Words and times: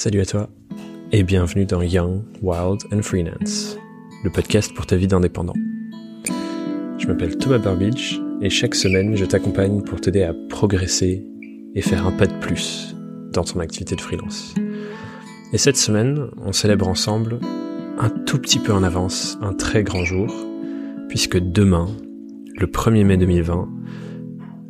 Salut 0.00 0.20
à 0.20 0.26
toi 0.26 0.48
et 1.10 1.24
bienvenue 1.24 1.66
dans 1.66 1.82
Young, 1.82 2.22
Wild 2.40 2.82
and 2.92 3.02
Freelance, 3.02 3.76
le 4.22 4.30
podcast 4.30 4.72
pour 4.72 4.86
ta 4.86 4.94
vie 4.94 5.08
d'indépendant. 5.08 5.56
Je 6.98 7.08
m'appelle 7.08 7.36
Thomas 7.36 7.58
Burbidge 7.58 8.20
et 8.40 8.48
chaque 8.48 8.76
semaine 8.76 9.16
je 9.16 9.24
t'accompagne 9.24 9.82
pour 9.82 10.00
t'aider 10.00 10.22
à 10.22 10.34
progresser 10.50 11.26
et 11.74 11.80
faire 11.80 12.06
un 12.06 12.12
pas 12.12 12.28
de 12.28 12.38
plus 12.38 12.94
dans 13.32 13.42
ton 13.42 13.58
activité 13.58 13.96
de 13.96 14.00
freelance. 14.00 14.54
Et 15.52 15.58
cette 15.58 15.76
semaine, 15.76 16.28
on 16.44 16.52
célèbre 16.52 16.86
ensemble 16.86 17.40
un 17.98 18.10
tout 18.10 18.38
petit 18.38 18.60
peu 18.60 18.72
en 18.72 18.84
avance 18.84 19.36
un 19.42 19.52
très 19.52 19.82
grand 19.82 20.04
jour, 20.04 20.32
puisque 21.08 21.40
demain, 21.40 21.88
le 22.56 22.68
1er 22.68 23.02
mai 23.02 23.16
2020, 23.16 23.68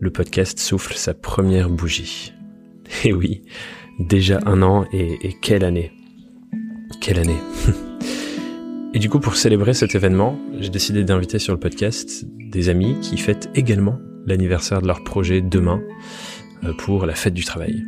le 0.00 0.10
podcast 0.10 0.58
souffle 0.58 0.94
sa 0.94 1.12
première 1.12 1.68
bougie. 1.68 2.32
Et 3.04 3.12
oui, 3.12 3.42
déjà 3.98 4.40
un 4.46 4.62
an 4.62 4.86
et, 4.92 5.34
quelle 5.40 5.64
année. 5.64 5.92
Quelle 7.00 7.18
année. 7.18 7.38
et 8.94 8.98
du 8.98 9.08
coup, 9.08 9.20
pour 9.20 9.36
célébrer 9.36 9.74
cet 9.74 9.94
événement, 9.94 10.38
j'ai 10.58 10.70
décidé 10.70 11.04
d'inviter 11.04 11.38
sur 11.38 11.52
le 11.52 11.60
podcast 11.60 12.24
des 12.50 12.68
amis 12.68 12.98
qui 13.00 13.16
fêtent 13.18 13.50
également 13.54 13.98
l'anniversaire 14.26 14.82
de 14.82 14.86
leur 14.86 15.04
projet 15.04 15.40
demain 15.40 15.82
euh, 16.64 16.72
pour 16.74 17.06
la 17.06 17.14
fête 17.14 17.34
du 17.34 17.44
travail. 17.44 17.84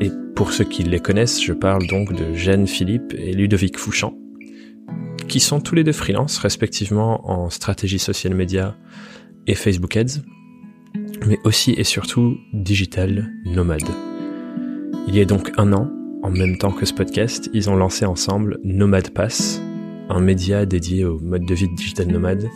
Et 0.00 0.10
pour 0.34 0.52
ceux 0.52 0.64
qui 0.64 0.82
les 0.82 1.00
connaissent, 1.00 1.42
je 1.42 1.52
parle 1.52 1.86
donc 1.86 2.12
de 2.12 2.34
Jeanne 2.34 2.66
Philippe 2.66 3.14
et 3.16 3.32
Ludovic 3.32 3.78
Fouchant, 3.78 4.14
qui 5.28 5.40
sont 5.40 5.60
tous 5.60 5.74
les 5.74 5.84
deux 5.84 5.92
freelance, 5.92 6.38
respectivement 6.38 7.28
en 7.30 7.50
stratégie 7.50 7.98
social 7.98 8.34
media 8.34 8.76
et 9.46 9.54
Facebook 9.54 9.96
Ads, 9.96 10.22
mais 11.26 11.38
aussi 11.44 11.72
et 11.72 11.84
surtout 11.84 12.36
digital 12.52 13.32
nomade. 13.44 14.05
Il 15.08 15.14
y 15.14 15.20
a 15.20 15.24
donc 15.24 15.52
un 15.56 15.72
an, 15.72 15.90
en 16.22 16.30
même 16.30 16.58
temps 16.58 16.72
que 16.72 16.84
ce 16.86 16.92
podcast, 16.92 17.48
ils 17.52 17.70
ont 17.70 17.76
lancé 17.76 18.04
ensemble 18.04 18.58
Nomad 18.64 19.10
Pass, 19.10 19.62
un 20.08 20.20
média 20.20 20.66
dédié 20.66 21.04
au 21.04 21.18
mode 21.20 21.44
de 21.44 21.54
vie 21.54 21.68
digital 21.68 22.08
nomade. 22.08 22.48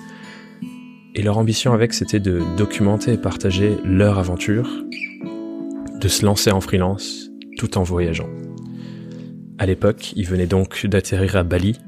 Et 1.14 1.22
leur 1.22 1.38
ambition 1.38 1.72
avec, 1.72 1.92
c'était 1.92 2.20
de 2.20 2.42
documenter 2.56 3.12
et 3.12 3.16
partager 3.18 3.76
leur 3.84 4.18
aventure, 4.18 4.68
de 6.00 6.08
se 6.08 6.24
lancer 6.24 6.50
en 6.50 6.60
freelance 6.60 7.30
tout 7.58 7.78
en 7.78 7.82
voyageant. 7.82 8.28
À 9.58 9.66
l'époque, 9.66 10.12
ils 10.16 10.26
venaient 10.26 10.46
donc 10.46 10.86
d'atterrir 10.86 11.36
à 11.36 11.42
Bali, 11.42 11.78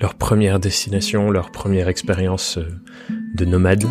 leur 0.00 0.14
première 0.14 0.58
destination, 0.58 1.30
leur 1.30 1.50
première 1.50 1.88
expérience 1.88 2.58
euh, 2.58 2.66
de 3.34 3.44
nomade, 3.44 3.84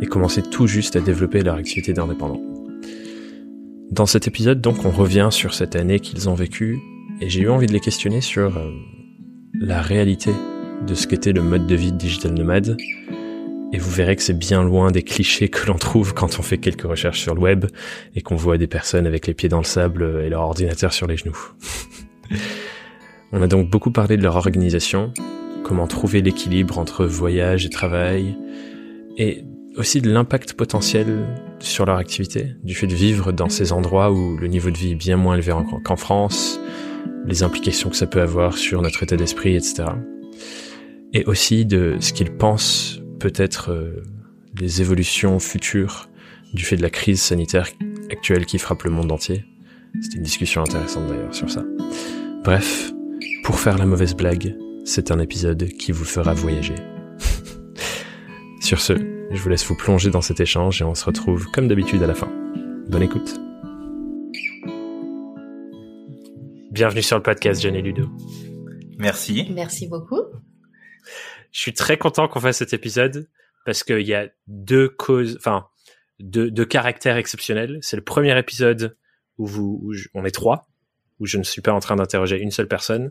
et 0.00 0.06
commençaient 0.06 0.42
tout 0.42 0.66
juste 0.66 0.96
à 0.96 1.00
développer 1.00 1.42
leur 1.42 1.54
activité 1.54 1.92
d'indépendant. 1.92 2.51
Dans 3.92 4.06
cet 4.06 4.26
épisode, 4.26 4.62
donc, 4.62 4.86
on 4.86 4.90
revient 4.90 5.28
sur 5.30 5.52
cette 5.52 5.76
année 5.76 6.00
qu'ils 6.00 6.30
ont 6.30 6.34
vécue, 6.34 6.80
et 7.20 7.28
j'ai 7.28 7.42
eu 7.42 7.50
envie 7.50 7.66
de 7.66 7.74
les 7.74 7.80
questionner 7.80 8.22
sur 8.22 8.56
euh, 8.56 8.70
la 9.52 9.82
réalité 9.82 10.30
de 10.86 10.94
ce 10.94 11.06
qu'était 11.06 11.32
le 11.32 11.42
mode 11.42 11.66
de 11.66 11.74
vie 11.74 11.92
digital 11.92 12.32
nomade. 12.32 12.78
Et 13.74 13.76
vous 13.76 13.90
verrez 13.90 14.16
que 14.16 14.22
c'est 14.22 14.38
bien 14.38 14.62
loin 14.62 14.90
des 14.90 15.02
clichés 15.02 15.50
que 15.50 15.66
l'on 15.66 15.76
trouve 15.76 16.14
quand 16.14 16.38
on 16.38 16.42
fait 16.42 16.56
quelques 16.56 16.84
recherches 16.84 17.20
sur 17.20 17.34
le 17.34 17.42
web 17.42 17.66
et 18.14 18.22
qu'on 18.22 18.34
voit 18.34 18.56
des 18.56 18.66
personnes 18.66 19.06
avec 19.06 19.26
les 19.26 19.34
pieds 19.34 19.50
dans 19.50 19.58
le 19.58 19.64
sable 19.64 20.22
et 20.24 20.30
leur 20.30 20.40
ordinateur 20.40 20.94
sur 20.94 21.06
les 21.06 21.18
genoux. 21.18 21.36
on 23.32 23.42
a 23.42 23.46
donc 23.46 23.68
beaucoup 23.68 23.90
parlé 23.90 24.16
de 24.16 24.22
leur 24.22 24.36
organisation, 24.36 25.12
comment 25.64 25.86
trouver 25.86 26.22
l'équilibre 26.22 26.78
entre 26.78 27.04
voyage 27.04 27.66
et 27.66 27.70
travail, 27.70 28.38
et 29.18 29.44
aussi 29.76 30.00
de 30.00 30.10
l'impact 30.10 30.54
potentiel 30.54 31.26
sur 31.62 31.86
leur 31.86 31.96
activité, 31.96 32.54
du 32.62 32.74
fait 32.74 32.86
de 32.86 32.94
vivre 32.94 33.32
dans 33.32 33.48
ces 33.48 33.72
endroits 33.72 34.10
où 34.12 34.36
le 34.36 34.48
niveau 34.48 34.70
de 34.70 34.76
vie 34.76 34.92
est 34.92 34.96
bien 34.96 35.16
moins 35.16 35.34
élevé 35.34 35.52
qu'en 35.84 35.96
France, 35.96 36.60
les 37.24 37.42
implications 37.42 37.88
que 37.88 37.96
ça 37.96 38.06
peut 38.06 38.20
avoir 38.20 38.58
sur 38.58 38.82
notre 38.82 39.02
état 39.02 39.16
d'esprit, 39.16 39.54
etc. 39.54 39.84
Et 41.12 41.24
aussi 41.24 41.64
de 41.64 41.96
ce 42.00 42.12
qu'ils 42.12 42.32
pensent 42.32 43.00
peut-être 43.20 43.70
euh, 43.70 44.02
les 44.58 44.80
évolutions 44.80 45.38
futures 45.38 46.08
du 46.52 46.64
fait 46.64 46.76
de 46.76 46.82
la 46.82 46.90
crise 46.90 47.20
sanitaire 47.20 47.68
actuelle 48.10 48.44
qui 48.44 48.58
frappe 48.58 48.82
le 48.82 48.90
monde 48.90 49.12
entier. 49.12 49.44
C'était 50.00 50.16
une 50.16 50.24
discussion 50.24 50.62
intéressante 50.62 51.06
d'ailleurs 51.06 51.34
sur 51.34 51.48
ça. 51.48 51.64
Bref, 52.42 52.92
pour 53.44 53.60
faire 53.60 53.78
la 53.78 53.86
mauvaise 53.86 54.14
blague, 54.14 54.56
c'est 54.84 55.10
un 55.10 55.20
épisode 55.20 55.68
qui 55.78 55.92
vous 55.92 56.04
fera 56.04 56.34
voyager. 56.34 56.74
sur 58.60 58.80
ce, 58.80 59.21
je 59.32 59.42
vous 59.42 59.48
laisse 59.48 59.64
vous 59.64 59.74
plonger 59.74 60.10
dans 60.10 60.20
cet 60.20 60.40
échange 60.40 60.82
et 60.82 60.84
on 60.84 60.94
se 60.94 61.04
retrouve 61.04 61.50
comme 61.52 61.66
d'habitude 61.66 62.02
à 62.02 62.06
la 62.06 62.14
fin. 62.14 62.30
Bonne 62.88 63.02
écoute. 63.02 63.40
Bienvenue 66.70 67.02
sur 67.02 67.16
le 67.16 67.22
podcast 67.22 67.60
Jeanne 67.60 67.76
et 67.76 67.82
Ludo. 67.82 68.08
Merci. 68.98 69.48
Merci 69.50 69.88
beaucoup. 69.88 70.20
Je 71.50 71.60
suis 71.60 71.72
très 71.72 71.96
content 71.96 72.28
qu'on 72.28 72.40
fasse 72.40 72.58
cet 72.58 72.74
épisode 72.74 73.28
parce 73.64 73.84
qu'il 73.84 74.06
y 74.06 74.14
a 74.14 74.28
deux 74.46 74.88
causes, 74.88 75.36
enfin, 75.38 75.66
deux, 76.18 76.50
caractères 76.64 77.16
exceptionnels. 77.16 77.78
C'est 77.80 77.96
le 77.96 78.04
premier 78.04 78.38
épisode 78.38 78.96
où 79.38 79.46
vous, 79.46 79.92
on 80.14 80.24
est 80.24 80.30
trois, 80.30 80.68
où 81.20 81.26
je 81.26 81.38
ne 81.38 81.42
suis 81.42 81.62
pas 81.62 81.72
en 81.72 81.80
train 81.80 81.96
d'interroger 81.96 82.38
une 82.38 82.50
seule 82.50 82.68
personne. 82.68 83.10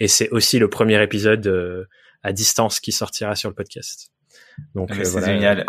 Et 0.00 0.08
c'est 0.08 0.30
aussi 0.30 0.58
le 0.58 0.70
premier 0.70 1.02
épisode 1.02 1.46
euh, 1.46 1.84
à 2.22 2.32
distance 2.32 2.80
qui 2.80 2.92
sortira 2.92 3.34
sur 3.34 3.48
le 3.48 3.54
podcast. 3.54 4.12
Donc 4.74 4.90
euh, 4.92 5.02
voilà, 5.04 5.26
génial. 5.26 5.64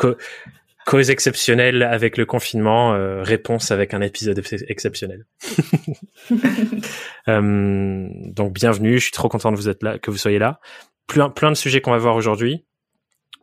cause 0.86 1.10
exceptionnelle 1.12 1.84
avec 1.84 2.18
le 2.18 2.26
confinement, 2.26 2.94
euh, 2.94 3.22
réponse 3.22 3.72
avec 3.72 3.94
un 3.94 4.02
épisode 4.02 4.42
exceptionnel. 4.68 5.26
euh, 7.28 8.08
donc 8.26 8.54
bienvenue, 8.54 8.98
je 8.98 9.04
suis 9.04 9.12
trop 9.12 9.30
content 9.30 9.52
de 9.52 9.58
vous 9.58 9.70
être 9.70 9.84
là, 9.84 10.00
que 10.00 10.10
vous 10.10 10.18
soyez 10.18 10.40
là. 10.40 10.60
Plein, 11.08 11.30
plein 11.30 11.52
de 11.52 11.56
sujets 11.56 11.82
qu'on 11.82 11.92
va 11.92 11.98
voir 11.98 12.16
aujourd'hui, 12.16 12.66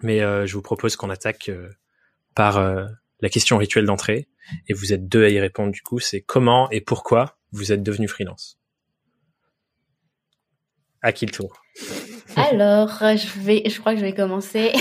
mais 0.02 0.22
euh, 0.22 0.46
je 0.46 0.54
vous 0.54 0.62
propose 0.62 0.96
qu'on 0.96 1.10
attaque 1.10 1.48
euh, 1.48 1.70
par 2.34 2.60
la 3.20 3.28
question 3.28 3.56
rituelle 3.56 3.86
d'entrée, 3.86 4.28
et 4.68 4.74
vous 4.74 4.92
êtes 4.92 5.08
deux 5.08 5.24
à 5.24 5.28
y 5.28 5.40
répondre 5.40 5.72
du 5.72 5.82
coup, 5.82 6.00
c'est 6.00 6.20
comment 6.20 6.70
et 6.70 6.80
pourquoi 6.80 7.38
vous 7.52 7.72
êtes 7.72 7.82
devenu 7.82 8.08
freelance? 8.08 8.58
À 11.00 11.12
qui 11.12 11.26
le 11.26 11.32
tour? 11.32 11.62
alors, 12.50 12.98
je 13.00 13.40
vais, 13.40 13.62
je 13.66 13.80
crois 13.80 13.94
que 13.94 14.00
je 14.00 14.04
vais 14.04 14.12
commencer. 14.12 14.72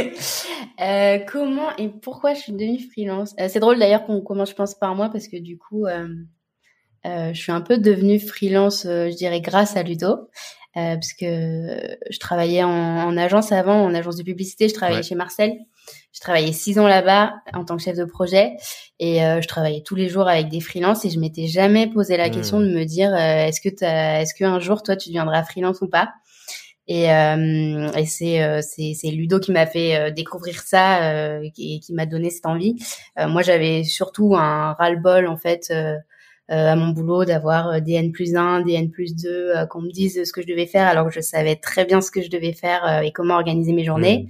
euh, 0.80 1.18
comment 1.30 1.74
et 1.76 1.88
pourquoi 1.88 2.34
je 2.34 2.40
suis 2.40 2.52
devenue 2.52 2.80
freelance 2.80 3.34
euh, 3.40 3.46
C'est 3.48 3.60
drôle 3.60 3.78
d'ailleurs 3.78 4.04
qu'on 4.04 4.20
commence, 4.20 4.50
je 4.50 4.54
pense, 4.54 4.74
par 4.74 4.96
moi 4.96 5.08
parce 5.08 5.28
que 5.28 5.36
du 5.36 5.58
coup, 5.58 5.86
euh, 5.86 6.08
euh, 7.06 7.32
je 7.32 7.40
suis 7.40 7.52
un 7.52 7.60
peu 7.60 7.78
devenue 7.78 8.18
freelance, 8.18 8.82
je 8.84 9.14
dirais, 9.14 9.40
grâce 9.40 9.76
à 9.76 9.84
Ludo. 9.84 10.28
parce 10.74 11.12
que 11.12 11.78
je 12.10 12.18
travaillais 12.18 12.64
en, 12.64 12.70
en, 12.70 13.16
agence 13.16 13.52
avant, 13.52 13.80
en 13.80 13.94
agence 13.94 14.16
de 14.16 14.24
publicité, 14.24 14.68
je 14.68 14.74
travaillais 14.74 15.04
chez 15.04 15.14
Marcel. 15.14 15.56
Je 16.12 16.20
travaillais 16.20 16.52
six 16.52 16.78
ans 16.78 16.88
là-bas 16.88 17.34
en 17.54 17.64
tant 17.64 17.76
que 17.76 17.82
chef 17.82 17.96
de 17.96 18.04
projet 18.04 18.56
et 18.98 19.20
je 19.20 19.46
travaillais 19.46 19.82
tous 19.82 19.94
les 19.94 20.08
jours 20.08 20.28
avec 20.28 20.48
des 20.48 20.60
freelances 20.60 21.04
et 21.04 21.10
je 21.10 21.20
m'étais 21.20 21.46
jamais 21.46 21.86
posé 21.86 22.16
la 22.16 22.28
question 22.28 22.58
hmm. 22.58 22.64
de 22.64 22.74
me 22.74 22.84
dire 22.84 23.14
est-ce 23.14 23.60
que 23.60 23.68
est-ce 23.68 24.34
qu'un 24.34 24.58
jour 24.58 24.82
toi 24.82 24.96
tu 24.96 25.10
deviendras 25.10 25.44
freelance 25.44 25.80
ou 25.80 25.88
pas? 25.88 26.12
Et, 26.88 27.12
euh, 27.12 27.92
et 27.92 28.06
c'est, 28.06 28.42
euh, 28.42 28.60
c'est, 28.62 28.94
c'est 28.94 29.10
Ludo 29.10 29.38
qui 29.38 29.52
m'a 29.52 29.66
fait 29.66 29.94
euh, 29.96 30.10
découvrir 30.10 30.62
ça 30.62 31.12
euh, 31.12 31.42
et 31.58 31.80
qui 31.80 31.92
m'a 31.92 32.06
donné 32.06 32.30
cette 32.30 32.46
envie. 32.46 32.76
moi, 33.18 33.42
j'avais 33.42 33.84
surtout 33.84 34.34
un 34.36 34.72
ras-le-bol 34.72 35.26
en 35.26 35.36
fait 35.36 35.72
à 36.50 36.76
mon 36.76 36.88
boulot 36.88 37.26
d'avoir 37.26 37.82
des 37.82 37.92
N 37.92 38.10
plus 38.10 38.34
1, 38.34 38.62
des 38.62 38.72
N 38.72 38.90
plus 38.90 39.14
2, 39.14 39.66
qu'on 39.68 39.82
me 39.82 39.90
dise 39.90 40.24
ce 40.24 40.32
que 40.32 40.40
je 40.40 40.46
devais 40.46 40.64
faire 40.66 40.86
alors 40.86 41.06
que 41.08 41.12
je 41.12 41.20
savais 41.20 41.56
très 41.56 41.84
bien 41.84 42.00
ce 42.00 42.10
que 42.10 42.22
je 42.22 42.30
devais 42.30 42.54
faire 42.54 43.02
et 43.02 43.12
comment 43.12 43.34
organiser 43.34 43.74
mes 43.74 43.84
journées. 43.84 44.26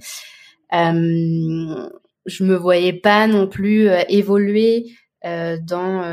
Mmh. 0.71 1.87
je 2.25 2.43
me 2.43 2.55
voyais 2.55 2.93
pas 2.93 3.25
non 3.25 3.47
plus 3.47 3.87
évoluer 4.09 4.87
dans 5.23 6.03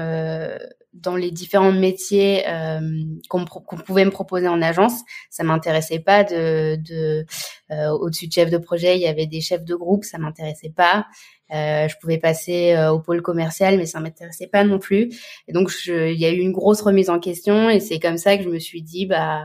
dans 1.02 1.16
les 1.16 1.30
différents 1.30 1.72
métiers 1.72 2.48
euh, 2.48 2.80
qu'on 3.28 3.44
pouvait 3.44 4.04
me 4.04 4.10
proposer 4.10 4.48
en 4.48 4.62
agence. 4.62 5.00
Ça 5.30 5.44
m'intéressait 5.44 5.98
pas 5.98 6.24
de, 6.24 6.76
de 6.76 7.26
euh, 7.70 7.90
au-dessus 7.90 8.28
de 8.28 8.32
chef 8.32 8.50
de 8.50 8.58
projet, 8.58 8.96
il 8.96 9.02
y 9.02 9.06
avait 9.06 9.26
des 9.26 9.40
chefs 9.40 9.64
de 9.64 9.74
groupe, 9.74 10.04
ça 10.04 10.18
m'intéressait 10.18 10.72
pas. 10.74 11.06
Euh, 11.52 11.86
je 11.88 11.94
pouvais 12.00 12.18
passer 12.18 12.74
euh, 12.74 12.90
au 12.90 13.00
pôle 13.00 13.22
commercial, 13.22 13.76
mais 13.78 13.86
ça 13.86 14.00
m'intéressait 14.00 14.48
pas 14.48 14.64
non 14.64 14.78
plus. 14.78 15.10
Et 15.48 15.52
donc 15.52 15.70
je, 15.70 16.10
il 16.10 16.18
y 16.18 16.26
a 16.26 16.30
eu 16.30 16.38
une 16.38 16.52
grosse 16.52 16.80
remise 16.80 17.10
en 17.10 17.20
question, 17.20 17.70
et 17.70 17.80
c'est 17.80 18.00
comme 18.00 18.18
ça 18.18 18.36
que 18.36 18.42
je 18.42 18.48
me 18.48 18.58
suis 18.58 18.82
dit 18.82 19.06
bah 19.06 19.44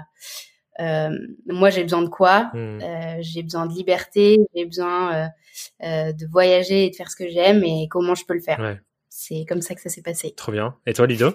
euh, 0.79 1.09
moi 1.45 1.69
j'ai 1.69 1.83
besoin 1.83 2.01
de 2.01 2.09
quoi? 2.09 2.49
Mmh. 2.53 2.79
J'ai 3.21 3.43
besoin 3.43 3.67
de 3.67 3.73
liberté, 3.73 4.39
j'ai 4.55 4.65
besoin 4.65 5.29
de 5.81 6.31
voyager 6.31 6.85
et 6.85 6.89
de 6.89 6.95
faire 6.95 7.11
ce 7.11 7.15
que 7.15 7.29
j'aime, 7.29 7.63
et 7.63 7.87
comment 7.89 8.15
je 8.15 8.25
peux 8.25 8.33
le 8.33 8.41
faire. 8.41 8.59
Ouais 8.59 8.79
c'est 9.21 9.45
comme 9.47 9.61
ça 9.61 9.75
que 9.75 9.81
ça 9.81 9.89
s'est 9.89 10.01
passé. 10.01 10.33
Trop 10.35 10.51
bien. 10.51 10.75
Et 10.87 10.93
toi, 10.93 11.05
Lido? 11.05 11.33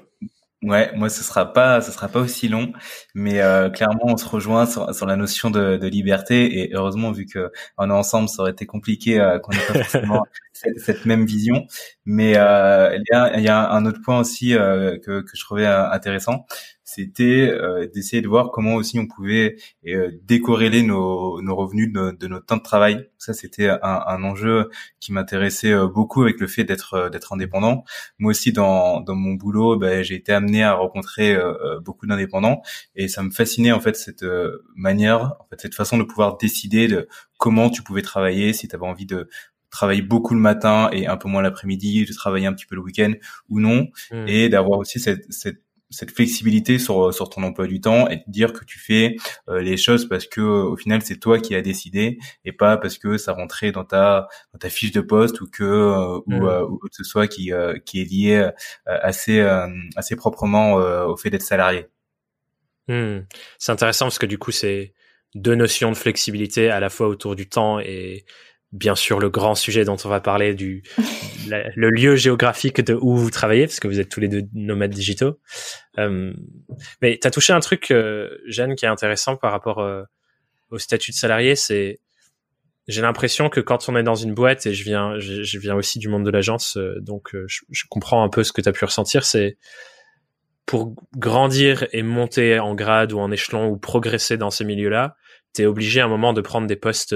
Ouais, 0.63 0.91
moi 0.97 1.11
ce 1.11 1.23
sera 1.23 1.53
pas, 1.53 1.83
ce 1.83 1.93
sera 1.93 2.09
pas 2.09 2.19
aussi 2.19 2.49
long, 2.49 2.73
mais 3.15 3.41
euh, 3.43 3.69
clairement 3.69 4.07
on 4.07 4.17
se 4.17 4.27
rejoint 4.27 4.65
sur, 4.65 4.93
sur 4.95 5.05
la 5.05 5.15
notion 5.15 5.51
de, 5.51 5.77
de, 5.77 5.87
liberté 5.87 6.61
et 6.61 6.75
heureusement 6.75 7.13
vu 7.13 7.27
que 7.27 7.53
on 7.77 7.91
est 7.91 7.93
ensemble, 7.93 8.31
ça 8.31 8.41
aurait 8.41 8.53
été 8.53 8.65
compliqué 8.65 9.21
euh, 9.21 9.39
qu'on 9.39 9.53
n'ait 9.53 9.67
pas 9.67 9.75
forcément 9.85 10.25
cette, 10.55 10.81
cette, 10.81 11.05
même 11.05 11.27
vision. 11.27 11.67
Mais 12.07 12.37
euh, 12.37 12.97
il, 12.97 13.05
y 13.13 13.15
a, 13.15 13.37
il 13.39 13.45
y 13.45 13.49
a 13.49 13.71
un 13.71 13.85
autre 13.85 14.01
point 14.03 14.19
aussi 14.19 14.55
euh, 14.55 14.99
que, 14.99 15.21
que 15.21 15.37
je 15.37 15.45
trouvais 15.45 15.67
euh, 15.67 15.91
intéressant, 15.91 16.47
c'était 16.87 17.51
euh, 17.51 17.89
d'essayer 17.93 18.23
de 18.23 18.29
voir 18.29 18.53
comment 18.53 18.77
aussi 18.77 18.97
on 19.01 19.09
pouvait 19.09 19.57
euh, 19.89 20.13
décorréler 20.23 20.85
nos, 20.85 21.43
nos 21.43 21.57
revenus 21.57 21.93
de, 21.93 22.13
de, 22.13 22.29
notre 22.29 22.47
temps 22.47 22.59
de 22.59 22.63
travail. 22.63 23.11
Ça, 23.19 23.35
c'était 23.35 23.69
un, 23.69 23.79
un, 23.83 24.23
enjeu 24.23 24.71
qui 25.01 25.13
m'intéressait 25.13 25.73
euh, 25.73 25.89
beaucoup 25.89 26.23
avec 26.23 26.39
le 26.39 26.47
fait 26.47 26.63
d'être 26.63 26.95
euh, 26.95 27.09
d'être 27.11 27.33
indépendant. 27.33 27.85
Moi 28.21 28.31
aussi, 28.31 28.53
dans, 28.53 29.01
dans 29.01 29.17
mon 29.17 29.35
boulot, 29.35 29.77
ben, 29.77 30.05
j'ai 30.05 30.15
été 30.15 30.33
amené 30.33 30.63
à 30.63 30.75
rencontrer 30.75 31.37
beaucoup 31.85 32.07
d'indépendants 32.07 32.63
et 32.95 33.09
ça 33.09 33.23
me 33.25 33.31
fascinait 33.31 33.73
en 33.73 33.81
fait 33.81 33.97
cette 33.97 34.25
manière, 34.77 35.35
en 35.41 35.47
fait 35.51 35.61
cette 35.61 35.75
façon 35.75 35.99
de 35.99 36.05
pouvoir 36.05 36.37
décider 36.37 36.87
de 36.87 37.09
comment 37.37 37.69
tu 37.69 37.83
pouvais 37.83 38.03
travailler, 38.03 38.53
si 38.53 38.69
tu 38.69 38.77
avais 38.77 38.87
envie 38.87 39.07
de 39.07 39.29
travailler 39.71 40.03
beaucoup 40.03 40.35
le 40.35 40.41
matin 40.41 40.89
et 40.93 41.07
un 41.07 41.17
peu 41.17 41.29
moins 41.29 41.43
l'après-midi, 41.43 42.05
de 42.05 42.13
travailler 42.13 42.47
un 42.47 42.53
petit 42.53 42.67
peu 42.67 42.77
le 42.77 42.83
week-end 42.83 43.13
ou 43.49 43.59
non, 43.61 43.89
mmh. 44.13 44.29
et 44.29 44.49
d'avoir 44.49 44.79
aussi 44.79 45.01
cette, 45.01 45.31
cette 45.33 45.66
cette 45.91 46.11
flexibilité 46.11 46.79
sur 46.79 47.15
sur 47.15 47.31
ton 47.31 47.43
emploi 47.43 47.67
du 47.67 47.81
temps 47.81 48.09
et 48.09 48.23
te 48.23 48.31
dire 48.31 48.53
que 48.53 48.65
tu 48.65 48.79
fais 48.79 49.17
euh, 49.49 49.61
les 49.61 49.77
choses 49.77 50.09
parce 50.09 50.27
que 50.27 50.41
au 50.41 50.77
final 50.77 51.03
c'est 51.03 51.19
toi 51.19 51.39
qui 51.39 51.55
as 51.55 51.63
décidé 51.63 52.19
et 52.45 52.53
pas 52.53 52.77
parce 52.77 52.99
que 52.99 53.17
ça 53.19 53.33
rentrait 53.33 53.73
dans 53.73 53.85
ta 53.85 54.29
dans 54.53 54.59
ta 54.59 54.69
fiche 54.69 54.93
de 54.93 55.01
poste 55.01 55.41
ou 55.41 55.47
que 55.47 55.65
euh, 55.65 56.19
ou, 56.19 56.25
mmh. 56.27 56.45
euh, 56.45 56.67
ou, 56.67 56.79
que 56.79 56.89
ce 56.91 57.05
soit 57.05 57.29
qui 57.29 57.53
qui 57.85 58.01
est 58.01 58.05
lié 58.05 58.51
assez 58.87 59.41
assez 59.97 60.17
proprement 60.17 60.75
au 60.75 61.17
fait 61.17 61.31
d'être 61.31 61.43
salarié. 61.43 61.87
Mmh. 62.89 63.21
C'est 63.59 63.73
intéressant 63.73 64.07
parce 64.07 64.19
que 64.19 64.27
du 64.27 64.39
coup 64.39 64.53
c'est 64.53 64.95
deux 65.35 65.55
notions 65.55 65.91
de 65.91 65.97
flexibilité 65.97 66.71
à 66.71 66.81
la 66.81 66.89
fois 66.89 67.09
autour 67.09 67.37
du 67.37 67.49
temps 67.49 67.79
et 67.79 68.25
bien 68.77 68.95
sûr 68.95 69.19
le 69.19 69.31
grand 69.31 69.55
sujet 69.55 69.85
dont 69.85 69.97
on 70.05 70.09
va 70.09 70.21
parler 70.21 70.55
du 70.55 70.83
le 71.49 71.91
lieu 71.91 72.17
géographique 72.17 72.81
de 72.81 72.95
où 72.95 73.17
vous 73.17 73.31
travaillez 73.31 73.67
parce 73.67 73.81
que 73.81 73.89
vous 73.89 74.01
êtes 74.01 74.09
tous 74.09 74.21
les 74.21 74.29
deux 74.29 74.43
nomades 74.55 74.93
digitaux. 74.93 75.39
Euh, 75.99 76.33
mais 77.01 77.19
tu 77.21 77.27
as 77.27 77.31
touché 77.31 77.53
un 77.53 77.61
truc 77.61 77.91
euh, 77.91 78.29
Jeanne 78.47 78.75
qui 78.75 78.85
est 78.85 78.89
intéressant 78.89 79.37
par 79.37 79.53
rapport 79.53 79.79
euh, 79.79 80.03
au 80.71 80.79
statut 80.79 81.11
de 81.13 81.17
salarié, 81.17 81.57
c'est 81.57 82.01
j'ai 82.89 83.03
l'impression 83.03 83.49
que 83.49 83.61
quand 83.61 83.89
on 83.89 83.97
est 83.97 84.05
dans 84.05 84.15
une 84.15 84.33
boîte 84.33 84.67
et 84.67 84.75
je 84.75 84.85
viens 84.85 85.19
je, 85.19 85.59
viens 85.59 85.75
aussi 85.75 85.99
du 85.99 86.09
monde 86.09 86.25
de 86.25 86.31
l'agence 86.31 86.77
euh, 86.77 87.01
donc 87.01 87.31
je, 87.47 87.63
je, 87.69 87.85
comprends 87.89 88.23
un 88.23 88.29
peu 88.29 88.45
ce 88.45 88.53
que 88.53 88.61
tu 88.61 88.69
as 88.69 88.73
pu 88.73 88.85
ressentir, 88.85 89.25
c'est 89.25 89.59
pour 90.67 90.95
grandir 91.17 91.87
et 91.93 92.03
monter 92.03 92.59
en 92.59 92.75
grade 92.75 93.13
ou 93.13 93.19
en 93.19 93.31
échelon 93.31 93.69
ou 93.69 93.77
progresser 93.77 94.37
dans 94.37 94.51
ces 94.51 94.65
milieux-là, 94.65 95.17
tu 95.55 95.63
es 95.63 95.67
obligé 95.67 96.01
à 96.01 96.05
un 96.05 96.09
moment 96.09 96.33
de 96.33 96.41
prendre 96.41 96.67
des 96.67 96.77
postes 96.77 97.15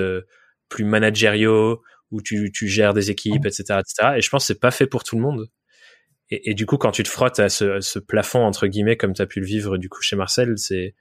plus 0.70 0.84
managériaux 0.84 1.82
où 2.10 2.22
tu, 2.22 2.50
tu 2.52 2.66
gères 2.66 2.94
des 2.94 3.10
équipes, 3.10 3.44
etc., 3.46 3.80
etc. 3.80 4.14
Et 4.16 4.22
je 4.22 4.30
pense 4.30 4.44
que 4.44 4.46
c'est 4.46 4.60
pas 4.60 4.70
fait 4.70 4.86
pour 4.86 5.04
tout 5.04 5.16
le 5.16 5.22
monde. 5.22 5.48
Et, 6.30 6.50
et, 6.50 6.54
du 6.54 6.64
coup, 6.64 6.78
quand 6.78 6.92
tu 6.92 7.02
te 7.02 7.08
frottes 7.08 7.40
à 7.40 7.48
ce, 7.48 7.80
ce 7.80 7.98
plafond 7.98 8.40
entre 8.40 8.66
guillemets, 8.66 8.96
comme 8.96 9.12
tu 9.12 9.22
as 9.22 9.26
pu 9.26 9.40
le 9.40 9.46
vivre 9.46 9.76
du 9.76 9.88
coup 9.88 10.00
chez 10.00 10.16
Marcel, 10.16 10.54
c'est 10.56 10.94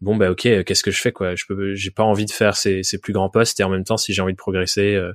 bon 0.00 0.16
bah 0.16 0.30
ok, 0.30 0.42
qu'est-ce 0.64 0.82
que 0.82 0.90
je 0.90 1.00
fais 1.00 1.12
quoi? 1.12 1.34
Je 1.34 1.44
peux, 1.46 1.74
j'ai 1.74 1.90
pas 1.90 2.02
envie 2.02 2.26
de 2.26 2.30
faire 2.30 2.56
ces, 2.56 2.82
ces, 2.82 2.98
plus 2.98 3.12
grands 3.12 3.30
postes 3.30 3.60
et 3.60 3.64
en 3.64 3.70
même 3.70 3.84
temps, 3.84 3.96
si 3.96 4.12
j'ai 4.12 4.22
envie 4.22 4.32
de 4.32 4.38
progresser, 4.38 4.94
euh, 4.94 5.12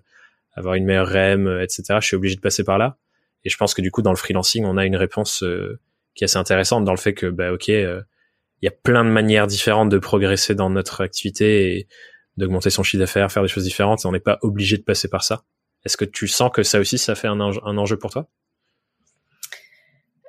avoir 0.53 0.75
une 0.75 0.85
meilleure 0.85 1.07
REM, 1.07 1.47
euh, 1.47 1.63
etc., 1.63 1.83
je 2.01 2.07
suis 2.07 2.15
obligé 2.15 2.35
de 2.35 2.41
passer 2.41 2.63
par 2.63 2.77
là. 2.77 2.97
Et 3.45 3.49
je 3.49 3.57
pense 3.57 3.73
que 3.73 3.81
du 3.81 3.91
coup, 3.91 4.01
dans 4.01 4.11
le 4.11 4.17
freelancing, 4.17 4.65
on 4.65 4.77
a 4.77 4.85
une 4.85 4.95
réponse 4.97 5.43
euh, 5.43 5.79
qui 6.15 6.23
est 6.23 6.25
assez 6.25 6.37
intéressante 6.37 6.83
dans 6.85 6.93
le 6.93 6.97
fait 6.97 7.13
que 7.13 7.27
bah 7.27 7.53
ok, 7.53 7.67
il 7.67 8.65
y 8.65 8.67
a 8.67 8.71
plein 8.71 9.05
de 9.05 9.09
manières 9.09 9.47
différentes 9.47 9.89
de 9.89 9.99
progresser 9.99 10.55
dans 10.55 10.69
notre 10.69 11.01
activité 11.01 11.77
et 11.77 11.87
d'augmenter 12.39 12.71
son 12.71 12.81
chiffre 12.81 13.01
d'affaires, 13.01 13.31
faire 13.31 13.43
des 13.43 13.49
choses 13.49 13.65
différentes, 13.65 14.03
et 14.03 14.07
on 14.07 14.11
n'est 14.11 14.19
pas 14.19 14.39
obligé 14.41 14.77
de 14.77 14.83
passer 14.83 15.07
par 15.07 15.23
ça. 15.23 15.43
Est-ce 15.85 15.97
que 15.97 16.05
tu 16.05 16.27
sens 16.27 16.49
que 16.51 16.63
ça 16.63 16.79
aussi, 16.79 16.97
ça 16.97 17.15
fait 17.15 17.27
un 17.27 17.39
enjeu, 17.39 17.61
un 17.63 17.77
enjeu 17.77 17.97
pour 17.97 18.09
toi? 18.09 18.27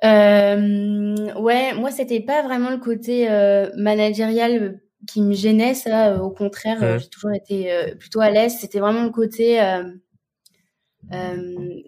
Euh, 0.03 1.33
Ouais, 1.35 1.73
moi, 1.73 1.91
c'était 1.91 2.19
pas 2.19 2.43
vraiment 2.43 2.69
le 2.69 2.77
côté 2.77 3.29
euh, 3.29 3.69
managérial 3.75 4.79
qui 5.07 5.21
me 5.21 5.33
gênait, 5.33 5.73
ça. 5.73 6.13
Euh, 6.13 6.19
au 6.19 6.29
contraire, 6.29 6.81
mmh. 6.81 6.99
j'ai 6.99 7.09
toujours 7.09 7.31
été 7.31 7.71
euh, 7.71 7.95
plutôt 7.95 8.21
à 8.21 8.29
l'aise. 8.29 8.57
C'était 8.59 8.79
vraiment 8.79 9.03
le 9.03 9.09
côté. 9.09 9.59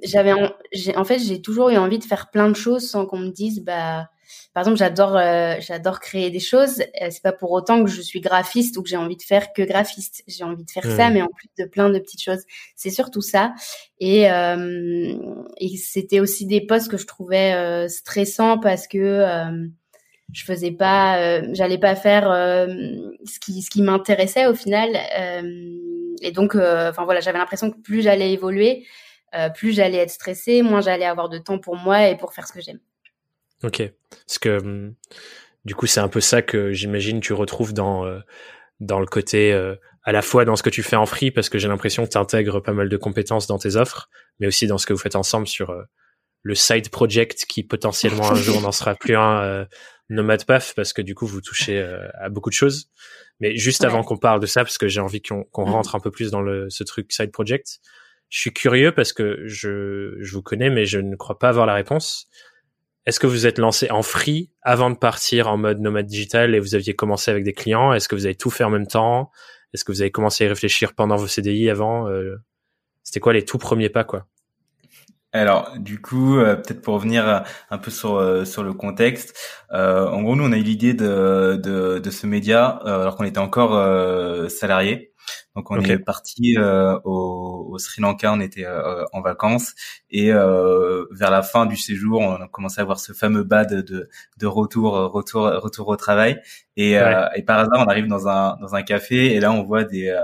j'avais, 0.03 0.33
en, 0.33 0.49
en 0.95 1.03
fait, 1.03 1.19
j'ai 1.19 1.41
toujours 1.41 1.69
eu 1.69 1.77
envie 1.77 1.99
de 1.99 2.03
faire 2.03 2.31
plein 2.31 2.49
de 2.49 2.55
choses 2.55 2.89
sans 2.89 3.05
qu'on 3.05 3.19
me 3.19 3.29
dise, 3.29 3.63
bah 3.63 4.09
par 4.53 4.61
exemple, 4.61 4.77
j'adore 4.77 5.17
euh, 5.17 5.55
j'adore 5.59 5.99
créer 5.99 6.29
des 6.29 6.39
choses. 6.39 6.81
Euh, 7.01 7.07
c'est 7.09 7.23
pas 7.23 7.31
pour 7.31 7.51
autant 7.51 7.83
que 7.83 7.89
je 7.89 8.01
suis 8.01 8.21
graphiste 8.21 8.77
ou 8.77 8.83
que 8.83 8.89
j'ai 8.89 8.97
envie 8.97 9.17
de 9.17 9.23
faire 9.23 9.51
que 9.51 9.63
graphiste. 9.63 10.23
J'ai 10.27 10.43
envie 10.43 10.63
de 10.63 10.69
faire 10.69 10.85
ça, 10.85 11.09
mais 11.09 11.23
en 11.23 11.27
plus 11.27 11.49
de 11.57 11.65
plein 11.65 11.89
de 11.89 11.97
petites 11.97 12.21
choses. 12.21 12.43
C'est 12.75 12.91
surtout 12.91 13.21
ça. 13.21 13.53
Et, 13.99 14.29
euh, 14.29 15.15
et 15.57 15.75
c'était 15.77 16.19
aussi 16.19 16.45
des 16.45 16.61
postes 16.61 16.91
que 16.91 16.97
je 16.97 17.07
trouvais 17.07 17.53
euh, 17.53 17.87
stressants 17.87 18.59
parce 18.59 18.87
que 18.87 18.97
euh, 18.99 19.67
je 20.31 20.43
faisais 20.43 20.71
pas, 20.71 21.41
j'allais 21.53 21.79
pas 21.79 21.95
faire 21.95 22.25
ce 22.25 23.39
qui 23.39 23.61
ce 23.61 23.69
qui 23.69 23.81
m'intéressait 23.81 24.47
au 24.47 24.55
final. 24.55 24.89
et 26.21 26.31
donc, 26.31 26.55
enfin 26.55 27.05
voilà, 27.05 27.21
j'avais 27.21 27.37
l'impression 27.37 27.69
que 27.69 27.79
plus 27.79 28.01
j'allais 28.01 28.33
évoluer, 28.33 28.85
plus 29.53 29.73
j'allais 29.73 29.99
être 29.99 30.09
stressée, 30.09 30.63
moins 30.63 30.81
j'allais 30.81 31.05
avoir 31.05 31.29
de 31.29 31.37
temps 31.37 31.59
pour 31.59 31.75
moi 31.75 32.07
et 32.09 32.17
pour 32.17 32.33
faire 32.33 32.47
ce 32.47 32.53
que 32.53 32.61
j'aime. 32.61 32.79
Ok. 33.63 33.81
Parce 34.27 34.39
que 34.39 34.61
hum, 34.61 34.95
du 35.65 35.75
coup, 35.75 35.87
c'est 35.87 35.99
un 35.99 36.09
peu 36.09 36.21
ça 36.21 36.41
que 36.41 36.73
j'imagine 36.73 37.19
tu 37.19 37.33
retrouves 37.33 37.73
dans 37.73 38.05
euh, 38.05 38.19
dans 38.79 38.99
le 38.99 39.05
côté 39.05 39.53
euh, 39.53 39.75
à 40.03 40.11
la 40.11 40.21
fois 40.21 40.45
dans 40.45 40.55
ce 40.55 40.63
que 40.63 40.69
tu 40.69 40.83
fais 40.83 40.95
en 40.95 41.05
free 41.05 41.31
parce 41.31 41.49
que 41.49 41.57
j'ai 41.57 41.67
l'impression 41.67 42.05
que 42.05 42.11
tu 42.11 42.17
intègres 42.17 42.61
pas 42.61 42.73
mal 42.73 42.89
de 42.89 42.97
compétences 42.97 43.47
dans 43.47 43.57
tes 43.57 43.75
offres, 43.75 44.09
mais 44.39 44.47
aussi 44.47 44.67
dans 44.67 44.77
ce 44.77 44.85
que 44.85 44.93
vous 44.93 44.99
faites 44.99 45.15
ensemble 45.15 45.47
sur 45.47 45.69
euh, 45.69 45.83
le 46.41 46.55
side 46.55 46.89
project 46.89 47.45
qui 47.47 47.63
potentiellement 47.63 48.29
un 48.29 48.35
jour 48.35 48.61
n'en 48.61 48.73
sera 48.73 48.95
plus 48.95 49.15
un 49.15 49.65
nomade 50.09 50.43
paf 50.43 50.75
parce 50.75 50.91
que 50.91 51.01
du 51.01 51.15
coup 51.15 51.25
vous 51.25 51.39
touchez 51.39 51.81
à 52.15 52.27
beaucoup 52.27 52.49
de 52.49 52.55
choses. 52.55 52.89
Mais 53.39 53.55
juste 53.55 53.83
avant 53.83 54.03
qu'on 54.03 54.17
parle 54.17 54.39
de 54.39 54.45
ça, 54.45 54.63
parce 54.63 54.77
que 54.77 54.87
j'ai 54.87 54.99
envie 54.99 55.21
qu'on 55.21 55.45
mmh. 55.57 55.63
rentre 55.63 55.95
un 55.95 55.99
peu 55.99 56.11
plus 56.11 56.31
dans 56.31 56.41
le, 56.41 56.69
ce 56.69 56.83
truc 56.83 57.11
side 57.11 57.31
project, 57.31 57.79
je 58.29 58.39
suis 58.39 58.53
curieux 58.53 58.93
parce 58.93 59.13
que 59.13 59.43
je, 59.45 60.15
je 60.19 60.33
vous 60.33 60.41
connais, 60.41 60.69
mais 60.69 60.85
je 60.85 60.99
ne 60.99 61.15
crois 61.15 61.37
pas 61.37 61.49
avoir 61.49 61.65
la 61.65 61.73
réponse. 61.73 62.27
Est-ce 63.05 63.19
que 63.19 63.27
vous 63.27 63.45
êtes 63.45 63.57
lancé 63.57 63.91
en 63.91 64.01
free 64.01 64.49
avant 64.61 64.89
de 64.89 64.95
partir 64.95 65.49
en 65.49 65.57
mode 65.57 65.79
nomade 65.79 66.05
digital 66.05 66.55
et 66.55 66.59
vous 66.59 66.73
aviez 66.73 66.95
commencé 66.95 67.29
avec 67.29 67.43
des 67.43 67.51
clients? 67.51 67.91
Est-ce 67.91 68.07
que 68.07 68.15
vous 68.15 68.25
avez 68.25 68.35
tout 68.35 68.49
fait 68.49 68.63
en 68.63 68.69
même 68.69 68.87
temps? 68.87 69.29
Est-ce 69.73 69.83
que 69.83 69.91
vous 69.91 70.01
avez 70.01 70.11
commencé 70.11 70.45
à 70.45 70.49
réfléchir 70.49 70.93
pendant 70.93 71.17
vos 71.17 71.27
CDI 71.27 71.69
avant 71.69 72.07
euh, 72.07 72.37
C'était 73.03 73.19
quoi 73.19 73.33
les 73.33 73.43
tout 73.43 73.57
premiers 73.57 73.89
pas 73.89 74.05
quoi? 74.05 74.27
Alors, 75.33 75.73
du 75.79 75.99
coup, 75.99 76.37
euh, 76.37 76.55
peut-être 76.55 76.81
pour 76.81 76.93
revenir 76.93 77.43
un 77.71 77.77
peu 77.79 77.89
sur 77.89 78.17
euh, 78.17 78.45
sur 78.45 78.63
le 78.63 78.71
contexte, 78.71 79.35
en 79.71 80.21
gros, 80.21 80.35
nous, 80.35 80.45
on 80.45 80.51
a 80.51 80.57
eu 80.57 80.63
l'idée 80.63 80.93
de, 80.93 81.59
de, 81.61 81.99
de 81.99 82.09
ce 82.11 82.27
média 82.27 82.67
alors 82.85 83.15
qu'on 83.15 83.23
était 83.23 83.39
encore 83.39 83.71
salarié. 84.49 85.12
Donc 85.55 85.69
on 85.69 85.79
est 85.79 85.99
parti 85.99 86.57
euh, 86.57 86.97
au, 87.03 87.67
au, 87.69 87.77
Sri 87.77 88.01
Lanka, 88.01 88.33
on 88.33 88.39
était 88.39 88.65
euh, 88.65 89.03
en 89.13 89.21
vacances 89.21 89.73
et 90.09 90.31
euh, 90.31 91.05
vers 91.11 91.29
la 91.29 91.43
fin 91.43 91.65
du 91.65 91.77
séjour, 91.77 92.21
on 92.21 92.35
a 92.35 92.47
commencé 92.47 92.81
à 92.81 92.83
voir 92.83 92.99
ce 92.99 93.13
fameux 93.13 93.43
bad 93.43 93.71
de, 93.71 94.09
de 94.37 94.47
retour, 94.47 94.93
retour, 95.11 95.43
retour 95.43 95.87
au 95.87 95.95
travail. 95.95 96.41
Et, 96.75 96.93
et, 96.93 97.43
par 97.43 97.59
hasard, 97.59 97.85
on 97.85 97.89
arrive 97.89 98.07
dans 98.07 98.27
un 98.27 98.57
dans 98.59 98.73
un 98.73 98.81
café 98.81 99.35
et 99.35 99.39
là 99.39 99.51
on 99.51 99.63
voit 99.63 99.83
des 99.83 100.17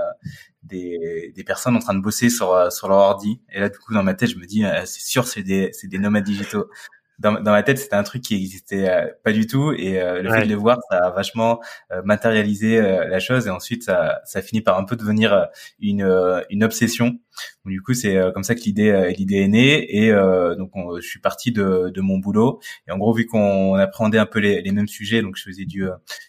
des, 0.64 1.32
des 1.34 1.44
personnes 1.44 1.76
en 1.76 1.80
train 1.80 1.94
de 1.94 2.02
bosser 2.02 2.28
sur 2.28 2.72
sur 2.72 2.88
leur 2.88 2.98
ordi. 2.98 3.40
Et 3.52 3.60
là 3.60 3.68
du 3.68 3.78
coup 3.78 3.94
dans 3.94 4.02
ma 4.02 4.14
tête, 4.14 4.30
je 4.30 4.36
me 4.36 4.46
dis 4.46 4.64
c'est 4.84 5.02
sûr 5.02 5.28
c'est 5.28 5.42
des 5.42 5.70
c'est 5.72 5.86
des 5.86 5.98
nomades 5.98 6.24
digitaux 6.24 6.68
dans, 7.20 7.34
dans 7.34 7.52
ma 7.52 7.62
tête, 7.62 7.78
c'était 7.78 7.96
un 7.96 8.02
truc 8.02 8.22
qui 8.22 8.34
existait 8.34 8.88
euh, 8.88 9.06
pas 9.22 9.32
du 9.32 9.46
tout. 9.46 9.72
Et 9.72 10.00
euh, 10.00 10.22
le 10.22 10.30
fait 10.30 10.44
de 10.44 10.48
le 10.48 10.54
voir, 10.54 10.78
ça 10.90 10.96
a 10.96 11.10
vachement 11.10 11.60
euh, 11.92 12.00
matérialisé 12.02 12.80
la 12.80 13.20
chose. 13.20 13.46
Et 13.46 13.50
ensuite, 13.50 13.84
ça, 13.84 14.20
ça 14.24 14.40
finit 14.40 14.62
par 14.62 14.78
un 14.78 14.84
peu 14.84 14.96
devenir 14.96 15.48
une, 15.80 16.02
une 16.48 16.64
obsession. 16.64 17.18
du 17.66 17.82
coup, 17.82 17.92
c'est 17.92 18.18
comme 18.32 18.42
ça 18.42 18.54
que 18.54 18.60
l'idée 18.60 19.12
l'idée 19.16 19.42
est 19.42 19.48
née. 19.48 20.04
Et 20.04 20.12
donc, 20.56 20.72
je 21.00 21.06
suis 21.06 21.20
parti 21.20 21.52
de, 21.52 21.90
de 21.94 22.00
mon 22.00 22.18
boulot. 22.18 22.60
Et 22.88 22.92
en 22.92 22.98
gros, 22.98 23.12
vu 23.12 23.26
qu'on 23.26 23.74
appréhendait 23.74 24.18
un 24.18 24.26
peu 24.26 24.38
les, 24.38 24.62
les 24.62 24.72
mêmes 24.72 24.88
sujets, 24.88 25.20
donc 25.20 25.36
je 25.36 25.44
faisais 25.44 25.66
du, 25.66 25.86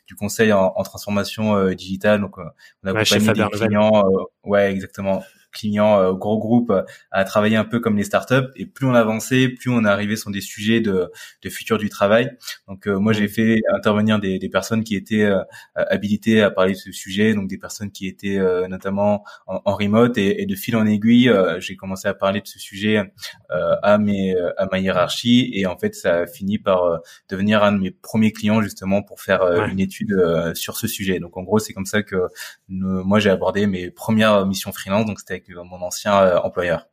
du 0.08 0.16
conseil 0.16 0.52
en, 0.52 0.74
en 0.76 0.84
transformation 0.84 1.70
digitale. 1.72 2.20
Donc, 2.20 2.38
on 2.38 2.88
a 2.88 3.00
accompagné 3.00 3.34
des 3.34 3.50
clients. 3.50 4.04
ouais, 4.44 4.72
exactement 4.72 5.24
clients 5.52 6.14
gros 6.14 6.40
groupes 6.40 6.74
à 7.12 7.24
travailler 7.24 7.58
un 7.58 7.66
peu 7.66 7.80
comme 7.80 7.98
les 7.98 8.04
startups. 8.04 8.50
Et 8.56 8.66
plus 8.66 8.86
on 8.86 8.94
avançait, 8.94 9.50
plus 9.50 9.70
on 9.70 9.84
arrivait 9.84 10.16
sur 10.16 10.32
des 10.32 10.42
sujets 10.42 10.82
de, 10.82 11.12
de 11.42 11.50
futur 11.50 11.78
du 11.78 11.90
travail. 11.90 12.32
Donc 12.68 12.88
moi 12.88 13.14
j'ai 13.14 13.28
fait 13.28 13.60
intervenir 13.74 14.20
des, 14.20 14.40
des 14.40 14.50
personnes 14.50 14.84
qui 14.84 14.96
étaient 14.96 15.30
habilitées 15.76 16.42
à 16.42 16.52
parler 16.52 16.74
de 16.74 16.78
ce 16.78 16.92
sujet, 16.92 17.34
donc 17.34 17.48
des 17.48 17.58
personnes 17.58 17.92
qui 17.92 18.08
étaient 18.08 18.40
notamment 18.68 19.24
en, 19.48 19.62
en, 19.66 19.76
remote 19.76 20.18
et, 20.18 20.42
et, 20.42 20.46
de 20.46 20.56
fil 20.56 20.76
en 20.76 20.86
aiguille, 20.86 21.32
j'ai 21.60 21.76
commencé 21.76 22.08
à 22.08 22.14
parler 22.14 22.42
de 22.42 22.48
ce 22.48 22.60
sujet 22.60 23.12
à 23.50 23.98
mes 23.98 24.36
à 24.58 24.68
ma 24.72 24.80
hiérarchie 24.80 25.52
et 25.54 25.66
en 25.66 25.78
fait 25.78 25.96
ça 25.96 26.20
a 26.20 26.28
fini 26.28 26.58
par 26.58 27.02
devenir 27.30 27.64
un 27.64 27.74
de 27.74 27.80
mes 27.80 27.92
premiers 27.92 28.32
clients 28.32 28.62
justement 28.62 29.02
pour 29.02 29.22
faire 29.22 29.44
une 29.68 29.80
étude 29.80 30.16
sur 30.54 30.78
ce 30.78 30.88
sujet. 30.88 31.20
Donc 31.20 31.38
en 31.38 31.44
gros 31.44 31.60
c'est 31.60 31.74
comme 31.74 31.86
ça 31.86 32.04
que 32.04 32.28
moi 32.70 33.20
j'ai 33.20 33.30
abordé 33.30 33.68
mes 33.68 33.92
premières 33.92 34.46
missions 34.46 34.72
freelance, 34.72 35.06
donc 35.06 35.20
c'était 35.20 35.41
avec 35.50 35.66
mon 35.66 35.82
ancien 35.82 36.22
euh, 36.22 36.40
employeur. 36.40 36.88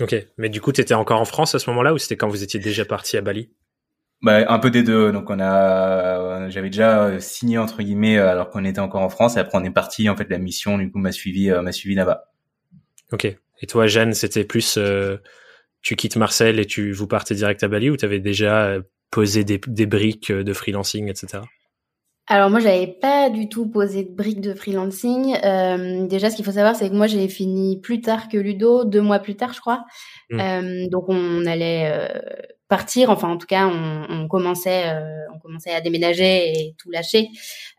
Ok, 0.00 0.14
mais 0.36 0.48
du 0.48 0.60
coup, 0.60 0.72
tu 0.72 0.80
étais 0.80 0.94
encore 0.94 1.20
en 1.20 1.24
France 1.24 1.54
à 1.54 1.58
ce 1.58 1.68
moment-là 1.70 1.92
ou 1.92 1.98
c'était 1.98 2.16
quand 2.16 2.28
vous 2.28 2.42
étiez 2.42 2.60
déjà 2.60 2.84
parti 2.84 3.16
à 3.16 3.20
Bali? 3.20 3.50
Bah, 4.22 4.44
un 4.48 4.58
peu 4.58 4.70
des 4.70 4.82
deux. 4.82 5.12
Donc 5.12 5.30
on 5.30 5.40
a, 5.40 6.48
j'avais 6.50 6.70
déjà 6.70 7.20
signé 7.20 7.58
entre 7.58 7.82
guillemets 7.82 8.18
alors 8.18 8.50
qu'on 8.50 8.64
était 8.64 8.80
encore 8.80 9.02
en 9.02 9.08
France. 9.08 9.36
Et 9.36 9.40
après 9.40 9.58
on 9.58 9.64
est 9.64 9.70
parti. 9.70 10.08
En 10.08 10.16
fait, 10.16 10.28
la 10.28 10.38
mission 10.38 10.78
du 10.78 10.90
coup 10.90 10.98
m'a 10.98 11.12
suivi, 11.12 11.50
euh, 11.50 11.62
m'a 11.62 11.72
suivi 11.72 11.94
là-bas. 11.94 12.32
Ok. 13.12 13.24
Et 13.60 13.66
toi, 13.66 13.88
Jeanne, 13.88 14.12
c'était 14.14 14.44
plus, 14.44 14.76
euh, 14.78 15.16
tu 15.82 15.96
quittes 15.96 16.16
Marseille 16.16 16.58
et 16.60 16.66
tu 16.66 16.92
vous 16.92 17.08
partez 17.08 17.34
direct 17.34 17.62
à 17.64 17.68
Bali 17.68 17.90
ou 17.90 17.96
tu 17.96 18.04
avais 18.04 18.20
déjà 18.20 18.76
posé 19.10 19.42
des, 19.42 19.60
des 19.66 19.86
briques 19.86 20.30
de 20.30 20.52
freelancing, 20.52 21.08
etc. 21.08 21.42
Alors 22.30 22.50
moi, 22.50 22.60
j'avais 22.60 22.86
pas 22.86 23.30
du 23.30 23.48
tout 23.48 23.66
posé 23.66 24.04
de 24.04 24.14
briques 24.14 24.42
de 24.42 24.52
freelancing. 24.52 25.34
Euh, 25.44 26.06
déjà, 26.06 26.28
ce 26.28 26.36
qu'il 26.36 26.44
faut 26.44 26.52
savoir, 26.52 26.76
c'est 26.76 26.90
que 26.90 26.94
moi, 26.94 27.06
j'ai 27.06 27.26
fini 27.26 27.80
plus 27.80 28.02
tard 28.02 28.28
que 28.28 28.36
Ludo, 28.36 28.84
deux 28.84 29.00
mois 29.00 29.18
plus 29.18 29.34
tard, 29.34 29.54
je 29.54 29.60
crois. 29.60 29.86
Mmh. 30.28 30.40
Euh, 30.40 30.88
donc, 30.88 31.04
on 31.08 31.46
allait 31.46 31.90
euh, 31.90 32.20
partir. 32.68 33.08
Enfin, 33.08 33.28
en 33.28 33.38
tout 33.38 33.46
cas, 33.46 33.66
on, 33.66 34.06
on 34.10 34.28
commençait, 34.28 34.90
euh, 34.90 35.24
on 35.34 35.38
commençait 35.38 35.72
à 35.72 35.80
déménager 35.80 36.50
et 36.50 36.74
tout 36.76 36.90
lâcher. 36.90 37.28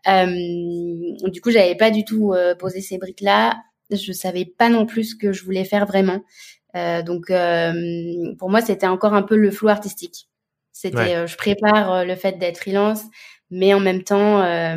Euh, 0.08 0.26
du 0.26 1.40
coup, 1.40 1.52
j'avais 1.52 1.76
pas 1.76 1.92
du 1.92 2.04
tout 2.04 2.34
posé 2.58 2.80
ces 2.80 2.98
briques-là. 2.98 3.56
Je 3.92 4.12
savais 4.12 4.46
pas 4.46 4.68
non 4.68 4.84
plus 4.84 5.12
ce 5.12 5.14
que 5.14 5.32
je 5.32 5.44
voulais 5.44 5.64
faire 5.64 5.86
vraiment. 5.86 6.22
donc, 6.74 7.32
pour 8.38 8.50
moi, 8.50 8.60
c'était 8.62 8.88
encore 8.88 9.14
un 9.14 9.22
peu 9.22 9.36
le 9.36 9.52
flou 9.52 9.68
artistique. 9.68 10.26
C'était, 10.72 11.26
je 11.28 11.36
prépare 11.36 12.04
le 12.04 12.16
fait 12.16 12.38
d'être 12.38 12.58
freelance 12.58 13.04
mais 13.50 13.74
en 13.74 13.80
même 13.80 14.04
temps, 14.04 14.42
euh, 14.42 14.76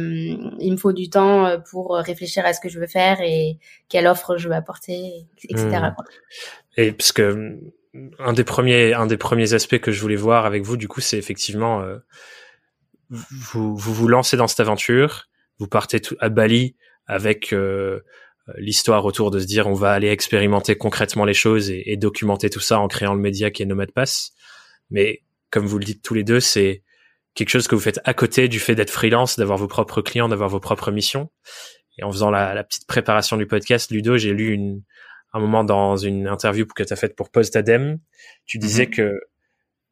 il 0.60 0.72
me 0.72 0.78
faut 0.78 0.94
du 0.94 1.10
temps 1.10 1.46
euh, 1.46 1.58
pour 1.58 1.96
réfléchir 1.96 2.46
à 2.46 2.54
ce 2.54 2.60
que 2.60 2.70
je 2.70 2.80
veux 2.80 2.88
faire 2.88 3.22
et 3.22 3.60
quelle 3.88 4.08
offre 4.08 4.38
je 4.38 4.50
veux 4.50 4.56
apporter, 4.56 5.28
etc. 5.44 5.68
Hmm. 5.68 6.04
Et 6.78 6.92
parce 6.92 7.12
que 7.12 7.60
un 8.18 8.34
des 8.34 8.44
premiers, 8.44 8.94
un 8.94 9.06
des 9.06 9.18
premiers 9.18 9.54
aspects 9.54 9.78
que 9.78 9.92
je 9.92 10.02
voulais 10.02 10.16
voir 10.16 10.46
avec 10.46 10.64
vous, 10.64 10.78
du 10.78 10.88
coup, 10.88 11.02
c'est 11.02 11.18
effectivement 11.18 11.82
euh, 11.82 11.98
vous, 13.10 13.76
vous 13.76 13.94
vous 13.94 14.08
lancez 14.08 14.38
dans 14.38 14.48
cette 14.48 14.60
aventure, 14.60 15.30
vous 15.60 15.68
partez 15.68 16.02
à 16.20 16.30
Bali 16.30 16.76
avec 17.06 17.54
euh, 17.54 18.00
l'histoire 18.58 19.06
autour 19.06 19.30
de 19.30 19.40
se 19.40 19.46
dire 19.46 19.68
on 19.68 19.74
va 19.74 19.92
aller 19.92 20.10
expérimenter 20.10 20.76
concrètement 20.76 21.26
les 21.26 21.36
choses 21.36 21.70
et, 21.70 21.92
et 21.92 21.98
documenter 21.98 22.50
tout 22.50 22.60
ça 22.60 22.80
en 22.80 22.88
créant 22.88 23.14
le 23.14 23.22
média 23.22 23.52
qui 23.52 23.62
est 23.62 23.68
Nomad 23.68 23.92
Pass. 23.92 24.32
Mais 24.90 25.22
comme 25.52 25.68
vous 25.68 25.78
le 25.78 25.86
dites 25.86 26.02
tous 26.02 26.16
les 26.16 26.24
deux, 26.24 26.40
c'est 26.40 26.83
quelque 27.36 27.50
chose 27.50 27.68
que 27.68 27.76
vous 27.76 27.82
faites 27.82 28.00
à 28.04 28.14
côté 28.14 28.48
du 28.48 28.60
fait 28.60 28.76
d'être 28.76 28.92
freelance, 28.92 29.38
d'avoir 29.38 29.58
vos 29.58 29.68
propres 29.68 30.02
clients, 30.02 30.30
d'avoir 30.30 30.50
vos 30.50 30.60
propres 30.60 30.92
missions. 30.92 31.32
Et 31.98 32.04
en 32.04 32.12
faisant 32.12 32.32
la, 32.32 32.54
la 32.54 32.64
petite 32.64 32.88
préparation 32.88 33.38
du 33.38 33.46
podcast, 33.46 33.92
Ludo, 33.92 34.18
j'ai 34.18 34.34
lu 34.34 34.52
une, 34.52 34.82
un 35.34 35.40
moment 35.40 35.64
dans 35.64 35.98
une 35.98 36.28
interview 36.28 36.66
que 36.66 36.84
tu 36.84 36.94
as 36.94 36.96
faite 36.96 37.16
pour 37.16 37.30
Postadem, 37.30 38.00
tu 38.46 38.58
disais 38.60 38.86
mhm. 38.86 38.92
que 38.92 39.20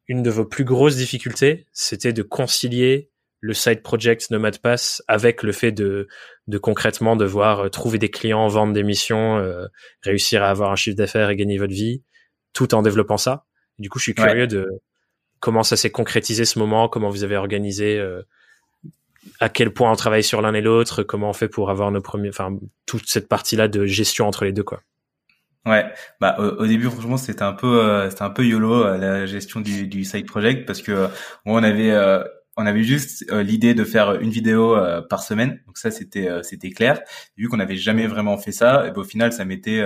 une 0.08 0.22
de 0.22 0.30
vos 0.30 0.44
plus 0.44 0.64
grosses 0.64 0.96
difficultés, 0.96 1.66
c'était 1.72 2.12
de 2.12 2.22
concilier 2.22 3.10
le 3.40 3.54
side 3.54 3.82
project 3.82 4.30
Nomad 4.30 4.58
Pass 4.58 5.02
avec 5.08 5.42
le 5.42 5.52
fait 5.52 5.72
de, 5.72 6.06
de 6.46 6.58
concrètement 6.58 7.16
devoir 7.16 7.60
euh, 7.60 7.68
trouver 7.68 7.98
des 7.98 8.10
clients, 8.10 8.46
vendre 8.46 8.72
des 8.72 8.84
missions, 8.84 9.38
euh, 9.38 9.66
réussir 10.02 10.42
à 10.44 10.50
avoir 10.50 10.70
un 10.70 10.76
chiffre 10.76 10.96
d'affaires 10.96 11.30
et 11.30 11.36
gagner 11.36 11.58
votre 11.58 11.72
vie, 11.72 12.04
tout 12.52 12.74
en 12.74 12.82
développement 12.82 13.16
ça. 13.16 13.44
du 13.78 13.88
coup, 13.88 13.98
je 13.98 14.04
suis 14.04 14.14
curieux 14.14 14.46
de 14.46 14.68
comment 15.42 15.64
ça 15.64 15.76
s'est 15.76 15.90
concrétisé 15.90 16.44
ce 16.44 16.60
moment, 16.60 16.88
comment 16.88 17.10
vous 17.10 17.24
avez 17.24 17.36
organisé, 17.36 17.98
euh, 17.98 18.22
à 19.40 19.48
quel 19.48 19.72
point 19.72 19.90
on 19.90 19.96
travaille 19.96 20.22
sur 20.22 20.40
l'un 20.40 20.54
et 20.54 20.60
l'autre, 20.60 21.02
comment 21.02 21.30
on 21.30 21.32
fait 21.32 21.48
pour 21.48 21.68
avoir 21.68 21.90
nos 21.90 22.00
premiers, 22.00 22.28
enfin 22.28 22.56
toute 22.86 23.08
cette 23.08 23.28
partie-là 23.28 23.66
de 23.66 23.84
gestion 23.84 24.28
entre 24.28 24.44
les 24.44 24.52
deux 24.52 24.62
quoi. 24.62 24.82
Ouais, 25.66 25.84
bah 26.20 26.36
au, 26.38 26.66
début 26.66 26.88
franchement 26.90 27.16
c'était 27.16 27.42
un 27.42 27.52
peu 27.52 27.80
euh, 27.80 28.08
c'était 28.08 28.22
un 28.22 28.30
peu 28.30 28.44
yolo 28.44 28.84
euh, 28.84 28.96
la 28.98 29.26
gestion 29.26 29.60
du, 29.60 29.86
du 29.86 30.04
side 30.04 30.26
project 30.26 30.66
parce 30.66 30.80
que 30.80 31.08
on 31.44 31.62
avait 31.62 31.92
on 32.56 32.66
avait 32.66 32.82
juste 32.82 33.30
l'idée 33.32 33.74
de 33.74 33.84
faire 33.84 34.20
une 34.20 34.30
vidéo 34.30 34.76
par 35.08 35.22
semaine. 35.22 35.60
Donc 35.66 35.78
ça 35.78 35.90
c'était 35.90 36.28
c'était 36.42 36.70
clair. 36.70 37.00
Vu 37.36 37.48
qu'on 37.48 37.56
n'avait 37.56 37.76
jamais 37.76 38.06
vraiment 38.06 38.38
fait 38.38 38.52
ça 38.52 38.86
et 38.86 38.90
ben, 38.90 39.00
au 39.00 39.04
final 39.04 39.32
ça 39.32 39.44
mettait 39.44 39.84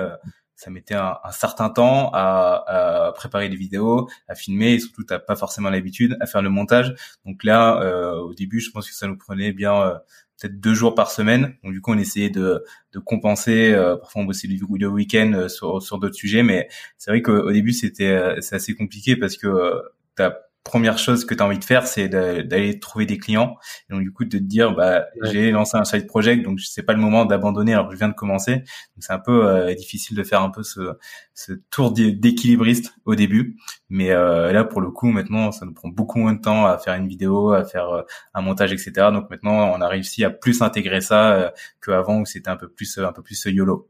ça 0.57 0.71
mettait 0.71 0.95
un, 0.95 1.19
certain 1.31 1.69
temps 1.69 2.11
à, 2.15 3.13
préparer 3.15 3.49
les 3.49 3.57
vidéos, 3.57 4.09
à 4.27 4.35
filmer 4.35 4.73
et 4.73 4.79
surtout 4.79 5.05
t'as 5.05 5.19
pas 5.19 5.37
forcément 5.37 5.71
l'habitude 5.71 6.17
à 6.21 6.27
faire 6.27 6.43
le 6.43 6.49
montage. 6.49 6.95
Donc 7.25 7.45
là, 7.45 7.81
euh, 7.83 8.19
au 8.21 8.35
début, 8.35 8.61
je 8.61 8.71
pense 8.71 8.89
que 8.89 8.95
ça 8.95 9.07
nous 9.07 9.19
prenait 9.19 9.53
bien 9.53 9.75
euh, 9.75 9.95
peut-être 10.41 10.59
deux 10.59 10.75
jours 10.75 10.95
par 10.95 11.11
semaine. 11.11 11.55
Donc 11.63 11.73
du 11.73 11.81
coup, 11.81 11.93
on 11.93 11.99
essayait 11.99 12.31
de, 12.31 12.65
compenser. 13.05 13.73
Euh, 13.75 13.97
parfois, 13.97 14.23
on 14.23 14.25
bossait 14.25 14.49
le 14.49 14.89
week-end 14.89 15.47
sur, 15.49 15.83
sur 15.83 15.99
d'autres 15.99 16.15
sujets, 16.15 16.43
mais 16.43 16.69
c'est 16.97 17.11
vrai 17.11 17.21
qu'au 17.21 17.53
début, 17.53 17.73
c'était 17.73 18.41
c'est 18.41 18.57
assez 18.57 18.75
compliqué 18.75 19.17
parce 19.17 19.37
que 19.37 19.83
t'as 20.15 20.35
première 20.67 20.99
chose 20.99 21.25
que 21.25 21.33
tu 21.33 21.43
as 21.43 21.47
envie 21.47 21.61
de 21.61 21.65
faire, 21.65 21.87
c'est 21.87 22.09
d'aller 22.09 22.81
trouver 22.81 23.07
des 23.07 23.19
clients. 23.19 23.57
Et 23.89 23.93
donc 23.93 24.03
du 24.03 24.13
coup, 24.13 24.25
de 24.25 24.31
te 24.31 24.37
dire, 24.37 24.75
bah, 24.75 25.07
j'ai 25.23 25.53
lancé 25.53 25.77
un 25.77 25.85
side 25.85 26.07
project, 26.09 26.45
donc 26.45 26.59
c'est 26.61 26.83
pas 26.83 26.93
le 26.93 26.99
moment 26.99 27.25
d'abandonner 27.25 27.73
alors 27.73 27.87
que 27.87 27.95
je 27.95 27.99
viens 27.99 28.09
de 28.09 28.15
commencer. 28.15 28.57
Donc 28.57 28.99
c'est 28.99 29.13
un 29.13 29.21
peu 29.21 29.47
euh, 29.47 29.75
difficile 29.75 30.17
de 30.17 30.25
faire 30.25 30.43
un 30.43 30.51
peu 30.51 30.65
ce, 30.65 30.99
ce 31.35 31.53
tour 31.71 31.93
d'équilibriste 31.93 32.95
au 33.05 33.15
début. 33.15 33.57
Mais 33.89 34.11
euh, 34.11 34.53
là, 34.53 34.65
pour 34.65 34.81
le 34.81 34.91
coup, 34.91 35.07
maintenant, 35.07 35.53
ça 35.53 35.65
nous 35.67 35.73
prend 35.73 35.89
beaucoup 35.89 36.19
moins 36.19 36.33
de 36.33 36.41
temps 36.41 36.67
à 36.67 36.79
faire 36.79 36.95
une 36.95 37.07
vidéo, 37.07 37.53
à 37.53 37.65
faire 37.65 37.89
euh, 37.91 38.03
un 38.35 38.43
montage, 38.43 38.73
etc. 38.73 38.93
Donc 39.13 39.31
maintenant, 39.31 39.73
on 39.73 39.81
a 39.81 39.89
réussi 39.89 40.25
à 40.25 40.31
plus 40.31 40.63
intégrer 40.63 41.01
ça 41.01 41.53
qu'avant 41.81 42.21
où 42.21 42.27
c'était 42.27 42.51
un 42.51 42.57
peu 42.57 42.69
plus 42.69 42.99
un 42.99 43.13
peu 43.13 43.23
plus 43.23 43.41
YOLO. 43.45 43.89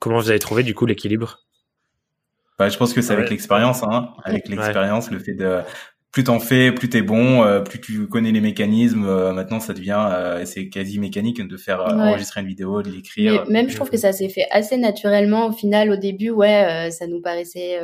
Comment 0.00 0.18
vous 0.18 0.30
avez 0.30 0.40
trouvé 0.40 0.64
du 0.64 0.74
coup 0.74 0.86
l'équilibre? 0.86 1.47
Bah, 2.58 2.68
je 2.68 2.76
pense 2.76 2.92
que 2.92 3.02
c'est 3.02 3.12
avec 3.12 3.30
l'expérience, 3.30 3.82
hein, 3.82 4.10
avec 4.24 4.48
l'expérience, 4.48 5.10
le 5.10 5.18
fait 5.18 5.34
de 5.34 5.62
plus 6.10 6.24
t'en 6.24 6.40
fais, 6.40 6.72
plus 6.72 6.88
t'es 6.88 7.02
bon, 7.02 7.44
euh, 7.44 7.60
plus 7.60 7.80
tu 7.80 8.08
connais 8.08 8.32
les 8.32 8.40
mécanismes. 8.40 9.04
Euh, 9.04 9.32
maintenant, 9.34 9.60
ça 9.60 9.74
devient, 9.74 10.08
euh, 10.10 10.44
c'est 10.46 10.70
quasi 10.70 10.98
mécanique 10.98 11.46
de 11.46 11.56
faire 11.58 11.80
enregistrer 11.80 12.40
une 12.40 12.46
vidéo, 12.46 12.82
de 12.82 12.90
l'écrire. 12.90 13.44
Même, 13.48 13.68
je 13.68 13.76
trouve 13.76 13.90
que 13.90 13.98
ça 13.98 14.12
s'est 14.12 14.30
fait 14.30 14.46
assez 14.50 14.78
naturellement. 14.78 15.48
Au 15.48 15.52
final, 15.52 15.90
au 15.90 15.96
début, 15.96 16.30
ouais, 16.30 16.90
ça 16.90 17.06
nous 17.06 17.20
paraissait 17.20 17.78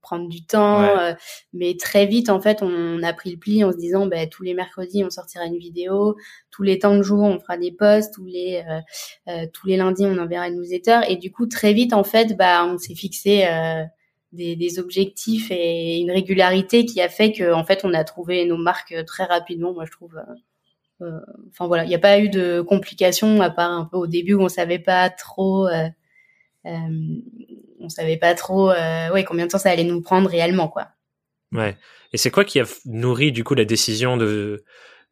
prendre 0.00 0.28
du 0.28 0.46
temps, 0.46 0.88
mais 1.52 1.76
très 1.76 2.06
vite, 2.06 2.30
en 2.30 2.40
fait, 2.40 2.62
on, 2.62 3.02
a 3.02 3.12
pris 3.12 3.32
le 3.32 3.36
pli 3.36 3.64
en 3.64 3.72
se 3.72 3.76
disant, 3.76 4.06
bah, 4.06 4.26
tous 4.26 4.44
les 4.44 4.54
mercredis, 4.54 5.04
on 5.04 5.10
sortira 5.10 5.44
une 5.44 5.58
vidéo, 5.58 6.16
tous 6.50 6.62
les 6.62 6.78
temps 6.78 6.96
de 6.96 7.02
jour, 7.02 7.22
on 7.24 7.40
fera 7.40 7.58
des 7.58 7.72
posts, 7.72 8.14
tous 8.14 8.26
les 8.26 8.62
tous 9.52 9.66
les 9.66 9.76
lundis, 9.76 10.06
on 10.06 10.18
enverra 10.18 10.48
une 10.48 10.56
newsletter, 10.56 11.00
et 11.08 11.16
du 11.16 11.32
coup, 11.32 11.46
très 11.46 11.72
vite, 11.72 11.92
en 11.92 12.04
fait, 12.04 12.36
bah, 12.36 12.64
on 12.64 12.78
s'est 12.78 12.94
fixé 12.94 13.44
des, 14.32 14.78
objectifs 14.78 15.50
et 15.50 15.98
une 15.98 16.10
régularité 16.10 16.84
qui 16.84 17.00
a 17.00 17.08
fait 17.08 17.32
qu'en 17.32 17.60
en 17.60 17.64
fait 17.64 17.84
on 17.84 17.94
a 17.94 18.04
trouvé 18.04 18.44
nos 18.44 18.56
marques 18.56 18.94
très 19.06 19.24
rapidement 19.24 19.72
moi 19.72 19.84
je 19.86 19.90
trouve 19.90 20.16
euh, 20.16 21.06
euh, 21.06 21.20
enfin 21.50 21.66
voilà. 21.66 21.84
Il 21.84 21.88
n'y 21.88 21.94
a 21.94 22.00
pas 22.00 22.18
eu 22.18 22.28
de 22.28 22.60
complications 22.60 23.40
à 23.40 23.50
part 23.50 23.70
un 23.70 23.84
peu 23.84 23.96
au 23.96 24.06
début 24.06 24.34
où 24.34 24.42
on 24.42 24.48
savait 24.48 24.78
pas 24.78 25.10
trop 25.10 25.68
euh, 25.68 25.88
on 26.64 27.88
savait 27.88 28.16
pas 28.16 28.34
trop 28.34 28.70
ouais 28.70 29.24
combien 29.24 29.46
de 29.46 29.50
temps 29.50 29.58
ça 29.58 29.70
allait 29.70 29.84
nous 29.84 30.00
prendre 30.02 30.28
réellement 30.28 30.68
quoi. 30.68 30.88
Ouais. 31.52 31.76
Et 32.12 32.16
c'est 32.16 32.30
quoi 32.30 32.44
qui 32.44 32.60
a 32.60 32.64
nourri 32.86 33.30
du 33.30 33.44
coup 33.44 33.54
la 33.54 33.64
décision 33.64 34.16
de 34.16 34.64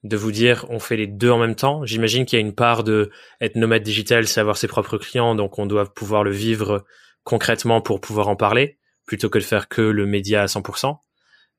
de 0.03 0.17
vous 0.17 0.33
dire 0.33 0.67
on 0.69 0.81
fait 0.81 0.97
les 0.97 1.07
deux 1.07 1.31
en 1.31 1.39
même 1.39 1.55
temps? 1.55 1.85
J'imagine 1.85 2.27
qu'il 2.27 2.39
y 2.39 2.43
a 2.43 2.45
une 2.45 2.55
part 2.55 2.83
de 2.83 3.11
être 3.41 3.57
nomade 3.57 3.83
digital 3.83 4.27
c'est 4.27 4.41
avoir 4.41 4.57
ses 4.57 4.69
propres 4.69 4.99
clients 4.99 5.35
donc 5.35 5.59
on 5.59 5.67
doit 5.67 5.93
pouvoir 5.93 6.25
le 6.25 6.33
vivre 6.33 6.85
concrètement 7.23 7.81
pour 7.81 8.01
pouvoir 8.01 8.29
en 8.29 8.37
parler 8.37 8.79
plutôt 9.07 9.29
que 9.29 9.39
de 9.39 9.45
faire 9.45 9.69
que 9.69 9.83
le 9.83 10.07
média 10.07 10.43
à 10.43 10.47
100%. 10.47 10.97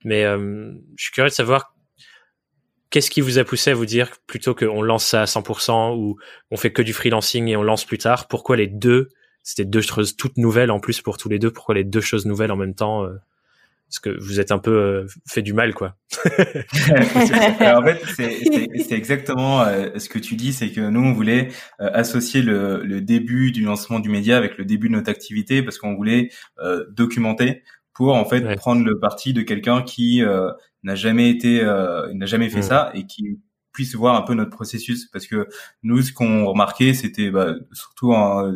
Mais 0.04 0.24
euh, 0.24 0.74
je 0.98 1.04
suis 1.04 1.12
curieux 1.12 1.30
de 1.30 1.34
savoir 1.34 1.75
qu'est-ce 2.90 3.10
qui 3.10 3.22
vous 3.22 3.40
a 3.40 3.44
poussé 3.44 3.72
à 3.72 3.75
vous 3.75 3.86
dire 3.86 4.12
plutôt 4.28 4.56
qu'on 4.56 4.82
lance 4.82 5.06
ça 5.06 5.22
à 5.22 5.25
100% 5.25 5.98
ou 5.98 6.18
on 6.52 6.58
fait 6.58 6.72
que 6.72 6.82
du 6.82 6.94
freelancing 6.94 7.48
et 7.48 7.58
on 7.58 7.64
lance 7.64 7.86
plus 7.86 7.98
tard. 7.98 8.28
Pourquoi 8.28 8.56
les 8.56 8.68
deux 8.68 9.10
C'était 9.44 9.66
deux 9.66 9.82
choses 9.82 10.16
toutes 10.16 10.38
nouvelles 10.38 10.72
en 10.72 10.80
plus 10.80 11.02
pour 11.02 11.18
tous 11.18 11.30
les 11.30 11.40
deux. 11.40 11.52
Pourquoi 11.52 11.75
les 11.75 11.84
deux 11.84 12.02
choses 12.02 12.25
nouvelles 12.25 12.52
en 12.52 12.56
même 12.56 12.75
temps 12.75 13.04
euh, 13.04 13.16
parce 13.96 14.16
que 14.16 14.22
vous 14.22 14.42
êtes 14.42 14.52
un 14.52 14.58
peu 14.58 14.72
euh, 14.72 15.08
fait 15.25 15.42
du 15.42 15.54
mal, 15.54 15.74
quoi. 15.74 15.96
en 16.25 17.82
fait, 17.84 18.02
c'est 18.84 18.92
exactement 18.92 19.62
euh, 19.62 19.98
ce 19.98 20.10
que 20.10 20.20
tu 20.20 20.36
dis, 20.36 20.52
c'est 20.52 20.72
que 20.72 20.82
nous, 20.82 21.00
on 21.00 21.14
voulait 21.14 21.48
euh, 21.80 21.90
associer 21.94 22.42
le, 22.42 22.84
le, 22.84 23.00
début 23.00 23.52
du 23.52 23.64
lancement 23.64 24.02
du 24.02 24.10
média 24.10 24.36
avec 24.36 24.58
le 24.58 24.66
début 24.66 24.90
de 24.90 24.94
notre 24.94 25.10
activité, 25.10 25.64
parce 25.64 25.78
qu'on 25.78 25.96
voulait 25.96 26.30
documenter 26.90 27.64
pour 27.94 28.16
en 28.16 28.25
fait 28.25 28.56
prendre 28.58 28.84
le 28.84 29.00
parti 29.00 29.34
de 29.34 29.42
quelqu'un 29.42 29.82
qui 29.82 30.22
n'a 30.84 30.96
jamais 30.96 31.30
été, 31.30 31.64
n'a 31.64 32.25
jamais 32.25 32.50
fait 32.50 32.62
ça 32.62 32.92
et 32.94 33.06
qui 33.06 33.40
puisse 33.75 33.94
voir 33.94 34.15
un 34.15 34.22
peu 34.22 34.34
notre 34.34 34.51
processus. 34.51 35.05
Parce 35.05 35.27
que 35.27 35.48
nous 35.84 36.01
ce 36.01 36.13
qu'on 36.13 36.46
remarquait 36.46 36.94
c'était 36.94 37.29
bah, 37.29 37.53
surtout 37.74 38.13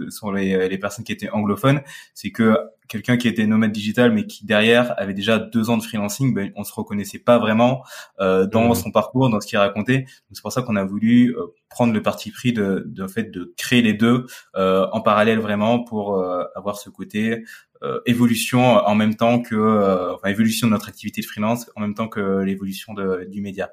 sur 0.09 0.31
les, 0.31 0.69
les, 0.69 0.77
personnes 0.77 1.03
qui 1.03 1.11
étaient 1.11 1.29
anglophones 1.29 1.81
c'est 2.13 2.31
que 2.31 2.57
quelqu'un 2.87 3.17
qui 3.17 3.27
était 3.27 3.45
nomade 3.45 3.71
digital 3.71 4.11
mais 4.11 4.25
qui 4.25 4.45
derrière 4.45 4.99
avait 4.99 5.13
déjà 5.13 5.37
deux 5.37 5.69
ans 5.69 5.77
de 5.77 5.83
freelancing 5.83 6.33
ben, 6.33 6.51
on 6.55 6.63
se 6.63 6.73
reconnaissait 6.73 7.19
pas 7.19 7.37
vraiment 7.37 7.83
euh, 8.19 8.47
dans 8.47 8.69
mmh. 8.69 8.75
son 8.75 8.91
parcours 8.91 9.29
dans 9.29 9.39
ce 9.39 9.47
qu'il 9.47 9.57
racontait. 9.57 10.05
C'est 10.31 10.41
pour 10.41 10.51
ça 10.51 10.61
qu'on 10.61 10.75
a 10.75 10.83
voulu 10.83 11.35
euh, 11.37 11.47
prendre 11.69 11.93
le 11.93 12.01
parti 12.01 12.31
pris 12.31 12.51
de, 12.51 12.83
de 12.87 13.07
fait 13.07 13.31
de 13.31 13.53
créer 13.57 13.81
les 13.81 13.93
deux 13.93 14.25
euh, 14.55 14.87
en 14.91 15.01
parallèle 15.01 15.39
vraiment 15.39 15.83
pour 15.83 16.17
euh, 16.17 16.43
avoir 16.55 16.77
ce 16.77 16.89
côté 16.89 17.45
euh, 17.83 17.99
évolution 18.05 18.61
en 18.61 18.95
même 18.95 19.15
temps 19.15 19.41
que 19.41 20.13
enfin 20.13 20.27
évolution 20.29 20.67
de 20.67 20.71
notre 20.71 20.89
activité 20.89 21.21
de 21.21 21.25
freelance 21.25 21.71
en 21.75 21.81
même 21.81 21.93
temps 21.93 22.07
que 22.07 22.41
l'évolution 22.41 22.93
du 23.27 23.41
média 23.41 23.69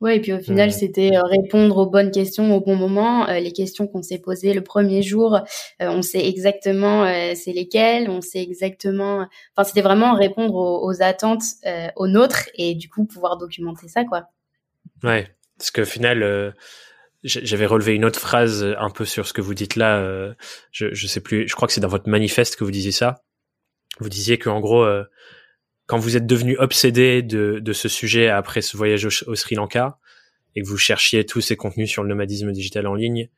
Ouais, 0.00 0.16
et 0.16 0.20
puis 0.20 0.32
au 0.32 0.38
final, 0.38 0.72
c'était 0.72 1.14
euh, 1.14 1.22
répondre 1.22 1.76
aux 1.76 1.86
bonnes 1.86 2.10
questions 2.10 2.56
au 2.56 2.60
bon 2.60 2.74
moment. 2.74 3.28
Euh, 3.28 3.38
les 3.38 3.52
questions 3.52 3.86
qu'on 3.86 4.02
s'est 4.02 4.18
posées 4.18 4.54
le 4.54 4.62
premier 4.62 5.02
jour, 5.02 5.34
euh, 5.36 5.88
on 5.88 6.00
sait 6.00 6.26
exactement 6.26 7.04
c'est 7.34 7.52
lesquelles, 7.52 8.08
on 8.08 8.22
sait 8.22 8.42
exactement. 8.42 9.26
Enfin, 9.54 9.64
c'était 9.64 9.82
vraiment 9.82 10.14
répondre 10.14 10.54
aux, 10.54 11.02
attentes 11.02 11.42
aux 11.96 12.08
nôtres 12.08 12.48
et 12.54 12.74
du 12.74 12.88
coup 12.88 13.04
pouvoir 13.04 13.36
documenter 13.36 13.88
ça, 13.88 14.04
quoi. 14.04 14.28
Ouais, 15.02 15.28
parce 15.58 15.70
qu'au 15.70 15.84
final, 15.84 16.54
j'avais 17.22 17.66
relevé 17.66 17.94
une 17.94 18.04
autre 18.04 18.20
phrase 18.20 18.64
un 18.78 18.90
peu 18.90 19.04
sur 19.04 19.26
ce 19.26 19.32
que 19.32 19.40
vous 19.40 19.54
dites 19.54 19.76
là. 19.76 20.32
je, 20.70 20.92
je 20.92 21.06
sais 21.06 21.20
plus, 21.20 21.46
je 21.46 21.54
crois 21.54 21.68
que 21.68 21.74
c'est 21.74 21.80
dans 21.80 21.88
votre 21.88 22.08
manifeste 22.08 22.56
que 22.56 22.64
vous 22.64 22.70
disiez 22.70 22.92
ça. 22.92 23.22
Vous 23.98 24.08
disiez 24.08 24.38
qu'en 24.38 24.60
gros 24.60 24.86
quand 25.90 25.98
vous 25.98 26.16
êtes 26.16 26.26
devenu 26.26 26.56
obsédé 26.56 27.20
de, 27.20 27.58
de 27.58 27.72
ce 27.72 27.88
sujet 27.88 28.28
après 28.28 28.62
ce 28.62 28.76
voyage 28.76 29.06
au, 29.26 29.34
Sri 29.34 29.56
Lanka 29.56 29.98
et 30.54 30.62
que 30.62 30.68
vous 30.68 30.76
cherchiez 30.76 31.26
tous 31.26 31.40
ces 31.40 31.56
contenus 31.56 31.90
sur 31.90 32.04
le 32.04 32.08
nomadisme 32.08 32.52
digital 32.52 32.86
en 32.86 32.94
ligne, 32.94 33.28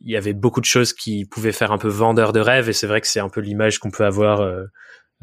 il 0.00 0.10
y 0.10 0.16
avait 0.16 0.32
beaucoup 0.32 0.62
de 0.62 0.64
choses 0.64 0.94
qui 0.94 1.26
pouvaient 1.26 1.52
faire 1.52 1.72
un 1.72 1.78
peu 1.78 1.88
vendeur 1.88 2.32
de 2.32 2.40
rêve 2.40 2.70
et 2.70 2.72
c'est 2.72 2.86
vrai 2.86 3.02
que 3.02 3.06
c'est 3.06 3.20
un 3.20 3.28
peu 3.28 3.42
l'image 3.42 3.80
qu'on 3.80 3.90
peut 3.90 4.06
avoir 4.06 4.40
euh, 4.40 4.64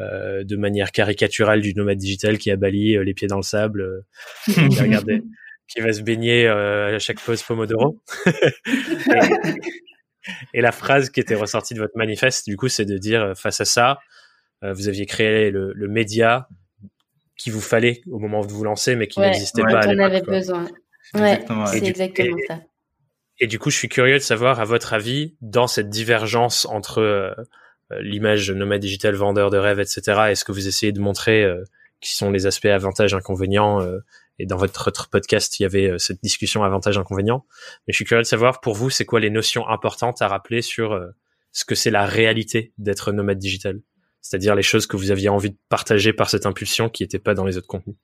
euh, 0.01 0.43
de 0.43 0.55
manière 0.55 0.91
caricaturale 0.91 1.61
du 1.61 1.73
nomade 1.73 1.97
digital 1.97 2.37
qui 2.37 2.51
a 2.51 2.57
Bali, 2.57 2.95
euh, 2.95 3.03
les 3.03 3.15
pieds 3.15 3.27
dans 3.27 3.37
le 3.37 3.41
sable, 3.41 4.03
qui, 4.45 4.53
qui 4.53 5.81
va 5.81 5.93
se 5.93 6.01
baigner 6.03 6.45
à 6.47 6.99
chaque 6.99 7.21
pause 7.21 7.41
Pomodoro. 7.41 7.99
et, 8.27 8.33
et, 10.53 10.61
la 10.61 10.71
phrase 10.71 11.09
qui 11.09 11.21
était 11.21 11.33
ressortie 11.33 11.73
de 11.73 11.79
votre 11.79 11.97
manifeste, 11.97 12.47
du 12.47 12.55
coup, 12.55 12.67
c'est 12.67 12.85
de 12.85 12.99
dire 12.99 13.33
face 13.35 13.61
à 13.61 13.65
ça, 13.65 13.97
vous 14.61 14.87
aviez 14.87 15.05
créé 15.05 15.49
le, 15.49 15.73
le 15.73 15.87
média 15.87 16.47
qu'il 17.41 17.53
vous 17.53 17.61
fallait 17.61 18.01
au 18.09 18.19
moment 18.19 18.41
où 18.41 18.43
vous 18.43 18.57
vous 18.57 18.63
lancez, 18.63 18.95
mais 18.95 19.07
qui 19.07 19.19
n'existait 19.19 19.63
pas 19.63 19.79
à 19.79 19.87
l'époque. 19.87 19.95
On 19.97 20.03
avait 20.03 20.21
besoin. 20.21 20.67
Ouais, 21.15 21.43
c'est 21.67 21.83
exactement 21.83 22.37
ça. 22.47 22.61
Et 23.39 23.47
du 23.47 23.57
coup, 23.57 23.71
je 23.71 23.77
suis 23.77 23.89
curieux 23.89 24.17
de 24.17 24.23
savoir, 24.23 24.59
à 24.59 24.65
votre 24.65 24.93
avis, 24.93 25.35
dans 25.41 25.65
cette 25.65 25.89
divergence 25.89 26.65
entre 26.65 26.99
euh, 26.99 27.33
l'image 27.99 28.51
nomade 28.51 28.79
digital, 28.79 29.15
vendeur 29.15 29.49
de 29.49 29.57
rêve, 29.57 29.79
etc., 29.79 30.01
est-ce 30.29 30.45
que 30.45 30.51
vous 30.51 30.67
essayez 30.67 30.91
de 30.91 30.99
montrer 30.99 31.43
euh, 31.43 31.63
qui 32.01 32.15
sont 32.15 32.29
les 32.29 32.45
aspects 32.45 32.65
avantages, 32.65 33.15
inconvénients 33.15 33.81
euh, 33.81 33.97
Et 34.37 34.45
dans 34.45 34.57
votre 34.57 34.89
autre 34.89 35.09
podcast, 35.09 35.59
il 35.59 35.63
y 35.63 35.65
avait 35.65 35.97
cette 35.97 36.21
discussion 36.21 36.63
avantages, 36.63 36.99
inconvénients. 36.99 37.45
Mais 37.87 37.93
je 37.93 37.95
suis 37.95 38.05
curieux 38.05 38.21
de 38.21 38.27
savoir, 38.27 38.61
pour 38.61 38.75
vous, 38.75 38.91
c'est 38.91 39.05
quoi 39.05 39.19
les 39.19 39.31
notions 39.31 39.67
importantes 39.67 40.21
à 40.21 40.27
rappeler 40.27 40.61
sur 40.61 40.99
ce 41.51 41.65
que 41.65 41.73
c'est 41.73 41.91
la 41.91 42.05
réalité 42.05 42.73
d'être 42.77 43.11
nomade 43.11 43.39
digital? 43.39 43.79
C'est-à-dire 44.21 44.55
les 44.55 44.63
choses 44.63 44.87
que 44.87 44.97
vous 44.97 45.11
aviez 45.11 45.29
envie 45.29 45.51
de 45.51 45.57
partager 45.69 46.13
par 46.13 46.29
cette 46.29 46.45
impulsion 46.45 46.89
qui 46.89 47.03
n'étaient 47.03 47.19
pas 47.19 47.33
dans 47.33 47.45
les 47.45 47.57
autres 47.57 47.67
contenus 47.67 47.95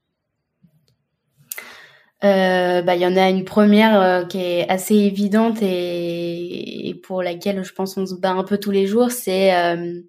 euh, 2.23 2.81
bah, 2.81 2.95
il 2.95 3.01
y 3.01 3.05
en 3.05 3.15
a 3.15 3.29
une 3.29 3.45
première 3.45 4.01
euh, 4.01 4.25
qui 4.25 4.39
est 4.39 4.69
assez 4.69 4.95
évidente 4.95 5.59
et, 5.61 6.99
pour 7.03 7.21
laquelle 7.21 7.63
je 7.63 7.73
pense 7.73 7.95
on 7.95 8.05
se 8.07 8.15
bat 8.15 8.31
un 8.31 8.43
peu 8.43 8.57
tous 8.57 8.71
les 8.71 8.87
jours, 8.87 9.11
c'est 9.11 9.55
euh, 9.55 10.01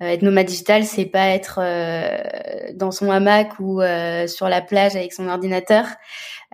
être 0.00 0.22
nomade 0.22 0.46
digital, 0.46 0.84
c'est 0.84 1.06
pas 1.06 1.28
être 1.28 1.60
dans 2.74 2.90
son 2.90 3.10
hamac 3.10 3.58
ou 3.60 3.80
sur 4.26 4.48
la 4.48 4.60
plage 4.60 4.96
avec 4.96 5.12
son 5.12 5.28
ordinateur. 5.28 5.86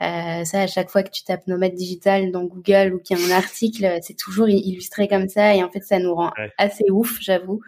Euh, 0.01 0.45
ça, 0.45 0.61
à 0.61 0.67
chaque 0.67 0.91
fois 0.91 1.03
que 1.03 1.11
tu 1.11 1.25
tapes 1.25 1.47
nomade 1.49 1.75
digital 1.75 2.31
dans 2.31 2.45
Google 2.45 2.95
ou 2.95 2.99
qu'il 3.01 3.19
y 3.19 3.23
a 3.23 3.27
un 3.27 3.37
article, 3.37 3.99
c'est 4.03 4.17
toujours 4.17 4.49
illustré 4.49 5.09
comme 5.09 5.29
ça 5.29 5.55
et 5.55 5.63
en 5.65 5.71
fait, 5.71 5.81
ça 5.81 5.99
nous 5.99 6.15
rend 6.15 6.31
assez 6.57 6.85
ouf, 6.91 7.19
j'avoue. 7.21 7.61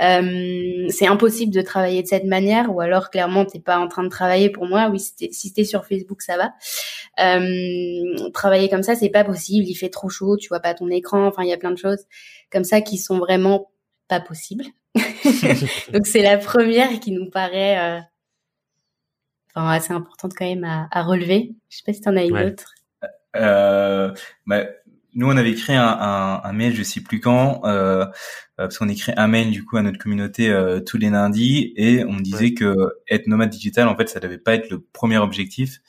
Euh, 0.00 0.86
c'est 0.88 1.06
impossible 1.06 1.52
de 1.52 1.62
travailler 1.62 2.02
de 2.02 2.08
cette 2.08 2.24
manière 2.24 2.74
ou 2.74 2.80
alors 2.80 3.10
clairement, 3.10 3.44
t'es 3.44 3.60
pas 3.60 3.78
en 3.78 3.88
train 3.88 4.04
de 4.04 4.08
travailler 4.08 4.50
pour 4.50 4.66
moi. 4.66 4.88
Oui, 4.90 5.00
si 5.00 5.52
t'es 5.52 5.64
sur 5.64 5.86
Facebook, 5.86 6.22
ça 6.22 6.36
va. 6.36 6.52
Euh, 7.20 8.30
travailler 8.34 8.68
comme 8.68 8.82
ça, 8.82 8.94
c'est 8.94 9.10
pas 9.10 9.24
possible. 9.24 9.66
Il 9.66 9.74
fait 9.74 9.90
trop 9.90 10.08
chaud, 10.08 10.36
tu 10.36 10.48
vois 10.48 10.60
pas 10.60 10.74
ton 10.74 10.88
écran. 10.88 11.26
Enfin, 11.26 11.42
il 11.42 11.48
y 11.48 11.54
a 11.54 11.58
plein 11.58 11.70
de 11.70 11.78
choses 11.78 12.04
comme 12.50 12.64
ça 12.64 12.80
qui 12.82 12.98
sont 12.98 13.18
vraiment 13.18 13.70
pas 14.08 14.20
possibles. 14.20 14.64
Donc 15.92 16.06
c'est 16.06 16.22
la 16.22 16.36
première 16.36 17.00
qui 17.00 17.12
nous 17.12 17.30
paraît 17.30 17.78
euh, 17.78 18.00
enfin, 19.54 19.68
assez 19.68 19.92
importante 19.92 20.32
quand 20.36 20.46
même 20.46 20.64
à, 20.64 20.88
à 20.90 21.02
relever. 21.02 21.54
Je 21.68 21.78
sais 21.78 21.82
pas 21.84 21.92
si 21.92 22.00
tu 22.00 22.08
en 22.08 22.16
as 22.16 22.24
une 22.24 22.38
autre. 22.38 22.74
Euh, 23.36 24.12
bah, 24.46 24.64
nous, 25.14 25.26
on 25.26 25.36
avait 25.36 25.54
créé 25.54 25.76
un, 25.76 25.86
un, 25.86 26.40
un, 26.42 26.52
mail, 26.52 26.74
je 26.74 26.82
sais 26.82 27.02
plus 27.02 27.20
quand, 27.20 27.60
euh, 27.64 28.06
euh 28.06 28.06
parce 28.56 28.78
qu'on 28.78 28.88
écrit 28.88 29.12
un 29.16 29.26
mail 29.26 29.50
du 29.50 29.64
coup 29.64 29.76
à 29.76 29.82
notre 29.82 29.98
communauté 29.98 30.50
euh, 30.50 30.80
tous 30.80 30.96
les 30.96 31.10
lundis, 31.10 31.74
et 31.76 32.04
on 32.04 32.16
disait 32.16 32.54
que 32.54 32.74
être 33.10 33.26
nomade 33.26 33.50
digital, 33.50 33.88
en 33.88 33.96
fait, 33.96 34.08
ça 34.08 34.20
devait 34.20 34.38
pas 34.38 34.54
être 34.54 34.70
le 34.70 34.80
premier 34.80 35.18
objectif, 35.18 35.80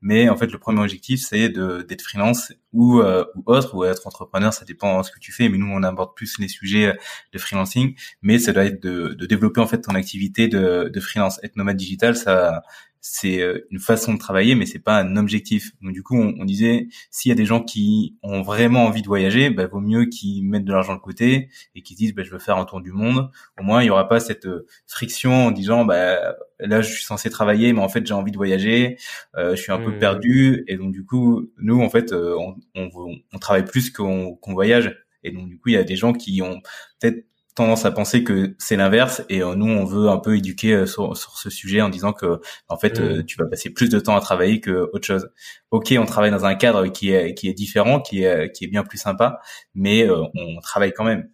mais 0.00 0.28
en 0.30 0.36
fait, 0.36 0.50
le 0.50 0.58
premier 0.58 0.80
objectif, 0.80 1.20
c'est 1.20 1.50
de 1.50 1.82
d'être 1.82 2.02
freelance 2.02 2.52
ou 2.72 3.00
euh, 3.00 3.24
ou 3.36 3.42
autre, 3.46 3.74
ou 3.74 3.84
être 3.84 4.06
entrepreneur, 4.06 4.52
ça 4.54 4.64
dépend 4.64 5.00
de 5.00 5.04
ce 5.04 5.10
que 5.10 5.18
tu 5.18 5.32
fais. 5.32 5.48
Mais 5.50 5.58
nous, 5.58 5.70
on 5.70 5.82
aborde 5.82 6.14
plus 6.14 6.38
les 6.38 6.48
sujets 6.48 6.96
de 7.32 7.38
freelancing, 7.38 7.94
mais 8.22 8.38
ça 8.38 8.52
doit 8.52 8.64
être 8.64 8.82
de, 8.82 9.08
de 9.14 9.26
développer 9.26 9.60
en 9.60 9.66
fait 9.66 9.82
ton 9.82 9.94
activité 9.94 10.48
de, 10.48 10.90
de 10.92 11.00
freelance. 11.00 11.38
Être 11.42 11.56
nomade 11.56 11.76
digital, 11.76 12.16
ça 12.16 12.62
c'est 13.00 13.40
euh, 13.40 13.66
une 13.70 13.78
façon 13.78 14.14
de 14.14 14.18
travailler, 14.18 14.54
mais 14.54 14.66
c'est 14.66 14.78
pas 14.78 14.98
un 14.98 15.16
objectif. 15.16 15.72
Donc 15.82 15.92
du 15.92 16.02
coup, 16.02 16.16
on, 16.16 16.34
on 16.38 16.44
disait 16.44 16.88
s'il 17.10 17.30
y 17.30 17.32
a 17.32 17.34
des 17.34 17.46
gens 17.46 17.62
qui 17.62 18.16
ont 18.22 18.42
vraiment 18.42 18.84
envie 18.84 19.02
de 19.02 19.06
voyager, 19.06 19.50
bah, 19.50 19.66
vaut 19.66 19.80
mieux 19.80 20.06
qu'ils 20.06 20.44
mettent 20.44 20.64
de 20.64 20.72
l'argent 20.72 20.94
de 20.94 21.00
côté 21.00 21.48
et 21.74 21.82
qu'ils 21.82 21.96
disent 21.96 22.14
bah, 22.14 22.22
je 22.22 22.30
veux 22.30 22.38
faire 22.38 22.56
un 22.56 22.64
tour 22.64 22.80
du 22.80 22.92
monde. 22.92 23.30
Au 23.58 23.62
moins, 23.62 23.82
il 23.82 23.86
y 23.86 23.90
aura 23.90 24.08
pas 24.08 24.20
cette 24.20 24.46
euh, 24.46 24.66
friction 24.86 25.46
en 25.46 25.50
disant 25.50 25.84
bah 25.84 26.36
là 26.58 26.82
je 26.82 26.92
suis 26.92 27.04
censé 27.04 27.30
travailler, 27.30 27.72
mais 27.72 27.80
en 27.80 27.88
fait 27.88 28.06
j'ai 28.06 28.14
envie 28.14 28.32
de 28.32 28.36
voyager, 28.36 28.98
euh, 29.36 29.56
je 29.56 29.62
suis 29.62 29.72
un 29.72 29.78
peu 29.78 29.92
mmh. 29.92 29.98
perdu 29.98 30.64
et 30.68 30.76
donc 30.76 30.92
du 30.92 31.04
coup 31.04 31.50
nous 31.58 31.80
en 31.80 31.88
fait 31.88 32.12
on, 32.12 32.54
on, 32.74 32.90
on 33.32 33.38
travaille 33.38 33.64
plus 33.64 33.90
qu'on 33.90 34.34
qu'on 34.36 34.52
voyage. 34.52 34.94
Et 35.22 35.30
donc 35.30 35.48
du 35.48 35.58
coup, 35.58 35.68
il 35.68 35.74
y 35.74 35.78
a 35.78 35.84
des 35.84 35.96
gens 35.96 36.12
qui 36.12 36.40
ont 36.42 36.60
peut-être 36.98 37.26
tendance 37.60 37.84
à 37.84 37.90
penser 37.90 38.24
que 38.24 38.54
c'est 38.58 38.76
l'inverse 38.76 39.22
et 39.28 39.42
euh, 39.42 39.54
nous 39.54 39.66
on 39.66 39.84
veut 39.84 40.08
un 40.08 40.16
peu 40.16 40.36
éduquer 40.36 40.72
euh, 40.72 40.86
sur, 40.86 41.14
sur, 41.14 41.36
ce 41.36 41.50
sujet 41.50 41.82
en 41.82 41.90
disant 41.90 42.14
que 42.14 42.40
en 42.68 42.78
fait 42.78 42.98
euh, 42.98 43.18
mm. 43.18 43.24
tu 43.26 43.36
vas 43.36 43.44
passer 43.44 43.68
plus 43.70 43.90
de 43.90 44.00
temps 44.00 44.16
à 44.16 44.20
travailler 44.20 44.60
que 44.60 44.88
autre 44.92 45.06
chose. 45.06 45.28
Ok, 45.70 45.92
on 45.98 46.06
travaille 46.06 46.30
dans 46.30 46.46
un 46.46 46.54
cadre 46.54 46.86
qui 46.86 47.12
est 47.12 47.34
qui 47.34 47.48
est 47.48 47.52
différent, 47.52 48.00
qui 48.00 48.24
est 48.24 48.50
qui 48.52 48.64
est 48.64 48.68
bien 48.68 48.82
plus 48.82 48.96
sympa, 48.98 49.40
mais 49.74 50.08
on 50.10 50.60
travaille 50.62 50.92
quand 50.92 51.04
même. 51.04 51.28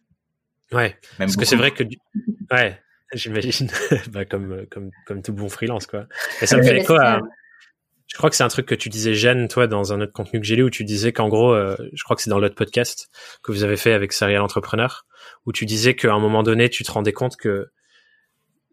Ouais. 0.73 0.99
parce 1.17 1.37
que 1.37 1.45
c'est 1.45 1.55
vrai 1.55 1.71
que 1.71 1.85
ouais, 2.51 2.81
j'imagine 3.13 3.71
bah, 4.11 4.25
comme 4.25 4.67
comme 4.69 4.91
comme 5.07 5.23
tout 5.23 5.33
bon 5.33 5.49
freelance 5.49 5.87
quoi. 5.87 6.07
Et 6.43 6.47
ça 6.47 6.57
me 6.57 6.63
fait 6.65 6.85
quoi 6.85 7.21
je 8.09 8.17
crois 8.17 8.31
que 8.31 8.37
c'est 8.37 8.45
un 8.45 8.49
truc 8.49 8.67
que 8.67 8.75
tu 8.77 8.89
disais, 8.89 9.15
Jeanne, 9.15 9.49
toi, 9.49 9.67
dans 9.67 9.93
un 9.93 10.01
autre 10.01 10.13
contenu 10.13 10.41
que 10.41 10.47
j'ai 10.47 10.55
lu, 10.55 10.63
où 10.63 10.71
tu 10.71 10.85
disais 10.85 11.13
qu'en 11.13 11.29
gros, 11.29 11.57
je 11.57 12.05
crois 12.05 12.15
que 12.15 12.23
c'est 12.23 12.31
dans 12.31 12.39
l'autre 12.39 12.55
podcast 12.55 13.09
que 13.43 13.51
vous 13.51 13.65
avez 13.65 13.77
fait 13.77 13.93
avec 13.93 14.13
Serial 14.13 14.41
Entrepreneur, 14.43 15.05
où 15.47 15.53
tu 15.53 15.65
disais 15.65 15.95
qu'à 15.95 16.13
un 16.13 16.19
moment 16.19 16.43
donné, 16.43 16.69
tu 16.69 16.85
te 16.85 16.91
rendais 16.91 17.13
compte 17.13 17.37
que 17.37 17.71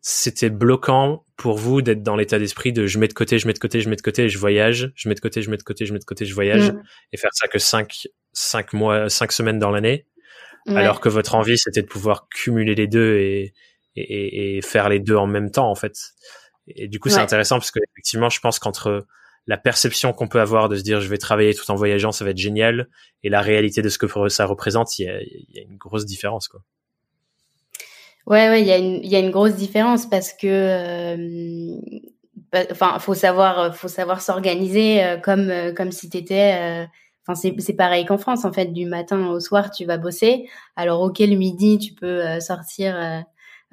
c'était 0.02 0.50
bloquant 0.50 1.26
pour 1.38 1.58
vous 1.58 1.82
d'être 1.82 2.04
dans 2.04 2.18
l'état 2.18 2.38
d'esprit 2.38 2.74
de 2.74 2.88
je 2.88 3.00
mets 3.00 3.08
de 3.08 3.14
côté, 3.14 3.40
je 3.40 3.48
mets 3.48 3.54
de 3.54 3.60
côté, 3.60 3.80
je 3.80 3.90
mets 3.90 3.96
de 3.96 4.02
côté, 4.02 4.28
je 4.28 4.38
voyage, 4.38 4.92
je 4.96 5.08
mets 5.08 5.16
de 5.16 5.20
côté, 5.22 5.42
je 5.42 5.50
mets 5.50 5.58
de 5.58 5.64
côté, 5.64 5.86
je 5.86 5.94
mets 5.94 6.00
de 6.00 6.04
côté, 6.04 6.26
je 6.26 6.34
voyage, 6.34 6.72
mm. 6.72 6.84
et 7.14 7.18
faire 7.18 7.30
ça 7.34 7.48
que 7.48 7.58
cinq, 7.58 8.08
cinq 8.34 8.74
mois, 8.74 9.10
cinq 9.10 9.32
semaines 9.32 9.60
dans 9.60 9.72
l'année, 9.72 10.06
alors 10.68 11.00
que 11.00 11.10
votre 11.10 11.36
envie 11.36 11.58
c'était 11.58 11.82
de 11.82 11.88
pouvoir 11.88 12.28
cumuler 12.30 12.76
les 12.76 12.88
deux 12.88 13.18
et, 13.18 13.54
et, 13.96 14.58
et, 14.58 14.62
faire 14.62 14.90
les 14.90 15.00
deux 15.00 15.16
en 15.16 15.28
même 15.28 15.52
temps 15.52 15.70
en 15.70 15.76
fait. 15.76 15.94
Et 16.68 16.88
du 16.88 17.00
coup, 17.00 17.10
c'est 17.10 17.20
intéressant 17.20 17.58
parce 17.58 17.72
que 17.72 17.80
effectivement, 17.92 18.30
je 18.30 18.40
pense 18.40 18.60
qu'entre 18.60 19.06
la 19.48 19.58
perception 19.58 20.14
qu'on 20.14 20.28
peut 20.28 20.40
avoir 20.40 20.70
de 20.70 20.76
se 20.76 20.84
dire 20.84 21.02
je 21.02 21.10
vais 21.10 21.18
travailler 21.18 21.54
tout 21.54 21.70
en 21.70 21.76
voyageant, 21.76 22.12
ça 22.12 22.24
va 22.24 22.32
être 22.32 22.38
génial, 22.38 22.90
et 23.24 23.30
la 23.30 23.42
réalité 23.42 23.82
de 23.82 23.90
ce 23.90 23.98
que 23.98 24.08
ça 24.30 24.46
représente, 24.46 25.00
il 25.00 25.06
y 25.06 25.60
a, 25.60 25.64
une 25.64 25.78
grosse 25.78 26.06
différence 26.06 26.48
quoi. 26.48 26.62
Ouais, 28.26 28.48
ouais, 28.48 28.62
il 28.62 28.68
y 28.68 28.72
a 28.72 28.78
une, 28.78 29.04
il 29.04 29.10
y 29.10 29.16
a 29.16 29.20
une 29.20 29.32
grosse 29.32 29.56
différence 29.56 30.06
parce 30.06 30.32
que, 30.32 30.48
euh, 30.48 31.78
bah, 32.54 32.62
enfin, 32.72 32.98
faut 33.00 33.14
savoir, 33.16 33.76
faut 33.76 33.90
savoir 33.90 34.22
s'organiser 34.22 35.04
euh, 35.04 35.18
comme, 35.18 35.50
euh, 35.50 35.74
comme 35.74 35.92
si 35.92 36.10
t'étais, 36.10 36.88
enfin, 37.28 37.36
c'est, 37.36 37.54
c'est 37.60 37.74
pareil 37.74 38.06
qu'en 38.06 38.18
France, 38.18 38.46
en 38.46 38.54
fait, 38.54 38.68
du 38.68 38.86
matin 38.86 39.28
au 39.28 39.42
soir, 39.42 39.72
tu 39.72 39.84
vas 39.84 39.98
bosser. 39.98 40.48
Alors, 40.78 41.02
ok, 41.02 41.20
le 41.20 41.36
midi, 41.36 41.78
tu 41.80 41.94
peux 41.94 42.40
sortir, 42.40 42.96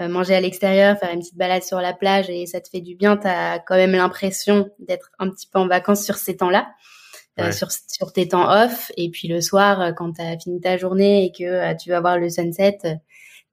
manger 0.08 0.34
à 0.34 0.40
l'extérieur, 0.40 0.98
faire 0.98 1.12
une 1.12 1.20
petite 1.20 1.36
balade 1.36 1.62
sur 1.62 1.80
la 1.80 1.92
plage 1.92 2.30
et 2.30 2.46
ça 2.46 2.60
te 2.60 2.68
fait 2.68 2.80
du 2.80 2.94
bien. 2.94 3.16
T'as 3.16 3.58
quand 3.58 3.76
même 3.76 3.92
l'impression 3.92 4.70
d'être 4.78 5.10
un 5.18 5.28
petit 5.30 5.46
peu 5.46 5.58
en 5.58 5.66
vacances 5.66 6.04
sur 6.04 6.16
ces 6.16 6.36
temps-là. 6.36 6.68
sur, 7.52 7.68
sur 7.70 8.12
tes 8.12 8.28
temps 8.28 8.50
off 8.50 8.92
et 8.98 9.08
puis 9.10 9.26
le 9.26 9.40
soir 9.40 9.94
quand 9.96 10.12
tu 10.12 10.20
as 10.20 10.38
fini 10.38 10.60
ta 10.60 10.76
journée 10.76 11.24
et 11.24 11.32
que 11.32 11.74
tu 11.82 11.88
vas 11.88 12.00
voir 12.00 12.18
le 12.18 12.28
sunset 12.28 12.78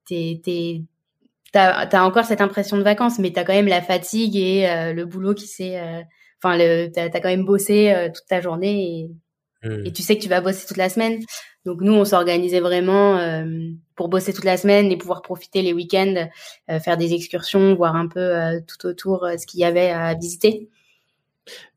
t'es, 0.08 0.82
t'as, 1.52 1.86
as 1.86 2.04
encore 2.04 2.24
cette 2.24 2.40
impression 2.40 2.76
de 2.76 2.82
vacances, 2.82 3.18
mais 3.18 3.32
t'as 3.32 3.44
quand 3.44 3.52
même 3.52 3.68
la 3.68 3.82
fatigue 3.82 4.36
et 4.36 4.68
euh, 4.68 4.92
le 4.92 5.04
boulot 5.04 5.34
qui 5.34 5.46
s'est, 5.46 5.78
euh, 5.78 6.02
enfin, 6.42 6.56
le, 6.56 6.88
t'as, 6.88 7.04
as 7.04 7.20
quand 7.20 7.28
même 7.28 7.44
bossé 7.44 7.90
euh, 7.90 8.08
toute 8.08 8.26
ta 8.26 8.40
journée 8.40 9.00
et, 9.00 9.10
mmh. 9.62 9.86
et 9.86 9.92
tu 9.92 10.02
sais 10.02 10.16
que 10.16 10.22
tu 10.22 10.28
vas 10.28 10.40
bosser 10.40 10.66
toute 10.66 10.76
la 10.76 10.88
semaine. 10.88 11.20
Donc 11.64 11.80
nous, 11.80 11.92
on 11.92 12.04
s'organisait 12.04 12.60
vraiment 12.60 13.20
pour 13.94 14.08
bosser 14.08 14.32
toute 14.32 14.44
la 14.44 14.56
semaine 14.56 14.90
et 14.90 14.96
pouvoir 14.96 15.20
profiter 15.20 15.60
les 15.60 15.74
week-ends, 15.74 16.28
faire 16.66 16.96
des 16.96 17.12
excursions, 17.12 17.74
voir 17.74 17.94
un 17.94 18.08
peu 18.08 18.58
tout 18.66 18.86
autour 18.86 19.28
ce 19.38 19.46
qu'il 19.46 19.60
y 19.60 19.64
avait 19.64 19.90
à 19.90 20.14
visiter. 20.14 20.70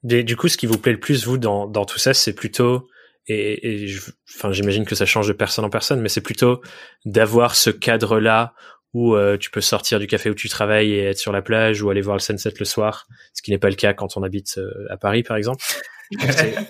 du 0.04 0.38
coup, 0.38 0.48
ce 0.48 0.56
qui 0.56 0.66
vous 0.66 0.78
plaît 0.78 0.94
le 0.94 1.00
plus, 1.00 1.26
vous, 1.26 1.38
dans, 1.38 1.68
dans 1.68 1.84
tout 1.84 2.00
ça, 2.00 2.14
c'est 2.14 2.34
plutôt 2.34 2.88
et, 3.28 3.86
et 3.86 3.96
enfin 4.36 4.52
j'imagine 4.52 4.86
que 4.86 4.96
ça 4.96 5.06
change 5.06 5.28
de 5.28 5.34
personne 5.34 5.66
en 5.66 5.70
personne, 5.70 6.02
mais 6.02 6.10
c'est 6.10 6.22
plutôt 6.22 6.62
d'avoir 7.06 7.56
ce 7.56 7.70
cadre-là 7.70 8.54
où 8.94 9.16
euh, 9.16 9.38
tu 9.38 9.52
peux 9.52 9.62
sortir 9.62 10.00
du 10.00 10.08
café 10.08 10.30
où 10.30 10.34
tu 10.34 10.50
travailles 10.50 10.92
et 10.92 11.06
être 11.06 11.18
sur 11.18 11.32
la 11.32 11.42
plage 11.42 11.82
ou 11.82 11.90
aller 11.90 12.02
voir 12.02 12.18
le 12.18 12.22
sunset 12.22 12.52
le 12.60 12.66
soir, 12.66 13.08
ce 13.34 13.42
qui 13.42 13.52
n'est 13.52 13.58
pas 13.58 13.70
le 13.70 13.76
cas 13.76 13.94
quand 13.94 14.18
on 14.18 14.24
habite 14.24 14.58
euh, 14.58 14.72
à 14.90 14.98
Paris 14.98 15.24
par 15.24 15.38
exemple. 15.38 15.64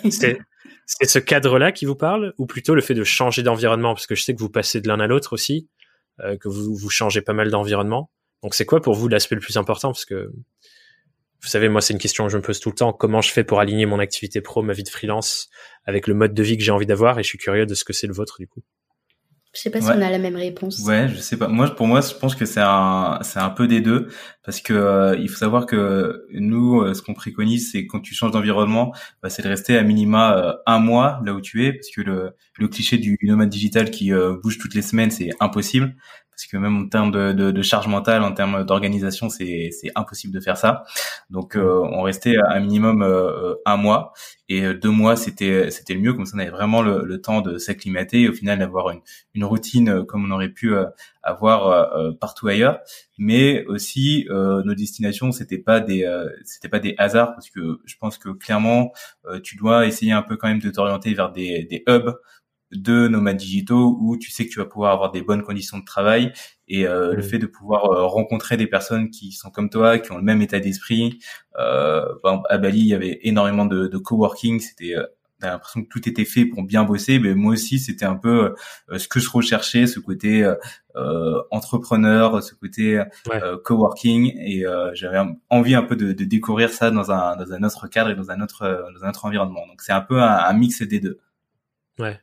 C'est 0.10 0.38
ce 0.86 1.20
cadre-là 1.20 1.72
qui 1.72 1.86
vous 1.86 1.96
parle 1.96 2.34
ou 2.38 2.46
plutôt 2.46 2.76
le 2.76 2.82
fait 2.82 2.94
de 2.94 3.04
changer 3.04 3.44
d'environnement? 3.44 3.94
Parce 3.94 4.08
que 4.08 4.16
je 4.16 4.24
sais 4.24 4.34
que 4.34 4.40
vous 4.40 4.50
passez 4.50 4.82
de 4.82 4.88
l'un 4.88 5.00
à 5.00 5.08
l'autre 5.08 5.34
aussi, 5.34 5.70
euh, 6.20 6.38
que 6.38 6.48
vous, 6.48 6.76
vous 6.76 6.90
changez 6.90 7.22
pas 7.22 7.34
mal 7.34 7.50
d'environnement. 7.50 8.12
Donc 8.44 8.56
c'est 8.56 8.66
quoi 8.66 8.82
pour 8.82 8.96
vous 8.96 9.08
l'aspect 9.08 9.36
le 9.36 9.42
plus 9.42 9.58
important? 9.58 9.90
Parce 9.90 10.06
que 10.06 10.32
vous 11.42 11.48
savez, 11.48 11.70
moi, 11.70 11.82
c'est 11.82 11.94
une 11.94 12.00
question 12.00 12.26
que 12.26 12.32
je 12.32 12.38
me 12.38 12.44
pose 12.44 12.60
tout 12.60 12.70
le 12.70 12.76
temps. 12.76 12.94
Comment 12.94 13.22
je 13.22 13.32
fais 13.32 13.44
pour 13.44 13.60
aligner 13.60 13.88
mon 13.88 13.98
activité 13.98 14.42
pro, 14.42 14.62
ma 14.62 14.74
vie 14.74 14.84
de 14.84 14.90
freelance, 14.90 15.50
avec 15.86 16.06
le 16.06 16.14
mode 16.14 16.36
de 16.36 16.44
vie 16.44 16.56
que 16.56 16.64
j'ai 16.64 16.72
envie 16.72 16.86
d'avoir? 16.86 17.18
Et 17.18 17.24
je 17.24 17.30
suis 17.30 17.40
curieux 17.40 17.66
de 17.66 17.74
ce 17.74 17.84
que 17.84 17.94
c'est 17.94 18.06
le 18.06 18.14
vôtre, 18.14 18.36
du 18.40 18.48
coup. 18.48 18.62
Je 19.54 19.60
sais 19.60 19.70
pas 19.70 19.82
si 19.82 19.88
on 19.88 20.02
a 20.02 20.10
la 20.10 20.18
même 20.18 20.38
réponse. 20.38 20.80
Ouais, 20.80 21.10
je 21.10 21.18
sais 21.18 21.38
pas. 21.38 21.50
Moi, 21.50 21.70
pour 21.76 21.86
moi, 21.86 22.00
je 22.00 22.14
pense 22.14 22.36
que 22.36 22.46
c'est 22.46 22.62
un, 22.64 23.20
c'est 23.22 23.40
un 23.40 23.50
peu 23.50 23.68
des 23.68 23.82
deux, 23.82 24.08
parce 24.46 24.62
que 24.62 24.74
euh, 24.74 25.18
il 25.20 25.30
faut 25.30 25.38
savoir 25.38 25.66
que 25.66 26.26
nous, 26.32 26.82
euh, 26.82 26.94
ce 26.94 27.02
qu'on 27.02 27.14
préconise, 27.14 27.70
c'est 27.72 27.86
quand 27.86 28.00
tu 28.00 28.16
changes 28.16 28.32
d'environnement, 28.32 28.94
bah, 29.22 29.30
c'est 29.30 29.42
de 29.42 29.50
rester 29.50 29.78
à 29.78 29.84
minima 29.84 30.38
euh, 30.38 30.54
un 30.66 30.80
mois 30.80 31.20
là 31.26 31.34
où 31.34 31.42
tu 31.42 31.66
es, 31.66 31.74
parce 31.74 31.90
que 31.94 32.00
le, 32.02 32.32
le 32.58 32.68
cliché 32.70 32.98
du 32.98 33.18
nomade 33.24 33.50
digital 33.50 33.92
qui 33.92 34.12
bouge 34.42 34.58
toutes 34.58 34.74
les 34.74 34.82
semaines, 34.82 35.12
c'est 35.12 35.32
impossible 35.42 35.96
parce 36.42 36.50
que 36.50 36.58
même 36.58 36.86
en 36.86 36.88
termes 36.88 37.12
de, 37.12 37.34
de, 37.34 37.52
de 37.52 37.62
charge 37.62 37.88
mentale, 37.88 38.24
en 38.24 38.32
termes 38.32 38.66
d'organisation, 38.66 39.30
c'est 39.30 39.70
impossible 39.94 40.34
de 40.34 40.40
faire 40.40 40.58
ça. 40.58 40.84
Donc 41.30 41.56
euh, 41.56 41.88
on 41.92 42.02
restait 42.02 42.36
à 42.36 42.54
un 42.54 42.60
minimum 42.62 43.04
euh, 43.04 43.54
un 43.68 43.78
mois 43.78 44.14
et 44.50 44.74
deux 44.74 44.90
mois 44.90 45.16
c'était 45.16 45.70
c'était 45.70 45.94
le 45.94 46.00
mieux, 46.00 46.14
comme 46.14 46.26
ça 46.26 46.34
on 46.36 46.40
avait 46.40 46.50
vraiment 46.50 46.82
le, 46.82 47.22
temps 47.22 47.42
de 47.42 47.60
s'acclimater 47.60 48.22
et 48.22 48.30
au 48.30 48.34
final 48.34 48.58
d'avoir 48.58 48.90
une, 48.90 49.02
une 49.36 49.46
routine 49.46 49.90
euh, 49.90 50.04
comme 50.04 50.26
on 50.26 50.32
aurait 50.34 50.50
pu 50.50 50.74
avoir 51.22 52.18
partout 52.20 52.48
ailleurs. 52.48 52.80
Mais 53.20 53.64
aussi 53.66 54.26
nos 54.30 54.74
destinations 54.74 55.32
c'était 55.32 55.60
pas 55.60 55.80
des 55.80 56.10
c'était 56.44 56.70
pas 56.70 56.80
des 56.80 56.96
hasards 56.98 57.34
parce 57.34 57.52
que 57.52 57.80
je 57.86 57.96
pense 58.00 58.18
que 58.18 58.30
clairement 58.30 58.92
tu 59.44 59.58
dois 59.58 59.86
essayer 59.86 60.12
un 60.12 60.24
peu 60.24 60.38
quand 60.38 60.48
même 60.48 60.60
de 60.60 60.72
t'orienter 60.72 61.14
vers 61.14 61.32
des, 61.32 61.68
des 61.70 61.84
hubs 61.88 62.16
de 62.72 63.08
nomades 63.08 63.38
digitaux 63.38 63.98
où 64.00 64.18
tu 64.18 64.32
sais 64.32 64.46
que 64.46 64.52
tu 64.52 64.60
vas 64.60 64.66
pouvoir 64.66 64.94
avoir 64.94 65.12
des 65.12 65.22
bonnes 65.22 65.44
conditions 65.44 65.80
de 65.80 65.86
travail 65.86 66.32
et 66.68 66.88
euh, 66.88 67.14
le 67.14 67.20
mmh. 67.20 67.24
fait 67.24 67.38
de 67.38 67.48
pouvoir 67.48 67.86
euh, 67.86 68.06
rencontrer 68.06 68.56
des 68.58 68.68
personnes 68.68 69.10
qui 69.10 69.34
sont 69.34 69.50
comme 69.50 69.70
toi, 69.70 70.00
qui 70.00 70.12
ont 70.12 70.18
le 70.18 70.24
même 70.24 70.42
état 70.42 70.60
d'esprit. 70.60 71.20
Euh, 71.60 72.06
à 72.50 72.58
Bali, 72.58 72.80
il 72.80 72.88
y 72.88 72.94
avait 72.94 73.20
énormément 73.24 73.66
de, 73.66 73.88
de 73.88 73.98
coworking. 73.98 74.60
C'était 74.60 74.96
euh, 74.96 75.06
T'as 75.42 75.50
l'impression 75.50 75.82
que 75.82 75.88
tout 75.88 76.08
était 76.08 76.24
fait 76.24 76.46
pour 76.46 76.62
bien 76.62 76.84
bosser, 76.84 77.18
mais 77.18 77.34
moi 77.34 77.54
aussi 77.54 77.80
c'était 77.80 78.06
un 78.06 78.16
peu 78.16 78.54
euh, 78.92 79.00
ce 79.00 79.08
que 79.08 79.20
je 79.20 79.28
recherchais, 79.28 79.88
ce 79.88 80.00
côté 80.00 80.48
euh, 80.96 81.42
entrepreneur, 81.50 82.44
ce 82.44 82.54
côté 82.54 83.02
coworking, 83.64 84.38
et 84.38 84.64
j'avais 84.94 85.18
envie 85.50 85.74
un 85.74 85.82
peu 85.82 85.96
de, 85.96 86.14
de, 86.14 86.26
découvrir 86.26 86.70
ça 86.70 86.92
dans 86.92 87.10
un 87.10 87.36
dans 87.38 87.54
un 87.54 87.64
autre 87.64 87.88
cadre 87.88 88.12
et 88.12 88.16
dans 88.16 88.30
un 88.30 88.40
autre 88.40 88.92
dans 88.94 89.04
un 89.04 89.10
autre 89.10 89.26
environnement. 89.26 89.66
Donc 89.66 89.82
c'est 89.82 89.94
un 89.94 90.02
peu 90.02 90.22
un, 90.22 90.28
un 90.28 90.54
mix 90.54 90.84
des 90.84 91.00
deux. 91.00 91.20
Ouais. 91.98 92.20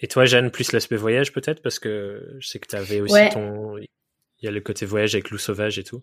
Et 0.00 0.08
toi, 0.08 0.24
Jeanne, 0.24 0.50
plus 0.50 0.72
l'aspect 0.72 0.96
voyage 0.96 1.32
peut-être 1.32 1.60
Parce 1.62 1.78
que 1.78 2.36
je 2.38 2.46
sais 2.46 2.58
que 2.58 2.68
tu 2.68 2.76
avais 2.76 3.00
aussi 3.00 3.28
ton... 3.32 3.78
Il 3.78 4.44
y 4.44 4.48
a 4.48 4.52
le 4.52 4.60
côté 4.60 4.86
voyage 4.86 5.14
avec 5.14 5.30
loup 5.30 5.38
sauvage 5.38 5.78
et 5.78 5.84
tout. 5.84 6.00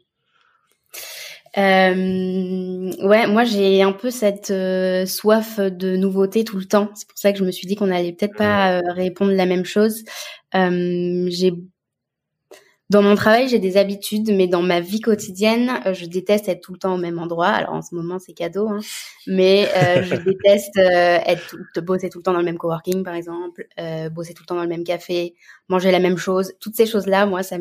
Euh, 1.57 2.91
ouais, 3.01 3.27
moi 3.27 3.45
j'ai 3.45 3.81
un 3.81 3.93
peu 3.93 4.11
cette 4.11 4.51
euh, 4.51 5.05
soif 5.05 5.57
de 5.59 5.95
nouveauté 5.95 6.43
tout 6.43 6.57
le 6.57 6.65
temps. 6.65 6.89
C'est 6.95 7.07
pour 7.07 7.17
ça 7.17 7.31
que 7.31 7.39
je 7.39 7.45
me 7.45 7.51
suis 7.51 7.65
dit 7.65 7.75
qu'on 7.75 7.91
allait 7.91 8.11
peut-être 8.11 8.35
pas 8.35 8.77
euh, 8.77 8.91
répondre 8.91 9.31
la 9.31 9.45
même 9.45 9.63
chose. 9.63 10.03
Euh, 10.53 11.27
j'ai 11.29 11.53
dans 12.91 13.01
mon 13.01 13.15
travail, 13.15 13.47
j'ai 13.49 13.57
des 13.57 13.77
habitudes, 13.77 14.31
mais 14.31 14.47
dans 14.47 14.61
ma 14.61 14.79
vie 14.79 15.01
quotidienne, 15.01 15.71
euh, 15.87 15.93
je 15.95 16.05
déteste 16.05 16.47
être 16.47 16.61
tout 16.61 16.71
le 16.71 16.77
temps 16.77 16.93
au 16.93 16.97
même 16.97 17.17
endroit. 17.17 17.47
Alors 17.47 17.73
en 17.73 17.81
ce 17.81 17.95
moment, 17.95 18.19
c'est 18.19 18.33
cadeau, 18.33 18.67
hein. 18.69 18.79
mais 19.25 19.67
euh, 19.75 20.03
je 20.03 20.15
déteste 20.23 20.77
euh, 20.77 21.17
être 21.25 21.55
de 21.75 21.81
bosser 21.81 22.09
tout 22.09 22.19
le 22.19 22.23
temps 22.23 22.33
dans 22.33 22.39
le 22.39 22.45
même 22.45 22.59
coworking, 22.59 23.03
par 23.03 23.15
exemple, 23.15 23.65
euh, 23.79 24.09
bosser 24.09 24.35
tout 24.35 24.43
le 24.43 24.47
temps 24.47 24.55
dans 24.55 24.61
le 24.61 24.69
même 24.69 24.83
café, 24.83 25.33
manger 25.67 25.89
la 25.89 25.99
même 25.99 26.17
chose. 26.17 26.53
Toutes 26.59 26.75
ces 26.75 26.85
choses-là, 26.85 27.25
moi, 27.25 27.41
ça 27.41 27.57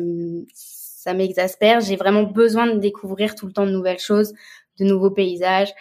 ça 0.53 1.13
m'exaspère. 1.13 1.81
J'ai 1.81 1.95
vraiment 1.95 2.23
besoin 2.23 2.67
de 2.67 2.79
découvrir 2.79 3.33
tout 3.35 3.47
le 3.47 3.51
temps 3.53 3.65
de 3.65 3.71
nouvelles 3.71 3.99
choses, 3.99 4.33
de 4.79 4.85
nouveaux 4.85 5.11
paysages, 5.11 5.71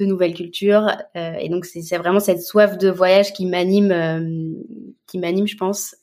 de 0.00 0.06
nouvelles 0.06 0.34
cultures. 0.34 0.88
Euh, 1.16 1.34
et 1.34 1.48
donc 1.48 1.66
c'est 1.66 1.96
vraiment 1.98 2.20
cette 2.20 2.42
soif 2.42 2.78
de 2.78 2.88
voyage 2.88 3.32
qui 3.32 3.46
m'anime, 3.46 4.64
qui 5.06 5.18
m'anime, 5.18 5.46
je 5.46 5.56
pense. 5.56 5.94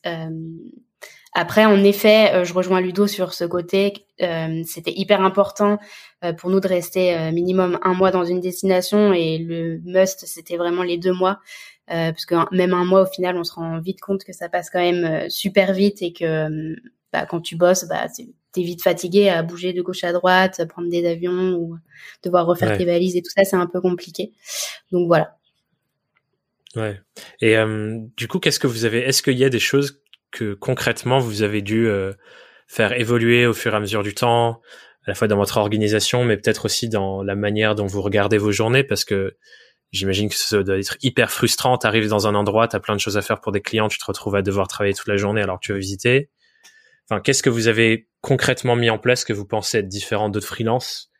Après, 1.38 1.66
en 1.66 1.84
effet, 1.84 2.32
euh, 2.32 2.44
je 2.44 2.54
rejoins 2.54 2.80
Ludo 2.80 3.06
sur 3.06 3.34
ce 3.34 3.44
côté. 3.44 4.06
Euh, 4.22 4.62
c'était 4.64 4.94
hyper 4.96 5.20
important 5.20 5.78
euh, 6.24 6.32
pour 6.32 6.48
nous 6.48 6.60
de 6.60 6.66
rester 6.66 7.30
minimum 7.30 7.78
un 7.82 7.92
mois 7.92 8.10
dans 8.10 8.24
une 8.24 8.40
destination 8.40 9.12
et 9.12 9.36
le 9.36 9.78
must, 9.84 10.24
c'était 10.24 10.56
vraiment 10.56 10.82
les 10.82 10.96
deux 10.96 11.12
mois. 11.12 11.38
parce 11.88 12.24
que 12.24 12.34
même 12.56 12.72
un 12.72 12.86
mois, 12.86 13.02
au 13.02 13.06
final, 13.06 13.36
on 13.36 13.44
se 13.44 13.52
rend 13.52 13.78
vite 13.80 14.00
compte 14.00 14.24
que 14.24 14.32
ça 14.32 14.48
passe 14.48 14.70
quand 14.70 14.80
même 14.80 15.28
super 15.28 15.74
vite 15.74 16.00
et 16.00 16.14
que 16.14 16.74
bah, 17.12 17.26
quand 17.26 17.42
tu 17.42 17.54
bosses, 17.54 17.84
bah, 17.86 18.06
t'es 18.52 18.62
vite 18.62 18.82
fatigué 18.82 19.28
à 19.28 19.42
bouger 19.42 19.74
de 19.74 19.82
gauche 19.82 20.04
à 20.04 20.14
droite, 20.14 20.66
prendre 20.70 20.88
des 20.88 21.06
avions 21.06 21.52
ou 21.52 21.76
devoir 22.24 22.46
refaire 22.46 22.78
tes 22.78 22.86
valises 22.86 23.14
et 23.14 23.20
tout 23.20 23.30
ça, 23.36 23.44
c'est 23.44 23.56
un 23.56 23.66
peu 23.66 23.82
compliqué. 23.82 24.32
Donc 24.90 25.06
voilà. 25.06 25.36
Ouais. 26.76 26.98
Et 27.42 27.56
du 28.16 28.26
coup, 28.26 28.38
qu'est-ce 28.38 28.58
que 28.58 28.66
vous 28.66 28.86
avez 28.86 29.00
Est-ce 29.00 29.22
qu'il 29.22 29.36
y 29.36 29.44
a 29.44 29.50
des 29.50 29.60
choses 29.60 30.02
que 30.30 30.54
concrètement 30.54 31.18
vous 31.18 31.42
avez 31.42 31.62
dû 31.62 31.86
euh, 31.88 32.12
faire 32.66 32.92
évoluer 32.92 33.46
au 33.46 33.52
fur 33.52 33.72
et 33.72 33.76
à 33.76 33.80
mesure 33.80 34.02
du 34.02 34.14
temps, 34.14 34.60
à 35.04 35.10
la 35.10 35.14
fois 35.14 35.28
dans 35.28 35.36
votre 35.36 35.56
organisation, 35.56 36.24
mais 36.24 36.36
peut-être 36.36 36.64
aussi 36.64 36.88
dans 36.88 37.22
la 37.22 37.36
manière 37.36 37.74
dont 37.74 37.86
vous 37.86 38.02
regardez 38.02 38.38
vos 38.38 38.52
journées, 38.52 38.84
parce 38.84 39.04
que 39.04 39.36
j'imagine 39.92 40.28
que 40.28 40.34
ça 40.34 40.62
doit 40.62 40.78
être 40.78 40.96
hyper 41.00 41.30
frustrant. 41.30 41.78
T'arrives 41.78 42.08
dans 42.08 42.26
un 42.26 42.34
endroit, 42.34 42.68
t'as 42.68 42.80
plein 42.80 42.96
de 42.96 43.00
choses 43.00 43.16
à 43.16 43.22
faire 43.22 43.40
pour 43.40 43.52
des 43.52 43.60
clients, 43.60 43.88
tu 43.88 43.98
te 43.98 44.04
retrouves 44.04 44.34
à 44.34 44.42
devoir 44.42 44.68
travailler 44.68 44.94
toute 44.94 45.08
la 45.08 45.16
journée 45.16 45.42
alors 45.42 45.60
que 45.60 45.66
tu 45.66 45.72
veux 45.72 45.78
visiter. 45.78 46.30
Enfin, 47.08 47.20
qu'est-ce 47.20 47.42
que 47.42 47.50
vous 47.50 47.68
avez 47.68 48.08
concrètement 48.20 48.74
mis 48.74 48.90
en 48.90 48.98
place 48.98 49.24
que 49.24 49.32
vous 49.32 49.46
pensez 49.46 49.78
être 49.78 49.88
différent 49.88 50.28
d'autres 50.28 50.48
freelance 50.48 51.12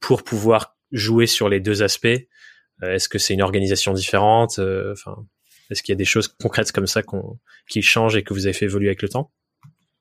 pour 0.00 0.24
pouvoir 0.24 0.76
jouer 0.90 1.26
sur 1.26 1.48
les 1.48 1.60
deux 1.60 1.82
aspects? 1.84 2.08
Euh, 2.82 2.94
Est-ce 2.94 3.08
que 3.08 3.18
c'est 3.18 3.34
une 3.34 3.42
organisation 3.42 3.92
différente? 3.92 4.58
Euh, 4.58 4.92
Enfin, 4.92 5.24
est-ce 5.70 5.82
qu'il 5.82 5.92
y 5.92 5.96
a 5.96 5.96
des 5.96 6.04
choses 6.04 6.28
concrètes 6.28 6.72
comme 6.72 6.86
ça 6.86 7.02
qui 7.68 7.82
changent 7.82 8.16
et 8.16 8.22
que 8.22 8.34
vous 8.34 8.46
avez 8.46 8.52
fait 8.52 8.66
évoluer 8.66 8.88
avec 8.88 9.02
le 9.02 9.08
temps? 9.08 9.30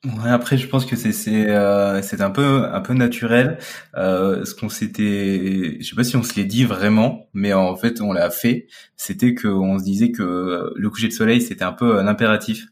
Ouais, 0.06 0.30
après 0.30 0.58
je 0.58 0.66
pense 0.66 0.86
que 0.86 0.96
c'est 0.96 1.12
c'est 1.12 1.50
euh, 1.50 2.02
un 2.20 2.32
peu 2.32 2.64
un 2.72 2.80
peu 2.80 2.94
naturel. 2.94 3.58
Euh, 3.98 4.46
ce 4.46 4.56
qu'on 4.56 4.70
s'était 4.70 5.76
je 5.82 5.90
sais 5.90 5.96
pas 5.96 6.06
si 6.06 6.16
on 6.16 6.24
se 6.24 6.36
l'est 6.38 6.46
dit 6.46 6.64
vraiment 6.64 7.28
mais 7.34 7.52
en 7.52 7.76
fait 7.76 8.00
on 8.00 8.14
l'a 8.14 8.30
fait. 8.30 8.68
C'était 8.96 9.34
que 9.36 9.50
on 9.50 9.78
se 9.78 9.84
disait 9.84 10.14
que 10.14 10.72
le 10.74 10.90
coucher 10.90 11.10
de 11.10 11.14
soleil 11.14 11.42
c'était 11.42 11.66
un 11.66 11.74
peu 11.74 12.00
un 12.00 12.08
impératif. 12.08 12.68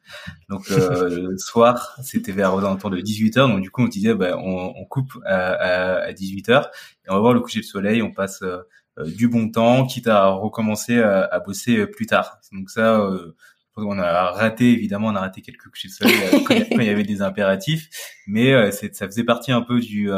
Donc 0.49 0.71
euh, 0.71 1.09
le 1.31 1.37
soir 1.37 1.97
c'était 2.01 2.31
vers 2.31 2.53
aux 2.53 2.59
alentours 2.59 2.91
de 2.91 3.01
18h 3.01 3.49
donc 3.49 3.59
du 3.59 3.71
coup 3.71 3.81
on 3.83 3.89
disait 3.89 4.13
bah, 4.15 4.37
on, 4.37 4.73
on 4.77 4.85
coupe 4.85 5.11
à, 5.25 5.51
à, 5.51 5.95
à 6.05 6.11
18h 6.13 6.63
et 6.63 7.09
on 7.09 7.15
va 7.15 7.19
voir 7.19 7.33
le 7.33 7.41
coucher 7.41 7.59
de 7.59 7.65
soleil. 7.65 8.01
On 8.01 8.13
passe 8.13 8.41
euh, 8.41 8.59
du 9.05 9.27
bon 9.27 9.49
temps, 9.49 9.85
quitte 9.85 10.07
à 10.07 10.27
recommencer 10.27 10.99
à, 10.99 11.39
bosser 11.39 11.85
plus 11.87 12.05
tard. 12.05 12.39
Donc 12.51 12.69
ça, 12.69 12.99
euh, 12.99 13.35
on 13.75 13.99
a 13.99 14.31
raté 14.31 14.71
évidemment, 14.71 15.07
on 15.07 15.15
a 15.15 15.19
raté 15.19 15.41
quelques 15.41 15.75
soleil 15.75 16.15
quand, 16.45 16.55
il 16.55 16.83
y 16.83 16.89
avait 16.89 17.03
des 17.03 17.21
impératifs, 17.21 17.89
mais 18.25 18.71
ça 18.71 19.05
faisait 19.05 19.23
partie 19.23 19.51
un 19.51 19.61
peu 19.61 19.79
du 19.79 20.09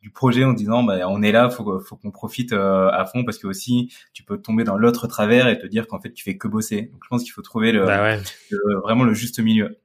du 0.00 0.10
projet 0.10 0.42
en 0.42 0.52
disant 0.52 0.82
bah 0.82 0.98
on 1.08 1.22
est 1.22 1.30
là 1.30 1.48
faut 1.48 1.78
faut 1.80 1.96
qu'on 1.96 2.10
profite 2.10 2.52
à 2.52 3.04
fond 3.10 3.24
parce 3.24 3.38
que 3.38 3.46
aussi 3.46 3.92
tu 4.12 4.24
peux 4.24 4.40
tomber 4.40 4.64
dans 4.64 4.76
l'autre 4.76 5.06
travers 5.06 5.48
et 5.48 5.58
te 5.58 5.66
dire 5.66 5.86
qu'en 5.86 6.00
fait 6.00 6.12
tu 6.12 6.24
fais 6.24 6.36
que 6.36 6.48
bosser. 6.48 6.90
Donc 6.92 7.02
je 7.04 7.08
pense 7.08 7.22
qu'il 7.22 7.32
faut 7.32 7.42
trouver 7.42 7.72
le, 7.72 7.84
bah 7.84 8.18
vraiment 8.82 9.04
le 9.04 9.14
juste 9.14 9.40
milieu. 9.40 9.78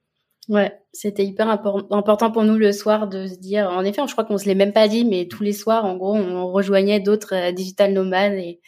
Ouais, 0.50 0.74
c'était 0.98 1.24
hyper 1.24 1.48
important 1.48 2.32
pour 2.32 2.44
nous 2.44 2.58
le 2.58 2.72
soir 2.72 3.08
de 3.08 3.28
se 3.28 3.36
dire, 3.36 3.70
en 3.70 3.84
effet, 3.84 4.02
je 4.08 4.12
crois 4.12 4.26
qu'on 4.26 4.38
se 4.38 4.46
l'est 4.46 4.56
même 4.56 4.74
pas 4.74 4.88
dit, 4.88 5.06
mais 5.06 5.28
tous 5.28 5.44
les 5.44 5.54
soirs, 5.54 5.86
en 5.86 5.96
gros, 5.96 6.16
on 6.16 6.52
rejoignait 6.52 7.00
d'autres 7.00 7.36
euh, 7.36 7.52
digital 7.52 7.94
nomades 7.94 8.34
et 8.34 8.60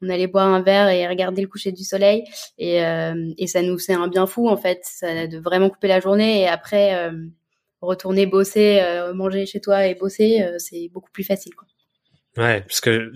on 0.00 0.08
allait 0.08 0.28
boire 0.28 0.46
un 0.46 0.62
verre 0.62 0.88
et 0.88 1.06
regarder 1.08 1.42
le 1.42 1.48
coucher 1.48 1.72
du 1.72 1.84
soleil 1.84 2.24
et, 2.58 2.84
euh, 2.84 3.14
et 3.38 3.46
ça 3.46 3.62
nous 3.62 3.78
fait 3.78 3.94
un 3.94 4.08
bien 4.08 4.26
fou 4.26 4.48
en 4.48 4.56
fait, 4.56 4.80
ça 4.82 5.28
de 5.28 5.38
vraiment 5.38 5.70
couper 5.70 5.86
la 5.86 6.00
journée 6.00 6.42
et 6.42 6.48
après 6.48 6.94
euh, 6.96 7.12
retourner 7.80 8.26
bosser, 8.26 8.82
manger 9.14 9.46
chez 9.46 9.60
toi 9.60 9.86
et 9.86 9.94
bosser, 9.94 10.44
c'est 10.58 10.88
beaucoup 10.92 11.10
plus 11.12 11.22
facile 11.22 11.54
quoi. 11.54 11.68
Ouais, 12.36 12.62
parce 12.62 12.80
que 12.80 13.12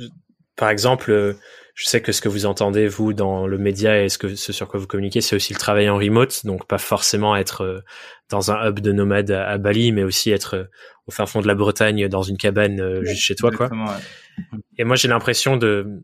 par 0.55 0.70
exemple 0.70 1.37
je 1.77 1.87
sais 1.87 2.01
que 2.01 2.11
ce 2.11 2.23
que 2.23 2.31
vous 2.31 2.47
entendez 2.47 2.89
vous 2.89 3.12
dans 3.12 3.47
le 3.47 3.59
média 3.59 4.03
et 4.03 4.09
ce 4.09 4.17
que 4.17 4.35
ce 4.35 4.51
sur 4.51 4.67
quoi 4.67 4.81
vous 4.81 4.87
communiquez, 4.87 5.21
c'est 5.21 5.37
aussi 5.37 5.53
le 5.53 5.59
travail 5.59 5.91
en 5.91 5.99
remote, 5.99 6.47
donc 6.47 6.67
pas 6.67 6.79
forcément 6.79 7.37
être 7.37 7.61
euh, 7.61 7.81
dans 8.31 8.51
un 8.51 8.67
hub 8.67 8.81
de 8.81 8.93
nomade 8.93 9.31
à, 9.31 9.59
Bali, 9.59 9.93
mais 9.93 10.03
aussi 10.03 10.31
être 10.31 10.57
euh, 10.57 10.65
au 11.07 11.11
fin 11.11 11.27
fond 11.27 11.43
de 11.43 11.47
la 11.47 11.55
Bretagne 11.55 12.09
dans 12.09 12.23
une 12.23 12.39
cabane 12.39 12.81
euh, 12.81 13.05
juste 13.05 13.21
chez 13.21 13.35
toi, 13.35 13.51
quoi. 13.51 13.69
Et 14.79 14.85
moi, 14.85 14.97
j'ai 14.97 15.09
l'impression 15.09 15.59
de 15.59 16.03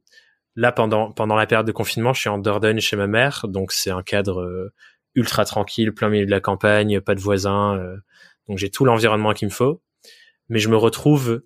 là 0.57 0.73
pendant 0.73 1.11
pendant 1.11 1.37
la 1.37 1.47
période 1.47 1.67
de 1.67 1.73
confinement, 1.73 2.13
je 2.13 2.21
suis 2.21 2.29
en 2.29 2.37
Dordogne 2.37 2.81
chez 2.81 2.97
ma 2.97 3.07
mère, 3.07 3.47
donc 3.49 3.73
c'est 3.73 3.91
un 3.91 4.03
cadre 4.03 4.71
ultra 5.15 5.47
tranquille, 5.47 5.95
plein 5.95 6.11
milieu 6.11 6.27
de 6.27 6.31
la 6.31 6.41
campagne, 6.41 7.01
pas 7.01 7.15
de 7.15 7.21
voisins, 7.21 7.83
donc 8.47 8.59
j'ai 8.59 8.69
tout 8.69 8.85
l'environnement 8.85 9.33
qu'il 9.33 9.49
me 9.49 9.53
faut, 9.53 9.81
mais 10.51 10.59
je 10.59 10.69
me 10.69 10.77
retrouve 10.77 11.43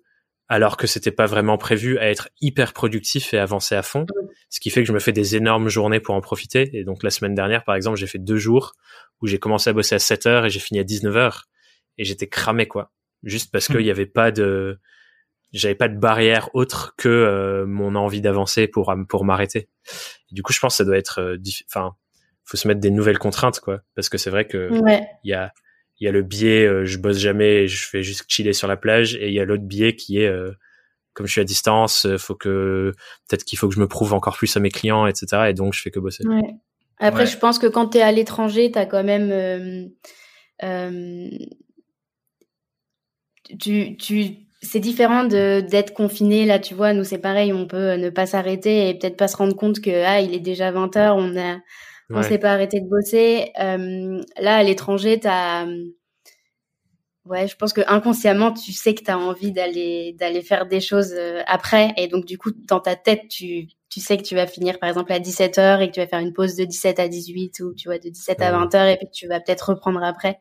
alors 0.49 0.77
que 0.77 0.87
c'était 0.87 1.11
pas 1.11 1.25
vraiment 1.25 1.57
prévu 1.57 1.97
à 1.97 2.09
être 2.09 2.29
hyper 2.39 2.73
productif 2.73 3.33
et 3.33 3.37
avancer 3.37 3.75
à 3.75 3.81
fond. 3.81 4.05
Ce 4.49 4.59
qui 4.59 4.69
fait 4.69 4.81
que 4.81 4.87
je 4.87 4.93
me 4.93 4.99
fais 4.99 5.11
des 5.11 5.35
énormes 5.35 5.67
journées 5.67 5.99
pour 5.99 6.15
en 6.15 6.21
profiter. 6.21 6.69
Et 6.73 6.83
donc 6.83 7.03
la 7.03 7.09
semaine 7.09 7.35
dernière, 7.35 7.63
par 7.63 7.75
exemple, 7.75 7.97
j'ai 7.97 8.07
fait 8.07 8.19
deux 8.19 8.37
jours 8.37 8.73
où 9.21 9.27
j'ai 9.27 9.39
commencé 9.39 9.69
à 9.69 9.73
bosser 9.73 9.95
à 9.95 9.99
7 9.99 10.25
heures 10.25 10.45
et 10.45 10.49
j'ai 10.49 10.59
fini 10.59 10.79
à 10.79 10.83
19 10.83 11.15
heures. 11.17 11.45
Et 11.97 12.05
j'étais 12.05 12.27
cramé, 12.27 12.65
quoi. 12.65 12.91
Juste 13.23 13.51
parce 13.51 13.67
qu'il 13.67 13.79
n'y 13.79 13.89
avait 13.89 14.05
pas 14.05 14.31
de, 14.31 14.79
j'avais 15.51 15.75
pas 15.75 15.89
de 15.89 15.97
barrière 15.97 16.49
autre 16.53 16.93
que 16.97 17.09
euh, 17.09 17.65
mon 17.65 17.95
envie 17.95 18.21
d'avancer 18.21 18.67
pour 18.67 18.93
pour 19.09 19.25
m'arrêter. 19.25 19.67
Du 20.31 20.43
coup, 20.43 20.53
je 20.53 20.59
pense 20.59 20.73
que 20.73 20.77
ça 20.77 20.85
doit 20.85 20.97
être, 20.97 21.19
euh, 21.19 21.37
enfin, 21.69 21.95
faut 22.45 22.57
se 22.57 22.67
mettre 22.67 22.79
des 22.79 22.91
nouvelles 22.91 23.19
contraintes, 23.19 23.59
quoi. 23.59 23.81
Parce 23.95 24.07
que 24.07 24.17
c'est 24.17 24.29
vrai 24.29 24.47
que 24.47 24.69
il 25.23 25.29
y 25.29 25.33
a 25.33 25.51
il 25.99 26.05
y 26.05 26.07
a 26.07 26.11
le 26.11 26.21
biais 26.21 26.65
euh, 26.65 26.85
je 26.85 26.97
bosse 26.97 27.17
jamais 27.17 27.63
et 27.63 27.67
je 27.67 27.87
fais 27.87 28.03
juste 28.03 28.25
chiller 28.27 28.53
sur 28.53 28.67
la 28.67 28.77
plage. 28.77 29.15
Et 29.15 29.27
il 29.27 29.33
y 29.33 29.39
a 29.39 29.45
l'autre 29.45 29.63
biais 29.63 29.95
qui 29.95 30.19
est 30.19 30.27
euh, 30.27 30.51
comme 31.13 31.25
je 31.25 31.31
suis 31.31 31.41
à 31.41 31.45
distance 31.45 32.05
euh, 32.05 32.17
faut 32.17 32.35
que 32.35 32.93
peut-être 33.27 33.43
qu'il 33.43 33.57
faut 33.57 33.67
que 33.67 33.75
je 33.75 33.79
me 33.79 33.87
prouve 33.87 34.13
encore 34.13 34.37
plus 34.37 34.55
à 34.55 34.59
mes 34.59 34.69
clients 34.69 35.07
etc 35.07 35.45
et 35.49 35.53
donc 35.53 35.73
je 35.73 35.81
fais 35.81 35.91
que 35.91 35.99
bosser. 35.99 36.25
Ouais. 36.27 36.55
après 36.99 37.25
je 37.25 37.37
pense 37.37 37.57
que 37.57 37.67
quand 37.67 37.89
tu 37.89 37.97
es 37.97 38.01
à 38.01 38.11
l'étranger 38.11 38.71
tu 38.71 38.77
as 38.77 38.85
quand 38.85 39.03
même 39.03 39.89
tu 43.59 43.97
tu 43.97 44.47
c'est 44.61 44.79
différent 44.79 45.23
de 45.23 45.61
d'être 45.61 45.93
confiné. 45.93 46.45
Là 46.45 46.59
tu 46.59 46.73
vois 46.73 46.93
nous 46.93 47.03
c'est 47.03 47.19
pareil. 47.19 47.53
On 47.53 47.67
peut 47.67 47.93
ne 47.93 48.09
pas 48.09 48.25
s'arrêter 48.25 48.89
et 48.89 48.95
peut-être 48.95 49.17
pas 49.17 49.27
se 49.27 49.37
rendre 49.37 49.55
compte 49.55 49.81
que 49.81 50.03
ah 50.03 50.19
il 50.19 50.33
est 50.33 50.39
déjà 50.39 50.71
20 50.71 50.97
heures. 50.97 51.15
On 51.15 51.37
a 51.37 51.57
on 52.09 52.23
s'est 52.23 52.37
pas 52.37 52.51
arrêté 52.51 52.79
de 52.79 52.87
bosser. 52.87 53.51
Euh, 53.59 54.21
là, 54.39 54.57
à 54.57 54.63
l'étranger, 54.63 55.19
t'as, 55.19 55.65
ouais, 57.25 57.47
je 57.47 57.55
pense 57.55 57.73
que 57.73 57.81
inconsciemment, 57.87 58.53
tu 58.53 58.71
sais 58.71 58.95
que 58.95 59.03
tu 59.03 59.11
as 59.11 59.17
envie 59.17 59.51
d'aller 59.51 60.15
d'aller 60.17 60.41
faire 60.41 60.67
des 60.67 60.79
choses 60.79 61.13
euh, 61.13 61.41
après, 61.47 61.93
et 61.97 62.07
donc 62.07 62.25
du 62.25 62.37
coup, 62.37 62.51
dans 62.67 62.79
ta 62.79 62.95
tête, 62.95 63.27
tu 63.29 63.67
tu 63.89 64.01
sais 64.01 64.17
que 64.17 64.23
tu 64.23 64.35
vas 64.35 64.47
finir 64.47 64.79
par 64.79 64.89
exemple 64.89 65.13
à 65.13 65.19
17 65.19 65.57
h 65.57 65.81
et 65.81 65.87
que 65.87 65.93
tu 65.93 65.99
vas 66.01 66.07
faire 66.07 66.19
une 66.19 66.33
pause 66.33 66.55
de 66.55 66.65
17 66.65 66.99
à 66.99 67.07
18 67.07 67.61
ou 67.61 67.73
tu 67.73 67.87
vois 67.87 67.99
de 67.99 68.09
17 68.09 68.41
à 68.41 68.51
20 68.51 68.73
h 68.73 68.93
et 68.93 68.97
puis 68.97 69.07
tu 69.13 69.27
vas 69.27 69.39
peut-être 69.39 69.69
reprendre 69.69 70.03
après. 70.03 70.39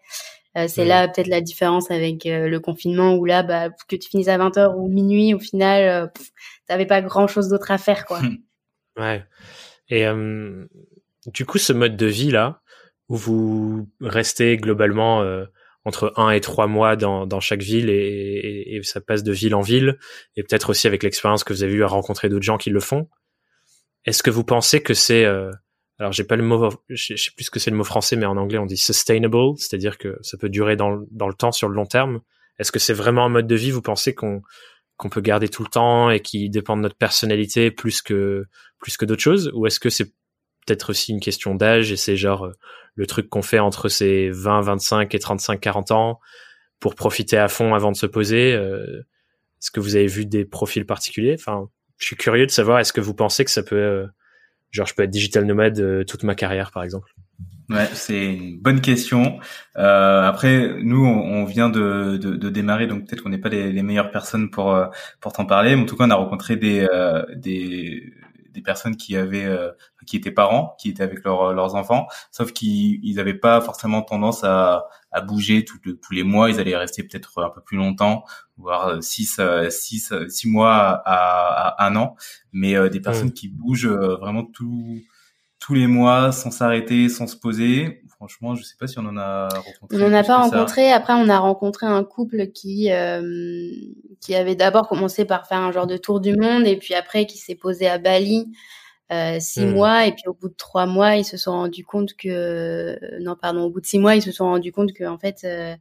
Euh, 0.58 0.66
c'est 0.68 0.84
là 0.86 1.06
peut-être 1.06 1.26
la 1.28 1.42
différence 1.42 1.90
avec 1.90 2.22
le 2.24 2.58
confinement 2.58 3.14
où 3.14 3.24
là, 3.26 3.42
bah, 3.42 3.68
que 3.88 3.94
tu 3.94 4.08
finisses 4.08 4.28
à 4.28 4.38
20 4.38 4.56
h 4.56 4.74
ou 4.74 4.88
minuit, 4.88 5.34
au 5.34 5.38
final, 5.38 6.10
tu 6.16 6.24
t'avais 6.66 6.86
pas 6.86 7.02
grand 7.02 7.26
chose 7.26 7.48
d'autre 7.48 7.70
à 7.70 7.78
faire, 7.78 8.06
quoi. 8.06 8.20
ouais. 8.98 9.22
Et 9.90 10.06
du 11.32 11.46
coup, 11.46 11.58
ce 11.58 11.72
mode 11.72 11.96
de 11.96 12.06
vie 12.06 12.30
là, 12.30 12.60
où 13.08 13.16
vous 13.16 13.88
restez 14.00 14.56
globalement 14.56 15.22
euh, 15.22 15.44
entre 15.84 16.12
un 16.16 16.30
et 16.30 16.40
trois 16.40 16.66
mois 16.66 16.96
dans, 16.96 17.26
dans 17.26 17.40
chaque 17.40 17.62
ville 17.62 17.88
et, 17.90 18.76
et, 18.76 18.82
ça 18.82 19.00
passe 19.00 19.22
de 19.22 19.32
ville 19.32 19.54
en 19.54 19.60
ville, 19.60 19.98
et 20.36 20.42
peut-être 20.42 20.70
aussi 20.70 20.86
avec 20.86 21.02
l'expérience 21.02 21.44
que 21.44 21.52
vous 21.52 21.62
avez 21.62 21.74
eu 21.74 21.84
à 21.84 21.86
rencontrer 21.86 22.28
d'autres 22.28 22.44
gens 22.44 22.58
qui 22.58 22.70
le 22.70 22.80
font. 22.80 23.08
Est-ce 24.04 24.22
que 24.22 24.30
vous 24.30 24.44
pensez 24.44 24.82
que 24.82 24.94
c'est 24.94 25.24
euh, 25.24 25.50
alors 25.98 26.12
j'ai 26.12 26.24
pas 26.24 26.36
le 26.36 26.42
mot, 26.42 26.70
je 26.88 27.16
sais 27.16 27.30
plus 27.34 27.44
ce 27.44 27.50
que 27.50 27.58
c'est 27.58 27.70
le 27.70 27.76
mot 27.76 27.84
français, 27.84 28.16
mais 28.16 28.26
en 28.26 28.36
anglais 28.36 28.58
on 28.58 28.66
dit 28.66 28.76
sustainable, 28.76 29.56
c'est-à-dire 29.56 29.96
que 29.96 30.18
ça 30.22 30.36
peut 30.36 30.48
durer 30.48 30.76
dans, 30.76 31.04
dans 31.10 31.28
le 31.28 31.34
temps 31.34 31.52
sur 31.52 31.68
le 31.68 31.74
long 31.74 31.86
terme. 31.86 32.20
Est-ce 32.58 32.72
que 32.72 32.78
c'est 32.78 32.92
vraiment 32.92 33.24
un 33.24 33.28
mode 33.28 33.46
de 33.46 33.54
vie? 33.54 33.70
Vous 33.70 33.82
pensez 33.82 34.14
qu'on 34.14 34.42
qu'on 34.96 35.10
peut 35.10 35.20
garder 35.20 35.48
tout 35.48 35.62
le 35.62 35.68
temps 35.68 36.10
et 36.10 36.20
qui 36.20 36.48
dépend 36.48 36.76
de 36.76 36.82
notre 36.82 36.96
personnalité 36.96 37.70
plus 37.70 38.02
que 38.02 38.44
plus 38.78 38.96
que 38.96 39.04
d'autres 39.04 39.22
choses, 39.22 39.50
ou 39.54 39.66
est-ce 39.66 39.80
que 39.80 39.90
c'est 39.90 40.12
peut-être 40.66 40.90
aussi 40.90 41.12
une 41.12 41.20
question 41.20 41.54
d'âge 41.54 41.92
et 41.92 41.96
c'est 41.96 42.16
genre 42.16 42.46
euh, 42.46 42.52
le 42.94 43.06
truc 43.06 43.28
qu'on 43.28 43.42
fait 43.42 43.58
entre 43.58 43.88
ses 43.88 44.30
20, 44.30 44.62
25 44.62 45.14
et 45.14 45.18
35, 45.18 45.60
40 45.60 45.90
ans 45.92 46.20
pour 46.80 46.94
profiter 46.94 47.38
à 47.38 47.48
fond 47.48 47.74
avant 47.74 47.92
de 47.92 47.96
se 47.96 48.06
poser. 48.06 48.52
Euh, 48.52 49.06
est-ce 49.60 49.70
que 49.70 49.80
vous 49.80 49.96
avez 49.96 50.06
vu 50.06 50.26
des 50.26 50.44
profils 50.44 50.84
particuliers? 50.84 51.36
Enfin, 51.38 51.68
je 51.98 52.06
suis 52.06 52.16
curieux 52.16 52.46
de 52.46 52.50
savoir. 52.50 52.80
Est-ce 52.80 52.92
que 52.92 53.00
vous 53.00 53.14
pensez 53.14 53.44
que 53.44 53.50
ça 53.50 53.62
peut, 53.62 53.76
euh, 53.76 54.06
genre, 54.70 54.86
je 54.86 54.94
peux 54.94 55.02
être 55.02 55.10
digital 55.10 55.44
nomade 55.44 56.04
toute 56.06 56.24
ma 56.24 56.34
carrière, 56.34 56.70
par 56.72 56.82
exemple? 56.82 57.12
Ouais, 57.68 57.86
c'est 57.94 58.34
une 58.34 58.60
bonne 58.60 58.80
question. 58.80 59.40
Euh, 59.76 60.22
après, 60.22 60.76
nous, 60.82 61.04
on, 61.04 61.44
vient 61.44 61.68
de, 61.68 62.16
de, 62.16 62.36
de 62.36 62.48
démarrer, 62.48 62.86
donc 62.86 63.06
peut-être 63.06 63.22
qu'on 63.22 63.30
n'est 63.30 63.38
pas 63.38 63.48
les, 63.48 63.72
les, 63.72 63.82
meilleures 63.82 64.12
personnes 64.12 64.50
pour 64.50 64.78
pour 65.20 65.32
t'en 65.32 65.46
parler. 65.46 65.74
Mais 65.74 65.82
en 65.82 65.86
tout 65.86 65.96
cas, 65.96 66.06
on 66.06 66.10
a 66.10 66.14
rencontré 66.14 66.56
des 66.56 66.86
des 67.34 68.12
des 68.56 68.62
personnes 68.62 68.96
qui 68.96 69.16
avaient 69.16 69.44
euh, 69.44 69.70
qui 70.06 70.16
étaient 70.16 70.32
parents, 70.32 70.74
qui 70.80 70.88
étaient 70.88 71.02
avec 71.02 71.24
leurs 71.24 71.74
enfants, 71.74 72.06
sauf 72.30 72.52
qu'ils 72.52 73.14
n'avaient 73.14 73.34
pas 73.34 73.60
forcément 73.60 74.02
tendance 74.02 74.42
à, 74.44 74.86
à 75.12 75.20
bouger 75.20 75.64
tous 75.64 76.12
les 76.12 76.22
mois. 76.22 76.50
Ils 76.50 76.58
allaient 76.58 76.76
rester 76.76 77.02
peut-être 77.02 77.42
un 77.42 77.50
peu 77.50 77.60
plus 77.60 77.76
longtemps, 77.76 78.24
voire 78.56 79.02
six, 79.02 79.40
six, 79.70 80.12
six 80.28 80.48
mois 80.48 81.02
à, 81.04 81.82
à 81.82 81.86
un 81.86 81.96
an. 81.96 82.16
Mais 82.52 82.76
euh, 82.76 82.88
des 82.88 83.00
personnes 83.00 83.32
qui 83.32 83.48
bougent 83.48 83.86
euh, 83.86 84.16
vraiment 84.16 84.44
tout, 84.44 85.00
tous 85.66 85.74
les 85.74 85.88
mois 85.88 86.30
sans 86.30 86.52
s'arrêter, 86.52 87.08
sans 87.08 87.26
se 87.26 87.36
poser. 87.36 88.00
Franchement, 88.08 88.54
je 88.54 88.62
sais 88.62 88.76
pas 88.78 88.86
si 88.86 89.00
on 89.00 89.04
en 89.04 89.16
a 89.16 89.48
rencontré. 89.48 89.96
On 89.96 90.08
n'en 90.08 90.16
a 90.16 90.22
pas 90.22 90.36
rencontré. 90.36 90.92
Après, 90.92 91.12
on 91.14 91.28
a 91.28 91.38
rencontré 91.40 91.86
un 91.86 92.04
couple 92.04 92.52
qui 92.52 92.92
euh, 92.92 93.72
qui 94.20 94.36
avait 94.36 94.54
d'abord 94.54 94.86
commencé 94.86 95.24
par 95.24 95.48
faire 95.48 95.58
un 95.58 95.72
genre 95.72 95.88
de 95.88 95.96
tour 95.96 96.20
du 96.20 96.36
monde 96.36 96.68
et 96.68 96.76
puis 96.76 96.94
après 96.94 97.26
qui 97.26 97.38
s'est 97.38 97.56
posé 97.56 97.88
à 97.88 97.98
Bali 97.98 98.46
euh, 99.10 99.38
six 99.40 99.64
hmm. 99.64 99.72
mois 99.72 100.06
et 100.06 100.12
puis 100.12 100.28
au 100.28 100.34
bout 100.34 100.50
de 100.50 100.54
trois 100.54 100.86
mois, 100.86 101.16
ils 101.16 101.24
se 101.24 101.36
sont 101.36 101.50
rendus 101.50 101.84
compte 101.84 102.14
que 102.14 102.96
non, 103.20 103.34
pardon, 103.34 103.64
au 103.64 103.70
bout 103.70 103.80
de 103.80 103.86
six 103.86 103.98
mois, 103.98 104.14
ils 104.14 104.22
se 104.22 104.30
sont 104.30 104.44
rendus 104.44 104.70
compte 104.70 104.92
que 104.92 105.02
en 105.02 105.18
fait, 105.18 105.40
euh, 105.42 105.74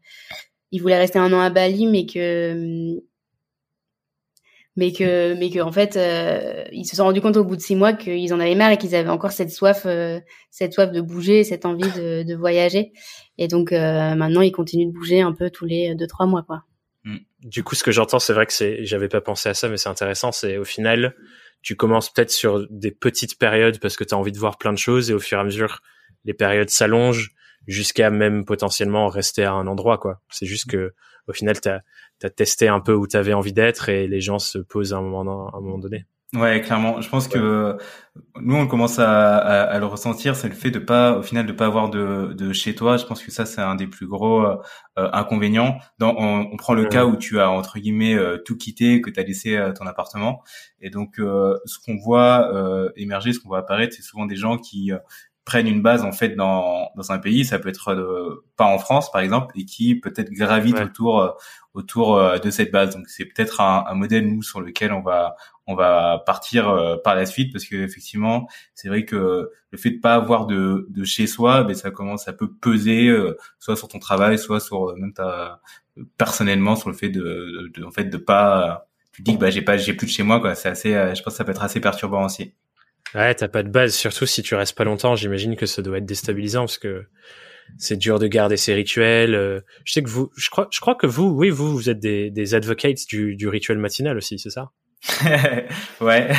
ils 0.72 0.82
voulaient 0.82 0.98
rester 0.98 1.20
un 1.20 1.32
an 1.32 1.42
à 1.42 1.52
Bali, 1.52 1.86
mais 1.86 2.08
que 2.08 3.04
mais 4.76 4.92
que 4.92 5.34
mais 5.36 5.50
que 5.50 5.60
en 5.60 5.72
fait 5.72 5.96
euh, 5.96 6.64
ils 6.72 6.86
se 6.86 6.96
sont 6.96 7.06
rendus 7.06 7.22
compte 7.22 7.38
au 7.38 7.44
bout 7.44 7.56
de 7.56 7.62
six 7.62 7.76
mois 7.76 7.94
qu'ils 7.94 8.34
en 8.34 8.40
avaient 8.40 8.56
marre 8.56 8.72
et 8.72 8.78
qu'ils 8.78 8.96
avaient 8.96 9.10
encore 9.10 9.32
cette 9.32 9.52
soif 9.52 9.84
euh, 9.86 10.20
cette 10.52 10.74
soif 10.74 10.92
de 10.92 11.02
bouger 11.02 11.44
cette 11.44 11.66
envie 11.66 11.90
de, 11.92 12.24
de 12.24 12.36
voyager. 12.36 12.92
Et 13.38 13.48
donc 13.48 13.72
euh, 13.72 14.16
maintenant 14.16 14.42
ils 14.42 14.52
continuent 14.52 14.88
de 14.88 14.94
bouger 14.94 15.22
un 15.22 15.34
peu 15.34 15.50
tous 15.50 15.66
les 15.66 15.96
deux 15.96 16.08
trois 16.08 16.26
mois 16.26 16.44
quoi. 16.44 16.64
Mm. 17.06 17.18
du 17.44 17.64
coup 17.64 17.76
ce 17.76 17.84
que 17.84 17.92
j'entends 17.92 18.20
c'est 18.20 18.34
vrai 18.34 18.46
que 18.46 18.54
c'est 18.54 18.84
j'avais 18.86 19.10
pas 19.10 19.22
pensé 19.22 19.50
à 19.50 19.54
ça 19.54 19.70
mais 19.70 19.78
c'est 19.78 19.90
intéressant 19.90 20.32
c'est 20.32 20.58
au 20.58 20.66
final 20.66 21.16
tu 21.62 21.76
commences 21.76 22.12
peut-être 22.12 22.32
sur 22.32 22.68
des 22.70 22.92
petites 22.92 23.38
périodes 23.38 23.80
parce 23.80 23.96
que 23.96 24.04
tu 24.04 24.14
as 24.14 24.18
envie 24.18 24.32
de 24.32 24.40
voir 24.40 24.58
plein 24.58 24.74
de 24.74 24.78
choses 24.78 25.10
et 25.10 25.14
au 25.14 25.20
fur 25.20 25.38
et 25.38 25.42
à 25.42 25.44
mesure 25.44 25.82
les 26.26 26.34
périodes 26.34 26.70
s'allongent 26.70 27.32
jusqu'à 27.68 28.10
même 28.10 28.46
potentiellement 28.46 29.08
rester 29.08 29.44
à 29.44 29.54
un 29.54 29.68
endroit 29.68 29.98
quoi. 29.98 30.22
C'est 30.30 30.46
juste 30.46 30.70
que 30.70 30.94
au 31.28 31.34
final 31.34 31.60
tu 31.60 31.70
as 31.70 31.82
t'as 32.20 32.30
testé 32.30 32.68
un 32.68 32.80
peu 32.80 32.94
où 32.94 33.08
t'avais 33.08 33.34
envie 33.34 33.54
d'être 33.54 33.90
et 33.90 34.08
les 34.08 34.22
gens 34.22 34.40
se 34.40 34.58
posent 34.58 34.94
à 34.94 34.98
un 34.98 35.02
moment, 35.02 35.50
à 35.50 35.58
un 35.58 35.62
moment 35.62 35.78
donné. 35.78 36.06
Ouais, 36.34 36.60
clairement. 36.60 37.00
Je 37.00 37.08
pense 37.08 37.28
que 37.30 37.78
nous, 38.42 38.56
on 38.56 38.68
commence 38.68 39.00
à, 39.00 39.38
à, 39.38 39.80
le 39.80 39.86
ressentir, 39.86 40.36
c'est 40.36 40.50
le 40.50 40.56
fait 40.56 40.72
de 40.72 40.80
pas, 40.80 41.18
au 41.18 41.22
final, 41.22 41.46
de 41.46 41.54
pas 41.54 41.66
avoir 41.66 41.90
de, 41.90 42.34
de 42.34 42.52
chez 42.52 42.76
toi. 42.76 42.98
Je 42.98 43.06
pense 43.06 43.24
que 43.24 43.32
ça, 43.32 43.46
c'est 43.46 43.62
un 43.62 43.76
des 43.76 43.88
plus 43.88 44.08
gros 44.08 44.44
euh, 44.44 44.58
inconvénients. 44.96 45.78
Dans, 45.98 46.14
on, 46.18 46.50
on, 46.52 46.58
prend 46.58 46.74
le 46.74 46.86
cas 46.86 47.06
où 47.06 47.16
tu 47.16 47.40
as 47.40 47.50
entre 47.50 47.80
guillemets 47.80 48.16
euh, 48.16 48.38
tout 48.44 48.58
quitté, 48.58 49.02
que 49.02 49.10
tu 49.10 49.20
as 49.20 49.24
laissé 49.24 49.56
euh, 49.56 49.72
ton 49.72 49.86
appartement, 49.88 50.44
et 50.82 50.90
donc 50.90 51.16
ce 51.18 51.80
qu'on 51.86 51.96
voit 51.96 52.52
émerger, 52.96 53.32
ce 53.32 53.40
qu'on 53.40 53.50
voit 53.50 53.60
apparaître, 53.60 53.96
c'est 53.96 54.04
souvent 54.04 54.26
des 54.26 54.36
gens 54.36 54.58
qui 54.58 54.92
prennent 55.46 55.68
une 55.68 55.82
base 55.84 56.04
en 56.04 56.12
fait 56.12 56.30
dans 56.30 56.90
dans 56.96 57.12
un 57.12 57.20
pays, 57.20 57.46
ça 57.46 57.60
peut 57.60 57.70
être 57.70 57.92
euh, 57.92 58.44
pas 58.58 58.66
en 58.66 58.80
France 58.80 59.12
par 59.12 59.22
exemple, 59.22 59.58
et 59.58 59.66
qui 59.66 59.96
peut-être 59.96 60.32
gravite 60.32 60.80
autour 60.80 61.22
euh, 61.22 61.30
autour 61.76 62.18
euh, 62.18 62.38
de 62.40 62.50
cette 62.50 62.72
base. 62.72 62.96
Donc 62.96 63.08
c'est 63.08 63.26
peut-être 63.26 63.62
un, 63.62 63.86
un, 63.88 63.94
modèle 63.94 64.28
nous 64.28 64.42
sur 64.42 64.60
lequel 64.60 64.92
on 64.92 65.02
va 65.02 65.36
on 65.68 65.76
va 65.76 66.24
partir 66.26 67.00
par 67.04 67.16
la 67.16 67.26
suite 67.26 67.52
parce 67.52 67.66
que 67.66 67.76
effectivement 67.76 68.48
c'est 68.76 68.88
vrai 68.88 69.06
que 69.06 69.52
le 69.72 69.78
fait 69.78 69.92
de 69.92 70.00
pas 70.00 70.16
avoir 70.16 70.46
de 70.48 70.88
de 70.90 71.04
chez 71.04 71.28
soi, 71.28 71.64
ben 71.64 71.76
ça 71.76 71.92
commence 71.92 72.26
ça 72.26 72.34
peut 72.34 72.52
peser 72.52 73.16
soit 73.60 73.76
sur 73.76 73.88
ton 73.88 74.00
travail, 74.00 74.38
soit 74.38 74.60
sur 74.60 74.96
même 74.98 75.14
ta 75.14 75.62
personnellement 76.18 76.76
sur 76.76 76.90
le 76.90 76.96
fait 76.96 77.10
de, 77.10 77.72
de, 77.74 77.84
en 77.84 77.92
fait 77.92 78.06
de 78.06 78.18
pas 78.18 78.88
tu 79.12 79.22
dis 79.24 79.36
que 79.36 79.40
bah 79.40 79.50
j'ai 79.50 79.62
pas 79.64 79.78
j'ai 79.78 79.94
plus 79.94 80.08
de 80.08 80.12
chez 80.12 80.24
moi 80.24 80.40
quoi. 80.40 80.56
C'est 80.56 80.70
assez 80.70 80.92
je 80.92 81.22
pense 81.24 81.34
que 81.34 81.38
ça 81.38 81.44
peut 81.46 81.52
être 81.52 81.64
assez 81.64 81.80
perturbant 81.80 82.26
aussi. 82.26 82.54
Ouais, 83.16 83.34
t'as 83.34 83.48
pas 83.48 83.64
de 83.64 83.70
base, 83.70 83.96
surtout 83.96 84.26
si 84.26 84.44
tu 84.44 84.56
restes 84.56 84.78
pas 84.78 84.84
longtemps. 84.84 85.16
J'imagine 85.16 85.56
que 85.56 85.66
ça 85.66 85.82
doit 85.82 86.00
être 86.00 86.06
déstabilisant 86.06 86.62
parce 86.62 86.78
que 86.78 87.06
c'est 87.78 87.96
dur 87.96 88.20
de 88.20 88.28
garder 88.28 88.58
ses 88.58 88.74
rituels. 88.74 89.36
Euh, 89.36 89.62
je 89.86 89.94
sais 89.94 90.04
que 90.04 90.10
vous, 90.10 90.32
je 90.36 90.50
crois, 90.50 90.68
je 90.70 90.82
crois 90.82 90.96
que 90.96 91.08
vous, 91.08 91.30
oui, 91.30 91.50
vous, 91.50 91.72
vous 91.72 91.90
êtes 91.90 92.00
des, 92.00 92.30
des 92.30 92.56
advocates 92.56 93.08
du, 93.08 93.36
du 93.38 93.48
rituel 93.48 93.78
matinal 93.78 94.18
aussi, 94.18 94.38
c'est 94.38 94.50
ça? 94.50 94.72
Ouais. 96.02 96.30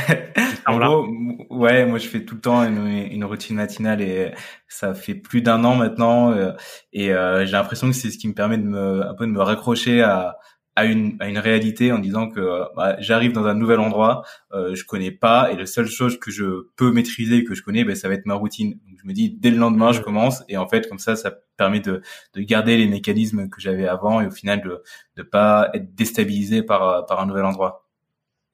en 0.66 0.78
gros, 0.78 1.06
ouais, 1.50 1.86
moi 1.86 1.98
je 1.98 2.08
fais 2.08 2.24
tout 2.24 2.34
le 2.34 2.40
temps 2.40 2.62
une, 2.64 2.86
une, 3.12 3.24
routine 3.24 3.56
matinale 3.56 4.02
et 4.02 4.32
ça 4.68 4.92
fait 4.94 5.14
plus 5.14 5.40
d'un 5.40 5.64
an 5.64 5.76
maintenant 5.76 6.32
euh, 6.32 6.52
et 6.92 7.12
euh, 7.12 7.46
j'ai 7.46 7.52
l'impression 7.52 7.88
que 7.88 7.94
c'est 7.94 8.10
ce 8.10 8.18
qui 8.18 8.28
me 8.28 8.34
permet 8.34 8.58
de 8.58 8.64
me 8.64 9.06
un 9.06 9.14
peu 9.14 9.26
de 9.26 9.30
me 9.30 9.40
raccrocher 9.40 10.02
à 10.02 10.36
à 10.76 10.84
une, 10.84 11.16
à 11.20 11.28
une 11.28 11.38
réalité 11.38 11.90
en 11.90 11.98
disant 11.98 12.28
que 12.28 12.64
bah, 12.76 12.96
j'arrive 13.00 13.32
dans 13.32 13.46
un 13.46 13.54
nouvel 13.54 13.80
endroit, 13.80 14.22
euh, 14.52 14.74
je 14.74 14.84
connais 14.84 15.10
pas 15.10 15.50
et 15.50 15.56
la 15.56 15.66
seule 15.66 15.86
chose 15.86 16.20
que 16.20 16.30
je 16.30 16.68
peux 16.76 16.92
maîtriser 16.92 17.44
que 17.44 17.54
je 17.54 17.62
connais, 17.62 17.82
ben, 17.82 17.96
ça 17.96 18.08
va 18.08 18.14
être 18.14 18.26
ma 18.26 18.34
routine. 18.34 18.72
Donc 18.86 18.98
je 19.02 19.06
me 19.08 19.12
dis 19.14 19.30
dès 19.30 19.50
le 19.50 19.56
lendemain 19.56 19.92
je 19.92 20.02
commence 20.02 20.44
et 20.48 20.58
en 20.58 20.68
fait 20.68 20.88
comme 20.88 20.98
ça 20.98 21.16
ça 21.16 21.32
permet 21.56 21.80
de, 21.80 22.02
de 22.34 22.40
garder 22.42 22.76
les 22.76 22.86
mécanismes 22.86 23.48
que 23.48 23.60
j'avais 23.60 23.88
avant 23.88 24.20
et 24.20 24.26
au 24.26 24.30
final 24.30 24.60
de 24.62 24.82
de 25.16 25.22
pas 25.22 25.70
être 25.72 25.94
déstabilisé 25.94 26.62
par 26.62 27.06
par 27.06 27.20
un 27.20 27.26
nouvel 27.26 27.46
endroit. 27.46 27.88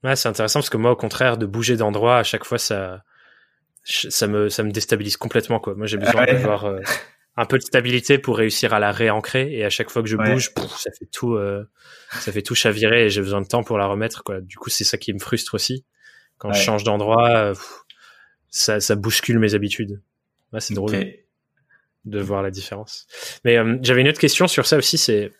Ouais, 0.04 0.16
c'est 0.16 0.28
intéressant 0.28 0.60
parce 0.60 0.70
que 0.70 0.76
moi 0.76 0.92
au 0.92 0.96
contraire 0.96 1.36
de 1.36 1.46
bouger 1.46 1.76
d'endroit 1.76 2.18
à 2.18 2.22
chaque 2.22 2.44
fois 2.44 2.58
ça 2.58 3.02
ça 3.84 4.28
me 4.28 4.48
ça 4.48 4.62
me 4.62 4.70
déstabilise 4.70 5.16
complètement 5.16 5.58
quoi. 5.58 5.74
Moi 5.74 5.86
j'ai 5.86 5.98
besoin 5.98 6.24
d'avoir 6.24 6.66
euh, 6.66 6.80
un 7.36 7.46
peu 7.46 7.58
de 7.58 7.62
stabilité 7.62 8.18
pour 8.18 8.36
réussir 8.36 8.74
à 8.74 8.78
la 8.78 8.92
réancrer 8.92 9.52
et 9.52 9.64
à 9.64 9.70
chaque 9.70 9.90
fois 9.90 10.02
que 10.02 10.08
je 10.08 10.16
bouge 10.16 10.52
ça 10.76 10.90
fait 10.98 11.06
tout 11.10 11.34
euh, 11.34 11.64
ça 12.10 12.30
fait 12.30 12.42
tout 12.42 12.54
chavirer 12.54 13.06
et 13.06 13.10
j'ai 13.10 13.22
besoin 13.22 13.40
de 13.40 13.46
temps 13.46 13.64
pour 13.64 13.78
la 13.78 13.86
remettre 13.86 14.22
quoi. 14.22 14.40
Du 14.40 14.56
coup 14.58 14.68
c'est 14.70 14.84
ça 14.84 14.98
qui 14.98 15.12
me 15.12 15.18
frustre 15.18 15.54
aussi. 15.54 15.84
Quand 16.38 16.52
je 16.52 16.60
change 16.60 16.84
d'endroit 16.84 17.30
euh, 17.30 17.54
ça, 18.50 18.80
ça 18.80 18.96
bouscule 18.96 19.38
mes 19.38 19.54
habitudes. 19.54 20.02
Ouais, 20.52 20.60
c'est 20.60 20.74
drôle 20.74 20.92
de 22.04 22.18
voir 22.20 22.42
la 22.42 22.50
différence. 22.50 23.06
Mais 23.44 23.56
euh, 23.56 23.78
j'avais 23.80 24.00
une 24.00 24.08
autre 24.08 24.18
question 24.18 24.48
sur 24.48 24.66
ça 24.66 24.76
aussi 24.76 24.98
c'est 24.98 25.30